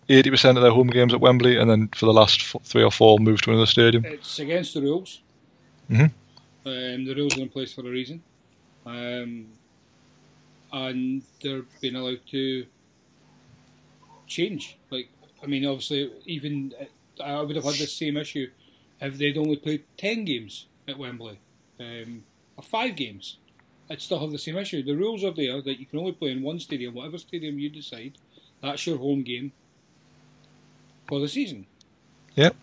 eighty 0.10 0.30
percent 0.32 0.58
of 0.58 0.64
their 0.64 0.72
home 0.72 0.88
games 0.88 1.14
at 1.14 1.22
Wembley, 1.22 1.58
and 1.58 1.70
then 1.70 1.88
for 1.90 2.06
the 2.06 2.14
last 2.14 2.42
f- 2.42 2.62
three 2.64 2.84
or 2.84 2.92
four 2.92 3.20
move 3.20 3.42
to 3.42 3.52
another 3.52 3.66
stadium. 3.68 4.06
It's 4.06 4.40
against 4.40 4.74
the 4.74 4.82
rules. 4.82 5.22
Mhm. 5.90 6.12
Um, 6.66 7.06
the 7.06 7.14
rules 7.16 7.38
are 7.38 7.42
in 7.42 7.50
place 7.50 7.74
for 7.74 7.82
a 7.82 7.90
reason, 7.90 8.22
um, 8.86 9.46
and 10.72 11.22
they're 11.42 11.64
being 11.82 11.96
allowed 11.96 12.26
to 12.32 12.66
change. 14.28 14.78
I 15.42 15.48
mean, 15.48 15.66
obviously, 15.66 16.12
even 16.26 16.74
uh, 16.80 17.24
I 17.24 17.42
would 17.42 17.56
have 17.56 17.66
had 17.66 17.76
the 17.76 17.88
same 17.88 18.18
issue 18.18 18.50
if 19.00 19.18
they'd 19.18 19.38
only 19.38 19.58
played 19.58 19.84
ten 19.98 20.26
games 20.26 20.68
at 20.88 20.98
Wembley, 20.98 21.40
um, 21.80 22.24
or 22.58 22.64
five 22.64 22.96
games. 22.96 23.38
I'd 23.90 24.02
still 24.02 24.20
have 24.20 24.32
the 24.32 24.38
same 24.38 24.58
issue. 24.58 24.84
The 24.84 24.96
rules 24.96 25.24
are 25.24 25.34
there 25.34 25.62
that 25.62 25.80
you 25.80 25.86
can 25.86 26.00
only 26.00 26.12
play 26.12 26.32
in 26.32 26.44
one 26.44 26.60
stadium, 26.60 26.94
whatever 26.94 27.18
stadium 27.18 27.58
you 27.58 27.70
decide. 27.70 28.14
That's 28.62 28.86
your 28.86 28.98
home 28.98 29.24
game 29.24 29.52
for 31.08 31.20
the 31.20 31.28
season. 31.28 31.66
Yep. 32.36 32.56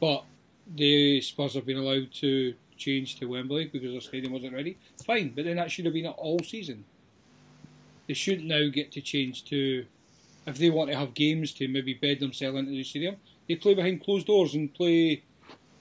But 0.00 0.24
the 0.66 1.20
Spurs 1.20 1.54
have 1.54 1.66
been 1.66 1.76
allowed 1.76 2.12
to 2.14 2.54
change 2.76 3.20
to 3.20 3.26
Wembley 3.26 3.66
because 3.66 3.92
their 3.92 4.00
stadium 4.00 4.32
wasn't 4.32 4.54
ready. 4.54 4.78
Fine, 5.04 5.32
but 5.36 5.44
then 5.44 5.56
that 5.56 5.70
should 5.70 5.84
have 5.84 5.94
been 5.94 6.06
all 6.06 6.40
season. 6.40 6.84
They 8.08 8.14
shouldn't 8.14 8.48
now 8.48 8.68
get 8.72 8.90
to 8.92 9.00
change 9.00 9.44
to, 9.44 9.86
if 10.46 10.58
they 10.58 10.70
want 10.70 10.90
to 10.90 10.96
have 10.96 11.14
games 11.14 11.52
to 11.54 11.68
maybe 11.68 11.94
bed 11.94 12.20
themselves 12.20 12.58
into 12.58 12.70
the 12.72 12.84
stadium, 12.84 13.16
they 13.48 13.56
play 13.56 13.74
behind 13.74 14.02
closed 14.04 14.26
doors 14.26 14.54
and 14.54 14.72
play 14.74 15.22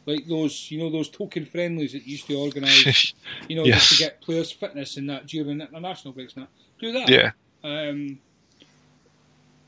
like 0.06 0.28
those, 0.28 0.70
you 0.72 0.80
know, 0.80 0.90
those 0.90 1.10
token 1.10 1.46
friendlies 1.46 1.94
that 1.94 2.08
used 2.08 2.28
to 2.28 2.36
organise, 2.36 3.14
you 3.48 3.56
know, 3.56 3.66
Yes. 3.66 3.90
just 3.90 3.90
to 4.00 4.04
get 4.04 4.22
players' 4.22 4.52
fitness 4.52 4.98
and 4.98 5.10
that 5.10 5.28
during 5.28 5.62
international 5.62 6.14
breaks 6.14 6.34
and 6.36 6.44
that. 6.46 6.50
Do 6.80 6.92
that. 6.94 7.10
Yeah, 7.10 7.32
Um, 7.64 8.20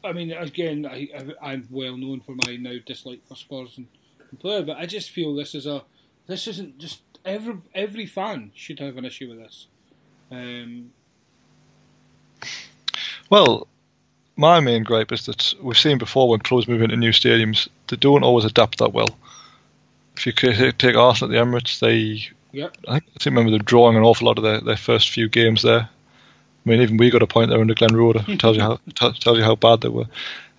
I 0.03 0.11
mean, 0.11 0.31
again, 0.31 0.85
I, 0.85 1.07
I, 1.41 1.51
I'm 1.51 1.67
well 1.71 1.95
known 1.95 2.21
for 2.21 2.35
my 2.35 2.55
now 2.57 2.75
dislike 2.85 3.21
for 3.27 3.35
Spurs 3.35 3.77
and, 3.77 3.87
and 4.31 4.39
player, 4.39 4.63
but 4.63 4.77
I 4.77 4.85
just 4.85 5.11
feel 5.11 5.33
this 5.33 5.55
is 5.55 5.65
a 5.65 5.83
this 6.27 6.47
isn't 6.47 6.77
just 6.79 7.01
every 7.23 7.57
every 7.73 8.05
fan 8.05 8.51
should 8.55 8.79
have 8.79 8.97
an 8.97 9.05
issue 9.05 9.29
with 9.29 9.37
this. 9.39 9.67
Um, 10.31 10.91
Well, 13.29 13.67
my 14.35 14.59
main 14.59 14.83
gripe 14.83 15.11
is 15.11 15.25
that 15.27 15.53
we've 15.61 15.77
seen 15.77 15.97
before 15.97 16.29
when 16.29 16.39
clubs 16.39 16.67
move 16.67 16.81
into 16.81 16.95
new 16.95 17.11
stadiums, 17.11 17.67
they 17.87 17.97
don't 17.97 18.23
always 18.23 18.45
adapt 18.45 18.79
that 18.79 18.93
well. 18.93 19.09
If 20.15 20.25
you 20.25 20.31
take 20.31 20.95
Arsenal 20.95 21.33
at 21.33 21.37
the 21.37 21.43
Emirates, 21.43 21.79
they 21.79 22.29
yep. 22.51 22.75
I 22.87 22.99
think 22.99 23.27
I 23.27 23.29
remember 23.29 23.51
them 23.51 23.63
drawing 23.63 23.97
an 23.97 24.03
awful 24.03 24.27
lot 24.27 24.37
of 24.37 24.43
their, 24.43 24.61
their 24.61 24.77
first 24.77 25.09
few 25.09 25.27
games 25.27 25.61
there. 25.61 25.89
I 26.65 26.69
mean, 26.69 26.81
even 26.81 26.97
we 26.97 27.09
got 27.09 27.23
a 27.23 27.27
point 27.27 27.49
there 27.49 27.59
under 27.59 27.73
Glenn 27.73 27.95
Roeder. 27.95 28.23
tells 28.37 28.55
you 28.55 28.63
how 28.63 28.75
t- 28.95 29.13
tells 29.19 29.37
you 29.37 29.43
how 29.43 29.55
bad 29.55 29.81
they 29.81 29.89
were. 29.89 30.05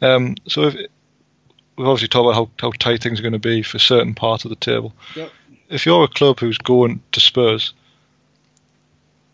Um, 0.03 0.37
so 0.49 0.65
if, 0.65 0.75
we've 0.75 1.89
obviously 1.89 2.09
talked 2.09 2.27
about 2.27 2.35
how, 2.35 2.51
how 2.61 2.73
tight 2.79 3.03
things 3.03 3.19
are 3.19 3.23
going 3.23 3.33
to 3.33 3.39
be 3.39 3.63
for 3.63 3.79
certain 3.79 4.15
parts 4.15 4.45
of 4.45 4.51
the 4.51 4.57
table. 4.57 4.93
Yep. 5.17 5.33
If 5.71 5.87
you're 5.87 6.05
a 6.05 6.09
club 6.09 6.41
who's 6.41 6.59
going 6.59 7.01
to 7.13 7.21
Spurs, 7.21 7.73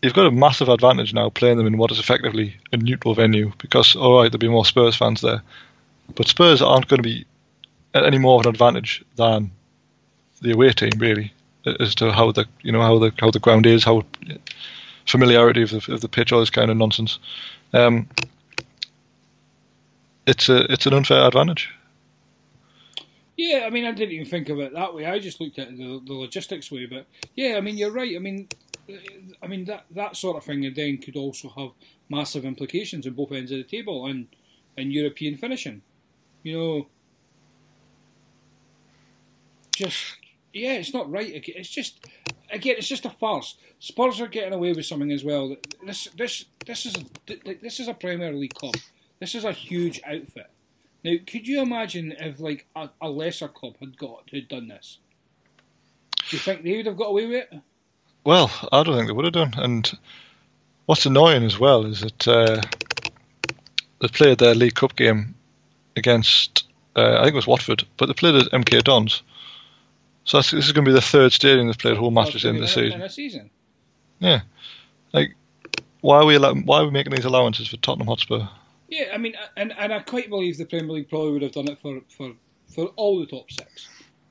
you've 0.01 0.13
got 0.13 0.25
a 0.25 0.31
massive 0.31 0.69
advantage 0.69 1.13
now 1.13 1.29
playing 1.29 1.57
them 1.57 1.67
in 1.67 1.77
what 1.77 1.91
is 1.91 1.99
effectively 1.99 2.55
a 2.71 2.77
neutral 2.77 3.13
venue 3.13 3.51
because 3.57 3.95
all 3.95 4.17
right, 4.17 4.31
there'll 4.31 4.39
be 4.39 4.47
more 4.47 4.65
Spurs 4.65 4.95
fans 4.95 5.21
there, 5.21 5.41
but 6.15 6.27
Spurs 6.27 6.61
aren't 6.61 6.87
going 6.87 7.01
to 7.01 7.07
be 7.07 7.25
any 7.93 8.17
more 8.17 8.39
of 8.39 8.45
an 8.45 8.49
advantage 8.49 9.03
than 9.15 9.51
the 10.41 10.51
away 10.51 10.71
team 10.71 10.91
really 10.97 11.33
as 11.79 11.95
to 11.95 12.11
how 12.11 12.31
the 12.31 12.45
you 12.61 12.71
know 12.71 12.81
how 12.81 12.97
the 12.97 13.13
how 13.19 13.31
the 13.31 13.39
ground 13.39 13.65
is, 13.65 13.83
how 13.83 14.03
familiarity 15.05 15.61
of 15.63 15.69
the, 15.69 15.93
of 15.93 16.01
the 16.01 16.09
pitch, 16.09 16.31
all 16.31 16.39
this 16.39 16.49
kind 16.49 16.71
of 16.71 16.77
nonsense. 16.77 17.19
Um, 17.73 18.07
it's 20.25 20.49
a 20.49 20.71
it's 20.71 20.85
an 20.85 20.93
unfair 20.93 21.27
advantage. 21.27 21.69
Yeah, 23.37 23.63
I 23.65 23.69
mean, 23.69 23.85
I 23.85 23.91
didn't 23.91 24.13
even 24.13 24.27
think 24.27 24.49
of 24.49 24.59
it 24.59 24.73
that 24.73 24.93
way. 24.93 25.05
I 25.05 25.17
just 25.17 25.41
looked 25.41 25.57
at 25.57 25.75
the, 25.75 26.01
the 26.05 26.13
logistics 26.13 26.71
way. 26.71 26.85
But 26.85 27.07
yeah, 27.35 27.55
I 27.57 27.61
mean, 27.61 27.77
you're 27.77 27.91
right. 27.91 28.15
I 28.15 28.19
mean, 28.19 28.47
I 29.41 29.47
mean 29.47 29.65
that 29.65 29.85
that 29.91 30.15
sort 30.15 30.37
of 30.37 30.43
thing 30.43 30.71
then 30.73 30.97
could 30.97 31.15
also 31.15 31.49
have 31.49 31.71
massive 32.09 32.45
implications 32.45 33.07
on 33.07 33.13
both 33.13 33.31
ends 33.31 33.51
of 33.51 33.57
the 33.57 33.63
table 33.63 34.05
and 34.05 34.27
and 34.77 34.91
European 34.91 35.37
finishing. 35.37 35.81
You 36.43 36.57
know, 36.57 36.87
just 39.75 40.17
yeah, 40.53 40.73
it's 40.73 40.93
not 40.93 41.09
right. 41.11 41.43
It's 41.47 41.69
just 41.69 42.05
again, 42.51 42.75
it's 42.77 42.87
just 42.87 43.05
a 43.05 43.09
farce. 43.09 43.55
Spurs 43.79 44.21
are 44.21 44.27
getting 44.27 44.53
away 44.53 44.73
with 44.73 44.85
something 44.85 45.11
as 45.11 45.23
well. 45.23 45.55
This 45.85 46.07
this 46.17 46.45
this 46.65 46.85
is 46.85 46.95
this 47.61 47.79
is 47.79 47.87
a 47.87 47.93
Premier 47.93 48.33
League 48.33 48.53
club. 48.53 48.75
This 49.19 49.35
is 49.35 49.43
a 49.43 49.51
huge 49.51 50.01
outfit. 50.05 50.49
Now, 51.03 51.15
could 51.25 51.47
you 51.47 51.61
imagine 51.61 52.13
if 52.19 52.39
like 52.39 52.67
a, 52.75 52.89
a 53.01 53.09
lesser 53.09 53.47
club 53.47 53.75
had 53.79 53.97
got 53.97 54.29
had 54.31 54.47
done 54.47 54.67
this? 54.67 54.99
Do 56.29 56.37
you 56.37 56.39
think 56.39 56.63
they 56.63 56.77
would 56.77 56.85
have 56.85 56.97
got 56.97 57.09
away 57.09 57.25
with 57.25 57.35
it? 57.35 57.61
Well, 58.23 58.51
I 58.71 58.83
don't 58.83 58.95
think 58.95 59.07
they 59.07 59.13
would 59.13 59.25
have 59.25 59.33
done. 59.33 59.53
And 59.57 59.91
what's 60.85 61.05
annoying 61.05 61.43
as 61.43 61.57
well 61.59 61.85
is 61.85 62.01
that 62.01 62.27
uh, 62.27 62.61
they 63.99 64.07
played 64.07 64.37
their 64.37 64.53
League 64.55 64.75
Cup 64.75 64.95
game 64.95 65.35
against 65.95 66.65
uh, 66.95 67.17
I 67.19 67.23
think 67.23 67.33
it 67.33 67.35
was 67.35 67.47
Watford, 67.47 67.85
but 67.97 68.07
they 68.07 68.13
played 68.13 68.35
at 68.35 68.51
MK 68.51 68.83
Dons. 68.83 69.21
So 70.25 70.37
that's, 70.37 70.51
this 70.51 70.65
is 70.65 70.71
going 70.73 70.85
to 70.85 70.89
be 70.91 70.93
the 70.93 71.01
third 71.01 71.31
stadium 71.31 71.67
they've 71.67 71.77
played 71.77 71.97
home 71.97 72.13
matches 72.13 72.43
in 72.45 72.59
this 72.59 72.75
In 72.77 72.91
season. 72.91 73.09
season. 73.09 73.49
Yeah, 74.19 74.41
like 75.13 75.35
why 76.01 76.17
are 76.17 76.25
we 76.25 76.35
allow- 76.35 76.53
why 76.53 76.79
are 76.81 76.85
we 76.85 76.91
making 76.91 77.13
these 77.15 77.25
allowances 77.25 77.67
for 77.69 77.77
Tottenham 77.77 78.07
Hotspur? 78.07 78.45
Yeah, 78.87 79.05
I 79.13 79.17
mean, 79.17 79.33
and 79.57 79.73
and 79.79 79.91
I 79.93 79.99
quite 79.99 80.29
believe 80.29 80.57
the 80.57 80.65
Premier 80.65 80.91
League 80.91 81.09
probably 81.09 81.31
would 81.31 81.41
have 81.41 81.53
done 81.53 81.69
it 81.69 81.79
for 81.79 82.01
for, 82.15 82.33
for 82.67 82.85
all 82.97 83.19
the 83.19 83.25
top 83.25 83.49
six. 83.49 83.87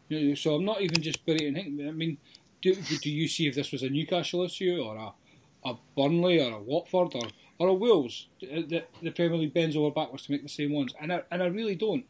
You 0.08 0.28
know, 0.28 0.34
so 0.34 0.54
I'm 0.54 0.64
not 0.64 0.80
even 0.82 1.02
just 1.02 1.24
berating 1.26 1.54
him. 1.56 1.88
I 1.88 1.92
mean, 1.92 2.18
do 2.62 2.74
do 2.74 3.10
you 3.10 3.28
see 3.28 3.46
if 3.46 3.54
this 3.54 3.72
was 3.72 3.82
a 3.82 3.88
Newcastle 3.88 4.42
issue 4.42 4.82
or 4.82 4.96
a 4.96 5.12
a 5.64 5.74
Burnley 5.96 6.40
or 6.40 6.52
a 6.52 6.60
Watford 6.60 7.14
or, 7.14 7.28
or 7.58 7.68
a 7.68 7.74
Wolves, 7.74 8.28
the, 8.40 8.84
the 9.02 9.10
Premier 9.10 9.38
League 9.38 9.54
bends 9.54 9.76
over 9.76 9.90
backwards 9.90 10.26
to 10.26 10.32
make 10.32 10.42
the 10.42 10.48
same 10.48 10.72
ones, 10.72 10.94
and 11.00 11.12
I, 11.12 11.22
and 11.30 11.42
I 11.42 11.46
really 11.46 11.74
don't. 11.74 12.04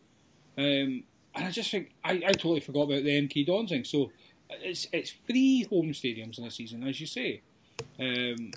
Um, 0.57 1.05
and 1.35 1.47
I 1.47 1.51
just 1.51 1.71
think 1.71 1.93
I, 2.05 2.13
I 2.27 2.33
totally 2.33 2.61
forgot 2.61 2.83
about 2.83 3.05
the 3.05 3.29
MK 3.29 3.47
Dons 3.47 3.71
thing. 3.71 3.85
So 3.85 4.11
it's 4.51 4.87
it's 4.93 5.13
three 5.27 5.65
home 5.65 5.93
stadiums 5.93 6.39
in 6.39 6.45
a 6.45 6.51
season, 6.51 6.87
as 6.87 7.01
you 7.01 7.07
say, 7.07 7.43
um, 7.99 8.53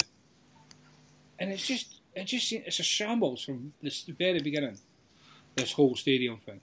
and 1.40 1.52
it's 1.52 1.66
just 1.66 2.02
it 2.16 2.26
just 2.26 2.52
it's 2.52 2.80
a 2.80 2.84
shambles 2.84 3.44
from 3.44 3.74
this 3.82 4.04
very 4.04 4.40
beginning. 4.40 4.78
This 5.56 5.74
whole 5.74 5.96
stadium 5.96 6.38
thing. 6.38 6.62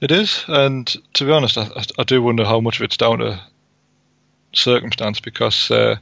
It 0.00 0.10
is, 0.10 0.44
and 0.48 0.86
to 1.14 1.24
be 1.24 1.30
honest, 1.30 1.58
I, 1.58 1.68
I 1.98 2.02
do 2.04 2.22
wonder 2.22 2.44
how 2.44 2.60
much 2.60 2.80
of 2.80 2.84
it's 2.84 2.96
down 2.96 3.18
to 3.18 3.40
circumstance 4.52 5.20
because 5.20 5.70
uh, 5.70 5.96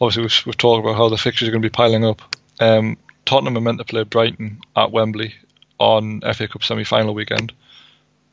obviously 0.00 0.22
we've, 0.22 0.46
we've, 0.46 0.56
talked 0.56 0.84
about 0.84 0.96
how 0.96 1.08
the 1.08 1.16
fixtures 1.16 1.48
are 1.48 1.52
going 1.52 1.62
to 1.62 1.68
be 1.68 1.72
piling 1.72 2.04
up. 2.04 2.22
Um, 2.60 2.96
Tottenham 3.24 3.56
are 3.56 3.60
meant 3.60 3.78
to 3.78 3.84
play 3.84 4.04
Brighton 4.04 4.60
at 4.76 4.92
Wembley 4.92 5.34
on 5.78 6.20
FA 6.20 6.48
Cup 6.48 6.62
semi-final 6.62 7.14
weekend. 7.14 7.52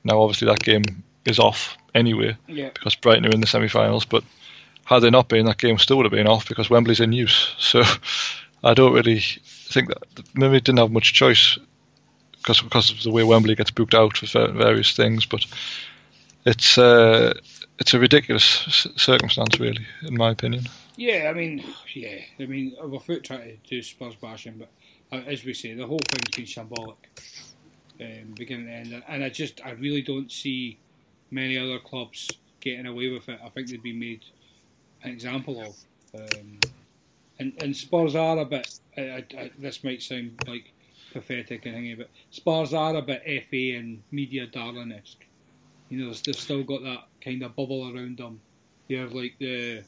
Now, 0.03 0.21
obviously, 0.21 0.47
that 0.47 0.59
game 0.59 1.03
is 1.25 1.39
off 1.39 1.77
anyway 1.93 2.37
yeah. 2.47 2.69
because 2.73 2.95
Brighton 2.95 3.25
are 3.25 3.31
in 3.31 3.41
the 3.41 3.47
semi-finals. 3.47 4.05
But 4.05 4.23
had 4.85 4.99
they 4.99 5.09
not 5.09 5.27
been, 5.27 5.45
that 5.45 5.57
game 5.57 5.77
still 5.79 5.97
would 5.97 6.05
have 6.05 6.11
been 6.11 6.27
off 6.27 6.47
because 6.47 6.69
Wembley's 6.69 6.99
in 6.99 7.11
use. 7.11 7.53
So 7.59 7.83
I 8.63 8.73
don't 8.73 8.93
really 8.93 9.19
think 9.19 9.89
that 9.89 10.03
maybe 10.33 10.59
didn't 10.59 10.79
have 10.79 10.91
much 10.91 11.13
choice 11.13 11.57
because 12.37 12.61
because 12.61 12.89
of 12.89 13.03
the 13.03 13.11
way 13.11 13.23
Wembley 13.23 13.55
gets 13.55 13.71
booked 13.71 13.93
out 13.93 14.17
for 14.17 14.47
various 14.51 14.95
things. 14.95 15.25
But 15.25 15.45
it's 16.45 16.77
uh, 16.77 17.33
it's 17.79 17.93
a 17.93 17.99
ridiculous 17.99 18.87
circumstance, 18.95 19.59
really, 19.59 19.85
in 20.03 20.15
my 20.15 20.31
opinion. 20.31 20.65
Yeah, 20.95 21.29
I 21.29 21.33
mean, 21.33 21.63
yeah, 21.93 22.19
I 22.39 22.45
mean, 22.45 22.75
we're 22.81 22.99
foot 22.99 23.23
trying 23.23 23.41
to 23.41 23.57
do 23.69 23.81
Spurs 23.81 24.15
bashing, 24.15 24.57
but 24.57 24.69
uh, 25.11 25.21
as 25.27 25.43
we 25.43 25.53
say, 25.53 25.73
the 25.73 25.85
whole 25.85 25.99
thing's 26.09 26.35
been 26.35 26.45
shambolic, 26.45 26.95
um, 28.01 28.33
beginning 28.35 28.67
to 28.67 28.71
end, 28.71 29.03
and 29.07 29.23
I 29.23 29.29
just, 29.29 29.61
I 29.65 29.71
really 29.71 30.01
don't 30.01 30.31
see 30.31 30.77
many 31.31 31.57
other 31.57 31.79
clubs 31.79 32.29
getting 32.61 32.85
away 32.85 33.09
with 33.09 33.27
it. 33.29 33.39
I 33.43 33.49
think 33.49 33.69
they'd 33.69 33.83
be 33.83 33.93
made 33.93 34.23
an 35.03 35.11
example 35.11 35.61
of, 35.61 36.21
um, 36.21 36.59
and 37.39 37.53
and 37.61 37.75
Spurs 37.75 38.15
are 38.15 38.39
a 38.39 38.45
bit. 38.45 38.79
I, 38.97 39.25
I, 39.37 39.51
this 39.59 39.83
might 39.83 40.01
sound 40.01 40.41
like 40.47 40.71
pathetic 41.11 41.65
and 41.65 41.75
thingy, 41.75 41.97
but 41.97 42.09
Spurs 42.31 42.73
are 42.73 42.95
a 42.95 43.01
bit 43.01 43.21
FA 43.49 43.77
and 43.77 44.01
media 44.11 44.47
darling 44.47 44.93
esque. 44.93 45.25
You 45.89 46.05
know, 46.05 46.13
they've 46.13 46.35
still 46.35 46.63
got 46.63 46.83
that 46.83 47.07
kind 47.23 47.43
of 47.43 47.55
bubble 47.55 47.91
around 47.93 48.17
them. 48.17 48.41
They're 48.89 49.07
like 49.07 49.35
the, 49.39 49.83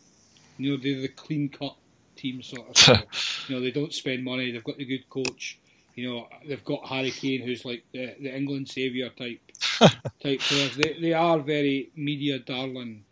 you 0.57 0.71
know, 0.71 0.77
they're 0.77 1.01
the 1.01 1.07
clean 1.09 1.49
cut 1.49 1.75
team 2.15 2.41
sort 2.41 2.87
of. 2.87 3.03
you 3.47 3.55
know, 3.55 3.61
they 3.61 3.71
don't 3.71 3.93
spend 3.93 4.23
money. 4.23 4.51
They've 4.51 4.63
got 4.63 4.77
the 4.77 4.85
good 4.85 5.09
coach. 5.09 5.59
You 5.95 6.09
know, 6.09 6.27
they've 6.47 6.63
got 6.63 6.87
Harry 6.87 7.09
Kane, 7.09 7.41
who's 7.41 7.65
like 7.65 7.83
the, 7.91 8.15
the 8.21 8.35
England 8.35 8.69
saviour 8.69 9.09
type 9.09 9.39
type 10.21 10.39
players. 10.39 10.75
They 10.75 10.97
they 11.01 11.13
are 11.13 11.39
very 11.39 11.89
media 11.95 12.37
darling 12.37 13.03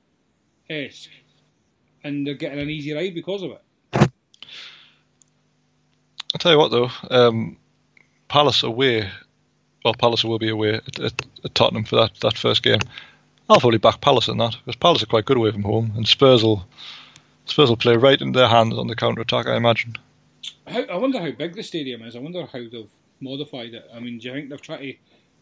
esque, 0.70 1.10
and 2.04 2.28
they're 2.28 2.36
getting 2.36 2.60
an 2.60 2.70
easy 2.70 2.94
ride 2.94 3.16
because 3.16 3.42
of 3.42 3.52
it. 3.52 3.62
I'll 6.36 6.40
tell 6.40 6.52
you 6.52 6.58
what 6.60 6.70
though, 6.70 6.90
um, 7.10 7.58
Palace 8.28 8.62
away, 8.62 9.10
well 9.86 9.94
Palace 9.94 10.26
will 10.26 10.40
be 10.40 10.50
away 10.50 10.74
at, 10.74 11.00
at, 11.00 11.26
at 11.46 11.56
Tottenham 11.56 11.86
for 11.86 11.96
that, 11.96 12.16
that 12.22 12.38
first 12.38 12.64
game. 12.64 12.80
I'll 13.48 13.60
probably 13.60 13.78
back 13.78 14.02
Palace 14.02 14.28
in 14.28 14.38
that 14.40 14.58
because 14.58 14.76
Palace 14.76 15.04
are 15.04 15.06
quite 15.06 15.26
good 15.26 15.38
away 15.38 15.52
from 15.52 15.64
home, 15.64 15.94
and 15.96 16.08
Spurs 16.08 16.44
will 16.44 16.68
Spurs 17.46 17.70
will 17.70 17.78
play 17.78 17.96
right 17.96 18.20
into 18.20 18.38
their 18.38 18.50
hands 18.50 18.76
on 18.76 18.88
the 18.88 18.96
counter 18.96 19.22
attack. 19.22 19.46
I 19.46 19.56
imagine. 19.56 19.96
How, 20.68 20.82
I 20.82 20.98
wonder 20.98 21.20
how 21.20 21.32
big 21.32 21.56
the 21.56 21.62
stadium 21.62 22.02
is. 22.02 22.16
I 22.16 22.20
wonder 22.20 22.46
how 22.46 22.60
they've 22.60 22.90
modified 23.22 23.76
it. 23.76 23.88
I 23.94 24.00
mean, 24.00 24.18
do 24.18 24.28
you 24.28 24.34
think 24.34 24.50
they've 24.50 24.62
tried 24.62 24.80
to 24.80 24.94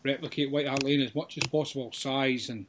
replicate 0.03 0.52
White 0.52 0.68
Hart 0.68 0.84
Lane 0.84 1.02
as 1.02 1.15
much 1.15 1.38
as 1.38 1.48
possible, 1.48 1.91
size 1.94 2.49
and? 2.49 2.65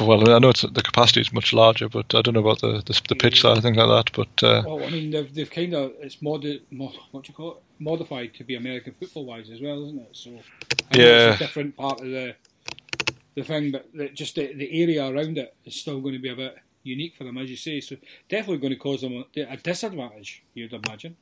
Well, 0.06 0.30
I 0.30 0.38
know 0.38 0.52
the 0.52 0.82
capacity 0.82 1.20
is 1.20 1.32
much 1.32 1.52
larger, 1.52 1.88
but 1.88 2.14
I 2.14 2.22
don't 2.22 2.34
know 2.34 2.40
about 2.40 2.60
the 2.60 2.82
the, 2.84 3.00
the 3.08 3.14
pitch 3.14 3.42
side, 3.42 3.62
things 3.62 3.76
like 3.76 3.88
that. 3.88 4.12
But 4.14 4.42
uh, 4.42 4.62
well, 4.66 4.84
I 4.84 4.90
mean, 4.90 5.10
they've, 5.10 5.32
they've 5.32 5.50
kind 5.50 5.74
of 5.74 5.92
it's 6.00 6.22
mod, 6.22 6.44
mod 6.70 6.94
what 7.10 7.24
do 7.24 7.30
you 7.30 7.34
call 7.34 7.52
it 7.52 7.62
modified 7.78 8.34
to 8.34 8.44
be 8.44 8.54
American 8.56 8.92
football 8.94 9.26
wise 9.26 9.50
as 9.50 9.60
well, 9.60 9.84
isn't 9.86 10.00
it? 10.00 10.16
So 10.16 10.30
yeah, 10.94 11.32
it's 11.32 11.40
a 11.40 11.44
different 11.44 11.76
part 11.76 12.00
of 12.00 12.06
the 12.06 12.34
the 13.34 13.44
thing, 13.44 13.72
but 13.72 14.14
just 14.14 14.34
the, 14.34 14.54
the 14.54 14.82
area 14.82 15.06
around 15.06 15.38
it 15.38 15.54
is 15.64 15.76
still 15.76 16.00
going 16.00 16.14
to 16.14 16.20
be 16.20 16.30
a 16.30 16.36
bit 16.36 16.56
unique 16.82 17.14
for 17.14 17.24
them, 17.24 17.38
as 17.38 17.50
you 17.50 17.56
say. 17.56 17.80
So 17.80 17.96
definitely 18.28 18.58
going 18.58 18.72
to 18.72 18.78
cause 18.78 19.02
them 19.02 19.24
a, 19.36 19.40
a 19.42 19.56
disadvantage, 19.56 20.42
you'd 20.54 20.72
imagine. 20.72 21.16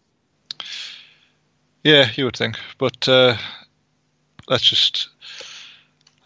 Yeah, 1.84 2.10
you 2.16 2.24
would 2.24 2.36
think, 2.36 2.58
but 2.78 3.08
uh, 3.08 3.36
let's 4.48 4.64
just. 4.64 5.08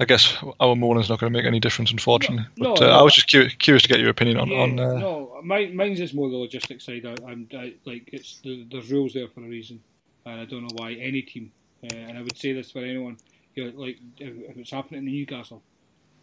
I 0.02 0.04
guess 0.04 0.36
our 0.58 0.74
mourning's 0.74 1.08
not 1.08 1.20
going 1.20 1.32
to 1.32 1.38
make 1.38 1.46
any 1.46 1.60
difference, 1.60 1.92
unfortunately. 1.92 2.44
No, 2.56 2.74
but 2.74 2.80
no, 2.80 2.86
uh, 2.86 2.90
no. 2.90 2.98
I 2.98 3.02
was 3.02 3.14
just 3.14 3.28
curious, 3.28 3.54
curious, 3.54 3.84
to 3.84 3.88
get 3.88 4.00
your 4.00 4.10
opinion 4.10 4.36
on. 4.36 4.48
Yeah, 4.48 4.58
on 4.58 4.80
uh, 4.80 4.98
no, 4.98 5.40
mine, 5.44 5.76
mine's 5.76 5.98
just 5.98 6.12
more 6.12 6.28
the 6.28 6.36
logistics 6.36 6.86
side. 6.86 7.06
I, 7.06 7.30
am 7.30 7.48
like 7.84 8.10
it's 8.12 8.40
there's 8.44 8.90
rules 8.90 9.14
there 9.14 9.28
for 9.28 9.40
a 9.44 9.48
reason, 9.48 9.80
and 10.26 10.40
I 10.40 10.44
don't 10.44 10.62
know 10.62 10.74
why 10.74 10.94
any 10.94 11.22
team. 11.22 11.52
Uh, 11.84 11.94
and 11.94 12.18
I 12.18 12.22
would 12.22 12.36
say 12.36 12.52
this 12.52 12.72
for 12.72 12.80
anyone. 12.80 13.16
You 13.54 13.70
know, 13.70 13.80
like 13.80 13.98
if, 14.18 14.50
if 14.50 14.56
it's 14.56 14.72
happening 14.72 15.06
in 15.06 15.12
Newcastle, 15.12 15.62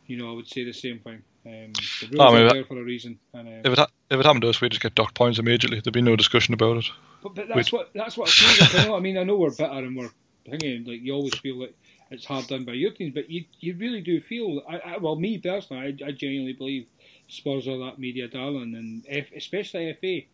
you 0.07 0.17
know, 0.17 0.29
I 0.29 0.33
would 0.33 0.47
say 0.47 0.65
the 0.65 0.73
same 0.73 0.99
thing. 0.99 1.23
Um, 1.45 1.71
the 2.01 2.07
rules 2.11 2.19
oh, 2.19 2.35
are 2.35 2.53
there 2.53 2.65
for 2.65 2.77
a 2.77 2.83
reason. 2.83 3.17
And, 3.33 3.47
uh, 3.47 3.61
if 3.63 3.73
it 3.73 3.79
ha- 3.79 3.91
if 4.09 4.19
it 4.19 4.25
happened 4.25 4.41
to 4.41 4.49
us, 4.49 4.59
we'd 4.59 4.73
just 4.73 4.83
get 4.83 4.95
docked 4.95 5.15
points 5.15 5.39
immediately. 5.39 5.79
There'd 5.79 5.93
be 5.93 6.01
no 6.01 6.17
discussion 6.17 6.53
about 6.53 6.77
it. 6.79 6.85
But, 7.23 7.35
but 7.35 7.47
that's 7.47 7.71
we'd... 7.71 7.77
what 7.77 7.93
that's 7.93 8.17
what 8.17 8.27
I 8.27 8.31
feel 8.31 8.65
like. 8.65 8.75
I 8.75 8.87
know. 8.89 8.97
I 8.97 8.99
mean, 8.99 9.17
I 9.17 9.23
know 9.23 9.37
we're 9.37 9.51
bitter 9.51 9.71
and 9.71 9.95
we're 9.95 10.11
thinking 10.49 10.83
like 10.83 11.01
you 11.01 11.13
always 11.13 11.35
feel 11.35 11.61
like 11.61 11.75
it's 12.11 12.25
hard 12.25 12.47
done 12.47 12.65
by 12.65 12.73
your 12.73 12.91
teams, 12.91 13.13
but 13.13 13.29
you 13.29 13.45
you 13.59 13.75
really 13.77 14.01
do 14.01 14.19
feel. 14.19 14.61
I, 14.67 14.77
I 14.79 14.97
well, 14.97 15.15
me 15.15 15.37
personally, 15.37 15.97
I, 16.01 16.07
I 16.07 16.11
genuinely 16.11 16.53
believe 16.53 16.87
Spurs 17.27 17.67
are 17.67 17.77
that 17.77 17.99
media 17.99 18.27
darling, 18.27 18.75
and 18.75 19.05
F, 19.07 19.31
especially 19.35 19.93
FA. 19.93 20.27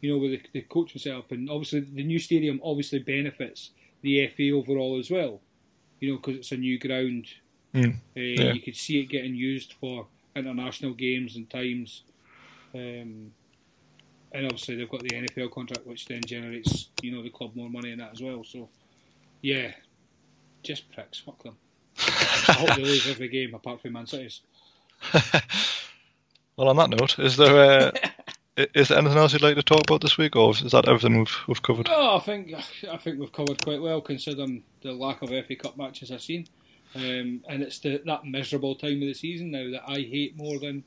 You 0.00 0.12
know, 0.12 0.18
with 0.18 0.32
the, 0.32 0.42
the 0.52 0.62
coaching 0.62 1.00
setup, 1.00 1.30
and 1.30 1.48
obviously 1.48 1.80
the 1.80 2.02
new 2.02 2.18
stadium 2.18 2.60
obviously 2.64 2.98
benefits 2.98 3.70
the 4.02 4.26
FA 4.28 4.50
overall 4.50 4.98
as 4.98 5.10
well. 5.10 5.40
You 6.00 6.10
know, 6.10 6.16
because 6.16 6.38
it's 6.38 6.52
a 6.52 6.56
new 6.56 6.76
ground 6.78 7.28
Mm, 7.74 7.94
uh, 7.94 8.20
yeah. 8.20 8.52
You 8.52 8.60
could 8.60 8.76
see 8.76 9.00
it 9.00 9.06
getting 9.06 9.34
used 9.34 9.74
for 9.74 10.06
international 10.36 10.92
games 10.92 11.36
and 11.36 11.48
times. 11.48 12.02
Um, 12.74 13.32
and 14.34 14.46
obviously 14.46 14.76
they've 14.76 14.88
got 14.88 15.02
the 15.02 15.10
NFL 15.10 15.50
contract, 15.50 15.86
which 15.86 16.06
then 16.06 16.22
generates 16.24 16.88
you 17.02 17.12
know 17.12 17.22
the 17.22 17.30
club 17.30 17.54
more 17.54 17.70
money 17.70 17.92
in 17.92 17.98
that 17.98 18.12
as 18.12 18.22
well. 18.22 18.44
So, 18.44 18.68
yeah, 19.42 19.72
just 20.62 20.90
pricks. 20.92 21.18
Fuck 21.18 21.42
them. 21.42 21.56
I 21.98 22.52
hope 22.52 22.76
they 22.76 22.82
lose 22.82 23.08
every 23.08 23.28
game 23.28 23.54
apart 23.54 23.82
from 23.82 23.92
Man 23.92 24.06
City's. 24.06 24.40
well, 26.56 26.68
on 26.68 26.76
that 26.76 26.90
note, 26.90 27.18
is 27.18 27.36
there 27.36 27.92
uh, 27.94 28.08
is 28.56 28.88
there 28.88 28.98
anything 28.98 29.18
else 29.18 29.32
you'd 29.32 29.42
like 29.42 29.56
to 29.56 29.62
talk 29.62 29.82
about 29.82 30.00
this 30.00 30.18
week, 30.18 30.36
or 30.36 30.50
is 30.50 30.72
that 30.72 30.88
everything 30.88 31.18
we've 31.18 31.36
we've 31.46 31.62
covered? 31.62 31.88
Oh, 31.90 32.16
I 32.16 32.20
think 32.20 32.54
I 32.90 32.96
think 32.96 33.18
we've 33.18 33.32
covered 33.32 33.62
quite 33.62 33.80
well 33.80 34.00
considering 34.00 34.62
the 34.82 34.92
lack 34.92 35.22
of 35.22 35.30
FA 35.30 35.56
Cup 35.56 35.76
matches 35.76 36.10
I've 36.10 36.22
seen. 36.22 36.46
Um, 36.94 37.42
and 37.48 37.62
it's 37.62 37.78
the, 37.78 38.02
that 38.04 38.26
miserable 38.26 38.74
time 38.74 39.00
of 39.00 39.08
the 39.08 39.14
season 39.14 39.50
now 39.50 39.70
that 39.70 39.84
I 39.88 40.00
hate 40.00 40.36
more 40.36 40.58
than 40.58 40.84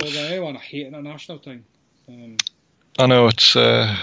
more 0.00 0.10
than 0.10 0.32
anyone. 0.32 0.56
I 0.56 0.60
hate 0.60 0.86
international 0.86 1.38
time. 1.38 1.64
Um, 2.08 2.36
I 2.98 3.06
know 3.06 3.26
it's 3.26 3.56
uh, 3.56 3.96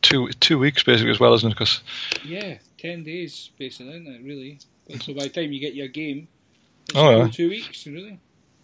two 0.00 0.30
two 0.40 0.58
weeks 0.58 0.82
basically 0.82 1.10
as 1.10 1.20
well, 1.20 1.34
isn't 1.34 1.52
it? 1.52 1.58
Cause 1.58 1.82
yeah, 2.24 2.58
ten 2.80 3.04
days 3.04 3.50
basically, 3.58 3.92
isn't 3.92 4.06
it? 4.06 4.22
Really. 4.24 4.58
But 4.88 5.02
so 5.02 5.14
by 5.14 5.24
the 5.24 5.28
time 5.28 5.52
you 5.52 5.60
get 5.60 5.74
your 5.74 5.88
game, 5.88 6.28
it's 6.88 6.96
oh, 6.96 7.24
yeah. 7.24 7.28
two 7.28 7.50
weeks, 7.50 7.86
really. 7.86 8.18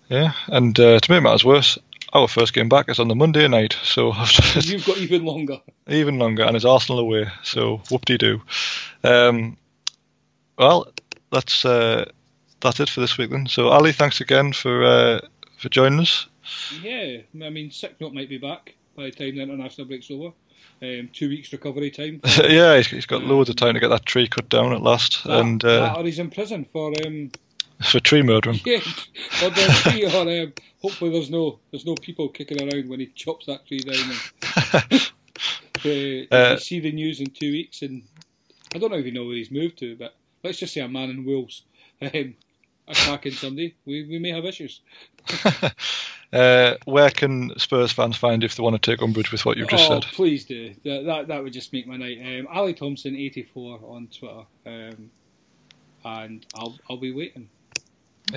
Yeah, 0.08 0.32
and 0.48 0.78
uh, 0.78 0.98
to 0.98 1.10
make 1.10 1.22
matters 1.22 1.44
worse, 1.44 1.78
our 2.12 2.28
first 2.28 2.54
game 2.54 2.68
back 2.68 2.88
is 2.88 2.98
on 2.98 3.08
the 3.08 3.14
Monday 3.14 3.46
night, 3.48 3.76
so 3.82 4.12
you've 4.54 4.86
got 4.86 4.98
even 4.98 5.24
longer. 5.24 5.60
Even 5.88 6.18
longer, 6.18 6.44
and 6.44 6.56
it's 6.56 6.64
Arsenal 6.64 7.00
away, 7.00 7.26
so 7.42 7.82
whoop 7.90 8.04
de 8.04 8.18
doo. 8.18 8.42
Um, 9.04 9.56
well, 10.58 10.86
that's 11.30 11.64
uh, 11.64 12.06
that's 12.60 12.80
it 12.80 12.88
for 12.88 13.00
this 13.00 13.18
week 13.18 13.30
then. 13.30 13.46
So 13.46 13.68
Ali, 13.68 13.92
thanks 13.92 14.20
again 14.20 14.52
for 14.52 14.84
uh, 14.84 15.20
for 15.58 15.68
joining 15.68 16.00
us. 16.00 16.26
Yeah, 16.82 17.18
I 17.42 17.50
mean, 17.50 17.70
sick 17.70 18.00
note 18.00 18.14
might 18.14 18.28
be 18.28 18.38
back 18.38 18.76
by 18.96 19.04
the 19.04 19.10
time 19.10 19.36
the 19.36 19.42
international 19.42 19.86
break's 19.86 20.10
over. 20.10 20.32
Um, 20.82 21.08
two 21.12 21.30
weeks 21.30 21.52
recovery 21.52 21.90
time. 21.90 22.20
yeah, 22.44 22.76
he's, 22.76 22.88
he's 22.88 23.06
got 23.06 23.22
um, 23.22 23.28
loads 23.30 23.48
of 23.48 23.56
time 23.56 23.74
to 23.74 23.80
get 23.80 23.88
that 23.88 24.04
tree 24.04 24.28
cut 24.28 24.48
down 24.50 24.74
at 24.74 24.82
last, 24.82 25.24
that, 25.24 25.40
and 25.40 25.64
uh, 25.64 25.94
or 25.96 26.04
he's 26.04 26.18
in 26.18 26.30
prison 26.30 26.66
for 26.70 26.92
um, 27.06 27.30
for 27.82 28.00
tree 28.00 28.22
murdering. 28.22 28.60
Yeah, 28.66 28.80
or 29.42 29.50
tree, 29.50 30.04
or 30.04 30.42
um, 30.42 30.52
hopefully 30.82 31.10
there's 31.10 31.30
no 31.30 31.60
there's 31.70 31.86
no 31.86 31.94
people 31.94 32.28
kicking 32.28 32.60
around 32.60 32.88
when 32.90 33.00
he 33.00 33.06
chops 33.06 33.46
that 33.46 33.66
tree 33.66 33.78
down. 33.78 34.12
And, 35.84 36.28
uh, 36.30 36.34
uh, 36.34 36.56
see 36.58 36.80
the 36.80 36.92
news 36.92 37.20
in 37.20 37.30
two 37.30 37.52
weeks, 37.52 37.82
and 37.82 38.02
I 38.74 38.78
don't 38.78 38.92
even 38.92 39.14
know 39.14 39.24
where 39.24 39.36
he's 39.36 39.50
moved 39.50 39.78
to, 39.78 39.96
but 39.96 40.14
let's 40.42 40.58
just 40.58 40.74
say 40.74 40.80
a 40.80 40.88
man 40.88 41.10
in 41.10 41.24
Wales 41.24 41.62
um, 42.02 42.34
attacking 42.88 43.32
somebody, 43.32 43.76
we, 43.84 44.06
we 44.08 44.18
may 44.18 44.30
have 44.30 44.44
issues. 44.44 44.80
Uh, 46.32 46.74
where 46.84 47.10
can 47.10 47.56
Spurs 47.58 47.92
fans 47.92 48.16
find 48.16 48.42
if 48.42 48.56
they 48.56 48.62
want 48.62 48.80
to 48.80 48.90
take 48.90 49.02
umbrage 49.02 49.30
with 49.30 49.44
what 49.46 49.56
you've 49.56 49.68
just 49.68 49.90
oh, 49.90 50.00
said? 50.00 50.10
please 50.12 50.44
do. 50.44 50.74
That, 50.84 51.04
that 51.06 51.28
that 51.28 51.42
would 51.42 51.52
just 51.52 51.72
make 51.72 51.86
my 51.86 51.96
night. 51.96 52.18
Um, 52.20 52.48
Ali 52.52 52.74
Thompson 52.74 53.14
eighty 53.14 53.42
four 53.42 53.78
on 53.82 54.08
Twitter, 54.08 54.42
um, 54.66 55.10
and 56.04 56.46
I'll 56.54 56.78
I'll 56.90 56.96
be 56.96 57.12
waiting. 57.12 57.48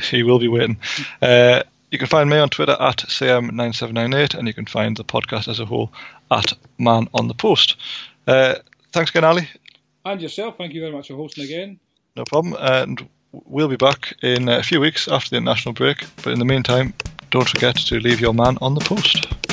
He 0.04 0.22
will 0.22 0.38
be 0.38 0.48
waiting. 0.48 0.78
Uh, 1.20 1.64
you 1.92 1.98
can 1.98 2.08
find 2.08 2.30
me 2.30 2.38
on 2.38 2.50
Twitter 2.50 2.78
at 2.80 2.98
CM9798, 2.98 4.36
and 4.36 4.48
you 4.48 4.54
can 4.54 4.68
find 4.68 4.96
the 4.96 5.04
podcast 5.04 5.48
as 5.48 5.60
a 5.60 5.66
whole 5.66 5.92
at 6.30 6.54
Man 6.78 7.08
on 7.14 7.28
the 7.28 7.34
Post. 7.34 7.76
Uh, 8.28 8.56
thanks 8.92 9.10
again, 9.10 9.24
Ali. 9.24 9.50
And 10.06 10.22
yourself, 10.22 10.58
thank 10.58 10.74
you 10.74 10.82
very 10.82 10.94
much 10.94 11.08
for 11.08 11.16
hosting 11.16 11.44
again. 11.44 11.80
No 12.16 12.24
problem. 12.24 12.56
And 12.60 13.10
we'll 13.32 13.68
be 13.68 13.76
back 13.76 14.14
in 14.22 14.48
a 14.48 14.64
few 14.64 14.80
weeks 14.80 15.08
after 15.08 15.32
the 15.32 15.38
international 15.38 15.74
break. 15.74 16.06
But 16.18 16.34
in 16.34 16.40
the 16.40 16.46
meantime, 16.46 16.94
don't 17.30 17.48
forget 17.48 17.76
to 17.76 18.00
leave 18.00 18.20
your 18.20 18.34
man 18.34 18.58
on 18.62 18.74
the 18.74 18.82
post. 18.82 19.49